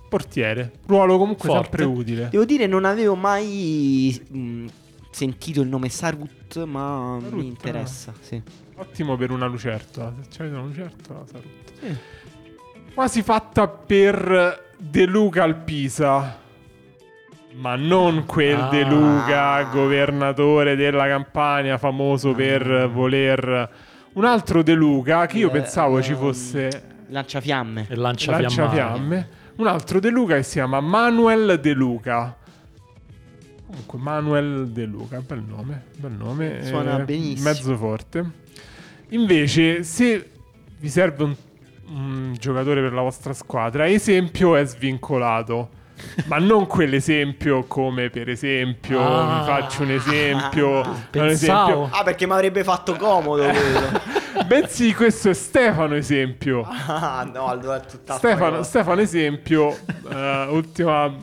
Portiere. 0.08 0.72
Ruolo 0.86 1.18
comunque 1.18 1.50
Forte. 1.50 1.64
sempre 1.64 1.84
utile. 1.86 2.28
Devo 2.30 2.46
dire, 2.46 2.68
non 2.68 2.86
avevo 2.86 3.16
mai 3.16 4.24
mh, 4.28 4.66
sentito 5.10 5.62
il 5.62 5.68
nome 5.68 5.90
Sarut, 5.90 6.64
ma 6.66 7.18
Sarut, 7.22 7.34
mi 7.40 7.48
interessa. 7.48 8.14
Sì. 8.22 8.42
Ottimo 8.80 9.16
per 9.18 9.32
una 9.32 9.46
lucertola. 9.46 10.14
Se 10.22 10.28
c'è 10.30 10.48
una 10.48 10.62
lucertola, 10.62 11.24
Sarut. 11.26 11.72
Sì. 11.80 11.98
Quasi 12.94 13.22
fatta 13.22 13.68
per 13.68 14.74
De 14.78 15.06
Luca 15.06 15.44
al 15.44 15.58
Pisa. 15.58 16.38
Ma 17.56 17.76
non 17.76 18.26
quel 18.26 18.58
Ah. 18.60 18.70
De 18.70 18.84
Luca, 18.84 19.64
governatore 19.64 20.76
della 20.76 21.08
Campania, 21.08 21.78
famoso 21.78 22.34
per 22.34 22.90
voler. 22.90 23.70
Un 24.14 24.26
altro 24.26 24.64
De 24.64 24.74
Luca 24.74 25.26
che 25.26 25.38
io 25.40 25.50
Eh, 25.50 25.52
pensavo 25.52 26.02
ci 26.02 26.12
ehm, 26.12 26.18
fosse 26.18 26.84
Lanciafiamme. 27.10 27.86
E 27.90 27.96
lancia 27.96 28.38
fiamme. 28.38 28.42
Lanciafiamme. 28.42 29.30
Un 29.58 29.68
altro 29.68 30.00
De 30.00 30.10
Luca 30.10 30.36
che 30.36 30.44
si 30.44 30.54
chiama 30.54 30.80
Manuel 30.80 31.60
De 31.60 31.74
Luca. 31.74 32.38
Comunque, 33.66 34.00
Manuel 34.00 34.70
De 34.70 34.86
Luca, 34.86 35.20
bel 35.20 35.44
nome, 35.46 35.84
bel 35.98 36.12
nome. 36.12 36.64
Suona 36.64 37.00
eh, 37.02 37.04
benissimo. 37.04 37.50
Mezzo 37.50 37.76
forte. 37.78 38.32
Invece, 39.10 39.84
se 39.84 40.30
vi 40.80 40.90
serve 40.90 41.24
un, 41.24 41.36
un 41.88 42.36
giocatore 42.40 42.82
per 42.82 42.94
la 42.94 43.02
vostra 43.02 43.34
squadra, 43.34 43.88
esempio 43.88 44.56
è 44.56 44.66
svincolato. 44.66 45.70
Ma 46.28 46.38
non 46.38 46.66
quell'esempio 46.66 47.66
come 47.66 48.10
per 48.10 48.30
esempio, 48.30 49.02
Ah. 49.02 49.40
vi 49.40 49.46
faccio 49.52 49.84
un 49.84 49.92
esempio, 49.92 50.70
un 50.80 50.96
Pensavo. 51.10 51.70
esempio. 51.84 51.90
Ah, 51.92 52.04
perché 52.04 52.26
mi 52.26 52.32
avrebbe 52.32 52.64
fatto 52.64 52.96
comodo 52.96 53.44
quello. 53.50 54.46
Bensì 54.46 54.94
questo 54.94 55.32
è 55.32 55.34
Stefano 55.34 55.96
esempio. 55.96 56.66
ah, 56.66 57.30
no, 57.34 57.48
allora 57.48 57.82
è 57.82 57.86
tutta 57.86 58.16
Stefano, 58.16 58.64
Stefano 58.64 59.02
esempio, 59.02 59.78
eh, 60.10 60.46
ultima 60.52 61.14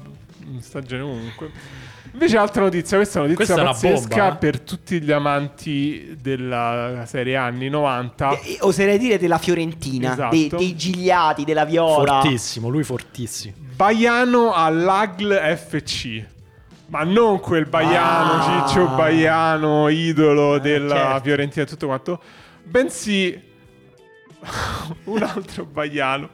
stagione 0.61 1.03
comunque. 1.03 1.51
Invece 2.17 2.39
altra 2.39 2.63
notizia, 2.63 2.97
questa 2.97 3.19
è 3.19 3.23
una 3.23 3.31
notizia 3.33 3.55
Questa 3.55 3.73
pazzesca 3.73 4.09
bomba, 4.17 4.33
eh. 4.35 4.37
per 4.39 4.61
tutti 4.61 5.03
gli 5.03 5.13
amanti 5.13 6.17
della 6.19 7.05
serie 7.07 7.37
anni 7.37 7.69
90. 7.69 8.31
Eh, 8.41 8.57
Oserei 8.61 8.97
dire 8.99 9.19
della 9.19 9.37
Fiorentina, 9.37 10.13
Esatto. 10.13 10.35
dei, 10.35 10.49
dei 10.49 10.75
gigliati, 10.77 11.45
della 11.45 11.67
Viola. 11.67 12.21
Fortissimo, 12.21 12.71
lui 12.71 12.85
fortissimo. 12.85 13.55
Baiano 13.75 14.55
all'Agl 14.55 15.35
FC. 15.57 16.25
Ma 16.89 17.03
non 17.03 17.39
quel 17.41 17.67
Baiano, 17.67 18.33
Ah. 18.33 18.67
Ciccio 18.67 18.87
Baiano, 18.95 19.89
idolo 19.91 20.55
Eh, 20.57 20.61
della 20.61 20.95
certo. 20.95 21.21
Fiorentina 21.25 21.65
e 21.65 21.69
tutto 21.69 21.87
quanto, 21.87 22.21
bensì 22.63 23.39
un 25.05 25.23
altro 25.23 25.65
Baiano. 25.65 26.29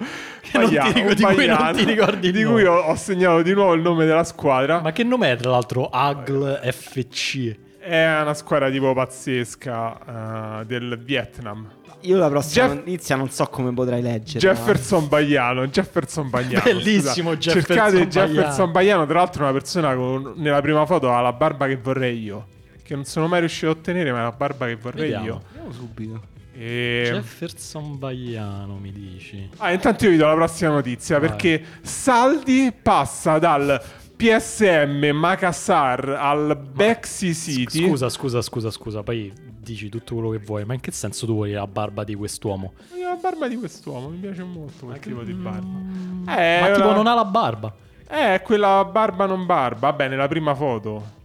non 0.53 0.69
ti 0.69 0.75
Baiano, 0.77 1.01
un 1.09 1.15
di 1.15 1.23
cui 1.23 1.47
non 1.47 1.57
Baiano, 1.57 1.73
ti 1.79 1.85
ricordi 1.85 2.27
il 2.29 2.33
Di 2.33 2.43
nome. 2.43 2.55
cui 2.55 2.65
ho, 2.65 2.75
ho 2.79 2.95
segnato 2.97 3.43
di 3.43 3.53
nuovo 3.55 3.73
il 3.75 3.81
nome 3.83 4.05
della 4.05 4.25
squadra. 4.25 4.81
Ma 4.81 4.93
che 4.93 5.05
nome 5.05 5.33
è 5.33 5.37
tra 5.37 5.51
l'altro? 5.51 5.89
Agl 5.89 6.61
FC. 6.63 7.57
È 7.79 8.21
una 8.21 8.35
squadra 8.35 8.71
tipo 8.71 8.93
pazzesca 8.95 10.61
eh, 10.61 10.67
del 10.67 10.99
Vietnam. 11.03 11.69
Io 12.05 12.17
la 12.17 12.29
prossima 12.29 12.67
Jeff- 12.67 12.75
notizia 12.77 13.17
non 13.17 13.31
so 13.31 13.45
come 13.47 13.73
potrai 13.73 14.03
leggere. 14.03 14.39
Jefferson 14.41 15.09
Baiano, 15.09 15.67
Jefferson 15.69 16.29
Baiano. 16.31 16.63
Bellissimo 16.65 17.35
scusa. 17.35 17.53
Jefferson 17.53 17.77
Cercate 17.77 18.07
Baiano. 18.07 18.33
Jefferson 18.33 18.73
Baiano, 18.73 19.07
tra 19.07 19.19
l'altro 19.19 19.43
una 19.45 19.53
persona 19.53 19.95
con 19.95 20.33
nella 20.37 20.61
prima 20.61 20.85
foto 20.87 21.13
ha 21.13 21.21
la 21.21 21.33
barba 21.33 21.67
che 21.69 21.77
vorrei 21.77 22.21
io, 22.21 22.47
che 22.83 22.95
non 22.97 23.05
sono 23.05 23.29
mai 23.29 23.41
riuscito 23.41 23.69
a 23.69 23.71
ottenere, 23.71 24.11
ma 24.11 24.19
è 24.19 24.23
la 24.23 24.33
barba 24.33 24.67
che 24.67 24.75
vorrei 24.77 25.03
Vediamo. 25.03 25.25
io. 25.25 25.43
Vediamo 25.53 25.73
subito. 25.73 26.23
E... 26.55 27.09
Jefferson 27.13 27.99
Baiano, 27.99 28.77
mi 28.77 28.93
dici. 28.93 29.49
Ah, 29.59 29.73
intanto 29.73 30.05
io 30.05 30.11
vi 30.11 30.17
do 30.17 30.27
la 30.27 30.35
prossima 30.35 30.71
notizia 30.71 31.19
Vai. 31.19 31.29
perché 31.29 31.65
Saldi 31.83 32.73
passa 32.83 33.39
dal 33.39 33.81
PSM 34.17 35.11
Makassar 35.13 36.09
al 36.11 36.57
Bexy 36.57 37.35
City. 37.35 37.87
Scusa, 37.89 38.09
scusa, 38.09 38.41
scusa, 38.43 38.71
scusa. 38.71 39.03
Poi 39.03 39.33
dici 39.59 39.89
tutto 39.89 40.15
quello 40.15 40.31
che 40.31 40.39
vuoi. 40.39 40.65
Ma 40.65 40.75
in 40.75 40.81
che 40.81 40.93
senso 40.93 41.27
tu 41.27 41.33
vuoi 41.35 41.53
la 41.53 41.67
barba 41.67 42.05
di 42.05 42.15
quest'uomo? 42.15 42.75
La 43.01 43.19
barba 43.21 43.49
di 43.49 43.57
quest'uomo 43.57 44.09
mi 44.11 44.19
piace 44.19 44.43
molto 44.45 44.87
quel 44.87 44.99
tipo 45.01 45.23
di 45.23 45.33
barba. 45.33 45.67
Mm, 45.67 46.29
Eh, 46.29 46.59
Ma 46.61 46.71
tipo 46.73 46.89
la- 46.89 46.95
non 46.95 47.07
ha 47.07 47.15
la 47.15 47.25
barba. 47.25 47.75
Eh, 48.09 48.41
quella 48.45 48.85
barba 48.85 49.27
non 49.27 49.47
barba. 49.47 49.91
Vabbè, 49.91 50.09
nella 50.09 50.29
prima 50.29 50.55
foto. 50.55 51.21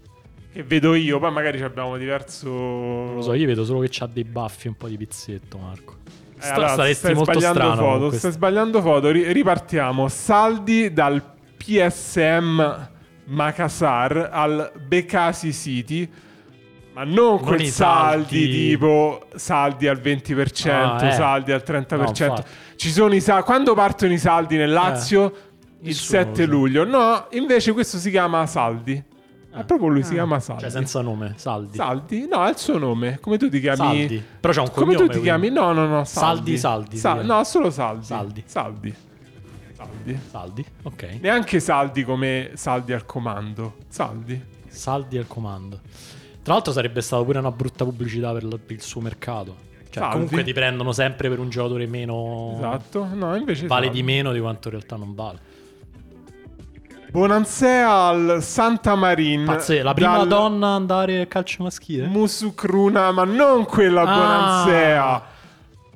Che 0.58 0.64
vedo 0.64 0.96
io, 0.96 1.20
poi 1.20 1.32
magari 1.32 1.60
ci 1.60 1.64
abbiamo 1.64 1.98
diverso. 1.98 2.50
Non 2.50 3.14
lo 3.18 3.22
so, 3.22 3.36
io 3.36 3.46
vedo 3.46 3.64
solo 3.64 3.80
che 3.82 3.90
c'ha 3.92 4.08
dei 4.12 4.24
baffi 4.24 4.66
e 4.66 4.70
un 4.70 4.76
po' 4.76 4.88
di 4.88 4.98
pizzetto, 4.98 5.60
Marco. 5.60 5.98
Eh, 6.36 6.42
Sta- 6.42 6.54
allora, 6.56 6.94
stai 6.96 7.14
molto 7.14 7.40
sbagliando 7.40 7.76
foto. 7.76 8.12
Stai 8.18 8.32
sbagliando 8.32 8.82
foto. 8.82 9.12
Ri- 9.12 9.32
ripartiamo. 9.32 10.08
Saldi 10.08 10.92
dal 10.92 11.22
PSM 11.58 12.90
Makassar 13.26 14.30
al 14.32 14.72
Bekasi 14.84 15.54
City. 15.54 16.10
Ma 16.94 17.04
non, 17.04 17.40
quel 17.40 17.62
i 17.62 17.68
saldi, 17.68 18.24
saldi. 18.42 18.52
tipo 18.70 19.28
saldi 19.36 19.88
al 19.88 20.00
20%, 20.00 20.72
Ah, 20.72 21.06
eh. 21.08 21.12
saldi 21.12 21.52
al 21.52 21.62
30%. 21.64 22.28
No. 22.34 22.44
Ci 22.76 22.90
sono 22.90 23.14
i 23.14 23.22
saldi. 23.22 23.44
Quando 23.44 23.76
partono 23.76 24.12
i 24.12 24.18
saldi 24.18 24.58
nel 24.58 24.72
Lazio? 24.72 25.26
il 25.82 25.90
nessuno 25.90 26.24
7 26.24 26.46
lo 26.48 26.52
sa. 26.52 26.58
luglio. 26.58 26.84
No, 26.84 27.28
invece 27.34 27.74
questo 27.74 28.00
si 28.00 28.10
chiama 28.10 28.44
Saldi. 28.48 29.04
È 29.52 29.64
proprio 29.64 29.88
lui, 29.90 30.04
si 30.04 30.14
chiama 30.14 30.40
Saldi. 30.40 30.62
Cioè, 30.62 30.70
senza 30.70 31.02
nome, 31.02 31.34
Saldi. 31.38 31.76
Saldi? 31.78 32.28
No, 32.30 32.46
è 32.46 32.50
il 32.50 32.58
suo 32.58 32.78
nome. 32.78 33.18
Come 33.20 33.38
tu 33.38 33.50
ti 33.50 33.60
chiami? 33.60 33.78
Saldi. 33.78 34.24
Però 34.40 34.54
c'ha 34.54 34.62
un 34.62 34.70
Come 34.72 34.94
cognome. 34.94 35.08
tu 35.08 35.14
ti 35.16 35.22
chiami? 35.22 35.50
quindi. 35.50 35.60
No, 35.60 35.72
no, 35.74 35.88
no. 35.88 36.04
Saldi, 36.04 36.58
Saldi, 36.58 36.98
Saldi, 36.98 37.28
Sa- 37.28 37.34
no, 37.36 37.44
solo 37.44 37.70
Saldi. 37.72 38.06
Saldi. 38.06 38.44
Saldi. 38.46 38.96
Saldi. 39.76 40.20
Saldi, 40.30 40.66
ok. 40.84 41.18
Neanche 41.22 41.60
Saldi 41.60 42.04
come 42.04 42.52
Saldi 42.56 42.94
al 42.94 43.06
comando. 43.06 43.76
Saldi. 43.88 44.40
Saldi 44.68 45.18
al 45.18 45.28
comando. 45.28 45.80
Tra 46.44 46.54
l'altro 46.54 46.72
sarebbe 46.72 47.02
stata 47.02 47.24
pure 47.24 47.40
una 47.40 47.52
brutta 47.52 47.84
pubblicità 47.84 48.32
per, 48.34 48.44
l- 48.46 48.60
per 48.60 48.76
il 48.76 48.82
suo 48.82 49.02
mercato. 49.02 49.66
Cioè, 49.90 50.04
Saldi. 50.04 50.12
comunque 50.14 50.44
ti 50.44 50.54
prendono 50.54 50.92
sempre 50.92 51.30
per 51.30 51.40
un 51.40 51.50
giocatore 51.50 51.88
meno... 51.88 52.54
Esatto. 52.58 53.08
No, 53.14 53.36
invece 53.36 53.66
Vale 53.68 53.86
Saldi. 53.86 54.00
di 54.02 54.06
meno 54.06 54.32
di 54.32 54.40
quanto 54.40 54.68
in 54.68 54.74
realtà 54.76 54.96
non 54.96 55.14
vale. 55.16 55.40
Bonansea 57.22 57.90
al 58.10 58.44
Santa 58.44 58.94
Marin. 58.94 59.44
Pazzesco, 59.46 59.84
la 59.84 59.94
prima 59.96 60.18
dal 60.18 60.28
donna 60.28 60.68
a 60.68 60.76
andare 60.76 61.22
a 61.22 61.26
calcio 61.26 61.64
maschile? 61.64 62.06
Musukruna, 62.06 63.12
ma 63.12 63.24
non 63.24 63.66
quella 63.66 64.02
Ah. 64.02 64.06
Bonansea. 64.06 65.22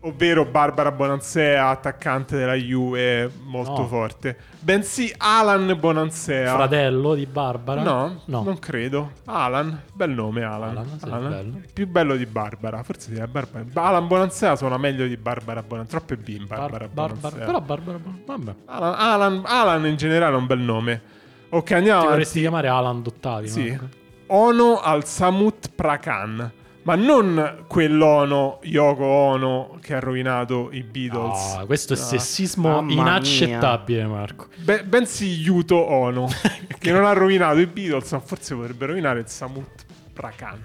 Ovvero 0.03 0.45
Barbara 0.45 0.91
Bonansea, 0.91 1.67
attaccante 1.69 2.35
della 2.35 2.55
Juve, 2.55 3.29
molto 3.43 3.81
No. 3.81 3.87
forte. 3.87 4.35
Bensì 4.59 5.13
Alan 5.17 5.77
Bonansea. 5.79 6.55
Fratello 6.55 7.13
di 7.13 7.27
Barbara? 7.27 7.83
No, 7.83 8.21
no. 8.25 8.41
non 8.41 8.57
credo. 8.57 9.11
Alan, 9.25 9.79
bel 9.93 10.09
nome 10.09 10.41
Alan. 10.43 10.69
Alan, 10.75 10.87
sì, 10.97 11.07
bello. 11.27 11.61
Più 11.71 11.87
bello 11.87 12.15
di 12.15 12.25
Barbara, 12.25 12.81
forse 12.81 13.13
è 13.13 13.27
Barbara. 13.27 13.63
Alan 13.73 14.07
Bonansea 14.07 14.55
suona 14.55 14.77
meglio 14.77 15.05
di 15.05 15.17
Barbara 15.17 15.61
Bonansea. 15.61 15.99
Troppe 15.99 16.17
B 16.17 16.27
in 16.29 16.47
Bar- 16.47 16.59
Barbara 16.61 16.87
Barbara- 16.87 17.15
Bonansea. 17.19 17.45
Però 17.45 17.61
Barbara... 17.61 17.99
Vabbè. 18.25 18.55
Alan, 18.65 18.95
Alan- 18.97 19.41
Alan 19.45 19.85
in 19.85 19.97
generale 19.97 20.33
è 20.33 20.37
un 20.37 20.47
bel 20.47 20.59
nome. 20.59 21.01
Ok, 21.49 21.71
andiamo 21.73 22.01
Ti 22.01 22.07
vorresti 22.07 22.39
chiamare 22.39 22.67
Alan 22.69 23.03
Dottavi? 23.03 23.47
Sì. 23.47 23.69
Marco? 23.69 23.87
Ono 24.33 24.79
al 24.79 25.05
Samut 25.05 25.69
Prakan. 25.75 26.53
Ma 26.83 26.95
non 26.95 27.65
quell'Ono, 27.67 28.59
Yoko 28.63 29.03
Ono, 29.05 29.77
che 29.81 29.93
ha 29.93 29.99
rovinato 29.99 30.69
i 30.71 30.81
Beatles. 30.81 31.53
Ah, 31.57 31.65
questo 31.65 31.93
è 31.93 31.97
No. 31.97 32.01
sessismo 32.03 32.69
Mamma 32.69 32.81
mia. 32.81 33.01
inaccettabile, 33.01 34.05
Marco. 34.07 34.47
Be- 34.57 34.83
bensì 34.83 35.27
Yuto 35.41 35.77
Ono, 35.77 36.27
che 36.79 36.91
non 36.91 37.05
ha 37.05 37.13
rovinato 37.13 37.59
i 37.59 37.67
Beatles, 37.67 38.11
ma 38.13 38.19
forse 38.19 38.55
potrebbe 38.55 38.87
rovinare 38.87 39.19
il 39.19 39.27
Samut 39.27 39.85
Prakan. 40.11 40.59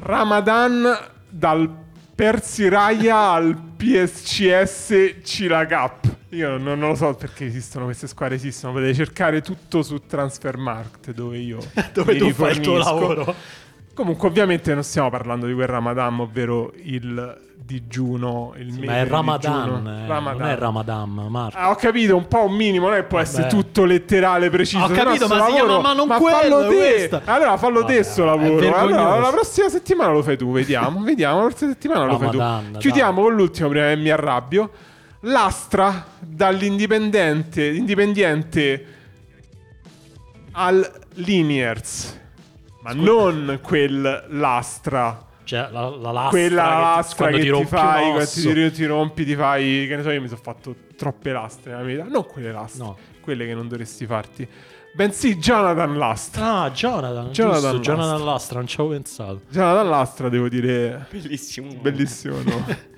Ramadan 0.00 0.98
dal 1.28 1.70
Persiraya 2.14 3.30
al 3.32 3.56
PSCS 3.76 5.16
Cilacap. 5.24 6.10
Io 6.30 6.56
non, 6.56 6.78
non 6.78 6.88
lo 6.90 6.94
so 6.94 7.14
perché 7.14 7.44
esistono 7.46 7.86
queste 7.86 8.06
squadre, 8.06 8.36
esistono. 8.36 8.72
Potete 8.74 8.94
cercare 8.94 9.40
tutto 9.42 9.82
su 9.82 10.06
Transfermarkt, 10.06 11.12
dove 11.12 11.38
io 11.38 11.58
Dove 11.92 12.16
tu 12.16 12.30
fai 12.32 12.52
il 12.52 12.60
tuo 12.60 12.76
lavoro. 12.78 13.34
Comunque, 13.94 14.28
ovviamente, 14.28 14.72
non 14.74 14.82
stiamo 14.84 15.10
parlando 15.10 15.46
di 15.46 15.52
quel 15.54 15.66
Ramadan, 15.66 16.20
ovvero 16.20 16.72
il 16.84 17.40
digiuno, 17.64 18.54
il 18.56 18.72
mese 18.72 18.86
Ma 18.86 18.98
è 18.98 19.02
di 19.04 19.08
Ramadan, 19.10 19.86
eh, 19.86 20.06
Ramadan. 20.08 20.38
non 20.38 20.48
è 20.48 20.56
Ramadan, 20.56 21.10
Marco. 21.28 21.56
Ah, 21.58 21.70
ho 21.70 21.74
capito, 21.74 22.16
un 22.16 22.26
po' 22.26 22.44
un 22.44 22.54
minimo, 22.54 22.88
non 22.88 22.96
è 22.96 23.04
può 23.04 23.18
essere 23.18 23.42
Vabbè. 23.42 23.54
tutto 23.54 23.84
letterale, 23.84 24.50
preciso. 24.50 24.84
Ho 24.84 24.88
capito, 24.88 25.28
ma 25.28 25.36
lavoro- 25.36 25.54
chiama- 25.66 25.80
ma 25.80 25.92
non 25.92 26.08
quello, 26.08 26.36
fallo 26.36 26.68
te. 26.68 26.74
questa. 26.76 27.22
Allora 27.24 27.56
fallo 27.56 27.80
Vabbè, 27.80 27.96
te 27.96 28.02
sto 28.02 28.24
lavoro. 28.24 28.74
Allora, 28.76 29.18
la 29.18 29.30
prossima 29.30 29.68
settimana 29.68 30.10
lo 30.12 30.22
fai 30.22 30.36
tu, 30.36 30.50
vediamo, 30.52 31.00
vediamo, 31.04 31.36
la 31.40 31.46
prossima 31.46 31.70
settimana 31.70 32.04
lo 32.04 32.18
fai 32.18 32.30
tu. 32.30 32.78
Chiudiamo 32.78 33.14
dai. 33.14 33.22
con 33.24 33.34
l'ultimo 33.34 33.68
prima 33.68 33.88
che 33.88 33.96
mi 33.96 34.10
arrabbio. 34.10 34.70
L'Astra 35.20 36.04
dall'indipendente, 36.18 37.64
indipendiente 37.66 38.86
al 40.52 40.90
Liniers. 41.14 42.20
Ma 42.82 42.92
non 42.92 43.60
quel 43.62 44.26
l'Astra 44.30 45.24
Cioè, 45.44 45.68
la, 45.70 45.88
la 45.88 46.10
lastra 46.10 46.28
quella 46.30 46.62
che, 46.62 46.68
lastra 46.80 47.26
che 47.28 47.34
ti 47.36 47.40
ti, 47.42 47.48
rompi 47.48 47.66
fai, 47.66 48.10
quando 48.10 48.26
ti, 48.26 48.70
ti 48.72 48.84
rompi, 48.86 49.24
ti 49.24 49.34
fai. 49.36 49.86
Che 49.88 49.96
ne 49.96 50.02
so, 50.02 50.10
io 50.10 50.20
mi 50.20 50.28
sono 50.28 50.40
fatto 50.42 50.74
troppe 50.96 51.32
lastre 51.32 51.72
nella 51.72 51.82
vita. 51.84 52.04
Non 52.04 52.26
quelle 52.26 52.52
lastre, 52.52 52.82
No. 52.84 52.96
quelle 53.20 53.46
che 53.46 53.54
non 53.54 53.68
dovresti 53.68 54.06
farti. 54.06 54.48
Bensì 54.94 55.36
Jonathan 55.38 55.96
Lastra. 55.96 56.62
Ah, 56.62 56.70
Jonathan. 56.70 57.30
Jonathan 57.30 57.32
giusto, 57.32 57.72
Lastra. 57.76 57.80
Jonathan 57.94 58.24
Lastra, 58.24 58.58
non 58.58 58.66
ci 58.66 58.80
avevo 58.80 58.94
pensato. 58.94 59.40
Jonathan 59.48 59.88
Lastra, 59.88 60.28
devo 60.28 60.48
dire, 60.48 61.06
Bellissimo. 61.10 61.72
bellissimo. 61.80 62.36
no? 62.42 62.66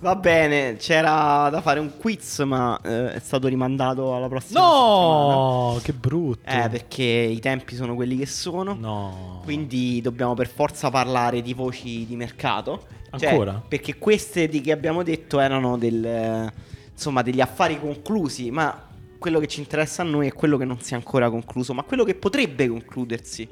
Va 0.00 0.16
bene, 0.16 0.76
c'era 0.76 1.48
da 1.50 1.60
fare 1.60 1.78
un 1.78 1.98
quiz, 1.98 2.38
ma 2.40 2.80
eh, 2.82 3.12
è 3.12 3.18
stato 3.18 3.48
rimandato 3.48 4.14
alla 4.14 4.28
prossima 4.28 4.60
settimana. 4.60 5.34
No, 5.34 5.80
che 5.82 5.92
brutto. 5.92 6.50
Eh, 6.50 6.68
perché 6.70 7.02
i 7.02 7.38
tempi 7.38 7.74
sono 7.74 7.94
quelli 7.94 8.16
che 8.16 8.24
sono. 8.24 8.72
No. 8.72 9.40
Quindi 9.44 10.00
dobbiamo 10.00 10.32
per 10.32 10.48
forza 10.48 10.88
parlare 10.88 11.42
di 11.42 11.52
voci 11.52 12.06
di 12.06 12.16
mercato. 12.16 12.86
Cioè, 13.14 13.28
Ancora? 13.28 13.60
perché 13.66 13.98
queste 13.98 14.48
di 14.48 14.60
che 14.60 14.72
abbiamo 14.72 15.02
detto 15.02 15.38
erano 15.38 15.76
del, 15.76 16.50
insomma, 16.92 17.22
degli 17.22 17.40
affari 17.40 17.78
conclusi, 17.78 18.50
ma 18.50 18.88
quello 19.18 19.38
che 19.38 19.48
ci 19.48 19.60
interessa 19.60 20.00
a 20.00 20.06
noi 20.06 20.28
è 20.28 20.32
quello 20.32 20.56
che 20.56 20.64
non 20.64 20.80
si 20.80 20.94
è 20.94 20.96
ancora 20.96 21.28
concluso, 21.28 21.74
ma 21.74 21.82
quello 21.82 22.04
che 22.04 22.14
potrebbe 22.14 22.68
concludersi 22.68 23.46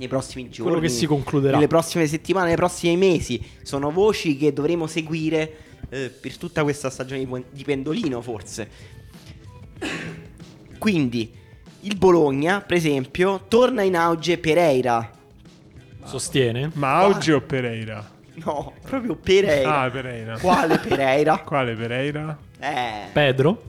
nei 0.00 0.08
prossimi 0.08 0.48
giorni. 0.48 0.72
Quello 0.72 0.86
che 0.86 0.90
si 0.92 1.04
concluderà. 1.06 1.56
Nelle 1.56 1.68
prossime 1.68 2.06
settimane, 2.06 2.48
nei 2.48 2.56
prossimi 2.56 2.96
mesi. 2.96 3.40
Sono 3.62 3.90
voci 3.90 4.36
che 4.38 4.52
dovremo 4.52 4.86
seguire 4.86 5.56
eh, 5.90 6.08
per 6.08 6.38
tutta 6.38 6.62
questa 6.62 6.88
stagione 6.88 7.20
di, 7.20 7.26
pen- 7.26 7.44
di 7.50 7.62
pendolino, 7.62 8.22
forse. 8.22 8.68
Quindi, 10.78 11.30
il 11.82 11.96
Bologna, 11.96 12.62
per 12.62 12.78
esempio, 12.78 13.44
torna 13.46 13.82
in 13.82 13.94
auge 13.94 14.38
Pereira. 14.38 15.10
Sostiene? 16.02 16.70
Ma 16.74 17.04
oggi 17.04 17.30
o 17.32 17.42
Pereira? 17.42 18.10
No, 18.42 18.72
proprio 18.80 19.16
Pereira. 19.16 19.80
Ah, 19.82 19.90
Pereira. 19.90 20.38
Quale 20.38 20.78
Pereira? 20.78 21.38
Quale 21.44 21.74
Pereira? 21.74 22.38
Eh, 22.58 23.08
Pedro? 23.12 23.62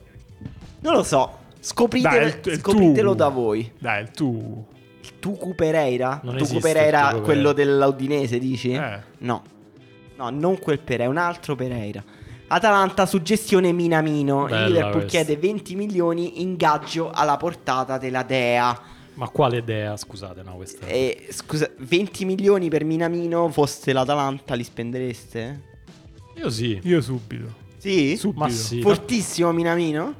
non 0.80 0.94
lo 0.94 1.02
so. 1.02 1.40
Scoprite- 1.60 2.08
Dai, 2.08 2.26
il 2.28 2.40
il 2.52 2.58
scopritelo 2.58 3.12
da 3.14 3.28
voi. 3.28 3.70
Dai, 3.78 4.02
il 4.02 4.10
tu. 4.10 4.64
Il 5.02 5.18
Tucu 5.18 5.54
Pereira? 5.54 6.20
Non 6.22 6.34
Tucu 6.34 6.44
esiste 6.44 6.72
Pereira, 6.72 7.08
il 7.08 7.10
Tucu 7.14 7.22
quello 7.24 7.52
Pereira. 7.52 7.72
dell'Audinese, 7.72 8.38
dici? 8.38 8.72
Eh. 8.72 9.00
No. 9.18 9.42
No, 10.16 10.30
non 10.30 10.58
quel 10.58 10.78
Pereira, 10.78 11.10
un 11.10 11.18
altro 11.18 11.54
Pereira. 11.56 12.02
Atalanta 12.48 13.06
suggestione 13.06 13.72
Minamino. 13.72 14.44
Bella 14.44 14.66
il 14.66 14.72
Liverpool 14.72 15.00
questa. 15.00 15.22
chiede 15.22 15.36
20 15.36 15.74
milioni 15.74 16.42
ingaggio 16.42 17.10
alla 17.10 17.36
portata 17.36 17.98
della 17.98 18.22
Dea. 18.22 18.78
Ma 19.14 19.28
quale 19.28 19.58
idea? 19.58 19.96
Scusate, 19.96 20.42
no, 20.42 20.54
questa 20.56 20.86
è... 20.86 20.92
E, 20.92 21.26
scusa, 21.30 21.70
20 21.78 22.24
milioni 22.24 22.68
per 22.68 22.84
Minamino, 22.84 23.48
fosse 23.48 23.92
l'Atalanta, 23.92 24.54
li 24.54 24.64
spendereste? 24.64 25.62
Io 26.36 26.50
sì. 26.50 26.78
Io 26.84 27.00
subito. 27.00 27.60
Sì? 27.78 28.16
Subito. 28.16 28.44
Ma 28.44 28.48
sì. 28.50 28.80
Fortissimo 28.80 29.50
Minamino? 29.52 30.14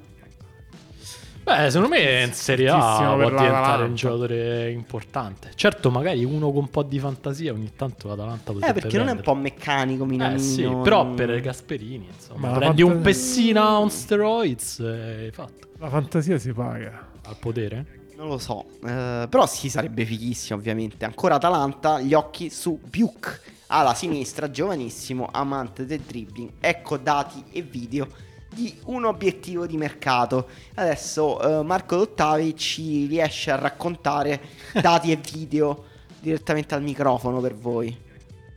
Beh, 1.44 1.70
secondo 1.70 1.88
me 1.94 2.22
in 2.22 2.32
Serie 2.32 2.68
A 2.68 3.14
può 3.16 3.28
diventare 3.28 3.84
un 3.84 3.94
giocatore 3.96 4.70
importante. 4.70 5.50
Certo, 5.56 5.90
magari 5.90 6.24
uno 6.24 6.52
con 6.52 6.62
un 6.62 6.70
po' 6.70 6.84
di 6.84 7.00
fantasia 7.00 7.52
ogni 7.52 7.72
tanto 7.74 8.06
l'Atalanta 8.08 8.52
potrebbe 8.52 8.78
Eh, 8.78 8.80
perché 8.80 8.96
non 8.96 9.08
è 9.08 9.10
un 9.10 9.20
prendere. 9.20 9.36
po' 9.36 9.40
meccanico 9.58 10.04
Minamino? 10.04 10.36
Eh 10.38 10.40
sì, 10.40 10.62
però 10.84 11.04
per 11.06 11.40
Gasperini, 11.40 12.06
insomma, 12.14 12.50
Ma 12.50 12.56
prendi 12.58 12.82
un 12.82 12.90
fanta- 12.92 13.04
Pessina 13.08 13.78
on 13.78 13.90
steroids 13.90 14.78
e 14.80 15.24
hai 15.24 15.30
fatto. 15.32 15.68
La 15.78 15.88
fantasia 15.88 16.38
si 16.38 16.52
paga. 16.52 17.08
Al 17.24 17.36
potere? 17.38 17.86
Non 18.16 18.28
lo 18.28 18.38
so, 18.38 18.64
eh, 18.86 19.26
però 19.28 19.44
sì, 19.46 19.68
sarebbe 19.68 20.04
fighissimo 20.04 20.56
ovviamente. 20.56 21.04
Ancora 21.04 21.34
Atalanta, 21.34 21.98
gli 22.00 22.14
occhi 22.14 22.50
su 22.50 22.78
Biuk, 22.88 23.40
alla 23.66 23.94
sinistra, 23.94 24.48
giovanissimo, 24.48 25.28
amante 25.32 25.86
del 25.86 26.00
dribbling. 26.00 26.50
Ecco 26.60 26.98
dati 26.98 27.42
e 27.50 27.62
video 27.62 28.06
di 28.52 28.74
un 28.84 29.04
obiettivo 29.04 29.66
di 29.66 29.76
mercato. 29.76 30.48
Adesso 30.74 31.60
eh, 31.60 31.62
Marco 31.64 31.96
Dottavi 31.96 32.56
ci 32.56 33.06
riesce 33.06 33.50
a 33.50 33.56
raccontare 33.56 34.40
dati 34.80 35.10
e 35.10 35.16
video 35.16 35.84
direttamente 36.20 36.74
al 36.74 36.82
microfono 36.82 37.40
per 37.40 37.54
voi. 37.54 37.96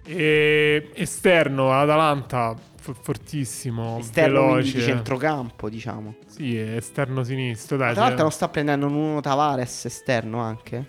E 0.08 0.92
esterno, 0.94 1.72
Atalanta, 1.74 2.56
fortissimo, 2.78 3.98
Esterno 4.00 4.48
veloce. 4.54 4.78
di 4.78 4.84
centrocampo, 4.84 5.70
diciamo. 5.70 6.16
Sì, 6.28 6.56
esterno 6.58 7.24
sinistro, 7.24 7.78
dai. 7.78 7.90
Atalanta 7.92 8.14
cioè- 8.14 8.22
non 8.22 8.32
sta 8.32 8.50
prendendo 8.50 8.86
uno 8.88 9.22
Tavares 9.22 9.86
esterno 9.86 10.40
anche? 10.40 10.86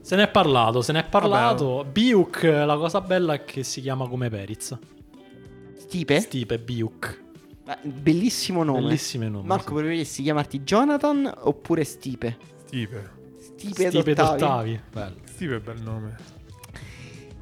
Se 0.00 0.16
ne 0.16 0.22
è 0.24 0.28
parlato, 0.28 0.80
se 0.80 0.92
ne 0.92 1.00
è 1.00 1.04
parlato. 1.04 1.84
Biuk, 1.84 2.42
la 2.42 2.76
cosa 2.76 3.00
bella 3.02 3.34
è 3.34 3.44
che 3.44 3.62
si 3.62 3.80
chiama 3.82 4.08
come 4.08 4.30
Periz. 4.30 4.76
Stipe? 5.76 6.20
Stipe 6.20 6.58
Biuk. 6.58 7.22
Eh, 7.70 7.76
Bellissimo 7.88 8.64
nome. 8.64 8.80
Bellissimo 8.80 9.28
nome, 9.28 9.46
Marco, 9.46 9.68
sì. 9.68 9.74
preferiresti 9.74 10.22
chiamarti 10.24 10.60
Jonathan 10.62 11.32
oppure 11.42 11.84
Stipe? 11.84 12.36
Stipe. 12.66 13.10
Stipe, 13.38 13.88
Stipe 13.88 14.14
Dottavi. 14.14 14.80
Bello. 14.90 15.14
Stipe 15.24 15.56
è 15.56 15.60
bel 15.60 15.80
nome. 15.80 16.16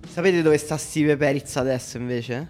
Sapete 0.06 0.42
dove 0.42 0.58
sta 0.58 0.76
Stipe 0.76 1.16
Perizz 1.16 1.56
adesso 1.56 1.96
invece? 1.96 2.48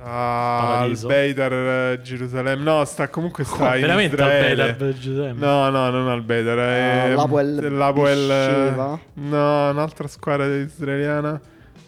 Ah, 0.00 0.58
al 0.58 0.66
Paradiso. 0.66 1.06
Beidar 1.06 1.52
eh, 1.52 2.00
Gerusalemme. 2.02 2.62
No, 2.62 2.84
sta 2.84 3.08
comunque 3.08 3.44
sta 3.44 3.70
Oh, 3.70 3.74
in 3.74 3.80
veramente 3.80 4.16
al 4.20 4.28
Israele. 4.28 4.54
Beidar 4.56 4.76
per 4.76 4.98
Giuseppe. 4.98 5.38
No, 5.38 5.70
no, 5.70 5.90
non 5.90 6.08
al 6.08 6.22
Beidar. 6.22 6.58
È 6.58 7.10
Ah, 7.12 7.14
l'Hapoel, 7.14 8.20
eh, 8.20 8.28
Beersheva? 8.28 9.00
No, 9.14 9.70
un'altra 9.70 10.06
squadra 10.08 10.46
israeliana. 10.56 11.40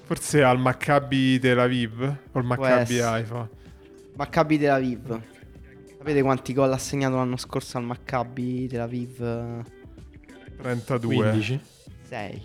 Forse 0.04 0.42
al 0.42 0.58
Maccabi 0.58 1.38
Tel 1.40 1.58
Aviv 1.58 2.00
o 2.32 2.38
il 2.38 2.44
Maccabi. 2.46 3.00
Haifa. 3.00 3.48
Maccabi 4.16 4.58
Tel 4.58 4.70
Aviv. 4.70 5.20
Sapete 5.98 6.22
quanti 6.22 6.52
gol 6.52 6.72
ha 6.72 6.78
segnato 6.78 7.16
l'anno 7.16 7.36
scorso 7.36 7.76
al 7.78 7.84
Maccabi 7.84 8.66
Tel 8.66 8.80
Aviv? 8.80 9.62
32. 10.62 11.14
15. 11.14 11.60
6. 12.08 12.42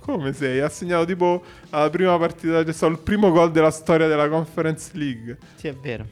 Come 0.00 0.32
sei? 0.32 0.60
Ha 0.60 0.68
segnato 0.68 1.04
tipo 1.04 1.42
alla 1.70 1.90
prima 1.90 2.18
partita, 2.18 2.64
cioè, 2.72 2.90
il 2.90 2.98
primo 2.98 3.30
gol 3.30 3.50
della 3.50 3.70
storia 3.70 4.06
della 4.06 4.28
Conference 4.28 4.90
League. 4.94 5.38
Sì, 5.56 5.68
è 5.68 5.74
vero. 5.74 6.06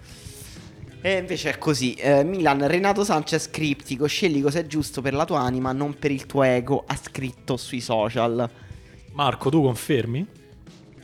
E 1.00 1.18
invece 1.18 1.50
è 1.50 1.58
così. 1.58 1.92
eh, 1.94 2.24
Milan, 2.24 2.66
Renato 2.66 3.04
Sanchez 3.04 3.50
criptico, 3.50 4.06
scegli 4.06 4.40
cos'è 4.40 4.66
giusto 4.66 5.02
per 5.02 5.12
la 5.12 5.26
tua 5.26 5.40
anima, 5.40 5.72
non 5.72 5.94
per 5.98 6.10
il 6.10 6.24
tuo 6.24 6.42
ego, 6.42 6.82
ha 6.86 6.96
scritto 6.96 7.58
sui 7.58 7.80
social. 7.80 8.48
Marco, 9.12 9.50
tu 9.50 9.62
confermi? 9.62 10.26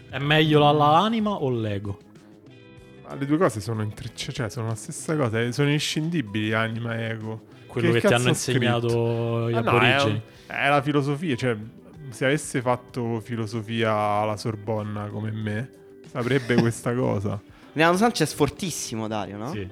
È 0.08 0.18
meglio 0.18 0.58
la, 0.58 0.72
la 0.72 0.98
anima 0.98 1.32
o 1.32 1.50
l'ego? 1.50 1.98
Le 3.18 3.26
due 3.26 3.36
cose 3.38 3.60
sono 3.60 3.82
intrecciate, 3.82 4.32
cioè 4.32 4.48
sono 4.50 4.68
la 4.68 4.74
stessa 4.74 5.16
cosa, 5.16 5.40
eh, 5.40 5.52
sono 5.52 5.70
inscindibili 5.70 6.52
anima 6.52 6.96
e 6.96 7.02
ego. 7.10 7.42
Quello 7.66 7.88
che, 7.92 8.00
ti 8.00 8.08
cazzo 8.08 8.14
hanno 8.14 8.30
ha 8.30 8.34
scritto? 8.34 8.58
insegnato 8.58 9.50
gli 9.50 9.54
Ah, 9.54 9.60
no, 9.60 9.78
è, 9.80 9.90
aborigeni. 9.90 10.22
è 10.46 10.68
la 10.68 10.82
filosofia, 10.82 11.36
cioè 11.36 11.56
se 12.10 12.24
avesse 12.24 12.60
fatto 12.60 13.20
filosofia 13.20 13.92
alla 13.92 14.36
Sorbonna 14.36 15.06
come 15.06 15.30
me, 15.30 15.70
saprebbe 16.10 16.54
questa 16.60 16.94
cosa. 16.94 17.40
Renato 17.72 17.96
Sanchez 17.98 18.32
fortissimo, 18.34 19.06
Dario, 19.06 19.36
no? 19.36 19.50
Sì. 19.52 19.68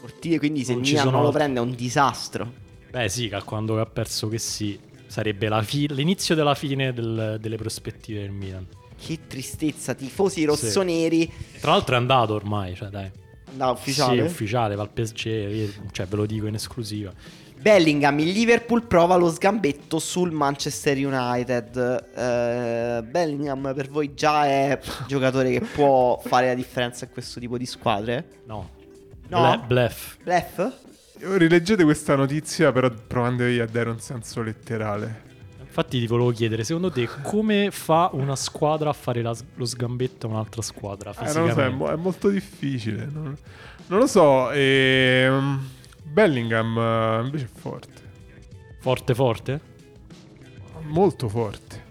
Fortissimo, 0.00 0.38
quindi 0.38 0.64
se 0.64 0.72
Non 0.72 0.82
Milan 0.82 1.04
sono 1.04 1.16
non 1.16 1.22
lo 1.24 1.30
prende 1.30 1.58
è 1.58 1.62
un 1.62 1.74
disastro. 1.74 2.52
Beh, 2.90 3.08
sì, 3.08 3.28
calcolando 3.28 3.74
che 3.74 3.80
ha 3.80 3.86
perso 3.86 4.28
che 4.28 4.38
sì, 4.38 4.78
sarebbe 5.06 5.48
la 5.48 5.60
fi- 5.62 5.92
l'inizio 5.92 6.34
della 6.34 6.54
fine 6.54 6.92
del- 6.92 7.38
delle 7.40 7.56
prospettive 7.56 8.20
del 8.20 8.30
Milan. 8.30 8.66
Che 8.96 9.18
tristezza, 9.26 9.94
tifosi 9.94 10.44
rossoneri. 10.44 11.30
Tra 11.60 11.72
l'altro 11.72 11.94
è 11.94 11.98
andato 11.98 12.34
ormai, 12.34 12.74
cioè 12.74 12.88
dai. 12.88 13.10
Da 13.52 13.70
ufficiale. 13.70 14.16
Sì, 14.20 14.32
ufficiale, 14.32 14.74
va 14.74 14.82
al 14.82 14.90
PSG, 14.90 15.24
io- 15.26 15.68
cioè 15.92 16.06
ve 16.06 16.16
lo 16.16 16.26
dico 16.26 16.46
in 16.46 16.54
esclusiva. 16.54 17.12
Bellingham, 17.56 18.18
il 18.18 18.30
Liverpool 18.30 18.86
prova 18.86 19.14
lo 19.16 19.30
sgambetto 19.30 19.98
sul 19.98 20.32
Manchester 20.32 20.96
United. 20.98 21.76
Eh, 22.14 23.02
Bellingham 23.08 23.72
per 23.74 23.88
voi 23.88 24.12
già 24.14 24.44
è 24.46 24.78
giocatore 25.06 25.50
che 25.50 25.60
può 25.60 26.20
fare 26.26 26.48
la 26.48 26.54
differenza 26.54 27.06
in 27.06 27.10
questo 27.12 27.40
tipo 27.40 27.56
di 27.56 27.64
squadre? 27.64 28.26
No. 28.46 28.68
No? 29.28 29.62
Ble- 29.66 29.66
bluff. 29.66 30.16
Bluff? 30.22 30.72
Rileggete 31.38 31.84
questa 31.84 32.16
notizia 32.16 32.70
però 32.70 32.90
provandovi 32.90 33.58
a 33.60 33.66
dare 33.66 33.88
un 33.88 33.98
senso 34.00 34.42
letterale. 34.42 35.22
Infatti 35.76 35.98
ti 35.98 36.06
volevo 36.06 36.30
chiedere, 36.30 36.62
secondo 36.62 36.88
te 36.92 37.08
come 37.22 37.72
fa 37.72 38.08
una 38.12 38.36
squadra 38.36 38.90
a 38.90 38.92
fare 38.92 39.22
la- 39.22 39.34
lo 39.56 39.64
sgambetto 39.64 40.28
a 40.28 40.30
un'altra 40.30 40.62
squadra? 40.62 41.10
Eh, 41.18 41.32
non 41.32 41.48
lo 41.48 41.52
so, 41.52 41.60
è, 41.62 41.68
mo- 41.68 41.90
è 41.90 41.96
molto 41.96 42.28
difficile. 42.28 43.08
Non, 43.12 43.36
non 43.88 43.98
lo 43.98 44.06
so. 44.06 44.52
ehm, 44.52 45.68
Bellingham 46.04 46.78
eh, 46.78 47.24
invece 47.24 47.46
è 47.46 47.58
forte. 47.60 48.02
Forte 48.78 49.14
forte? 49.16 49.60
Molto 50.82 51.28
forte. 51.28 51.82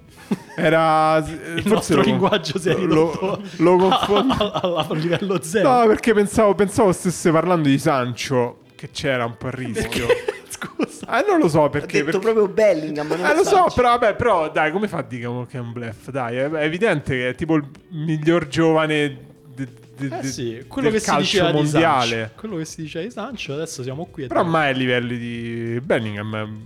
Era. 0.55 1.17
eh, 1.27 1.55
Il 1.55 1.61
forse 1.63 1.69
nostro 1.69 1.95
lo, 1.97 2.01
linguaggio 2.03 2.57
si 2.59 2.69
è 2.69 2.73
lo- 2.75 2.79
ridotto 3.11 3.41
lo 3.57 3.75
confondo. 3.89 4.51
a, 4.51 4.87
livello 4.93 5.41
zero. 5.43 5.69
No, 5.81 5.87
perché 5.87 6.13
pensavo, 6.13 6.55
pensavo 6.55 6.93
stesse 6.93 7.31
parlando 7.31 7.67
di 7.67 7.77
Sancho, 7.77 8.59
che 8.75 8.91
c'era 8.91 9.25
un 9.25 9.35
po' 9.37 9.47
a 9.47 9.51
rischio. 9.51 10.07
Scusa. 10.63 11.19
Eh, 11.19 11.25
non 11.29 11.39
lo 11.39 11.47
so 11.49 11.63
Ha 11.65 11.69
perché. 11.69 12.03
detto 12.03 12.17
perché- 12.19 12.33
proprio 12.33 12.47
Bellingham. 12.47 13.07
non 13.07 13.25
Eh, 13.25 13.35
lo 13.35 13.43
so, 13.43 13.65
però, 13.75 13.89
vabbè, 13.97 14.15
però, 14.15 14.49
dai, 14.51 14.71
come 14.71 14.87
fa 14.87 14.99
a 14.99 15.03
dire 15.03 15.29
che 15.49 15.57
è 15.57 15.59
un 15.59 15.71
bluff? 15.71 16.09
Dai, 16.09 16.37
è, 16.37 16.49
è 16.49 16.63
evidente 16.63 17.13
che 17.15 17.29
è 17.29 17.35
tipo 17.35 17.55
il 17.55 17.65
miglior 17.89 18.47
giovane 18.47 19.17
de- 19.53 19.67
de- 19.97 20.17
Eh 20.19 20.23
sì, 20.23 20.63
quello 20.67 20.89
del 20.89 20.97
che 20.97 21.03
si 21.03 21.09
calcio 21.11 21.21
diceva 21.23 21.47
di 21.51 21.53
mondiale. 21.57 22.09
Sancho. 22.17 22.31
Quello 22.39 22.55
che 22.57 22.65
si 22.65 22.81
diceva 22.81 23.05
di 23.05 23.11
Sancho, 23.11 23.53
adesso 23.53 23.83
siamo 23.83 24.05
qui. 24.09 24.23
a 24.23 24.27
Però 24.27 24.43
mai 24.43 24.69
ai 24.69 24.75
livelli 24.77 25.17
di 25.17 25.79
Bellingham 25.83 26.59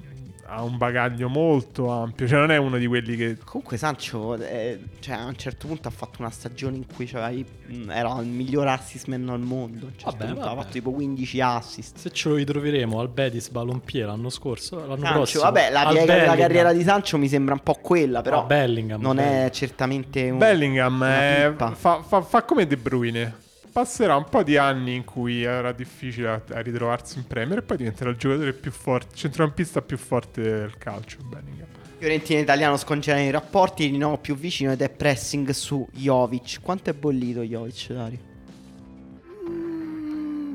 ha 0.49 0.63
un 0.63 0.77
bagaglio 0.77 1.27
molto 1.29 1.89
ampio, 1.89 2.27
cioè 2.27 2.39
non 2.39 2.51
è 2.51 2.57
uno 2.57 2.77
di 2.77 2.87
quelli 2.87 3.15
che 3.17 3.37
Comunque 3.43 3.75
Sancho 3.77 4.35
eh, 4.35 4.79
cioè, 4.99 5.15
a 5.15 5.25
un 5.25 5.35
certo 5.35 5.67
punto 5.67 5.87
ha 5.89 5.91
fatto 5.91 6.21
una 6.21 6.29
stagione 6.29 6.77
in 6.77 6.85
cui 6.87 7.09
mh, 7.11 7.89
era 7.91 8.17
il 8.21 8.27
miglior 8.27 8.67
assist 8.67 9.07
man 9.07 9.27
al 9.29 9.39
mondo. 9.41 9.85
A 9.85 9.89
un 9.89 9.93
certo 9.97 10.17
Vabbè, 10.17 10.25
punto 10.31 10.41
ha 10.41 10.47
vabbè. 10.49 10.59
fatto 10.61 10.71
tipo 10.71 10.91
15 10.91 11.41
assist. 11.41 11.97
Se 11.97 12.11
ce 12.11 12.29
lo 12.29 12.35
ritroveremo 12.35 12.99
al 12.99 13.09
Betis 13.09 13.49
Ballonpier 13.49 14.07
l'anno 14.07 14.29
scorso, 14.29 14.77
l'anno 14.79 14.95
Sancho, 15.01 15.13
prossimo. 15.13 15.43
vabbè, 15.43 15.69
la 15.71 15.87
piega 15.89 16.05
Bellingham. 16.05 16.37
carriera 16.37 16.73
di 16.73 16.83
Sancho 16.83 17.17
mi 17.17 17.27
sembra 17.27 17.53
un 17.53 17.61
po' 17.61 17.73
quella, 17.81 18.21
però 18.21 18.41
Ah, 18.43 18.45
Bellingham, 18.45 19.01
non 19.01 19.19
è 19.19 19.49
certamente 19.51 20.29
un 20.29 20.37
Bellingham 20.37 20.95
una 20.95 21.21
è- 21.21 21.47
pippa. 21.49 21.71
fa, 21.75 22.01
fa- 22.01 22.21
fa 22.21 22.43
come 22.43 22.65
De 22.65 22.77
Bruyne. 22.77 23.45
Passerà 23.77 24.15
un 24.15 24.23
po' 24.27 24.41
di 24.41 24.57
anni 24.57 24.95
in 24.95 25.05
cui 25.05 25.43
era 25.43 25.71
difficile 25.71 26.29
a, 26.29 26.41
a 26.49 26.61
ritrovarsi 26.61 27.19
in 27.19 27.27
Premier 27.27 27.59
e 27.59 27.61
poi 27.61 27.77
diventerà 27.77 28.09
il 28.09 28.17
giocatore 28.17 28.51
più 28.53 28.71
forte, 28.71 29.15
centrocampista 29.15 29.83
più 29.83 29.99
forte 29.99 30.41
del 30.41 30.77
calcio. 30.79 31.19
Bellingham. 31.21 31.67
Fiorentina 31.99 32.39
italiano 32.39 32.75
scongela 32.75 33.19
i 33.19 33.29
rapporti, 33.29 33.87
di 33.87 33.99
nuovo 33.99 34.17
più 34.17 34.35
vicino 34.35 34.71
ed 34.71 34.81
è 34.81 34.89
pressing 34.89 35.51
su 35.51 35.87
Jovic. 35.91 36.57
Quanto 36.63 36.89
è 36.89 36.93
bollito 36.93 37.41
Jovic, 37.41 37.91
Dario? 37.91 38.26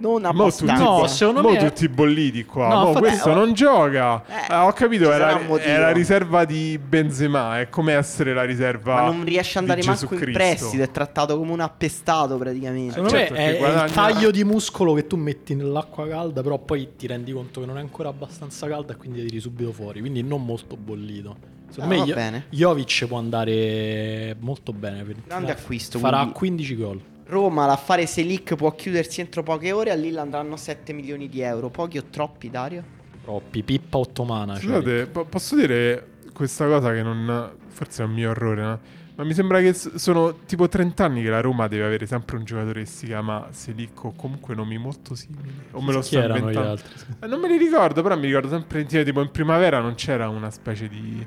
Non 0.03 0.23
Mo 0.23 0.29
abbastanza. 0.29 0.75
tutti, 0.75 0.85
No, 1.01 1.07
secondo 1.07 1.43
mo 1.43 1.51
me 1.51 1.57
tutti 1.59 1.89
bolliti 1.89 2.45
qua. 2.45 2.69
No, 2.69 2.85
Mo 2.87 2.93
questo 2.95 3.31
eh, 3.31 3.35
non 3.35 3.53
gioca. 3.53 4.25
eh, 4.27 4.53
Eh, 4.53 4.57
ho 4.57 4.73
capito, 4.73 5.13
è 5.13 5.17
la, 5.19 5.39
è 5.59 5.79
la 5.79 5.91
riserva 5.93 6.45
di 6.45 6.77
Benzema. 6.79 7.61
È 7.61 7.69
come 7.69 7.93
essere 7.95 8.35
la 8.35 8.43
riserva. 8.43 8.95
Ma 8.95 9.07
non 9.11 9.25
riesce 9.25 9.59
ad 9.59 9.65
andare 9.69 9.87
manco 9.87 10.01
Gesù 10.01 10.15
in 10.15 10.21
Cristo. 10.21 10.39
prestito, 10.39 10.83
è 10.83 10.91
trattato 10.91 11.39
come 11.39 11.53
un 11.53 11.61
appestato 11.61 12.37
praticamente. 12.37 12.95
Secondo 12.95 13.11
certo, 13.11 13.33
me 13.35 13.39
è, 13.39 13.43
perché 13.43 13.51
è 13.51 13.69
il 13.69 13.73
guadagna- 13.75 13.93
taglio 13.93 14.31
di 14.33 14.45
muscolo 14.45 14.93
che 14.95 15.07
tu 15.07 15.17
metti 15.17 15.55
nell'acqua 15.55 16.09
calda, 16.09 16.43
però 16.43 16.59
poi 16.59 16.89
ti 16.97 17.07
rendi 17.07 17.33
conto 17.33 17.61
che 17.61 17.67
non 17.67 17.77
è 17.79 17.81
ancora 17.81 18.09
abbastanza 18.09 18.67
calda 18.67 18.95
e 18.95 18.97
quindi 18.97 19.19
la 19.23 19.25
tiri 19.29 19.39
subito 19.41 19.71
fuori. 19.73 20.01
Quindi 20.01 20.23
non 20.23 20.45
molto 20.45 20.77
bollito. 20.77 21.37
Secondo 21.71 22.03
Ah, 22.03 22.15
me. 22.31 22.45
Jovic 22.51 23.07
può 23.07 23.17
andare 23.19 24.37
molto 24.41 24.73
bene. 24.73 25.05
Grande 25.27 25.53
acquisto, 25.53 25.99
Farà 25.99 26.17
quindi- 26.19 26.35
15 26.35 26.77
gol. 26.77 27.01
Roma, 27.27 27.67
l'affare 27.67 28.07
Selic 28.07 28.55
può 28.57 28.75
chiudersi 28.75 29.21
entro 29.21 29.43
poche 29.43 29.73
ore, 29.73 29.91
a 29.91 29.95
Lille 29.95 30.21
andranno 30.21 30.57
7 30.57 30.93
milioni 30.93 31.29
di 31.29 31.41
euro. 31.41 31.69
Pochi 31.71 31.99
o 31.99 32.05
troppi, 32.11 32.51
Dario? 32.51 32.85
Troppi, 33.23 33.63
pippa 33.63 33.99
ottomana. 33.99 34.55
cioè. 34.59 34.63
Scusate, 34.63 35.07
po- 35.07 35.25
posso 35.25 35.55
dire 35.57 36.07
questa 36.33 36.67
cosa 36.67 36.93
che 36.93 37.03
non. 37.03 37.53
Forse 37.69 38.03
è 38.03 38.07
un 38.07 38.13
mio 38.13 38.31
errore, 38.31 38.63
no? 38.63 38.81
Ma 39.15 39.25
mi 39.25 39.35
sembra 39.35 39.61
che 39.61 39.73
sono 39.75 40.37
tipo 40.47 40.69
30 40.69 41.05
anni 41.05 41.23
che 41.23 41.29
la 41.29 41.41
Roma 41.41 41.69
deve 41.69 41.85
avere 41.85 42.07
sempre 42.07 42.37
un 42.39 42.45
giocatore 42.45 42.81
che 42.81 42.87
si 42.87 43.07
chiama 43.07 43.47
Selic 43.51 44.05
o 44.05 44.13
comunque 44.17 44.55
nomi 44.55 44.79
molto 44.79 45.15
simili. 45.15 45.53
O 45.73 45.83
me 45.83 45.93
lo 45.93 46.01
Chi 46.01 46.07
sto 46.07 46.19
erano 46.19 46.35
gli 46.35 46.39
inventando. 46.39 46.71
altri? 46.71 47.05
Eh, 47.21 47.27
non 47.27 47.41
me 47.41 47.49
li 47.49 47.59
ricordo, 47.59 48.03
però 48.03 48.17
mi 48.17 48.27
ricordo 48.27 48.49
sempre 48.49 48.85
tipo 48.85 49.21
in 49.21 49.31
primavera 49.31 49.81
non 49.81 49.95
c'era 49.95 50.29
una 50.29 50.51
specie 50.51 50.89
di 50.89 51.25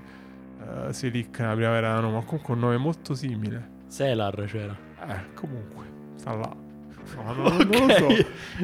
eh, 0.88 0.94
Selic 0.94 1.40
nella 1.40 1.54
primavera, 1.54 2.00
no, 2.00 2.10
ma 2.12 2.22
comunque 2.24 2.54
un 2.56 2.60
nome 2.60 2.78
molto 2.78 3.14
simile. 3.14 3.70
Selar 3.88 4.44
c'era. 4.46 4.85
Eh, 5.08 5.34
comunque, 5.36 5.84
sta 6.18 6.34
là. 6.34 6.64
No, 7.16 7.34
no, 7.34 7.50
non 7.64 7.88
lo 7.88 7.94
so. 7.94 8.08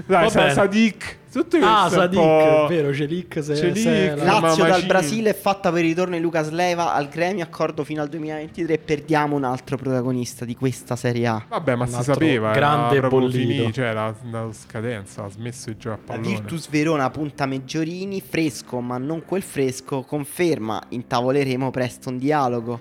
Dai, 0.07 0.29
sa-. 0.29 0.49
Sadik. 0.49 1.19
Tutte 1.31 1.59
Ah, 1.63 1.87
Sadik, 1.89 2.19
po'- 2.19 2.65
è 2.65 2.67
vero, 2.67 2.93
Celic, 2.93 3.41
se, 3.41 3.55
Celic. 3.55 3.85
La 4.17 4.39
Lazio 4.39 4.39
dal 4.41 4.57
Mamacini. 4.57 4.87
Brasile 4.87 5.29
è 5.29 5.33
fatta 5.33 5.71
per 5.71 5.83
il 5.83 5.89
ritorno 5.89 6.15
di 6.15 6.21
Lucas 6.21 6.49
Leiva 6.49 6.93
al 6.93 7.07
Gremio, 7.07 7.43
accordo 7.45 7.85
fino 7.85 8.01
al 8.01 8.09
2023 8.09 8.73
e 8.73 8.77
perdiamo 8.79 9.37
un 9.37 9.45
altro 9.45 9.77
protagonista 9.77 10.43
di 10.43 10.55
questa 10.55 10.97
Serie 10.97 11.27
A. 11.27 11.45
Vabbè, 11.47 11.75
ma 11.75 11.85
Un 11.85 11.89
si 11.91 12.03
sapeva. 12.03 12.51
grande 12.51 12.97
era 12.97 13.07
finito, 13.09 13.71
cioè 13.71 13.93
la, 13.93 14.13
la 14.29 14.49
scadenza, 14.51 15.23
ha 15.23 15.29
smesso 15.29 15.69
di 15.69 15.77
giocare 15.77 16.01
a 16.01 16.05
La 16.07 16.13
pallone. 16.17 16.35
Virtus 16.35 16.67
Verona 16.69 17.09
punta 17.11 17.45
Meggiorini, 17.45 18.19
fresco 18.19 18.81
ma 18.81 18.97
non 18.97 19.23
quel 19.23 19.43
fresco, 19.43 20.01
conferma, 20.01 20.81
intavoleremo 20.89 21.71
presto 21.71 22.09
un 22.09 22.17
dialogo. 22.17 22.79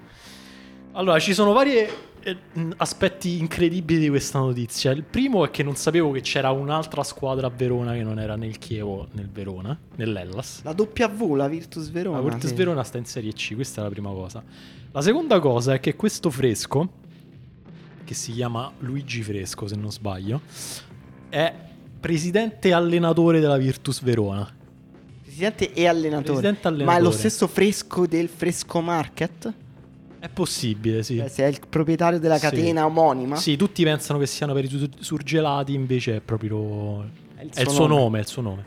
Allora, 0.92 1.20
ci 1.20 1.34
sono 1.34 1.52
vari 1.52 1.86
aspetti 2.76 3.38
incredibili 3.38 4.00
di 4.00 4.08
questa 4.08 4.38
notizia. 4.38 4.90
Il 4.90 5.04
primo 5.04 5.44
è 5.44 5.50
che 5.50 5.62
non 5.62 5.76
sapevo 5.76 6.10
che 6.10 6.20
c'era 6.20 6.50
un'altra 6.50 7.02
squadra 7.02 7.46
a 7.46 7.50
Verona 7.54 7.92
che 7.92 8.02
non 8.02 8.18
era 8.18 8.36
nel 8.36 8.58
Chievo, 8.58 9.08
nel 9.12 9.28
Verona, 9.28 9.78
nell'Ellas. 9.96 10.62
La 10.62 10.74
W, 10.74 11.34
la 11.34 11.48
Virtus 11.48 11.90
Verona. 11.90 12.18
La 12.18 12.22
Virtus 12.22 12.50
sì. 12.50 12.54
Verona 12.54 12.82
sta 12.84 12.98
in 12.98 13.04
Serie 13.04 13.32
C, 13.32 13.54
questa 13.54 13.80
è 13.80 13.84
la 13.84 13.90
prima 13.90 14.10
cosa. 14.10 14.42
La 14.92 15.00
seconda 15.00 15.38
cosa 15.40 15.74
è 15.74 15.80
che 15.80 15.96
questo 15.96 16.30
fresco, 16.30 16.88
che 18.04 18.14
si 18.14 18.32
chiama 18.32 18.70
Luigi 18.80 19.22
Fresco 19.22 19.68
se 19.68 19.76
non 19.76 19.92
sbaglio, 19.92 20.40
è 21.28 21.54
presidente 22.00 22.68
e 22.68 22.72
allenatore 22.72 23.40
della 23.40 23.56
Virtus 23.56 24.02
Verona. 24.02 24.52
Presidente 25.22 25.72
e 25.72 25.86
allenatore. 25.86 26.40
Presidente 26.40 26.68
e 26.68 26.70
Ma 26.70 26.76
è 26.76 26.84
lo 26.84 26.90
allenatore. 26.90 27.16
stesso 27.16 27.46
fresco 27.46 28.06
del 28.06 28.28
Fresco 28.28 28.80
Market? 28.80 29.54
È 30.20 30.28
possibile, 30.28 31.02
sì. 31.02 31.16
Cioè, 31.16 31.28
se 31.28 31.44
è 31.44 31.46
il 31.48 31.58
proprietario 31.68 32.18
della 32.18 32.36
Sì. 32.36 32.42
catena 32.42 32.84
omonima? 32.84 33.36
Sì, 33.36 33.56
tutti 33.56 33.82
pensano 33.84 34.18
che 34.18 34.26
siano 34.26 34.52
per 34.52 34.64
i 34.64 34.68
sur- 34.68 35.00
surgelati, 35.00 35.72
invece 35.72 36.16
è 36.16 36.20
proprio 36.20 37.02
È 37.34 37.42
il 37.42 37.50
è 37.54 37.62
il 37.62 37.68
suo 37.70 37.86
nome, 37.86 38.18
è 38.18 38.20
il 38.20 38.26
suo 38.26 38.42
nome. 38.42 38.66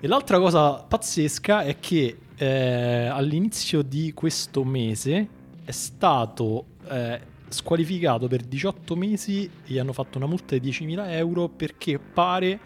E 0.00 0.06
l'altra 0.08 0.38
cosa 0.38 0.72
pazzesca 0.74 1.62
è 1.64 1.78
che 1.78 2.16
eh, 2.36 3.06
all'inizio 3.12 3.82
di 3.82 4.12
questo 4.14 4.64
mese 4.64 5.28
è 5.64 5.70
stato 5.70 6.64
eh, 6.88 7.20
squalificato 7.48 8.26
per 8.26 8.40
18 8.42 8.96
mesi 8.96 9.44
e 9.44 9.50
gli 9.66 9.78
hanno 9.78 9.92
fatto 9.92 10.16
una 10.16 10.26
multa 10.26 10.56
di 10.56 10.70
10.000 10.70 11.10
euro 11.10 11.48
perché 11.48 11.98
pare 11.98 12.58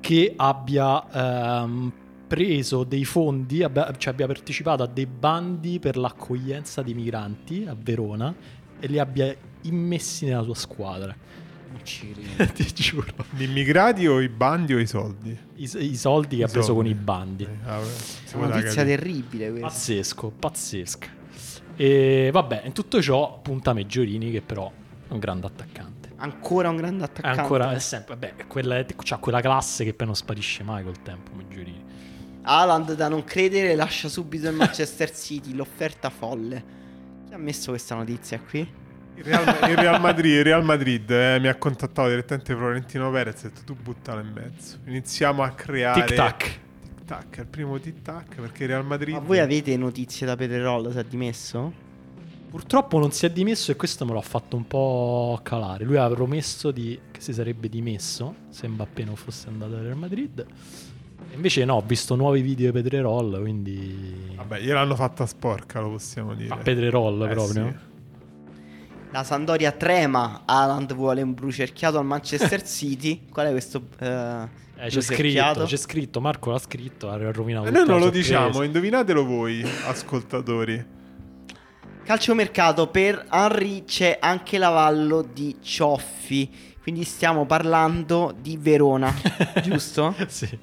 che 0.00 0.32
abbia 0.36 1.62
ehm, 1.62 1.92
preso 2.26 2.84
dei 2.84 3.04
fondi, 3.04 3.62
abbia, 3.62 3.92
cioè 3.96 4.12
abbia 4.12 4.26
partecipato 4.26 4.82
a 4.82 4.86
dei 4.86 5.06
bandi 5.06 5.78
per 5.78 5.96
l'accoglienza 5.96 6.82
di 6.82 6.94
migranti 6.94 7.64
a 7.68 7.76
Verona 7.78 8.34
e 8.80 8.86
li 8.86 8.98
abbia 8.98 9.34
immessi 9.62 10.24
nella 10.26 10.42
sua 10.42 10.54
squadra. 10.54 11.14
Non 11.70 11.80
ci 11.84 12.12
credo. 12.12 12.52
Ti 12.54 12.72
giuro. 12.74 13.06
Gli 13.30 13.42
immigrati 13.42 14.06
o 14.06 14.20
i 14.20 14.28
bandi 14.28 14.74
o 14.74 14.78
i 14.78 14.86
soldi? 14.86 15.36
I, 15.56 15.70
i 15.90 15.96
soldi 15.96 16.36
che 16.36 16.42
I 16.42 16.44
ha 16.44 16.48
preso 16.48 16.72
soldi. 16.74 16.90
con 16.90 16.98
i 16.98 17.02
bandi. 17.02 17.44
Eh, 17.44 17.48
ah, 17.64 17.80
È 17.80 18.34
una 18.36 18.46
notizia 18.48 18.84
terribile 18.84 19.48
questa. 19.50 19.66
Pazzesco, 19.66 20.30
pazzesca. 20.38 21.08
E 21.76 22.30
vabbè, 22.32 22.62
in 22.66 22.72
tutto 22.72 23.02
ciò 23.02 23.40
punta 23.42 23.72
Meggiorini 23.72 24.30
che 24.30 24.40
però 24.42 24.70
è 25.08 25.12
un 25.12 25.18
grande 25.18 25.46
attaccante. 25.46 26.12
Ancora 26.16 26.68
un 26.68 26.76
grande 26.76 27.02
È 27.02 27.06
attaccante. 27.06 27.40
ancora, 27.40 27.72
è 27.72 27.78
sempre, 27.80 28.14
vabbè, 28.14 28.46
quella, 28.46 28.84
c'ha 28.96 29.16
quella 29.18 29.40
classe 29.40 29.84
che 29.84 29.92
poi 29.94 30.06
non 30.06 30.14
sparisce 30.14 30.62
mai 30.62 30.84
col 30.84 31.02
tempo, 31.02 31.32
Meggiorini. 31.34 31.82
Haaland 32.46 32.94
da 32.94 33.08
non 33.08 33.24
credere 33.24 33.74
lascia 33.74 34.08
subito 34.08 34.48
il 34.48 34.54
Manchester 34.54 35.10
City, 35.16 35.54
l'offerta 35.54 36.10
folle. 36.10 36.64
Chi 37.26 37.34
ha 37.34 37.38
messo 37.38 37.70
questa 37.70 37.94
notizia 37.94 38.38
qui? 38.38 38.82
Il 39.16 39.24
Real, 39.24 39.70
il 39.70 39.76
Real 39.76 40.00
Madrid, 40.00 40.32
il 40.34 40.44
Real 40.44 40.64
Madrid 40.64 41.08
eh, 41.10 41.38
mi 41.40 41.46
ha 41.46 41.54
contattato 41.54 42.08
direttamente 42.08 42.54
Florentino 42.54 43.10
Perez 43.10 43.44
e 43.44 43.46
ha 43.46 43.50
detto 43.50 43.62
tu 43.64 43.76
buttalo 43.80 44.20
in 44.20 44.32
mezzo. 44.32 44.78
Iniziamo 44.86 45.42
a 45.42 45.50
creare... 45.50 46.04
Tic 46.04 46.16
tac. 46.16 46.38
Tic 46.82 47.04
tac, 47.04 47.36
è 47.36 47.40
il 47.40 47.46
primo 47.46 47.78
tic 47.78 48.02
tac 48.02 48.40
perché 48.40 48.64
il 48.64 48.70
Real 48.70 48.84
Madrid... 48.84 49.14
Ma 49.14 49.20
voi 49.20 49.38
avete 49.38 49.76
notizie 49.76 50.26
da 50.26 50.36
Pedrerol? 50.36 50.90
Si 50.90 50.98
è 50.98 51.04
dimesso? 51.04 51.72
Purtroppo 52.50 52.98
non 52.98 53.10
si 53.10 53.24
è 53.24 53.30
dimesso 53.30 53.70
e 53.72 53.76
questo 53.76 54.04
me 54.04 54.12
l'ha 54.12 54.20
fatto 54.20 54.56
un 54.56 54.66
po' 54.66 55.40
calare. 55.42 55.84
Lui 55.84 55.96
aveva 55.96 56.14
promesso 56.14 56.70
di- 56.70 56.98
che 57.10 57.20
si 57.20 57.32
sarebbe 57.32 57.68
dimesso 57.68 58.34
se 58.50 58.68
Mbappé 58.68 59.04
non 59.04 59.16
fosse 59.16 59.48
andato 59.48 59.74
al 59.74 59.82
Real 59.82 59.96
Madrid. 59.96 60.46
Invece 61.34 61.64
no, 61.64 61.74
ho 61.74 61.82
visto 61.84 62.14
nuovi 62.14 62.40
video 62.42 62.70
di 62.70 62.80
Pedrerol, 62.80 63.38
quindi... 63.40 64.32
Vabbè, 64.36 64.60
gliel'hanno 64.60 64.94
fatta 64.94 65.26
sporca, 65.26 65.80
lo 65.80 65.90
possiamo 65.90 66.34
dire. 66.34 66.52
A 66.54 66.56
Pedrerol 66.56 67.22
Eh, 67.28 67.32
proprio. 67.34 67.68
sì. 67.68 67.92
La 69.10 69.22
Sandoria 69.24 69.70
trema. 69.72 70.42
Haaland 70.44 70.94
vuole 70.94 71.22
un 71.22 71.34
brucerchiato 71.34 71.98
al 71.98 72.04
Manchester 72.04 72.62
City. 72.66 73.26
Qual 73.30 73.46
è 73.46 73.50
questo? 73.50 73.82
eh, 74.00 74.62
Eh, 74.76 74.88
c'è 74.88 75.00
scritto, 75.00 75.64
c'è 75.64 75.76
scritto, 75.76 76.20
Marco 76.20 76.50
l'ha 76.50 76.58
scritto, 76.58 77.08
ha 77.08 77.30
rovinato 77.30 77.66
E 77.66 77.68
tutta 77.68 77.78
noi 77.80 77.88
non 77.88 78.00
lo 78.00 78.10
diciamo, 78.10 78.62
indovinatelo 78.62 79.24
voi, 79.24 79.64
ascoltatori. 79.86 80.84
Calciomercato 82.04 82.88
per 82.88 83.24
Henry 83.30 83.84
c'è 83.84 84.18
anche 84.20 84.58
l'avallo 84.58 85.22
di 85.22 85.56
Cioffi. 85.62 86.50
Quindi 86.82 87.04
stiamo 87.04 87.46
parlando 87.46 88.34
di 88.38 88.58
Verona, 88.58 89.14
giusto? 89.62 90.14
Sì. 90.26 90.58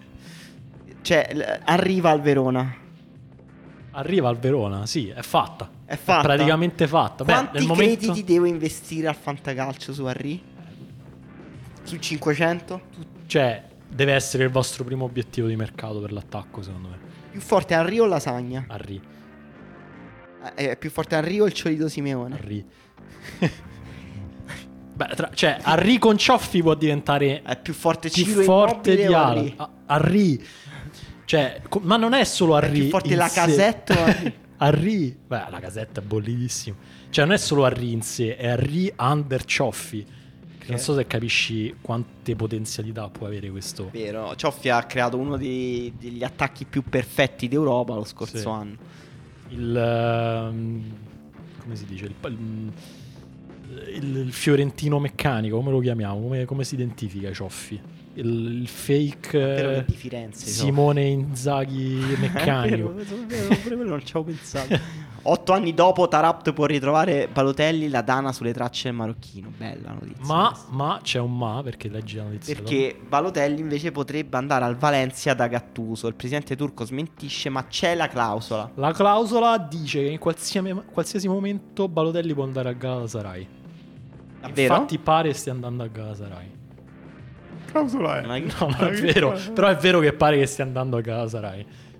Cioè, 1.01 1.61
arriva 1.65 2.09
al 2.11 2.21
Verona. 2.21 2.75
Arriva 3.93 4.29
al 4.29 4.37
Verona, 4.37 4.85
sì, 4.85 5.09
è 5.09 5.21
fatta. 5.21 5.69
È 5.85 5.95
fatta. 5.97 6.21
praticamente 6.21 6.87
fatta. 6.87 7.23
Beh, 7.25 7.33
Quanti 7.33 7.57
nel 7.57 7.67
momento... 7.67 7.97
crediti 8.05 8.23
devo 8.23 8.45
investire 8.45 9.07
al 9.07 9.15
fantacalcio 9.15 9.93
su 9.93 10.05
Henry? 10.05 10.41
Su 11.83 11.97
500? 11.97 12.81
Cioè, 13.25 13.63
deve 13.87 14.13
essere 14.13 14.43
il 14.45 14.49
vostro 14.49 14.83
primo 14.85 15.03
obiettivo 15.05 15.47
di 15.47 15.55
mercato 15.57 15.99
per 15.99 16.13
l'attacco, 16.13 16.61
secondo 16.61 16.87
me. 16.89 16.97
Più 17.31 17.41
forte 17.41 17.73
Henry 17.73 17.99
o 17.99 18.05
Lasagna? 18.05 18.65
Arri, 18.67 19.01
Eh, 20.55 20.69
È 20.71 20.77
più 20.77 20.89
forte 20.89 21.15
Henry 21.15 21.39
o 21.39 21.45
il 21.45 21.53
Ciolito 21.53 21.89
Simeone? 21.89 22.35
Arri. 22.35 22.65
Beh, 24.93 25.07
tra- 25.15 25.31
cioè, 25.33 25.57
Arri 25.61 25.97
con 25.97 26.17
Cioffi 26.17 26.61
può 26.61 26.75
diventare 26.75 27.41
È 27.41 27.57
più 27.59 27.73
forte 27.73 28.09
più 28.09 28.23
Ciro 28.23 28.41
forte 28.43 28.91
Immobile 28.93 29.07
di 29.07 29.13
o 29.13 29.17
Ala. 29.17 29.69
Cioè, 31.31 31.61
co- 31.69 31.79
ma 31.81 31.95
non 31.95 32.11
è 32.13 32.25
solo 32.25 32.57
È 32.59 32.65
Arri. 32.65 32.79
più 32.81 32.89
forte 32.89 33.15
la 33.15 33.29
sé. 33.29 33.39
casetta? 33.39 33.95
Arri. 34.57 35.17
Beh, 35.27 35.43
la 35.49 35.59
casetta 35.61 36.01
è 36.01 36.03
bollidissima. 36.03 36.75
Cioè, 37.09 37.23
non 37.23 37.33
è 37.33 37.37
solo 37.37 37.63
Arri 37.63 37.93
in 37.93 38.01
sé, 38.01 38.35
è 38.35 38.49
Arri 38.49 38.91
under 38.99 39.45
Cioffi. 39.45 40.05
Che 40.59 40.65
Non 40.67 40.77
so 40.77 40.93
se 40.93 41.07
capisci 41.07 41.73
quante 41.79 42.35
potenzialità 42.35 43.07
può 43.07 43.27
avere 43.27 43.49
questo. 43.49 43.91
Vero, 43.93 44.35
Cioffi 44.35 44.67
ha 44.67 44.83
creato 44.83 45.17
uno 45.17 45.37
dei- 45.37 45.93
degli 45.97 46.21
attacchi 46.21 46.65
più 46.65 46.83
perfetti 46.83 47.47
d'Europa 47.47 47.93
lo 47.95 48.03
scorso 48.03 48.37
Sì. 48.37 48.47
anno. 48.47 48.75
il 49.51 49.73
ehm, 49.77 50.83
come 51.61 51.75
si 51.77 51.85
dice 51.85 52.05
il, 52.07 52.13
il- 53.95 54.17
il 54.17 54.33
fiorentino 54.33 54.99
meccanico 54.99 55.55
come 55.57 55.71
lo 55.71 55.79
chiamiamo 55.79 56.21
come, 56.21 56.43
come 56.45 56.63
si 56.65 56.75
identifica 56.75 57.31
Cioffi 57.31 57.79
il, 58.15 58.61
il 58.61 58.67
fake 58.67 59.29
che 59.29 59.77
eh, 59.77 59.85
di 59.85 59.93
Firenze. 59.93 60.47
Simone 60.47 61.03
Inzaghi 61.03 61.99
meccanico 62.19 62.89
pure 62.89 63.75
quello 63.75 63.89
non 63.89 64.05
ci 64.05 64.15
avevo 64.15 64.35
pensato. 64.35 65.09
Otto 65.23 65.53
anni 65.53 65.75
dopo 65.75 66.07
Tarapt 66.07 66.51
può 66.51 66.65
ritrovare 66.65 67.27
Balotelli, 67.31 67.89
la 67.89 68.01
Dana 68.01 68.31
sulle 68.31 68.53
tracce 68.53 68.89
del 68.89 68.97
marocchino. 68.97 69.51
Bella 69.55 69.91
notizia. 69.91 70.25
ma, 70.25 70.57
ma 70.69 70.99
c'è 71.03 71.19
un 71.19 71.37
ma 71.37 71.61
perché 71.63 71.89
leggi 71.89 72.15
la 72.15 72.23
notizia 72.23 72.55
Perché 72.55 72.99
Balotelli 73.07 73.59
invece 73.59 73.91
potrebbe 73.91 74.37
andare 74.37 74.65
al 74.65 74.75
Valencia 74.77 75.35
da 75.35 75.47
Gattuso. 75.47 76.07
Il 76.07 76.15
presidente 76.15 76.55
turco 76.55 76.85
smentisce, 76.85 77.49
ma 77.49 77.67
c'è 77.67 77.93
la 77.93 78.07
clausola. 78.07 78.63
dopo. 78.63 78.81
la 78.81 78.91
clausola 78.93 79.57
dice 79.59 80.01
che 80.01 80.09
in 80.09 80.19
qualsiasi, 80.19 80.73
qualsiasi 80.91 81.27
momento 81.27 81.87
Balotelli 81.87 82.33
può 82.33 82.43
andare 82.43 82.69
a 82.69 82.73
Galatasaray 82.73 83.47
Davvero? 84.41 84.73
infatti 84.73 84.97
pare 84.97 85.33
stia 85.33 85.51
andando 85.51 85.83
a 85.83 85.87
Galatasaray 85.87 86.59
Clausola 87.71 88.21
è. 88.21 88.25
Non 88.25 88.43
no 88.59 88.75
non 88.77 88.87
è 88.87 88.91
vero. 88.99 89.37
però 89.53 89.67
è 89.67 89.75
vero 89.75 89.99
che 89.99 90.13
pare 90.13 90.37
che 90.37 90.45
stia 90.45 90.63
andando 90.63 90.97
a 90.97 91.01
Galatasaray 91.01 91.61
Ah, 91.61 91.90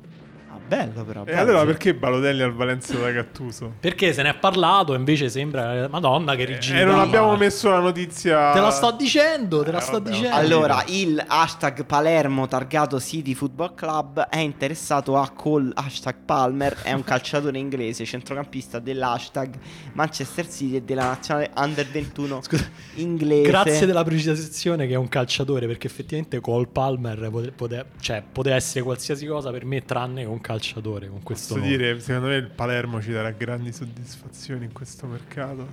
bello 0.76 1.04
però. 1.04 1.22
E 1.24 1.26
bello, 1.26 1.40
allora 1.42 1.60
sì. 1.60 1.66
perché 1.66 1.94
Balotelli 1.94 2.42
al 2.42 2.54
Valencia 2.54 2.98
da 2.98 3.12
Gattuso? 3.12 3.74
Perché 3.82 4.14
se 4.14 4.22
ne 4.24 4.30
è 4.30 4.36
parlato, 4.36 4.94
invece 4.94 5.28
sembra. 5.28 5.90
Madonna, 5.90 6.36
che 6.36 6.46
rigidità. 6.46 6.80
E 6.80 6.86
non 6.86 6.98
abbiamo 7.00 7.36
messo 7.36 7.70
la 7.70 7.80
notizia. 7.80 8.52
Te 8.54 8.62
la 8.62 8.70
sto 8.72 8.92
dicendo, 8.92 9.64
te 9.64 9.72
la 9.72 9.80
Eh, 9.80 9.82
sto 9.82 9.92
vabbè, 9.94 10.10
dicendo. 10.10 10.36
Allora, 10.36 10.82
il 10.88 11.22
hashtag 11.28 11.84
Palermo 11.86 12.48
targato 12.48 13.02
City 13.02 13.34
Football 13.34 13.76
Club 13.76 14.22
è 14.30 14.38
interessato 14.38 15.18
a 15.18 15.30
Cole 15.32 15.72
hashtag 15.76 16.16
Palmer, 16.24 16.74
è 16.84 16.94
un 16.94 17.04
calciatore 17.04 17.58
inglese, 17.58 18.06
centrocampista 18.06 18.80
dell'hashtag 18.80 19.54
Manchester 19.94 20.48
City 20.50 20.78
e 20.78 20.82
della 20.84 21.04
nazionale 21.04 21.52
Under 21.58 21.86
21 21.86 22.42
Scusa, 22.48 22.70
inglese. 22.96 23.50
grazie 23.50 23.86
della 23.86 24.06
precisazione 24.06 24.88
che 24.88 24.94
è 24.94 24.98
un 24.98 25.10
calciatore, 25.10 25.68
perché 25.68 25.88
effettivamente 25.88 26.40
Cole 26.40 26.68
Palmer 26.68 27.30
pote- 27.30 27.52
pote- 27.52 27.86
cioè, 28.00 28.24
poteva 28.32 28.56
essere 28.56 28.84
qualsiasi 28.86 29.26
cosa 29.26 29.52
per 29.52 29.66
me, 29.66 29.84
tranne 29.84 30.22
che 30.22 30.28
un 30.28 30.40
calciatore 30.40 30.60
con 31.10 31.22
questo 31.24 31.56
Posso 31.56 31.66
nome. 31.66 31.78
dire, 31.78 32.00
secondo 32.00 32.28
me 32.28 32.36
il 32.36 32.50
Palermo 32.50 33.02
ci 33.02 33.12
darà 33.12 33.32
grandi 33.32 33.72
soddisfazioni 33.74 34.66
in 34.66 34.72
questo 34.72 35.08
mercato. 35.08 35.68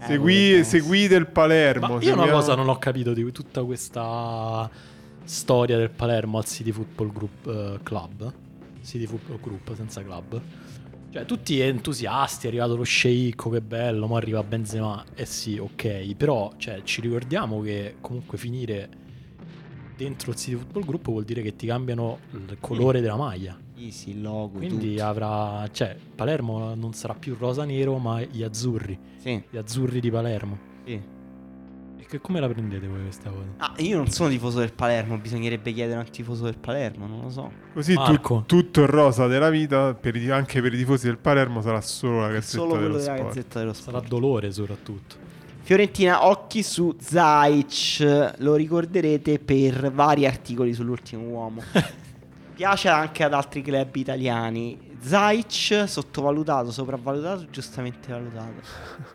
Eh, 0.00 0.06
Segui- 0.06 0.64
seguite 0.64 1.14
il 1.14 1.26
Palermo. 1.26 1.86
Ma 1.86 1.92
io 1.94 2.00
seguiamo- 2.00 2.22
una 2.24 2.32
cosa 2.32 2.54
non 2.54 2.68
ho 2.68 2.78
capito 2.78 3.12
di 3.14 3.30
tutta 3.32 3.62
questa 3.62 4.68
storia 5.22 5.76
del 5.76 5.90
Palermo 5.90 6.38
al 6.38 6.44
City 6.44 6.72
Football 6.72 7.12
Group 7.12 7.46
eh, 7.46 7.78
Club. 7.82 8.32
City 8.82 9.06
Football 9.06 9.40
Group 9.40 9.74
senza 9.74 10.02
club. 10.02 10.40
Cioè, 11.10 11.24
tutti 11.26 11.60
entusiasti, 11.60 12.46
è 12.46 12.48
arrivato 12.48 12.74
lo 12.76 12.82
sceicco, 12.82 13.48
che 13.48 13.60
bello, 13.60 14.08
ma 14.08 14.16
arriva 14.16 14.42
Benzema. 14.42 15.04
Eh 15.14 15.24
sì, 15.26 15.56
ok, 15.58 16.14
però 16.16 16.52
cioè, 16.56 16.82
ci 16.82 17.00
ricordiamo 17.00 17.60
che 17.62 17.96
comunque 18.00 18.36
finire 18.36 18.88
dentro 19.96 20.32
il 20.32 20.36
City 20.36 20.56
Football 20.56 20.84
Group 20.84 21.04
vuol 21.06 21.24
dire 21.24 21.40
che 21.40 21.54
ti 21.54 21.66
cambiano 21.68 22.18
il 22.32 22.56
colore 22.60 23.00
della 23.00 23.16
maglia. 23.16 23.56
Easy, 23.76 24.10
il 24.10 24.22
logo, 24.22 24.58
Quindi 24.58 24.92
tutto. 24.92 25.04
avrà, 25.04 25.68
cioè, 25.72 25.96
Palermo 26.14 26.74
non 26.74 26.92
sarà 26.92 27.14
più 27.14 27.34
rosa-nero, 27.38 27.98
ma 27.98 28.20
gli 28.22 28.42
azzurri, 28.42 28.96
Sì, 29.18 29.42
gli 29.50 29.56
azzurri 29.56 30.00
di 30.00 30.10
Palermo. 30.10 30.58
sì. 30.84 30.92
E 31.96 32.06
che 32.06 32.20
come 32.20 32.38
la 32.38 32.48
prendete 32.48 32.86
voi 32.86 33.00
questa 33.02 33.30
cosa? 33.30 33.46
Ah, 33.56 33.72
io 33.78 33.96
non 33.96 34.08
sono 34.10 34.28
tifoso 34.28 34.58
del 34.58 34.72
Palermo, 34.74 35.16
bisognerebbe 35.18 35.72
chiedere 35.72 35.98
a 35.98 36.02
un 36.02 36.10
tifoso 36.10 36.44
del 36.44 36.58
Palermo, 36.58 37.06
non 37.06 37.22
lo 37.22 37.30
so. 37.30 37.50
Così 37.72 37.94
tu- 37.94 38.42
tutto 38.46 38.82
il 38.82 38.88
rosa 38.88 39.26
della 39.26 39.48
vita, 39.50 39.94
per 39.94 40.14
i- 40.14 40.30
anche 40.30 40.60
per 40.60 40.72
i 40.74 40.76
tifosi 40.76 41.06
del 41.06 41.16
Palermo, 41.18 41.60
sarà 41.62 41.80
solo 41.80 42.20
la 42.20 42.28
gazzetta 42.28 42.58
Solo 42.58 42.68
quello 42.74 42.82
dello 42.88 42.98
della 42.98 43.14
sport. 43.16 43.28
Gazzetta 43.34 43.58
dello 43.60 43.72
Sarà 43.72 43.90
Sport. 43.98 44.08
dolore 44.08 44.52
soprattutto. 44.52 45.16
Fiorentina, 45.62 46.26
occhi 46.26 46.62
su 46.62 46.94
Zaic, 47.00 48.34
lo 48.38 48.54
ricorderete 48.54 49.38
per 49.38 49.90
vari 49.90 50.26
articoli 50.26 50.74
sull'ultimo 50.74 51.22
uomo. 51.26 51.62
Piace 52.54 52.88
anche 52.88 53.24
ad 53.24 53.32
altri 53.34 53.62
club 53.62 53.94
italiani. 53.96 54.92
Zaic 55.00 55.84
sottovalutato, 55.86 56.70
sopravvalutato, 56.70 57.46
giustamente 57.50 58.10
valutato. 58.10 58.52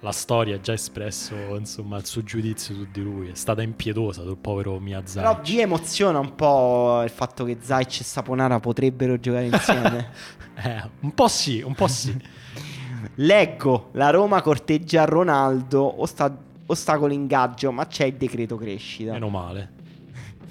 La 0.01 0.11
storia 0.11 0.55
ha 0.55 0.59
già 0.59 0.73
espresso 0.73 1.33
insomma 1.55 1.97
il 1.97 2.05
suo 2.05 2.21
giudizio 2.21 2.75
su 2.75 2.85
di 2.91 3.01
lui. 3.01 3.29
È 3.29 3.33
stata 3.35 3.61
impietosa 3.63 4.21
sul 4.23 4.37
povero 4.37 4.71
Però 4.73 4.83
Miyazaki. 4.83 5.51
vi 5.53 5.61
emoziona 5.61 6.19
un 6.19 6.35
po' 6.35 7.01
il 7.03 7.09
fatto 7.09 7.43
che 7.45 7.57
Zaic 7.61 8.01
e 8.01 8.03
Saponara 8.03 8.59
potrebbero 8.59 9.17
giocare 9.19 9.45
insieme. 9.51 10.11
Eh, 10.55 10.83
un 10.99 11.13
po' 11.13 11.27
sì, 11.27 11.61
un 11.61 11.73
po' 11.73 11.87
sì. 11.87 12.15
Leggo, 13.15 13.89
la 13.93 14.09
Roma 14.11 14.41
corteggia 14.41 15.05
Ronaldo, 15.05 16.01
osta- 16.01 16.37
ostacolo 16.67 17.13
ingaggio, 17.13 17.71
ma 17.71 17.87
c'è 17.87 18.05
il 18.05 18.15
decreto 18.15 18.57
crescita. 18.57 19.13
Meno 19.13 19.29
male. 19.29 19.71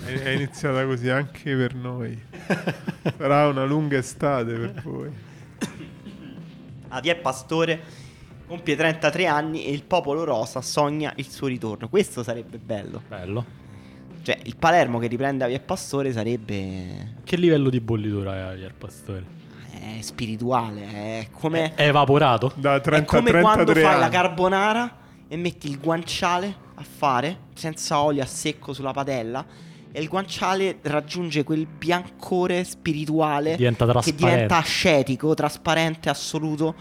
È, 0.04 0.10
è 0.10 0.28
iniziata 0.30 0.84
così 0.84 1.08
anche 1.08 1.54
per 1.56 1.74
noi. 1.74 2.20
Sarà 3.16 3.48
una 3.48 3.64
lunga 3.64 3.98
estate 3.98 4.54
per 4.54 4.82
voi. 4.82 5.10
È 6.88 7.14
Pastore 7.16 8.06
compie 8.46 8.76
33 8.76 9.26
anni 9.26 9.66
e 9.66 9.72
il 9.72 9.82
popolo 9.82 10.24
rosa 10.24 10.62
sogna 10.62 11.12
il 11.16 11.28
suo 11.28 11.46
ritorno. 11.46 11.88
Questo 11.88 12.22
sarebbe 12.22 12.56
bello. 12.58 13.02
Bello. 13.06 13.44
Cioè, 14.22 14.38
il 14.44 14.56
Palermo 14.56 14.98
che 14.98 15.06
riprende 15.06 15.44
Javier 15.44 15.62
Pastore 15.62 16.12
sarebbe 16.12 17.14
Che 17.24 17.36
livello 17.36 17.70
di 17.70 17.80
bollitura 17.80 18.34
è 18.34 18.50
Javier 18.50 18.74
Pastore? 18.74 19.36
è 19.80 20.00
spirituale, 20.00 20.86
è 20.86 21.28
come 21.30 21.74
È 21.74 21.86
evaporato? 21.86 22.52
Da 22.56 22.74
è 22.74 22.80
30 22.80 23.06
come 23.06 23.30
quando 23.30 23.64
33 23.64 23.80
fai 23.80 23.92
anni. 23.92 24.00
la 24.00 24.08
carbonara 24.08 24.96
e 25.28 25.36
metti 25.36 25.68
il 25.68 25.78
guanciale 25.78 26.54
a 26.74 26.82
fare 26.82 27.38
senza 27.54 28.00
olio 28.00 28.22
a 28.22 28.26
secco 28.26 28.72
sulla 28.72 28.92
padella 28.92 29.44
e 29.93 30.01
il 30.01 30.09
guanciale 30.09 30.78
raggiunge 30.82 31.44
quel 31.44 31.66
biancore 31.66 32.65
spirituale 32.65 33.56
Diventa 33.56 34.01
che 34.01 34.15
diventa 34.15 34.56
ascetico, 34.56 35.35
trasparente, 35.35 36.09
assoluto 36.09 36.74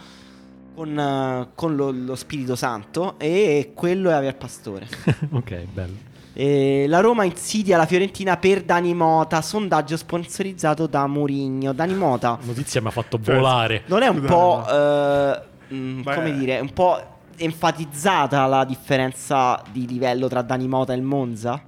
con, 0.75 0.97
eh, 0.97 1.49
con 1.55 1.75
lo, 1.75 1.91
lo 1.91 2.15
Spirito 2.15 2.55
Santo 2.55 3.17
e 3.17 3.71
quello 3.73 4.09
è 4.09 4.13
Javier 4.13 4.35
Pastore. 4.35 4.87
ok, 5.31 5.65
bello. 5.73 6.05
E 6.33 6.85
la 6.87 6.99
Roma 6.99 7.23
insidia 7.23 7.77
la 7.77 7.87
Fiorentina 7.87 8.37
per 8.37 8.61
Dani 8.61 8.93
Mota, 8.93 9.41
sondaggio 9.41 9.97
sponsorizzato 9.97 10.85
da 10.85 11.07
Mourinho. 11.07 11.73
Dani 11.73 11.95
Mota 11.95 12.37
La 12.39 12.45
notizia 12.45 12.79
mi 12.79 12.87
ha 12.87 12.91
fatto 12.91 13.17
volare. 13.19 13.81
non 13.87 14.03
è 14.03 14.07
un 14.07 14.21
po', 14.21 14.63
eh, 14.69 15.41
mm, 15.73 16.01
Beh. 16.03 16.13
come 16.13 16.37
dire, 16.37 16.59
un 16.59 16.71
po' 16.71 17.01
enfatizzata 17.37 18.45
la 18.45 18.63
differenza 18.65 19.63
di 19.71 19.87
livello 19.87 20.27
tra 20.27 20.43
Dani 20.43 20.67
Mota 20.67 20.93
e 20.93 20.97
il 20.97 21.01
Monza? 21.01 21.59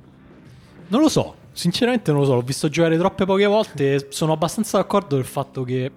Non 0.89 1.01
lo 1.01 1.09
so, 1.09 1.35
sinceramente 1.51 2.11
non 2.11 2.21
lo 2.21 2.25
so, 2.27 2.33
l'ho 2.35 2.41
visto 2.41 2.67
giocare 2.69 2.97
troppe 2.97 3.25
poche 3.25 3.45
volte 3.45 3.93
e 3.95 4.05
sono 4.09 4.33
abbastanza 4.33 4.77
d'accordo 4.77 5.15
del 5.15 5.25
fatto 5.25 5.63
che 5.63 5.91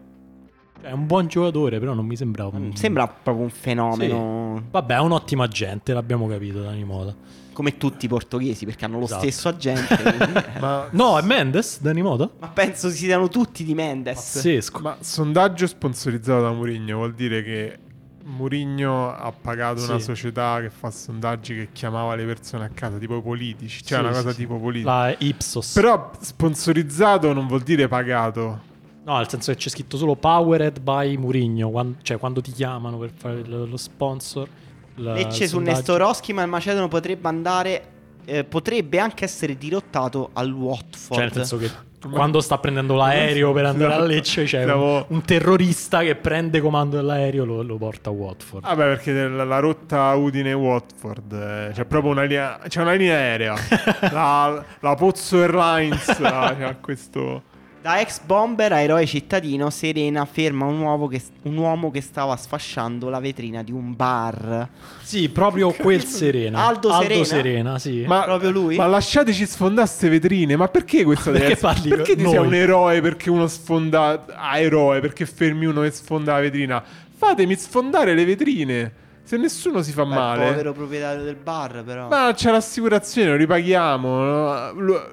è 0.81 0.91
un 0.93 1.07
buon 1.07 1.29
giocatore, 1.29 1.79
però 1.79 1.93
non 1.95 2.05
mi 2.07 2.17
sembra 2.17 2.47
un... 2.47 2.67
Mm, 2.69 2.71
Sembra 2.73 3.07
proprio 3.07 3.45
un 3.45 3.51
fenomeno 3.51 4.63
Vabbè, 4.71 4.97
è 4.97 5.01
un'ottima 5.01 5.47
gente, 5.49 5.93
l'abbiamo 5.93 6.27
capito, 6.27 6.61
Dani 6.63 6.83
Mota. 6.85 7.15
come 7.53 7.77
tutti 7.77 8.07
i 8.07 8.09
portoghesi 8.09 8.65
perché 8.65 8.85
hanno 8.85 8.99
lo 8.99 9.05
Esatto. 9.05 9.21
stesso 9.23 9.49
agente. 9.49 9.95
quindi- 10.03 10.43
Ma, 10.61 10.89
No, 10.91 11.19
è 11.19 11.23
Mendes, 11.23 11.81
Dani 11.81 12.03
Mota? 12.03 12.29
Ma 12.41 12.49
penso 12.49 12.91
si 12.91 12.97
siano 13.05 13.29
tutti 13.29 13.63
di 13.65 13.75
Mendes. 13.75 14.17
Pazzesco. 14.17 14.81
ma 14.81 14.97
sondaggio 15.01 15.67
sponsorizzato 15.67 16.43
da 16.43 16.51
Mourinho 16.53 16.97
vuol 16.97 17.15
dire 17.15 17.43
che 17.43 17.79
Mourinho 18.25 19.15
ha 19.15 19.33
pagato 19.33 19.83
una 19.85 19.99
Sì. 19.99 20.05
società 20.05 20.61
che 20.61 20.71
fa 20.71 20.91
sondaggi 20.91 21.55
che 21.55 21.69
chiamava 21.73 22.15
le 22.15 22.25
persone 22.25 22.65
a 22.65 22.69
casa, 22.69 22.99
tipo 22.99 23.17
i 23.17 23.23
politici, 23.23 23.83
cioè 23.85 23.99
Sì, 23.99 24.05
una 24.05 24.13
sì, 24.15 24.23
cosa 24.23 24.31
sì. 24.35 24.37
tipo 24.43 24.59
politica. 24.59 24.91
La 24.91 25.15
Ipsos. 25.19 25.73
Però 25.73 26.11
sponsorizzato 26.21 27.33
non 27.33 27.47
vuol 27.47 27.63
dire 27.63 27.89
pagato. 27.89 28.71
No, 29.05 29.17
nel 29.17 29.29
senso 29.29 29.51
che 29.53 29.59
c'è 29.59 29.69
scritto 29.69 29.97
solo 29.97 30.15
Powered 30.15 30.81
by 30.81 31.17
Mourinho, 31.17 31.71
quan- 31.71 31.97
cioè 32.03 32.19
quando 32.19 32.41
ti 32.41 32.53
chiamano 32.53 32.99
per 32.99 33.11
fare 33.15 33.41
il- 33.41 33.67
lo 33.69 33.77
sponsor. 33.77 34.49
la- 34.97 35.15
Lecce 35.15 35.49
su. 35.49 35.59
Nestorowski, 35.59 36.35
ma 36.35 36.43
il 36.43 36.49
Macedono 36.51 36.87
potrebbe 36.89 37.27
andare. 37.29 37.87
eh, 38.25 38.45
potrebbe 38.45 39.01
anche 39.01 39.25
essere 39.25 39.57
dirottato 39.57 40.31
al 40.35 40.53
Watford. 40.53 41.15
Cioè, 41.15 41.25
nel 41.25 41.33
senso 41.33 41.57
che 41.57 41.69
quando 42.11 42.41
sta 42.41 42.59
prendendo 42.59 42.95
l'aereo 42.95 43.53
per 43.53 43.67
andare 43.67 43.95
a 43.95 44.01
Lecce, 44.01 44.45
c'è 44.45 44.65
Siamo- 44.65 45.05
un, 45.09 45.23
terrorista 45.23 46.01
che 46.01 46.15
prende 46.17 46.61
comando 46.61 46.97
dell'aereo 46.97 47.45
e 47.45 47.47
lo, 47.47 47.63
lo 47.63 47.77
porta 47.77 48.11
a 48.11 48.13
Watford. 48.13 48.65
Vabbè, 48.65 48.85
perché 48.85 49.13
la, 49.29 49.45
la 49.45 49.59
rotta 49.59 50.13
Udine-Watford 50.15 51.33
eh, 51.33 51.71
c'è 51.73 51.85
proprio 51.85 52.13
una 52.13 52.23
linea, 52.23 52.59
c'è 52.67 52.81
una 52.81 52.93
linea 52.93 53.17
aerea. 53.17 53.55
la, 54.11 54.65
la 54.81 54.95
Pozzo 54.95 55.41
Airlines 55.41 56.09
ha 56.21 56.55
c'ha 56.57 56.77
questo. 56.81 57.51
Da 57.83 57.99
ex 57.99 58.21
bomber 58.21 58.71
a 58.73 58.81
eroe 58.81 59.05
cittadino, 59.07 59.69
Serena 59.69 60.25
ferma 60.25 60.67
un 60.67 60.79
uomo, 60.79 61.09
che, 61.09 61.21
un 61.43 61.57
uomo 61.57 61.91
che 61.91 62.01
stava 62.01 62.37
sfasciando 62.37 63.09
la 63.09 63.19
vetrina 63.19 63.65
di 63.65 63.73
un 63.73 63.97
bar. 63.97 64.69
Sì, 65.03 65.29
proprio 65.29 65.73
quel 65.73 66.05
Serena. 66.05 66.65
Aldo 66.65 66.93
Serena? 67.25 67.81
sì. 67.81 68.05
Ma, 68.07 68.23
Proprio 68.23 68.51
lui? 68.51 68.77
Ma 68.77 68.87
lasciateci 68.87 69.45
sfondare 69.47 69.89
ste 69.89 70.09
vetrine. 70.09 70.55
Ma 70.55 70.69
perché 70.69 71.03
questa 71.03 71.33
Perché 71.33 71.49
deve 71.49 71.55
essere- 71.59 71.73
parli 71.75 71.89
Perché 71.91 72.15
ti 72.15 72.23
noi? 72.23 72.31
sei 72.31 72.41
un 72.47 72.55
eroe 72.55 73.01
perché 73.01 73.31
uno 73.31 73.49
sfonda. 73.49 74.27
Ah, 74.33 74.59
eroe 74.61 75.01
perché 75.01 75.27
fermi 75.27 75.65
uno 75.67 75.83
e 75.83 75.91
sfonda 75.91 76.35
la 76.35 76.41
vetrina. 76.41 76.85
Fatemi 77.17 77.57
sfondare 77.57 78.15
le 78.15 78.25
vetrine. 78.25 78.93
Se 79.25 79.37
nessuno 79.37 79.83
si 79.83 79.91
fa 79.91 80.03
Beh, 80.05 80.09
il 80.11 80.15
male. 80.15 80.47
povero 80.51 80.73
proprietario 80.73 81.25
del 81.25 81.35
bar, 81.37 81.83
però. 81.85 82.07
Ma 82.09 82.31
c'è 82.33 82.53
l'assicurazione, 82.53 83.31
lo 83.31 83.37
ripaghiamo. 83.37 84.09
no? 84.23 84.73
Lo- 84.75 85.11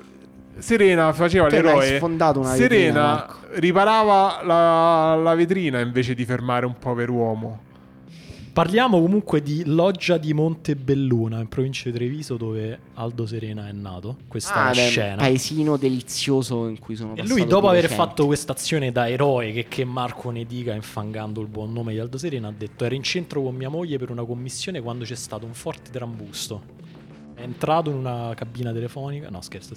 Serena 0.59 1.11
faceva 1.13 1.47
Te 1.47 1.61
l'eroe. 1.61 1.97
sfondato 1.97 2.39
una 2.39 2.51
vetrina, 2.55 2.69
Serena 2.69 3.01
Marco. 3.01 3.37
riparava 3.55 4.41
la, 4.43 5.15
la 5.15 5.35
vetrina 5.35 5.79
invece 5.79 6.13
di 6.13 6.25
fermare 6.25 6.65
un 6.65 6.77
pover'uomo. 6.77 7.67
Parliamo 8.51 8.99
comunque 8.99 9.41
di 9.41 9.63
Loggia 9.65 10.17
di 10.17 10.33
Montebelluna, 10.33 11.39
in 11.39 11.47
provincia 11.47 11.89
di 11.89 11.95
Treviso, 11.95 12.35
dove 12.35 12.77
Aldo 12.95 13.25
Serena 13.25 13.69
è 13.69 13.71
nato. 13.71 14.17
Questa 14.27 14.65
Ah, 14.65 14.71
beh, 14.71 14.87
scena. 14.89 15.15
paesino 15.17 15.77
delizioso 15.77 16.67
in 16.67 16.77
cui 16.79 16.95
sono 16.95 17.13
E 17.13 17.17
passato 17.21 17.33
lui, 17.39 17.47
dopo 17.47 17.69
aver 17.69 17.87
fatto 17.89 18.25
questa 18.25 18.51
azione 18.51 18.91
da 18.91 19.07
eroe, 19.07 19.53
che, 19.53 19.67
che 19.69 19.85
Marco 19.85 20.29
ne 20.31 20.45
dica 20.45 20.73
infangando 20.73 21.39
il 21.39 21.47
buon 21.47 21.71
nome 21.71 21.93
di 21.93 21.99
Aldo 21.99 22.17
Serena, 22.17 22.49
ha 22.49 22.53
detto: 22.57 22.83
Ero 22.83 22.95
in 22.95 23.03
centro 23.03 23.41
con 23.41 23.55
mia 23.55 23.69
moglie 23.69 23.97
per 23.97 24.09
una 24.09 24.25
commissione 24.25 24.81
quando 24.81 25.05
c'è 25.05 25.15
stato 25.15 25.45
un 25.45 25.53
forte 25.53 25.91
trambusto. 25.91 26.61
È 27.35 27.41
entrato 27.41 27.89
in 27.91 27.95
una 27.95 28.33
cabina 28.35 28.73
telefonica. 28.73 29.29
No, 29.29 29.39
scherzo. 29.41 29.75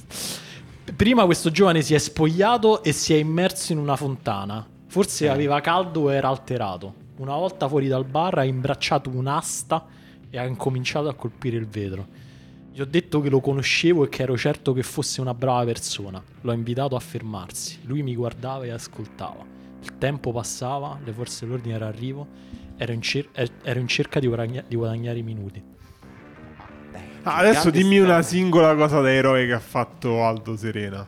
Prima 0.97 1.25
questo 1.25 1.51
giovane 1.51 1.81
si 1.83 1.95
è 1.95 1.99
spogliato 1.99 2.83
e 2.83 2.93
si 2.93 3.15
è 3.15 3.17
immerso 3.17 3.73
in 3.73 3.79
una 3.79 3.97
fontana. 3.97 4.67
Forse 4.89 5.27
Eh. 5.27 5.29
aveva 5.29 5.61
caldo 5.61 6.11
e 6.11 6.15
era 6.17 6.29
alterato. 6.29 6.95
Una 7.19 7.37
volta 7.37 7.69
fuori 7.69 7.87
dal 7.89 8.05
bar 8.05 8.39
ha 8.39 8.45
imbracciato 8.45 9.09
un'asta 9.11 9.87
e 10.29 10.39
ha 10.39 10.45
incominciato 10.45 11.09
a 11.09 11.15
colpire 11.15 11.57
il 11.57 11.67
vetro. 11.67 12.07
Gli 12.73 12.81
ho 12.81 12.85
detto 12.85 13.21
che 13.21 13.29
lo 13.29 13.41
conoscevo 13.41 14.05
e 14.05 14.09
che 14.09 14.23
ero 14.23 14.37
certo 14.37 14.73
che 14.73 14.83
fosse 14.83 15.21
una 15.21 15.35
brava 15.35 15.65
persona. 15.65 16.23
L'ho 16.41 16.53
invitato 16.53 16.97
a 16.97 17.01
fermarsi. 17.01 17.79
Lui 17.85 18.03
mi 18.03 18.15
guardava 18.17 18.65
e 18.65 18.71
ascoltava. 18.71 19.45
Il 19.83 19.99
tempo 19.99 20.33
passava, 20.33 20.99
le 21.05 21.13
forze 21.13 21.45
dell'ordine 21.45 21.75
erano 21.75 21.91
arrivo. 21.93 22.27
Ero 22.77 22.93
in, 22.93 23.03
cer- 23.03 23.29
er- 23.33 23.51
ero 23.63 23.79
in 23.79 23.87
cerca 23.89 24.19
di, 24.21 24.27
guadagna- 24.27 24.65
di 24.67 24.75
guadagnare 24.77 25.19
i 25.19 25.23
minuti. 25.23 25.63
Beh, 27.23 27.29
Ah, 27.31 27.37
adesso 27.37 27.71
dimmi 27.71 27.99
una 27.99 28.21
storia. 28.23 28.41
singola 28.43 28.75
cosa 28.75 29.01
da 29.01 29.13
eroe 29.13 29.47
che 29.47 29.53
ha 29.53 29.61
fatto 29.61 30.25
Aldo 30.25 30.57
Serena. 30.57 31.07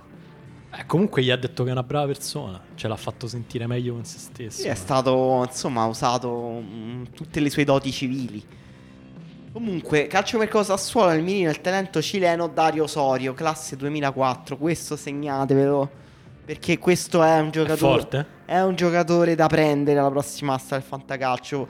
Eh, 0.77 0.87
comunque 0.87 1.23
gli 1.23 1.31
ha 1.31 1.37
detto 1.37 1.63
che 1.63 1.69
è 1.71 1.73
una 1.73 1.83
brava 1.83 2.07
persona. 2.07 2.61
Ce 2.75 2.87
l'ha 2.89 2.97
fatto 2.97 3.27
sentire 3.29 3.67
meglio 3.67 3.95
con 3.95 4.05
se 4.05 4.19
stesso. 4.19 4.63
Sì, 4.63 4.69
è 4.69 4.75
stato, 4.75 5.45
insomma, 5.49 5.83
ha 5.83 5.87
usato 5.87 6.63
mm, 6.63 7.05
tutte 7.15 7.41
le 7.41 7.51
sue 7.51 7.65
doti 7.65 7.91
civili. 7.93 8.43
Comunque, 9.53 10.09
calciomercato 10.09 10.65
Sassuolo 10.65 11.11
nel 11.11 11.23
mirino 11.23 11.49
il 11.51 11.61
talento 11.61 12.03
cileno 12.03 12.49
Dario 12.49 12.85
Osorio, 12.85 13.35
classe 13.35 13.77
2004. 13.77 14.57
Questo 14.57 14.97
segnatevelo. 14.97 16.03
Perché 16.45 16.79
questo 16.79 17.23
è 17.23 17.39
un 17.41 17.49
È 17.49 17.51
giocatore. 17.51 17.77
forte? 18.01 18.27
È 18.45 18.61
un 18.61 18.75
giocatore 18.75 19.35
da 19.35 19.47
prendere 19.47 19.99
alla 20.01 20.11
prossima 20.11 20.55
asta 20.55 20.75
del 20.77 20.85
fantacalcio. 20.85 21.69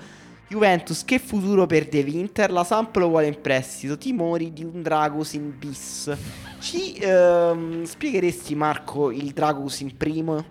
Juventus, 0.49 1.05
che 1.05 1.19
futuro 1.19 1.67
per 1.67 1.87
De 1.89 2.03
Winter? 2.03 2.51
La 2.51 2.65
Samp 2.65 2.95
lo 2.97 3.09
vuole 3.09 3.27
in 3.27 3.41
prestito. 3.41 3.97
Timori 3.99 4.53
di 4.53 4.63
un 4.63 4.83
Dragusin 4.83 5.55
bis. 5.59 6.15
Ci 6.61 6.95
ehm, 6.97 7.83
spiegheresti, 7.85 8.55
Marco, 8.55 9.11
il 9.11 9.33
Dragusin 9.33 9.97
primo? 9.97 10.45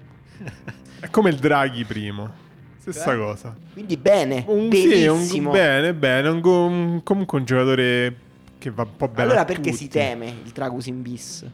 È 0.99 1.09
come 1.09 1.29
il 1.29 1.37
Draghi 1.37 1.83
primo. 1.85 2.41
Stessa 2.79 3.13
Eh? 3.13 3.17
cosa. 3.17 3.55
Quindi 3.71 3.95
bene, 3.95 4.43
Un, 4.47 4.69
sì, 4.71 4.83
un, 5.07 5.15
benissimo. 5.17 5.51
bene, 5.51 5.93
bene. 5.93 6.27
Un, 6.29 6.41
un- 6.43 7.01
comunque 7.03 7.37
un 7.39 7.45
giocatore 7.45 8.15
che 8.57 8.71
va 8.71 8.83
un 8.83 8.95
po' 8.97 9.07
bene. 9.07 9.21
allora 9.23 9.45
perché 9.45 9.69
tutti. 9.71 9.83
si 9.83 9.87
teme 9.87 10.25
il 10.43 10.51
Dragusin 10.51 11.01
bis? 11.01 11.45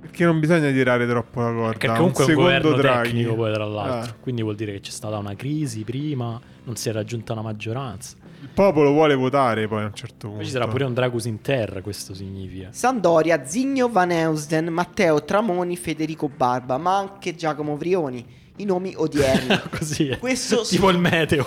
Perché 0.00 0.24
non 0.24 0.40
bisogna 0.40 0.70
tirare 0.72 1.06
troppo 1.06 1.40
la 1.40 1.52
corda. 1.52 1.68
Perché 1.78 1.86
comunque 1.88 2.24
è 2.24 2.26
un 2.26 2.30
secondo 2.30 2.42
governo 2.42 2.76
Draghi. 2.76 3.08
tecnico 3.08 3.34
poi 3.34 3.52
tra 3.52 3.64
l'altro. 3.64 4.14
Eh. 4.14 4.16
Quindi 4.20 4.42
vuol 4.42 4.56
dire 4.56 4.72
che 4.72 4.80
c'è 4.80 4.90
stata 4.90 5.16
una 5.16 5.34
crisi 5.36 5.82
prima, 5.82 6.40
non 6.64 6.76
si 6.76 6.88
è 6.88 6.92
raggiunta 6.92 7.32
una 7.32 7.42
maggioranza. 7.42 8.16
Il 8.40 8.48
popolo 8.52 8.90
vuole 8.90 9.14
votare 9.14 9.68
poi 9.68 9.82
a 9.82 9.86
un 9.86 9.94
certo 9.94 10.26
punto. 10.28 10.36
Poi 10.36 10.44
ci 10.44 10.50
sarà 10.50 10.66
pure 10.66 10.84
un 10.84 10.94
Dragus 10.94 11.24
in 11.26 11.40
terra, 11.40 11.80
questo 11.82 12.14
significa. 12.14 12.68
Sampdoria, 12.72 13.44
Zigno 13.46 13.88
Van 13.88 14.10
Eusden, 14.10 14.66
Matteo 14.66 15.24
Tramoni, 15.24 15.76
Federico 15.76 16.28
Barba, 16.28 16.76
ma 16.78 16.98
anche 16.98 17.34
Giacomo 17.34 17.76
Vrioni. 17.76 18.24
I 18.56 18.64
nomi 18.64 18.94
odierni. 18.96 19.60
Così 19.70 20.08
è. 20.08 20.18
Questo 20.18 20.62
tipo 20.68 20.90
il 20.90 20.98
meteo. 20.98 21.46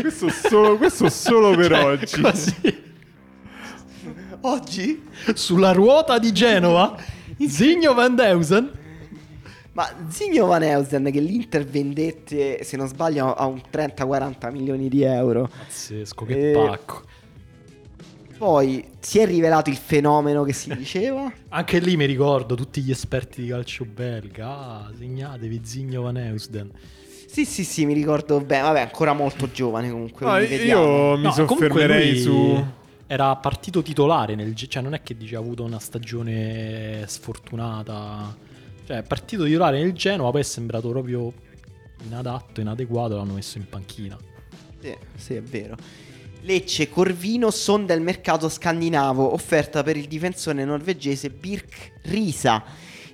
Questo 0.00 0.28
solo, 0.28 0.76
questo 0.76 1.08
solo 1.08 1.54
per 1.54 1.70
Cioè, 1.72 1.84
oggi. 1.84 2.20
Così. 2.20 2.82
Oggi? 4.40 5.02
Sulla 5.34 5.72
ruota 5.72 6.18
di 6.18 6.32
Genova, 6.32 6.96
Zigno 7.46 7.94
Van 7.94 8.14
Deusen. 8.14 8.82
Ma 9.74 9.88
Zigno 10.08 10.46
Van 10.46 10.62
Eusden 10.62 11.10
che 11.10 11.20
l'Inter 11.20 11.64
vendette, 11.64 12.62
se 12.62 12.76
non 12.76 12.86
sbaglio, 12.88 13.34
a 13.34 13.44
un 13.46 13.60
30-40 13.72 14.50
milioni 14.52 14.88
di 14.88 15.02
euro. 15.02 15.48
Pazzesco, 15.48 16.24
che 16.24 16.50
Eh, 16.50 16.52
pacco. 16.52 17.02
Poi 18.38 18.84
si 19.00 19.18
è 19.18 19.26
rivelato 19.26 19.70
il 19.70 19.76
fenomeno 19.76 20.44
che 20.44 20.52
si 20.52 20.74
diceva. 20.76 21.32
Anche 21.48 21.78
lì 21.80 21.96
mi 21.96 22.04
ricordo 22.04 22.54
tutti 22.54 22.80
gli 22.82 22.90
esperti 22.90 23.42
di 23.42 23.48
calcio 23.48 23.84
belga. 23.84 24.48
Ah, 24.48 24.92
segnatevi 24.96 25.60
Zigno 25.64 26.02
Van 26.02 26.16
Eusden. 26.18 26.70
Sì, 27.26 27.44
sì, 27.44 27.64
sì, 27.64 27.84
mi 27.84 27.94
ricordo 27.94 28.40
bene. 28.40 28.62
Vabbè, 28.62 28.80
ancora 28.80 29.12
molto 29.12 29.50
giovane 29.50 29.90
comunque. 29.90 30.46
Vediamo. 30.46 30.82
io 30.82 31.16
mi 31.16 31.22
No, 31.22 31.30
comunque 31.32 31.56
soffermerei 31.68 32.10
lui 32.12 32.20
su... 32.20 32.64
Era 33.06 33.34
partito 33.36 33.82
titolare 33.82 34.34
nel 34.34 34.54
cioè 34.54 34.82
non 34.82 34.94
è 34.94 35.02
che 35.02 35.16
dice 35.16 35.36
ha 35.36 35.38
avuto 35.38 35.62
una 35.64 35.78
stagione 35.80 37.04
sfortunata. 37.06 38.34
Cioè, 38.86 38.98
è 38.98 39.02
partito 39.02 39.44
titolare 39.44 39.80
nel 39.80 39.92
Genoa, 39.92 40.30
poi 40.30 40.40
è 40.40 40.44
sembrato 40.44 40.88
proprio 40.90 41.32
inadatto, 42.04 42.60
inadeguato, 42.60 43.16
l'hanno 43.16 43.34
messo 43.34 43.58
in 43.58 43.66
panchina. 43.68 44.18
Sì, 44.80 44.94
sì, 45.16 45.34
è 45.34 45.42
vero. 45.42 45.76
Lecce 46.42 46.90
Corvino 46.90 47.50
sonda 47.50 47.94
il 47.94 48.02
mercato 48.02 48.50
scandinavo, 48.50 49.32
offerta 49.32 49.82
per 49.82 49.96
il 49.96 50.06
difensore 50.06 50.62
norvegese 50.64 51.30
Birk 51.30 52.00
Risa. 52.02 52.62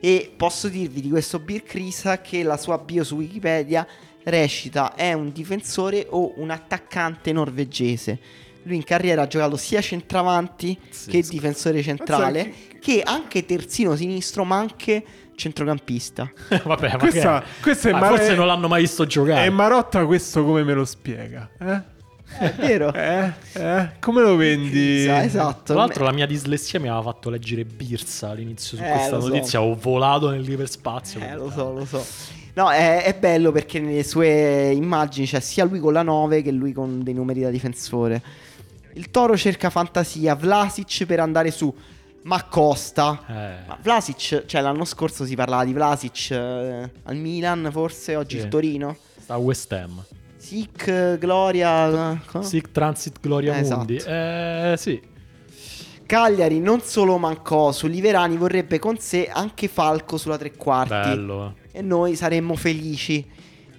E 0.00 0.32
posso 0.36 0.68
dirvi 0.68 1.00
di 1.00 1.10
questo 1.10 1.38
Birk 1.38 1.72
Risa 1.74 2.20
che 2.20 2.42
la 2.42 2.56
sua 2.56 2.78
bio 2.78 3.04
su 3.04 3.16
Wikipedia 3.16 3.86
recita 4.24 4.94
è 4.94 5.12
un 5.12 5.30
difensore 5.30 6.06
o 6.10 6.32
un 6.40 6.50
attaccante 6.50 7.32
norvegese. 7.32 8.18
Lui 8.64 8.74
in 8.74 8.84
carriera 8.84 9.22
ha 9.22 9.26
giocato 9.26 9.56
sia 9.56 9.80
centravanti 9.80 10.76
che 10.76 10.86
Pazzesco. 10.88 11.30
difensore 11.30 11.82
centrale, 11.82 12.52
che 12.80 13.02
anche 13.02 13.44
terzino 13.44 13.94
sinistro, 13.94 14.44
ma 14.44 14.56
anche 14.56 15.04
centrocampista. 15.40 16.30
Vabbè, 16.64 16.90
ma 16.92 16.96
Questa- 16.98 17.40
che- 17.40 17.62
questa 17.62 17.88
è 17.88 17.92
Ah, 17.92 17.98
Mar- 17.98 18.16
forse 18.16 18.34
non 18.34 18.46
l'hanno 18.46 18.68
mai 18.68 18.82
visto 18.82 19.06
giocare. 19.06 19.44
E 19.46 19.50
Marotta 19.50 20.04
questo 20.06 20.44
come 20.44 20.62
me 20.62 20.74
lo 20.74 20.84
spiega? 20.84 21.48
Eh? 21.58 21.80
È 22.38 22.52
vero? 22.58 22.92
Eh? 22.94 23.32
Eh? 23.54 23.88
Come 23.98 24.22
lo 24.22 24.36
vendi? 24.36 24.98
Risa, 24.98 25.24
esatto. 25.24 25.72
Tra 25.72 25.74
l'altro 25.74 26.04
la 26.04 26.12
mia 26.12 26.26
dislessia 26.26 26.78
mi 26.78 26.86
aveva 26.88 27.02
fatto 27.02 27.28
leggere 27.30 27.64
Birsa 27.64 28.28
all'inizio 28.30 28.76
su 28.76 28.82
Eh, 28.84 28.88
questa 28.90 29.16
lo 29.16 29.22
so. 29.22 29.28
notizia, 29.28 29.60
ho 29.62 29.74
volato 29.74 30.30
nell'iperspazio. 30.30 31.20
Eh, 31.20 31.34
lo 31.34 31.50
so, 31.50 31.72
lo 31.72 31.84
so. 31.84 32.04
No, 32.54 32.70
è, 32.70 33.02
è 33.04 33.14
bello 33.14 33.52
perché 33.52 33.80
nelle 33.80 34.04
sue 34.04 34.70
immagini 34.72 35.26
c'è 35.26 35.40
sia 35.40 35.64
lui 35.64 35.78
con 35.80 35.92
la 35.92 36.02
9 36.02 36.42
che 36.42 36.50
lui 36.52 36.72
con 36.72 37.02
dei 37.02 37.14
numeri 37.14 37.40
da 37.40 37.50
difensore. 37.50 38.20
Il 38.94 39.10
Toro 39.10 39.36
cerca 39.36 39.70
fantasia, 39.70 40.34
Vlasic 40.34 41.06
per 41.06 41.20
andare 41.20 41.50
su, 41.52 41.72
ma 42.22 42.44
costa. 42.44 43.22
Eh, 43.26 43.66
Ma 43.68 43.78
Vlasic, 43.80 44.44
cioè 44.46 44.60
l'anno 44.60 44.84
scorso 44.84 45.24
si 45.24 45.34
parlava 45.34 45.64
di 45.64 45.72
Vlasic 45.72 46.30
eh, 46.30 46.90
al 47.04 47.16
Milan, 47.16 47.68
forse 47.72 48.16
oggi 48.16 48.36
Sì. 48.38 48.42
il 48.44 48.48
Torino. 48.48 48.96
sta 49.18 49.34
a 49.34 49.38
West 49.38 49.72
Ham. 49.72 50.04
Sic, 50.36 50.86
eh, 50.88 51.16
Gloria. 51.18 52.12
eh, 52.12 52.18
co- 52.26 52.42
Sic 52.42 52.70
Transit 52.72 53.18
Gloria 53.20 53.58
Esatto. 53.58 53.76
Mundi. 53.78 53.96
Eh, 53.96 54.74
sì. 54.78 55.00
Cagliari 56.06 56.58
non 56.58 56.80
solo 56.80 57.18
mancò 57.18 57.70
su 57.70 57.86
Liverani, 57.86 58.36
vorrebbe 58.36 58.78
con 58.80 58.98
sé 58.98 59.28
anche 59.28 59.68
Falco 59.68 60.16
sulla 60.16 60.36
tre 60.38 60.52
quarti. 60.56 60.90
Bello. 61.08 61.54
eh. 61.72 61.78
e 61.78 61.82
noi 61.82 62.16
saremmo 62.16 62.56
felici. 62.56 63.24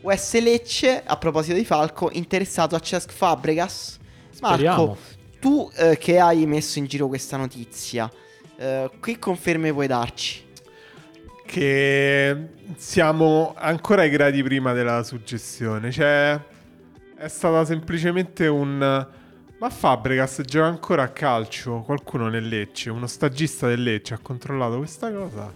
US 0.02 0.40
Lecce, 0.42 1.04
a 1.06 1.18
proposito 1.18 1.56
di 1.58 1.66
Falco, 1.66 2.10
interessato 2.14 2.76
a 2.76 2.80
Cesc 2.80 3.12
Fabregas. 3.12 3.98
Marco, 4.40 4.56
Speriamo. 4.56 4.98
tu 5.42 5.70
eh, 5.76 5.98
che 5.98 6.20
hai 6.20 6.46
messo 6.46 6.80
in 6.80 6.86
giro 6.86 7.08
questa 7.08 7.36
notizia, 7.38 8.10
eh, 8.62 8.92
che 9.00 9.18
conferme 9.18 9.74
puoi 9.74 9.88
darci? 9.88 10.46
Che 11.46 12.38
siamo 12.78 13.56
ancora 13.58 14.04
ai 14.04 14.10
gradi 14.12 14.44
prima 14.44 14.72
della 14.74 15.02
suggestione. 15.02 15.92
Cioè, 15.92 16.40
è 17.18 17.28
stata 17.28 17.66
semplicemente 17.66 18.46
un. 18.46 19.08
Ma 19.58 19.70
Fabregas 19.70 20.42
gioca 20.46 20.68
ancora 20.68 21.04
a 21.04 21.10
calcio. 21.10 21.82
Qualcuno 21.82 22.30
nel 22.30 22.48
Lecce, 22.48 22.92
uno 22.92 23.08
stagista 23.08 23.68
del 23.68 23.82
Lecce, 23.82 24.14
ha 24.14 24.20
controllato 24.22 24.78
questa 24.78 25.12
cosa 25.12 25.52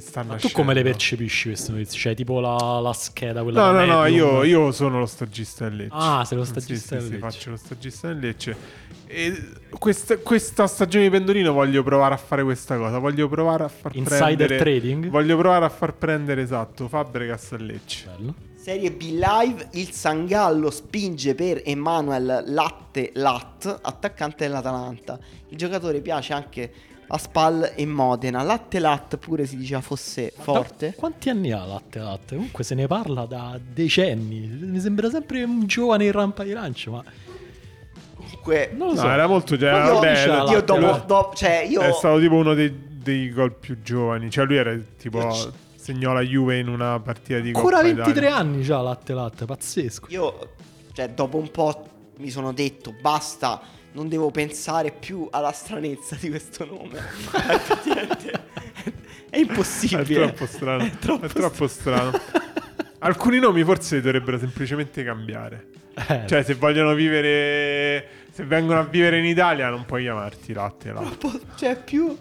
tu 0.00 0.28
nascendo. 0.28 0.54
come 0.56 0.74
le 0.74 0.82
percepisci 0.82 1.48
queste 1.48 1.72
notizie? 1.72 1.98
Cioè, 1.98 2.14
tipo 2.14 2.40
la, 2.40 2.80
la 2.80 2.92
scheda, 2.92 3.42
quella 3.42 3.70
No, 3.70 3.84
no, 3.84 3.84
no, 3.86 4.06
io, 4.06 4.42
io 4.44 4.72
sono 4.72 4.98
lo 4.98 5.06
stagista 5.06 5.68
del 5.68 5.76
Lecce. 5.76 5.94
Ah, 5.96 6.24
sei 6.24 6.38
lo 6.38 6.44
Sì, 6.44 6.50
stagista 6.50 6.86
sì, 6.86 6.94
del 6.94 7.02
sì, 7.02 7.10
Lecce. 7.10 7.18
faccio 7.20 7.50
lo 7.50 7.56
stagista 7.56 8.08
del 8.08 8.18
Lecce. 8.18 8.56
E 9.06 9.42
questa, 9.78 10.16
questa 10.18 10.66
stagione 10.66 11.04
di 11.04 11.10
Pendolino 11.10 11.52
voglio 11.52 11.82
provare 11.82 12.14
a 12.14 12.18
fare 12.18 12.42
questa 12.42 12.76
cosa. 12.76 12.98
Voglio 12.98 13.28
provare 13.28 13.64
a 13.64 13.68
far 13.68 13.94
Insider 13.96 14.34
prendere... 14.34 14.56
trading? 14.58 15.08
Voglio 15.08 15.36
provare 15.36 15.64
a 15.64 15.68
far 15.68 15.94
prendere, 15.94 16.42
esatto, 16.42 16.88
Fabregas 16.88 17.52
al 17.52 17.64
Lecce. 17.64 18.08
Bello. 18.16 18.34
Serie 18.56 18.90
B 18.90 19.02
Live, 19.12 19.68
il 19.74 19.92
Sangallo 19.92 20.70
spinge 20.70 21.36
per 21.36 21.62
Emanuel 21.64 22.42
Latte 22.48 23.12
Lat, 23.14 23.78
attaccante 23.80 24.44
dell'Atalanta. 24.44 25.16
Il 25.50 25.56
giocatore 25.56 26.00
piace 26.00 26.32
anche 26.32 26.72
a 27.08 27.18
Spal 27.18 27.72
e 27.76 27.86
Modena. 27.86 28.42
Latte 28.42 28.78
Lat 28.78 29.16
pure 29.16 29.46
si 29.46 29.56
diceva 29.56 29.80
fosse 29.80 30.32
forte. 30.36 30.90
Da- 30.90 30.94
quanti 30.96 31.28
anni 31.28 31.52
ha 31.52 31.64
Latte 31.64 31.98
Latte? 31.98 32.34
Comunque 32.34 32.64
se 32.64 32.74
ne 32.74 32.86
parla 32.86 33.24
da 33.26 33.58
decenni. 33.62 34.46
Mi 34.46 34.80
sembra 34.80 35.08
sempre 35.10 35.42
un 35.44 35.66
giovane 35.66 36.04
in 36.06 36.12
rampa 36.12 36.42
di 36.44 36.52
lancio, 36.52 36.90
ma 36.92 37.04
Comunque, 38.16 38.70
non 38.74 38.88
lo 38.88 38.94
No, 38.94 39.00
so. 39.00 39.08
era 39.08 39.26
molto 39.26 39.56
già. 39.56 39.84
io, 39.86 39.94
vabbè, 39.94 40.06
era- 40.06 40.44
io 40.50 40.60
dopo, 40.62 41.04
dopo- 41.06 41.34
cioè 41.34 41.60
io 41.68 41.80
È 41.80 41.92
stato 41.92 42.18
tipo 42.18 42.34
uno 42.34 42.54
dei, 42.54 42.74
dei 43.02 43.30
gol 43.30 43.52
più 43.54 43.80
giovani. 43.82 44.30
Cioè, 44.30 44.44
lui 44.46 44.56
era 44.56 44.76
tipo. 44.98 45.18
Io 45.20 45.28
c- 45.28 45.50
Segnò 45.76 46.12
la 46.12 46.22
Juve 46.22 46.58
in 46.58 46.66
una 46.68 46.98
partita 46.98 47.38
di 47.38 47.48
Ancora 47.54 47.76
Coppa 47.76 47.86
23 47.94 48.10
Italia. 48.10 48.34
anni 48.36 48.62
già 48.62 48.80
Latte 48.80 49.12
Latte, 49.12 49.44
pazzesco. 49.44 50.06
Io, 50.10 50.48
cioè, 50.92 51.10
dopo 51.10 51.36
un 51.36 51.48
po' 51.52 51.86
mi 52.16 52.28
sono 52.30 52.52
detto, 52.52 52.92
basta, 53.00 53.60
non 53.96 54.08
devo 54.10 54.30
pensare 54.30 54.92
più 54.92 55.26
alla 55.30 55.52
stranezza 55.52 56.16
di 56.20 56.28
questo 56.28 56.66
nome. 56.66 56.98
È 57.32 58.36
È 59.30 59.38
impossibile. 59.38 60.04
troppo 60.26 60.46
strano. 60.46 60.84
È 60.84 60.90
troppo 60.98 61.24
È 61.24 61.28
troppo 61.28 61.66
strano. 61.66 62.12
Alcuni 63.00 63.38
nomi 63.38 63.64
forse 63.64 64.00
dovrebbero 64.02 64.38
semplicemente 64.38 65.02
cambiare. 65.02 65.66
Eh, 66.08 66.24
Cioè, 66.26 66.42
se 66.42 66.54
vogliono 66.54 66.92
vivere. 66.94 68.06
Se 68.32 68.44
vengono 68.44 68.80
a 68.80 68.84
vivere 68.84 69.18
in 69.18 69.24
Italia, 69.24 69.70
non 69.70 69.86
puoi 69.86 70.02
chiamarti 70.02 70.52
latte. 70.52 70.92
latte. 70.92 71.16
Po- 71.16 71.40
Cioè, 71.56 71.82
più, 71.82 72.14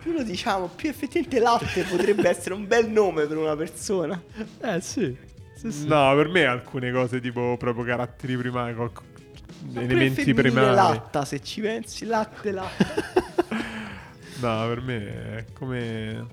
più 0.00 0.12
lo 0.12 0.22
diciamo, 0.22 0.68
più 0.74 0.88
effettivamente 0.88 1.38
latte 1.40 1.82
potrebbe 1.82 2.26
essere 2.28 2.54
un 2.54 2.66
bel 2.66 2.88
nome 2.88 3.26
per 3.26 3.36
una 3.36 3.54
persona. 3.54 4.20
eh, 4.62 4.80
sì. 4.80 5.14
Sì, 5.54 5.72
sì. 5.72 5.86
No, 5.88 6.14
per 6.14 6.28
me 6.28 6.44
alcune 6.46 6.90
cose 6.92 7.20
tipo 7.20 7.56
proprio 7.58 7.84
caratteri 7.84 8.36
primari, 8.36 8.74
elementi 9.74 10.32
primari. 10.34 10.74
latta, 10.74 11.24
se 11.24 11.40
ci 11.42 11.60
pensi, 11.60 12.04
latte, 12.06 12.50
latte. 12.52 12.86
No, 14.40 14.68
per 14.68 14.80
me 14.82 15.36
è 15.38 15.44
come... 15.52 16.26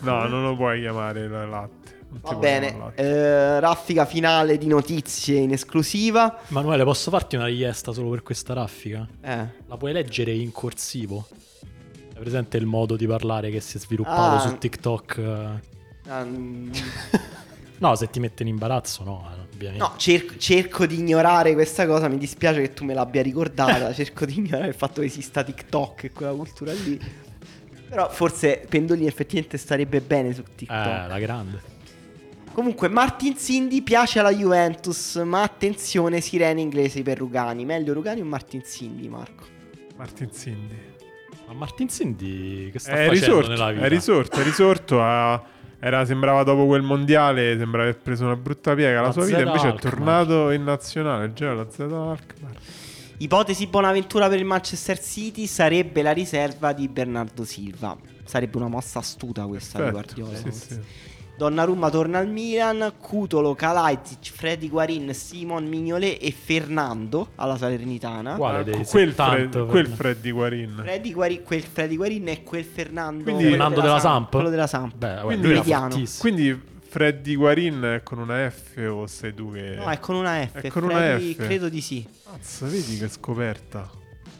No, 0.00 0.26
non 0.28 0.44
lo 0.44 0.54
puoi 0.54 0.80
chiamare 0.80 1.26
la 1.26 1.44
latte. 1.44 1.82
Va 2.20 2.34
bene, 2.36 2.92
eh, 2.94 3.58
raffica 3.58 4.04
finale 4.04 4.56
di 4.58 4.68
notizie 4.68 5.40
in 5.40 5.50
esclusiva. 5.52 6.38
Manuele, 6.48 6.84
posso 6.84 7.10
farti 7.10 7.34
una 7.34 7.46
richiesta 7.46 7.90
solo 7.92 8.10
per 8.10 8.22
questa 8.22 8.52
raffica? 8.54 9.04
Eh. 9.20 9.46
La 9.66 9.76
puoi 9.76 9.92
leggere 9.92 10.30
in 10.32 10.52
corsivo? 10.52 11.26
È 12.14 12.18
presente 12.20 12.56
il 12.58 12.66
modo 12.66 12.94
di 12.94 13.08
parlare 13.08 13.50
che 13.50 13.58
si 13.58 13.76
è 13.76 13.80
sviluppato 13.80 14.36
Ah. 14.36 14.38
su 14.38 14.56
TikTok? 14.56 15.18
Ah, 16.06 16.22
mm, 16.24 16.70
No, 17.78 17.96
se 17.96 18.08
ti 18.08 18.20
mette 18.20 18.42
in 18.44 18.50
imbarazzo, 18.50 19.02
no, 19.02 19.28
eh, 19.32 19.43
ovviamente. 19.54 19.82
No, 19.82 19.94
cerco, 19.96 20.36
cerco 20.36 20.86
di 20.86 20.98
ignorare 20.98 21.54
questa 21.54 21.86
cosa. 21.86 22.08
Mi 22.08 22.18
dispiace 22.18 22.60
che 22.60 22.72
tu 22.74 22.84
me 22.84 22.94
l'abbia 22.94 23.22
ricordata. 23.22 23.92
cerco 23.94 24.24
di 24.26 24.38
ignorare 24.38 24.68
il 24.68 24.74
fatto 24.74 25.00
che 25.00 25.06
esista 25.06 25.42
TikTok 25.42 26.04
e 26.04 26.12
quella 26.12 26.32
cultura 26.32 26.72
lì. 26.72 27.00
Però 27.88 28.10
forse 28.10 28.64
Pendolini 28.68 29.06
effettivamente 29.06 29.56
starebbe 29.56 30.00
bene 30.00 30.32
su 30.34 30.42
TikTok. 30.42 30.86
Eh, 30.86 31.08
la 31.08 31.18
grande. 31.18 31.72
Comunque, 32.52 32.88
Martin 32.88 33.36
Cindy 33.36 33.82
piace 33.82 34.20
alla 34.20 34.32
Juventus, 34.32 35.16
ma 35.24 35.42
attenzione, 35.42 36.20
sirene 36.20 36.60
inglesi 36.60 37.02
per 37.02 37.18
Rugani. 37.18 37.64
Meglio 37.64 37.92
Rugani 37.92 38.20
o 38.20 38.24
Martin 38.24 38.62
Cindy, 38.64 39.08
Marco? 39.08 39.44
Martin 39.96 40.30
Cindy. 40.32 40.92
Ma 41.48 41.52
Martin 41.52 41.88
Cindy 41.88 42.70
che 42.70 42.78
sta 42.78 42.92
È 42.92 43.06
facendo 43.08 43.12
risorto, 43.12 43.48
nella 43.50 43.70
vita? 43.72 43.84
è 43.84 43.88
risorto, 43.88 44.40
è 44.40 44.42
risorto. 44.44 45.02
ha- 45.02 45.44
era, 45.86 46.04
sembrava 46.06 46.42
dopo 46.44 46.66
quel 46.66 46.82
mondiale, 46.82 47.56
sembrava 47.58 47.88
aver 47.88 48.00
preso 48.00 48.24
una 48.24 48.36
brutta 48.36 48.74
piega. 48.74 49.00
La, 49.00 49.06
La 49.08 49.12
sua 49.12 49.24
vita 49.24 49.40
invece 49.40 49.66
è 49.66 49.70
Alkmaar. 49.70 49.94
tornato 49.94 50.50
in 50.50 50.64
nazionale. 50.64 51.32
Già 51.32 51.52
la 51.52 51.66
Z 51.70 51.78
Alkmaar. 51.80 52.56
Ipotesi 53.18 53.66
Bonaventura 53.66 54.28
per 54.28 54.38
il 54.38 54.44
Manchester 54.44 54.98
City 55.00 55.46
sarebbe 55.46 56.02
la 56.02 56.12
riserva 56.12 56.72
di 56.72 56.88
Bernardo 56.88 57.44
Silva. 57.44 57.96
Sarebbe 58.24 58.56
una 58.56 58.68
mossa 58.68 58.98
astuta 59.00 59.44
questa 59.46 59.78
di 59.78 59.90
Perfetto, 59.90 60.14
Guardiola. 60.22 60.36
sì, 60.36 60.42
forse. 60.42 60.74
sì. 60.74 61.12
Donnarumma 61.36 61.90
torna 61.90 62.18
al 62.18 62.28
Milan, 62.28 62.92
Cutolo, 63.00 63.54
Kalajdzic, 63.56 64.30
Freddy 64.32 64.68
Guarin, 64.68 65.12
Simon 65.12 65.66
Mignolet 65.66 66.18
e 66.22 66.30
Fernando 66.32 67.30
alla 67.34 67.56
Salernitana. 67.56 68.36
Quale 68.36 68.58
Ah, 68.58 68.62
dei 68.62 68.74
quel, 68.84 68.86
70 68.86 69.24
Fred, 69.30 69.66
quel 69.66 69.86
Freddy 69.88 70.30
Guarin. 70.30 70.80
Freddy 70.82 71.12
Guarin, 71.12 71.42
quel 71.42 71.62
Freddy 71.62 71.96
Guarin 71.96 72.28
e 72.28 72.42
quel 72.44 72.64
Fernando, 72.64 73.24
Quindi- 73.24 73.48
Fernando 73.48 73.80
della 73.80 73.98
Samp? 73.98 74.30
Quello 74.30 74.48
della 74.50 74.68
Samp. 74.68 74.94
Beh, 74.96 75.20
Quindi- 75.24 75.42
lui 75.42 75.50
era 75.52 75.60
mediano. 75.60 76.02
Quindi 76.18 76.60
Freddy 76.88 77.34
Guarin 77.34 77.82
è 77.82 78.02
con 78.04 78.18
una 78.18 78.48
F 78.48 78.76
o 78.88 79.06
sei 79.08 79.34
tu 79.34 79.50
che... 79.52 79.74
No, 79.76 79.90
è 79.90 79.98
con 79.98 80.14
una 80.14 80.46
F. 80.46 80.60
È 80.60 80.68
con 80.70 80.84
una 80.84 80.94
Freddy- 80.94 81.34
F. 81.34 81.36
Credo 81.38 81.68
di 81.68 81.80
sì. 81.80 82.06
Mazza, 82.30 82.66
vedi 82.66 82.96
che 82.96 83.08
scoperta. 83.08 83.90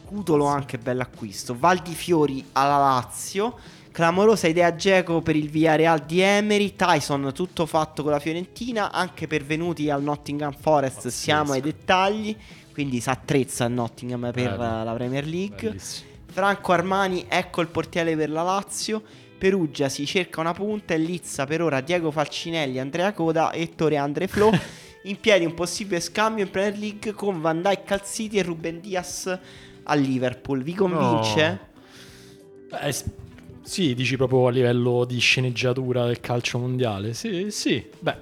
Cutolo 0.05 0.45
anche 0.45 0.77
bell'acquisto. 0.77 1.55
Val 1.59 1.79
di 1.79 1.93
Fiori 1.93 2.45
alla 2.53 2.77
Lazio. 2.77 3.57
Clamorosa 3.95 4.47
idea 4.47 4.75
Geco 4.75 5.21
per 5.21 5.37
il 5.37 5.49
Villarreal 5.49 6.01
di 6.01 6.19
Emery. 6.19 6.75
Tyson 6.75 7.31
tutto 7.33 7.65
fatto 7.65 8.03
con 8.03 8.11
la 8.11 8.19
Fiorentina. 8.19 8.91
Anche 8.91 9.25
pervenuti 9.25 9.89
al 9.89 10.03
Nottingham 10.03 10.51
Forest. 10.51 10.95
Pazzesco. 10.95 11.15
Siamo 11.15 11.53
ai 11.53 11.61
dettagli. 11.61 12.35
Quindi 12.73 12.99
si 12.99 13.09
attrezza 13.09 13.63
il 13.63 13.71
Nottingham 13.71 14.31
per 14.33 14.57
Bello. 14.57 14.83
la 14.83 14.91
Premier 14.93 15.25
League. 15.25 15.69
Bellissimo. 15.69 16.09
Franco 16.25 16.73
Armani, 16.73 17.25
ecco 17.29 17.61
il 17.61 17.67
portiere 17.69 18.17
per 18.17 18.29
la 18.29 18.43
Lazio. 18.43 19.01
Perugia 19.37 19.87
si 19.87 20.05
cerca 20.05 20.41
una 20.41 20.51
punta 20.53 20.93
e 20.93 20.97
Lizza 20.97 21.45
per 21.45 21.61
ora 21.61 21.79
Diego 21.79 22.11
Falcinelli, 22.11 22.79
Andrea 22.79 23.13
Coda 23.13 23.51
e 23.51 23.61
Ettore 23.61 23.95
Andre 23.95 24.27
Flo. 24.27 24.51
In 25.03 25.17
piedi 25.21 25.45
un 25.45 25.53
possibile 25.53 26.01
scambio 26.01 26.43
in 26.43 26.49
Premier 26.51 26.77
League 26.77 27.13
con 27.13 27.39
Van 27.39 27.61
Dijk 27.61 27.91
al 27.91 28.03
City 28.03 28.39
e 28.39 28.43
Ruben 28.43 28.81
Diaz 28.81 29.39
al 29.83 29.99
Liverpool. 30.01 30.63
Vi 30.63 30.73
convince? 30.73 31.59
Eh, 32.81 32.91
s- 32.91 33.05
sì, 33.65 33.93
dici 33.95 34.15
proprio 34.15 34.47
a 34.47 34.51
livello 34.51 35.03
di 35.05 35.19
sceneggiatura 35.19 36.05
del 36.05 36.19
calcio 36.19 36.59
mondiale. 36.59 37.13
Sì, 37.13 37.49
sì. 37.51 37.85
Beh, 37.99 38.15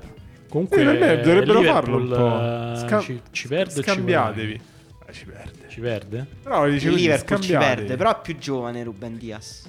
comunque 0.49 0.77
per 0.83 0.99
me 0.99 1.21
dovrebbero 1.21 1.59
Liverpool, 1.59 2.07
farlo 2.09 2.25
un 2.25 2.29
po'. 2.29 2.73
eh, 2.73 2.77
Sca- 2.87 2.99
ci, 3.01 3.21
ci 3.31 3.47
perde 3.47 3.79
o 3.79 3.83
ci 3.83 3.89
Scambiatevi. 3.89 4.53
guadagna? 4.57 5.05
Eh, 5.07 5.13
ci 5.13 5.25
perde. 5.25 5.51
Ci 5.69 5.79
perde? 5.81 6.27
Però 6.43 6.67
dice 6.69 6.87
Il 6.87 6.93
Liverpool 6.95 7.41
ci 7.41 7.51
perde, 7.53 7.95
però 7.95 8.11
è 8.17 8.21
più 8.21 8.37
giovane 8.37 8.83
Ruben 8.83 9.17
Diaz. 9.17 9.67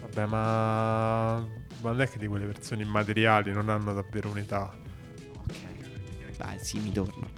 Vabbè, 0.00 0.26
ma... 0.26 1.36
ma 1.80 1.90
non 1.90 2.00
è 2.00 2.08
che 2.08 2.18
di 2.18 2.26
quelle 2.26 2.46
persone 2.46 2.82
immateriali 2.82 3.52
non 3.52 3.68
hanno 3.68 3.92
davvero 3.92 4.28
un'età. 4.30 4.72
Ok. 5.36 5.54
Dai, 6.36 6.58
sì, 6.60 6.78
mi 6.78 6.92
torno. 6.92 7.35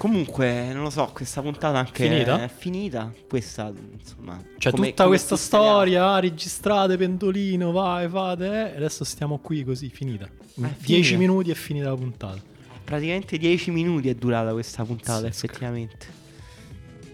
Comunque, 0.00 0.72
non 0.72 0.84
lo 0.84 0.88
so, 0.90 1.10
questa 1.12 1.42
puntata 1.42 1.76
anche 1.76 2.08
Finita? 2.08 2.42
è 2.42 2.48
finita. 2.48 3.12
Questa, 3.28 3.70
insomma. 4.00 4.42
Cioè, 4.56 4.72
come- 4.72 4.88
tutta 4.88 5.04
come 5.04 5.14
questa 5.16 5.36
storia, 5.36 6.12
ah, 6.14 6.18
registrate, 6.20 6.96
pendolino, 6.96 7.70
vai, 7.70 8.08
fate, 8.08 8.46
eh, 8.72 8.76
adesso 8.76 9.04
stiamo 9.04 9.36
qui 9.40 9.62
così, 9.62 9.90
finita. 9.90 10.26
In 10.54 10.64
Eh, 10.64 10.74
10 10.80 11.02
finita. 11.02 11.18
minuti 11.18 11.50
è 11.50 11.54
finita 11.54 11.90
la 11.90 11.96
puntata. 11.96 12.40
Praticamente 12.82 13.36
10 13.36 13.70
minuti 13.72 14.08
è 14.08 14.14
durata 14.14 14.52
questa 14.52 14.84
puntata, 14.84 15.20
Pazzesco. 15.20 15.44
effettivamente. 15.46 16.06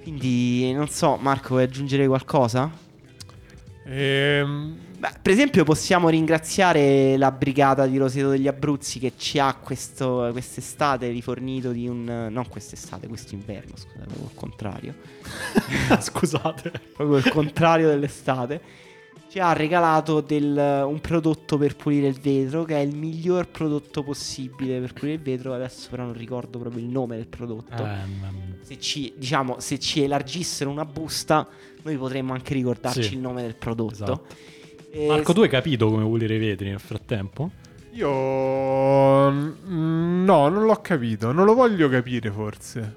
Quindi, 0.05 0.73
non 0.73 0.89
so, 0.89 1.17
Marco, 1.17 1.49
vuoi 1.55 1.65
aggiungere 1.65 2.07
qualcosa? 2.07 2.71
Ehm... 3.85 4.79
Beh, 4.99 5.11
per 5.21 5.33
esempio, 5.33 5.63
possiamo 5.65 6.09
ringraziare 6.09 7.17
la 7.19 7.31
brigata 7.31 7.87
di 7.87 7.99
Roseto 7.99 8.31
degli 8.31 8.49
Abruzzi 8.49 8.99
che 8.99 9.13
ci 9.17 9.39
ha 9.39 9.55
questo, 9.55 10.29
quest'estate 10.33 11.09
rifornito 11.09 11.71
di 11.73 11.87
un. 11.87 12.05
Non 12.31 12.49
quest'estate, 12.49 13.07
quest'inverno, 13.07 13.73
scusate, 13.77 14.05
proprio 14.07 14.25
il 14.25 14.35
contrario. 14.35 14.95
Scusate. 16.01 16.73
proprio 16.95 17.19
il 17.19 17.29
contrario 17.29 17.89
dell'estate. 17.89 18.85
Ci 19.29 19.39
ha 19.41 19.53
regalato 19.53 20.21
del- 20.23 20.85
un 20.87 20.99
prodotto 21.01 21.59
per 21.59 21.77
pulire 21.77 22.07
il 22.07 22.19
vetro, 22.19 22.65
che 22.65 22.77
è 22.77 22.79
il 22.81 22.97
miglior 22.97 23.49
prodotto 23.49 24.03
possibile 24.03 24.79
per 24.81 24.93
pulire 24.95 25.17
il 25.17 25.23
vetro. 25.23 25.53
Adesso, 25.53 25.89
però, 25.91 26.05
non 26.05 26.15
ricordo 26.15 26.59
proprio 26.59 26.83
il 26.83 26.89
nome 26.89 27.17
del 27.17 27.27
prodotto. 27.27 27.85
Mm, 27.85 28.53
Se 28.63 28.79
ci, 28.79 29.13
diciamo, 29.17 29.57
se 29.59 29.79
ci 29.79 30.01
elargissero 30.03 30.71
una 30.71 30.85
busta, 30.87 31.47
noi 31.83 31.97
potremmo 31.97 32.33
anche 32.33 32.55
ricordarci 32.55 33.03
Sì. 33.03 33.13
il 33.15 33.19
nome 33.21 33.43
del 33.43 33.57
prodotto. 33.57 33.93
Esatto. 33.93 34.27
E 34.99 35.07
Marco, 35.07 35.33
tu 35.33 35.43
hai 35.43 35.49
capito 35.49 35.91
come 35.91 36.03
pulire 36.05 36.37
i 36.37 36.39
vetri 36.39 36.69
nel 36.71 36.81
frattempo? 36.81 37.51
Io... 37.93 38.09
No, 39.29 40.49
non 40.49 40.65
l'ho 40.65 40.81
capito. 40.81 41.33
Non 41.33 41.45
lo 41.45 41.55
voglio 41.55 41.89
capire, 41.89 42.31
forse. 42.31 42.97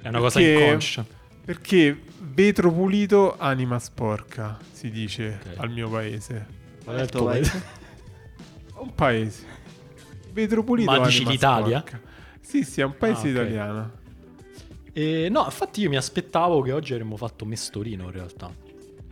È 0.00 0.08
una 0.08 0.18
cosa 0.18 0.38
Perché- 0.40 0.62
inconscia. 0.64 1.04
Perché 1.44 2.00
vetro 2.20 2.72
pulito, 2.72 3.36
anima 3.38 3.78
sporca, 3.78 4.58
si 4.72 4.90
dice 4.90 5.38
Ok. 5.52 5.58
al 5.58 5.70
mio 5.70 5.88
paese. 5.88 6.46
Qual 6.84 6.96
è 6.96 7.02
il 7.02 7.08
tuo 7.10 7.24
paese? 7.24 7.62
Un 8.78 8.94
paese. 8.94 9.44
Vetro 10.32 10.62
pulito, 10.64 10.90
Ma 10.90 11.04
dici 11.06 11.24
l'Italia? 11.24 11.78
sporca. 11.86 12.00
Sì, 12.40 12.62
sì, 12.64 12.80
è 12.80 12.84
un 12.84 12.96
paese 12.98 13.18
Ah, 13.18 13.30
ok. 13.30 13.30
italiano. 13.30 13.90
E, 14.92 15.28
no, 15.30 15.44
infatti 15.44 15.80
io 15.82 15.88
mi 15.88 15.96
aspettavo 15.96 16.62
che 16.62 16.72
oggi 16.72 16.92
avremmo 16.92 17.16
fatto 17.16 17.44
Mestolino 17.44 18.04
in 18.04 18.10
realtà. 18.12 18.50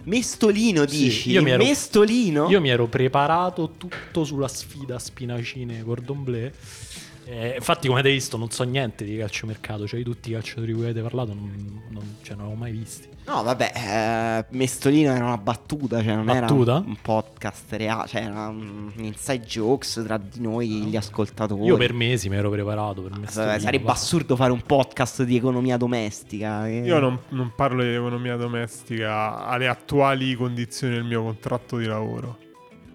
Mestolino 0.05 0.87
Sì, 0.89 0.97
dici? 1.05 1.31
io 1.31 1.43
mi 1.43 1.51
ero- 1.51 1.65
Mestolino? 1.65 2.49
Io 2.51 2.61
mi 2.61 2.69
ero 2.69 2.87
preparato 2.87 3.73
tutto 3.77 4.25
sulla 4.25 4.49
sfida 4.49 4.99
spinacine 4.99 5.83
Gordon 5.83 6.25
Bleu. 6.25 6.51
Eh, 7.27 7.55
infatti, 7.57 7.87
come 7.89 8.01
avete 8.01 8.15
visto, 8.15 8.37
non 8.37 8.51
so 8.51 8.65
niente 8.65 9.05
di 9.05 9.17
calciomercato. 9.17 9.87
Cioè, 9.87 9.99
di 9.99 10.05
tutti 10.05 10.31
i 10.31 10.33
calciatori 10.33 10.67
di 10.69 10.73
cui 10.75 10.85
avete 10.85 11.01
parlato, 11.01 11.33
non, 11.35 11.83
non, 11.91 12.17
cioè, 12.23 12.37
non 12.37 12.47
avevo 12.47 12.61
mai 12.61 12.73
visti. 12.73 13.09
No, 13.27 13.43
vabbè, 13.43 13.73
eh, 13.75 14.55
Mestolino 14.55 15.11
era 15.15 15.25
una 15.25 15.39
battuta, 15.39 16.03
cioè 16.03 16.15
non 16.15 16.27
Battuta? 16.27 16.73
era 16.73 16.85
un, 16.87 16.97
podcast 17.01 17.73
reale, 17.73 18.07
cioè 18.07 18.23
era 18.23 18.49
un 18.49 18.93
inside 18.97 19.47
jokes 19.47 20.03
tra 20.05 20.19
di 20.19 20.41
noi, 20.41 20.69
gli 20.69 20.97
ascoltatori. 20.97 21.65
Io 21.65 21.79
per 21.79 21.95
mesi 21.95 22.29
mi 22.29 22.37
ero 22.37 22.51
preparato 22.51 23.01
per 23.01 23.19
Mestolino. 23.19 23.53
Vabbè, 23.53 23.63
sarebbe 23.63 23.85
va. 23.85 23.93
assurdo 23.93 24.37
fare 24.37 24.53
un 24.53 24.61
podcast 24.61 25.23
di 25.23 25.37
economia 25.37 25.79
domestica. 25.79 26.69
eh. 26.69 26.81
Io 26.81 26.99
non, 26.99 27.19
non 27.31 27.53
parlo 27.57 27.83
di 27.83 27.95
economia 27.95 28.37
domestica 28.37 29.47
alle 29.47 29.69
attuali 29.69 30.35
condizioni 30.35 30.93
del 30.95 31.05
mio 31.05 31.23
contratto 31.23 31.79
di 31.79 31.87
lavoro. 31.87 32.43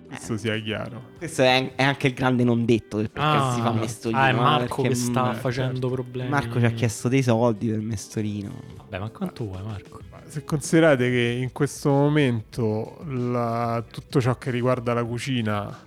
Questo 0.09 0.37
sia 0.37 0.59
chiaro. 0.59 1.01
Questo 1.17 1.43
è, 1.43 1.75
è 1.75 1.83
anche 1.83 2.07
il 2.07 2.13
grande 2.13 2.43
non 2.43 2.65
detto 2.65 2.97
del 2.97 3.09
perché 3.11 3.27
Ah, 3.29 3.53
si 3.53 3.61
fa 3.61 3.71
Mestolino. 3.71 4.19
ah, 4.19 4.27
è 4.27 4.29
eh, 4.31 4.33
Marco 4.33 4.81
che 4.81 4.95
sta 4.95 5.31
mm, 5.31 5.35
facendo 5.35 5.89
problemi. 5.89 6.29
Marco 6.29 6.59
ci 6.59 6.65
ha 6.65 6.71
chiesto 6.71 7.07
dei 7.07 7.21
soldi 7.23 7.67
per 7.69 7.79
Mestolino. 7.79 8.51
Vabbè, 8.77 8.99
ma 8.99 9.09
quanto 9.09 9.45
vuoi, 9.45 9.61
Marco? 9.63 9.99
Ma 10.11 10.17
Se 10.25 10.43
considerate 10.43 11.09
che 11.09 11.39
in 11.41 11.51
questo 11.51 11.89
momento 11.89 12.97
la- 13.07 13.83
tutto 13.89 14.19
ciò 14.19 14.35
che 14.37 14.49
riguarda 14.51 14.93
la 14.93 15.03
cucina 15.03 15.77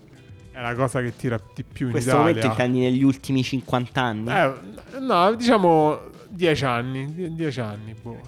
è 0.52 0.60
la 0.60 0.74
cosa 0.74 1.00
che 1.02 1.16
tira 1.16 1.40
di 1.54 1.64
più 1.64 1.86
In 1.86 1.92
in 1.92 1.92
questo 1.92 2.16
momento 2.16 2.38
Italia. 2.46 2.64
intendi 2.64 2.80
negli 2.80 3.02
ultimi 3.02 3.42
50 3.42 4.00
anni? 4.02 4.30
Eh, 4.30 4.98
no, 5.00 5.34
diciamo 5.34 5.98
10 6.28 6.64
anni. 6.64 7.34
10 7.34 7.60
anni, 7.60 7.94
boh. 8.00 8.20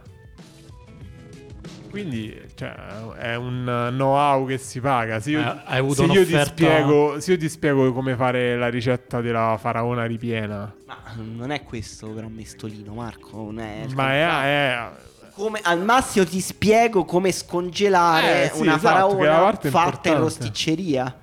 Quindi, 2.00 2.40
cioè, 2.54 2.74
è 3.18 3.36
un 3.36 3.88
know-how 3.92 4.46
che 4.46 4.58
si 4.58 4.80
paga. 4.80 5.20
Se 5.20 5.30
io, 5.30 5.40
Eh, 5.40 5.60
hai 5.64 5.78
avuto 5.78 6.06
se 6.06 6.12
io 6.12 6.44
spiego, 6.44 7.20
se 7.20 7.32
io 7.32 7.38
ti 7.38 7.48
spiego 7.48 7.92
come 7.92 8.16
fare 8.16 8.56
la 8.56 8.68
ricetta 8.68 9.20
della 9.20 9.56
faraona 9.60 10.04
ripiena, 10.04 10.74
Ma 10.86 10.96
non 11.16 11.50
è 11.50 11.62
questo 11.62 12.08
però 12.08 12.26
Mestolino, 12.28 12.94
Marco. 12.94 13.36
Non 13.36 13.60
è 13.60 13.86
ma 13.94 14.12
è, 14.12 14.26
è- 14.26 14.90
Come, 15.34 15.58
al 15.62 15.82
massimo 15.84 16.24
ti 16.24 16.40
spiego 16.40 17.04
come 17.04 17.32
scongelare 17.32 18.44
Eh, 18.44 18.50
sì, 18.54 18.60
una 18.62 18.76
esatto, 18.76 19.16
faraona 19.16 19.52
fatta 19.60 20.08
in 20.10 20.18
rosticceria. 20.18 21.18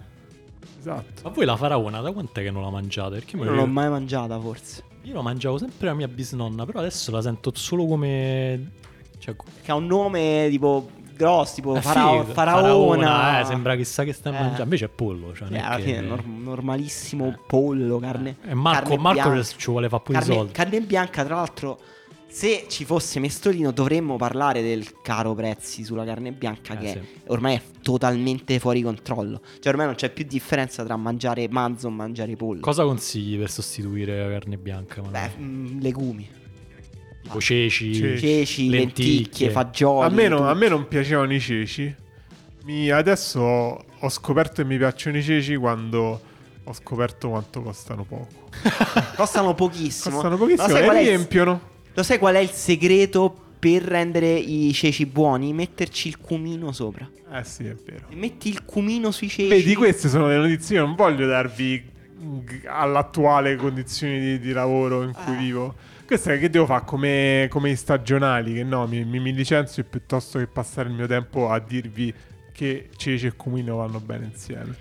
esatto. 0.80 1.22
Ma 1.24 1.30
voi 1.30 1.46
la 1.46 1.56
faraona 1.56 2.02
da 2.02 2.12
quant'è 2.12 2.42
che 2.44 2.52
non 2.52 2.62
la 2.62 2.70
mangiate? 2.70 3.16
Perché 3.16 3.38
me 3.38 3.44
Io 3.44 3.50
lo 3.52 3.56
non 3.56 3.66
l'ho 3.66 3.72
mai 3.72 3.90
mangiata, 3.90 4.40
forse. 4.40 4.84
Io 5.04 5.14
la 5.16 5.22
mangiavo 5.22 5.58
sempre 5.58 5.88
la 5.88 5.94
mia 5.94 6.08
bisnonna, 6.08 6.66
però 6.66 6.80
adesso 6.80 7.10
la 7.12 7.22
sento 7.22 7.52
solo 7.56 7.86
come... 7.88 8.72
Cioè, 9.22 9.36
Che 9.64 9.72
ha 9.72 9.76
un 9.76 9.86
nome 9.86 10.48
tipo 10.50 10.90
grosso, 11.16 11.54
tipo 11.56 11.76
eh, 11.76 11.82
farao- 11.82 12.22
figo, 12.22 12.34
faraona. 12.34 13.42
eh, 13.42 13.46
sembra 13.46 13.76
chissà 13.76 14.04
che 14.04 14.14
stai 14.14 14.34
Eh. 14.34 14.38
mangiando. 14.40 14.64
Invece 14.64 14.86
è 14.86 14.90
pollo. 14.90 15.34
Cioè, 15.36 15.48
è 15.50 15.60
alla 15.60 15.76
che- 15.76 15.82
fine 15.84 15.98
è 15.98 16.02
nor- 16.02 16.26
normalissimo 16.26 17.38
pollo, 17.48 18.00
carne. 18.00 18.38
E 18.44 18.54
Marco, 18.56 18.90
carne 18.90 18.98
Marco 19.04 19.30
bianca. 19.30 19.44
ci 19.58 19.70
vuole 19.72 19.90
fare 19.90 20.02
pure 20.04 20.18
i 20.18 20.22
carne, 20.22 20.36
soldi. 20.36 20.52
carne 20.54 20.82
bianca, 20.82 21.24
tra 21.24 21.36
l'altro, 21.36 21.80
se 22.28 22.66
ci 22.70 22.86
fosse 22.86 23.20
Mestolino 23.20 23.72
dovremmo 23.72 24.16
parlare 24.16 24.62
del 24.64 25.02
caro 25.04 25.36
prezzi 25.36 25.84
sulla 25.84 26.06
carne 26.06 26.32
bianca 26.32 26.74
Eh, 26.74 26.78
che 26.78 26.88
sì. 26.88 27.22
ormai 27.28 27.56
è 27.58 27.62
totalmente 27.82 28.58
fuori 28.58 28.82
controllo. 28.82 29.42
Cioè 29.60 29.68
ormai 29.74 29.86
non 29.88 29.96
c'è 29.96 30.10
più 30.12 30.26
differenza 30.26 30.84
tra 30.84 30.96
mangiare 30.96 31.48
manzo 31.50 31.88
e 31.90 31.92
mangiare 31.92 32.36
pollo. 32.38 32.62
Cosa 32.62 32.84
consigli 32.84 33.38
per 33.38 33.52
sostituire 33.52 34.24
la 34.24 34.30
carne 34.32 34.58
bianca? 34.58 35.02
Beh, 35.02 35.08
magari? 35.10 35.34
mm, 35.44 35.80
legumi. 35.82 36.30
Tipo 37.22 37.40
ceci, 37.40 37.94
Ceci. 37.94 38.20
Ceci, 38.28 38.70
lenticchie, 38.70 39.06
lenticchie. 39.14 39.50
fagioli. 39.50 40.06
A 40.08 40.10
me, 40.10 40.28
non, 40.28 40.48
a 40.48 40.54
me 40.54 40.68
non 40.68 40.88
piacevano 40.88 41.34
i 41.34 41.40
ceci. 41.40 41.94
Mi- 42.64 42.90
adesso 42.90 43.40
ho, 43.40 44.10
scoperto 44.10 44.62
che 44.62 44.66
mi 44.68 44.78
piacciono 44.78 45.18
i 45.18 45.24
ceci 45.24 45.56
quando 45.56 46.22
ho 46.64 46.74
scoperto 46.74 47.30
quanto 47.30 47.62
costano 47.62 48.04
poco. 48.04 48.28
Costano 49.16 49.56
pochissimo. 49.56 50.16
Costano 50.16 50.38
pochissimo 50.38 50.68
Lo 50.68 50.74
sai, 50.74 50.84
e 50.84 50.90
è 50.92 51.02
il, 51.02 51.08
riempiono. 51.08 51.62
lo 51.94 52.04
sai 52.04 52.18
qual 52.20 52.36
è 52.36 52.40
il 52.40 52.50
segreto 52.50 53.36
per 53.58 53.82
rendere 53.84 54.34
i 54.34 54.72
ceci 54.74 55.06
buoni? 55.06 55.54
Metterci 55.54 56.08
il 56.10 56.18
cumino 56.20 56.72
sopra. 56.72 57.10
Eh 57.34 57.44
sì, 57.44 57.64
è 57.66 57.76
vero. 57.76 58.06
Se 58.10 58.16
metti 58.16 58.50
il 58.50 58.64
cumino 58.66 59.10
sui 59.12 59.30
ceci. 59.30 59.48
Vedi, 59.50 59.74
queste 59.76 60.10
sono 60.10 60.28
le 60.28 60.38
notizie. 60.38 60.78
Io 60.78 60.86
non 60.86 60.96
voglio 60.96 61.26
darvi 61.28 61.90
all'attuale 62.68 63.56
condizioni 63.56 64.20
di, 64.20 64.40
di 64.40 64.52
lavoro 64.52 65.04
in 65.04 65.14
cui 65.14 65.34
Eh. 65.34 65.38
vivo. 65.38 65.76
Questo 66.12 66.32
è 66.32 66.40
che 66.40 66.50
devo 66.50 66.66
fare 66.66 66.84
come, 66.84 67.48
come 67.50 67.70
i 67.70 67.78
stagionali. 67.78 68.56
Che 68.56 68.64
no, 68.66 68.86
mi, 68.86 69.06
mi, 69.06 69.22
mi 69.22 69.34
licenzio 69.34 69.86
piuttosto 69.86 70.40
che 70.40 70.48
passare 70.48 70.90
il 70.90 70.94
mio 70.94 71.08
tempo 71.08 71.50
a 71.50 71.58
dirvi 71.60 72.14
che 72.52 72.90
ceci 72.98 73.28
e 73.28 73.36
cumino 73.38 73.78
vanno 73.78 74.02
bene 74.02 74.26
insieme. 74.26 74.76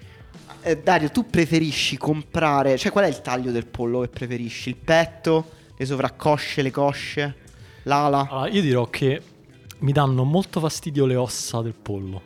Eh, 0.61 0.79
Dario, 0.79 1.09
tu 1.11 1.27
preferisci 1.27 1.97
comprare. 1.97 2.77
Cioè, 2.77 2.91
qual 2.91 3.05
è 3.05 3.07
il 3.07 3.21
taglio 3.21 3.53
del 3.53 3.67
pollo 3.67 4.01
che 4.01 4.09
preferisci? 4.09 4.71
Il 4.71 4.77
petto, 4.79 5.51
le 5.77 5.85
sovraccosce, 5.85 6.63
le 6.63 6.73
cosce, 6.73 7.37
l'ala? 7.85 8.27
Allora, 8.29 8.49
io 8.49 8.61
dirò 8.61 8.87
che 8.87 9.23
mi 9.79 9.93
danno 9.93 10.25
molto 10.25 10.59
fastidio 10.59 11.07
le 11.07 11.15
ossa 11.15 11.63
del 11.63 11.75
pollo. 11.81 12.23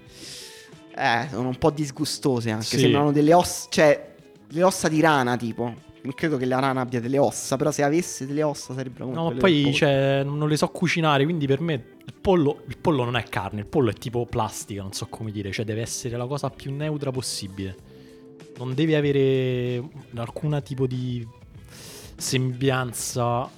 Eh, 0.97 1.27
sono 1.31 1.49
un 1.49 1.59
po' 1.59 1.69
disgustose 1.69 2.51
anche. 2.51 2.65
Sì. 2.65 2.79
Sembrano 2.79 3.13
delle 3.13 3.35
ossa. 3.35 3.67
Cioè, 3.69 4.15
le 4.49 4.63
ossa 4.63 4.89
di 4.89 5.03
rana, 5.03 5.37
tipo. 5.37 5.93
Non 6.05 6.13
credo 6.15 6.37
che 6.37 6.45
la 6.45 6.59
rana 6.59 6.83
abbia 6.83 7.01
delle 7.01 7.17
ossa. 7.17 7.57
Però 7.57 7.71
se 7.71 7.83
avesse 7.83 8.27
delle 8.27 8.43
ossa 8.43 8.75
sarebbero 8.75 9.07
come 9.07 9.17
No, 9.17 9.31
ma 9.31 9.37
poi 9.37 9.73
cioè, 9.73 10.23
non 10.23 10.49
le 10.49 10.57
so 10.57 10.69
cucinare, 10.69 11.25
quindi 11.25 11.47
per 11.47 11.61
me 11.61 11.97
il 12.05 12.15
pollo, 12.21 12.63
il 12.69 12.77
pollo 12.77 13.05
non 13.05 13.17
è 13.17 13.23
carne, 13.23 13.61
il 13.61 13.67
pollo 13.67 13.91
è 13.91 13.95
tipo 13.95 14.27
plastica, 14.27 14.83
non 14.83 14.93
so 14.93 15.07
come 15.07 15.31
dire, 15.31 15.51
cioè 15.51 15.65
deve 15.65 15.81
essere 15.81 16.19
la 16.19 16.27
cosa 16.27 16.51
più 16.51 16.75
neutra 16.75 17.11
possibile. 17.11 17.75
Non 18.59 18.75
deve 18.75 18.97
avere 18.97 19.83
alcun 20.15 20.61
tipo 20.63 20.87
di 20.87 21.27
sembianza 22.17 23.51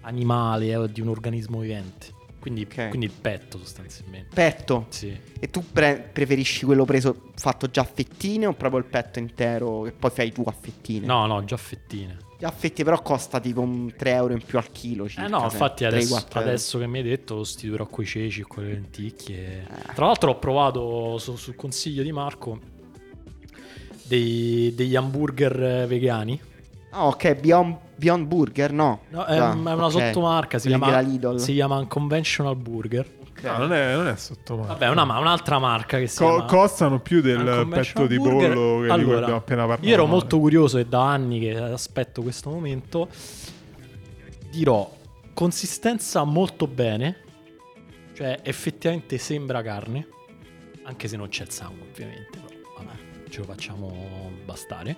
animale 0.00 0.76
o 0.76 0.86
di 0.88 1.00
un 1.00 1.08
organismo 1.08 1.60
vivente. 1.60 2.14
Quindi, 2.46 2.62
Ok. 2.70 2.88
quindi 2.90 3.06
il 3.06 3.12
petto 3.12 3.58
sostanzialmente. 3.58 4.28
Petto. 4.32 4.86
Sì. 4.90 5.18
E 5.40 5.50
tu 5.50 5.64
pre- 5.72 6.08
preferisci 6.12 6.64
quello 6.64 6.84
preso 6.84 7.30
fatto 7.34 7.68
già 7.68 7.80
a 7.80 7.84
fettine 7.92 8.46
o 8.46 8.52
proprio 8.52 8.78
il 8.78 8.86
petto 8.86 9.18
intero 9.18 9.82
che 9.82 9.90
poi 9.90 10.10
fai 10.10 10.30
tu 10.30 10.44
a 10.46 10.52
fettine? 10.52 11.04
No, 11.06 11.26
no, 11.26 11.44
già 11.44 11.56
fettine. 11.56 12.18
Già 12.38 12.46
a 12.46 12.52
fettine 12.52 12.84
però 12.88 13.02
costa 13.02 13.40
tipo 13.40 13.62
un 13.62 13.92
3 13.96 14.10
euro 14.12 14.32
in 14.34 14.42
più 14.44 14.58
al 14.58 14.70
chilo. 14.70 15.06
Eh 15.06 15.08
circa, 15.08 15.26
no, 15.28 15.38
se- 15.40 15.44
infatti 15.56 15.84
3, 15.84 15.86
adesso, 15.88 16.10
4 16.14 16.38
euro. 16.38 16.50
adesso 16.52 16.78
che 16.78 16.86
mi 16.86 16.98
hai 16.98 17.04
detto 17.04 17.34
lo 17.34 17.42
sostituirò 17.44 17.86
coi 17.86 18.06
ceci 18.06 18.40
e 18.42 18.44
con 18.46 18.62
le 18.62 18.72
lenticchie. 18.74 19.66
Eh. 19.68 19.92
Tra 19.94 20.06
l'altro 20.06 20.30
ho 20.30 20.38
provato 20.38 21.18
su- 21.18 21.34
sul 21.36 21.56
consiglio 21.56 22.04
di 22.04 22.12
Marco 22.12 22.60
dei- 24.04 24.72
degli 24.74 24.94
hamburger 24.94 25.62
eh, 25.62 25.86
vegani. 25.86 26.40
Ah, 26.90 27.06
ok, 27.06 27.34
Beyond, 27.34 27.76
Beyond 27.96 28.26
Burger, 28.26 28.72
no. 28.72 29.00
No, 29.10 29.24
è, 29.26 29.36
Ah, 29.38 29.52
è 29.52 29.54
una 29.54 29.84
ok. 29.86 29.90
sottomarca, 29.90 30.58
si 30.58 30.68
Quelli 30.70 31.18
chiama, 31.18 31.38
si 31.38 31.52
chiama 31.52 31.76
Unconventional 31.78 32.56
Burger. 32.56 33.14
Ok. 33.30 33.42
No, 33.42 33.58
non 33.58 33.72
è, 33.74 33.94
non 33.94 34.08
è 34.08 34.16
sotto 34.16 34.56
mano. 34.56 34.68
Vabbè, 34.68 34.88
una, 34.88 35.04
ma 35.04 35.18
un'altra 35.18 35.58
marca 35.58 35.98
che 35.98 36.06
si 36.06 36.18
Co- 36.18 36.26
chiama... 36.28 36.44
costano 36.46 37.00
più 37.00 37.20
del 37.20 37.66
petto 37.70 38.06
di 38.06 38.16
Burger. 38.18 38.52
pollo 38.54 38.80
che 38.86 38.90
Allora, 38.90 39.18
abbiamo 39.18 39.36
appena 39.36 39.62
parlato. 39.66 39.86
Io 39.86 39.92
ero 39.92 40.06
molto 40.06 40.38
curioso 40.38 40.78
e 40.78 40.86
da 40.86 41.06
anni 41.10 41.40
che 41.40 41.54
aspetto 41.56 42.22
questo 42.22 42.48
momento. 42.50 43.08
Dirò 44.50 44.90
consistenza 45.34 46.24
molto 46.24 46.66
bene. 46.66 47.20
Cioè, 48.14 48.40
effettivamente 48.42 49.18
sembra 49.18 49.60
carne. 49.62 50.06
Anche 50.84 51.08
se 51.08 51.16
non 51.18 51.28
c'è 51.28 51.42
il 51.42 51.50
sangue, 51.50 51.86
ovviamente. 51.90 52.38
Però, 52.38 52.46
vabbè, 52.78 53.28
ce 53.28 53.38
lo 53.40 53.44
facciamo 53.44 54.30
bastare. 54.46 54.96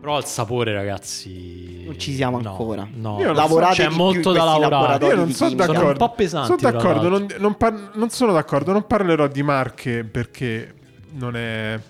Però 0.00 0.18
il 0.18 0.24
sapore, 0.24 0.72
ragazzi. 0.72 1.84
Non 1.84 1.98
ci 1.98 2.14
siamo 2.14 2.40
no, 2.40 2.50
ancora. 2.50 2.86
No, 2.92 3.18
Io 3.18 3.26
non 3.26 3.34
so- 3.34 3.40
Lavorate 3.40 3.74
c'è 3.74 3.82
di 3.82 3.88
più 3.88 3.96
molto 3.96 4.32
da 4.32 4.44
lavorare. 4.44 5.06
Io 5.06 5.14
non 5.16 5.26
di 5.26 5.32
sono 5.32 5.48
chimica. 5.50 5.66
Sono 5.66 5.78
d'accordo. 5.78 6.02
un 6.04 6.08
po' 6.10 6.14
pesanti, 6.14 6.46
Sono 6.46 6.72
d'accordo, 6.72 7.08
non, 7.08 7.26
non 7.38 7.56
par- 7.56 7.90
non 7.94 8.10
sono 8.10 8.32
d'accordo. 8.32 8.72
Non 8.72 8.86
parlerò 8.86 9.26
di 9.26 9.42
marche 9.42 10.04
perché 10.04 10.74
non 11.12 11.34
è, 11.36 11.80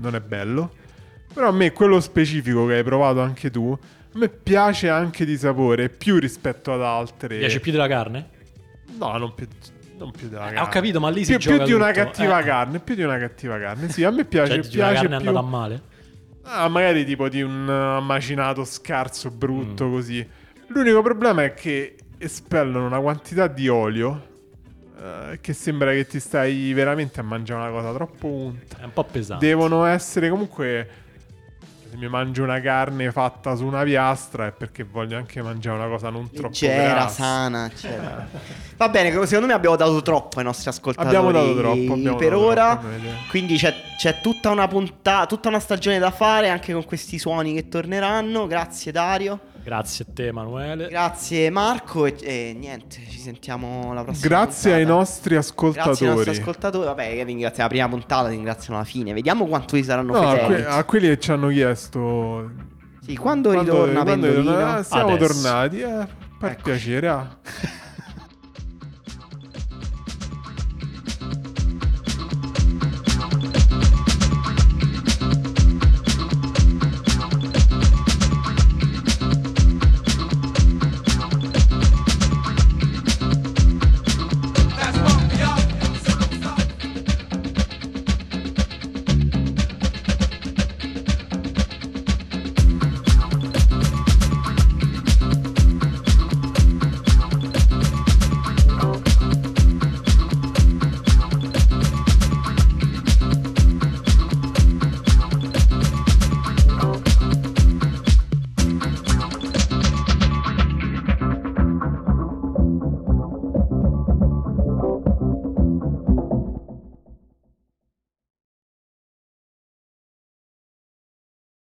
non 0.00 0.14
è 0.14 0.20
bello. 0.20 0.70
Però 1.32 1.48
a 1.48 1.52
me 1.52 1.72
quello 1.72 2.00
specifico 2.00 2.66
che 2.66 2.74
hai 2.76 2.82
provato 2.82 3.20
anche 3.20 3.50
tu, 3.50 3.70
a 3.78 4.18
me 4.18 4.28
piace 4.28 4.88
anche 4.88 5.24
di 5.26 5.36
sapore 5.36 5.90
più 5.90 6.18
rispetto 6.18 6.72
ad 6.72 6.82
altre. 6.82 7.36
Piace 7.38 7.60
più 7.60 7.70
della 7.72 7.86
carne? 7.88 8.30
No, 8.98 9.16
non 9.18 9.34
più, 9.34 9.46
non 9.98 10.10
più 10.10 10.28
della 10.28 10.44
Eh, 10.48 10.54
carne. 10.54 10.60
ho 10.60 10.68
capito, 10.72 10.98
ma 10.98 11.10
lì 11.10 11.24
si 11.24 11.32
più, 11.32 11.38
più 11.40 11.50
gioca 11.52 11.64
di 11.64 11.72
una 11.72 11.88
tutto. 11.92 12.00
cattiva 12.04 12.40
Eh. 12.40 12.44
carne. 12.44 12.78
Più 12.80 12.94
di 12.94 13.02
una 13.02 13.18
cattiva 13.18 13.58
carne. 13.58 13.90
Sì, 13.90 14.02
a 14.02 14.10
me 14.10 14.24
piace, 14.24 14.62
Cioè, 14.62 14.70
di 14.70 14.78
una 14.78 14.86
piace 14.88 15.02
carne 15.02 15.16
è 15.16 15.20
più. 15.20 15.28
andata 15.28 15.46
a 15.46 15.48
male? 15.50 15.82
Ah, 16.48 16.68
magari 16.68 17.04
tipo 17.04 17.28
di 17.28 17.42
un 17.42 17.66
uh, 17.66 18.00
macinato 18.02 18.64
scarso, 18.64 19.30
brutto 19.30 19.86
Mm. 19.86 19.92
così. 19.92 20.28
L'unico 20.68 21.02
problema 21.02 21.42
è 21.44 21.54
che 21.54 21.96
espellono 22.18 22.86
una 22.86 23.00
quantità 23.00 23.46
di 23.46 23.68
olio 23.68 24.34
eh, 24.98 25.38
che 25.40 25.52
sembra 25.52 25.92
che 25.92 26.06
ti 26.06 26.18
stai 26.20 26.72
veramente 26.72 27.20
a 27.20 27.22
mangiare 27.22 27.60
una 27.60 27.70
cosa 27.70 27.92
troppo 27.92 28.26
unta. 28.26 28.78
È 28.80 28.84
un 28.84 28.92
po' 28.92 29.04
pesante. 29.04 29.44
Devono 29.46 29.84
essere 29.84 30.28
comunque. 30.30 30.88
Se 31.96 32.02
mi 32.02 32.08
mangio 32.10 32.42
una 32.42 32.60
carne 32.60 33.10
fatta 33.10 33.54
su 33.56 33.64
una 33.64 33.82
piastra 33.82 34.48
è 34.48 34.52
perché 34.52 34.84
voglio 34.84 35.16
anche 35.16 35.40
mangiare 35.40 35.78
una 35.78 35.88
cosa 35.88 36.10
non 36.10 36.30
troppo 36.30 36.48
Leggera, 36.48 36.88
grassa. 36.92 37.22
sana, 37.22 37.64
eccetera. 37.64 38.28
Va 38.76 38.88
bene, 38.90 39.10
secondo 39.24 39.46
me 39.46 39.54
abbiamo 39.54 39.76
dato 39.76 40.02
troppo 40.02 40.38
ai 40.38 40.44
nostri 40.44 40.68
ascoltatori 40.68 41.08
Abbiamo 41.16 41.32
dato 41.32 41.56
troppo, 41.56 41.92
abbiamo 41.94 42.16
per 42.16 42.28
dato 42.32 42.44
ora. 42.44 42.76
troppo. 42.76 42.96
Quindi 43.30 43.56
c'è, 43.56 43.74
c'è 43.96 44.20
tutta 44.20 44.50
una 44.50 44.68
puntata, 44.68 45.24
tutta 45.24 45.48
una 45.48 45.58
stagione 45.58 45.98
da 45.98 46.10
fare 46.10 46.50
anche 46.50 46.74
con 46.74 46.84
questi 46.84 47.18
suoni 47.18 47.54
che 47.54 47.68
torneranno. 47.68 48.46
Grazie 48.46 48.92
Dario, 48.92 49.40
Grazie 49.66 50.04
a 50.08 50.12
te, 50.14 50.26
Emanuele. 50.28 50.86
grazie 50.86 51.50
Marco 51.50 52.06
e, 52.06 52.14
e 52.22 52.56
niente, 52.56 53.00
ci 53.10 53.18
sentiamo 53.18 53.92
la 53.92 54.04
prossima 54.04 54.28
Grazie 54.28 54.72
ai 54.74 54.78
puntata. 54.84 54.98
nostri 55.00 55.34
ascoltatori. 55.34 55.84
Grazie 55.88 56.06
ai 56.08 56.14
nostri 56.14 56.30
ascoltatori. 56.38 56.84
Vabbè, 56.86 57.14
che 57.14 57.24
ringraziamo 57.24 57.62
la 57.68 57.68
prima 57.74 57.88
puntata, 57.88 58.28
ringraziano 58.28 58.78
la 58.78 58.84
fine. 58.84 59.12
Vediamo 59.12 59.46
quanto 59.46 59.74
vi 59.74 59.82
saranno 59.82 60.12
No, 60.12 60.28
a, 60.30 60.36
que- 60.36 60.64
a 60.66 60.84
quelli 60.84 61.08
che 61.08 61.18
ci 61.18 61.32
hanno 61.32 61.48
chiesto 61.48 62.48
Sì, 63.00 63.16
quando 63.16 63.50
ritorna 63.58 64.02
quando 64.04 64.26
Pendolino? 64.28 64.50
ritorna- 64.52 64.82
siamo 64.84 65.14
Adesso. 65.14 65.32
tornati, 65.32 65.80
eh, 65.80 66.06
per 66.38 66.50
Ecco. 66.52 66.62
piacere. 66.62 67.08
ah. 67.08 67.36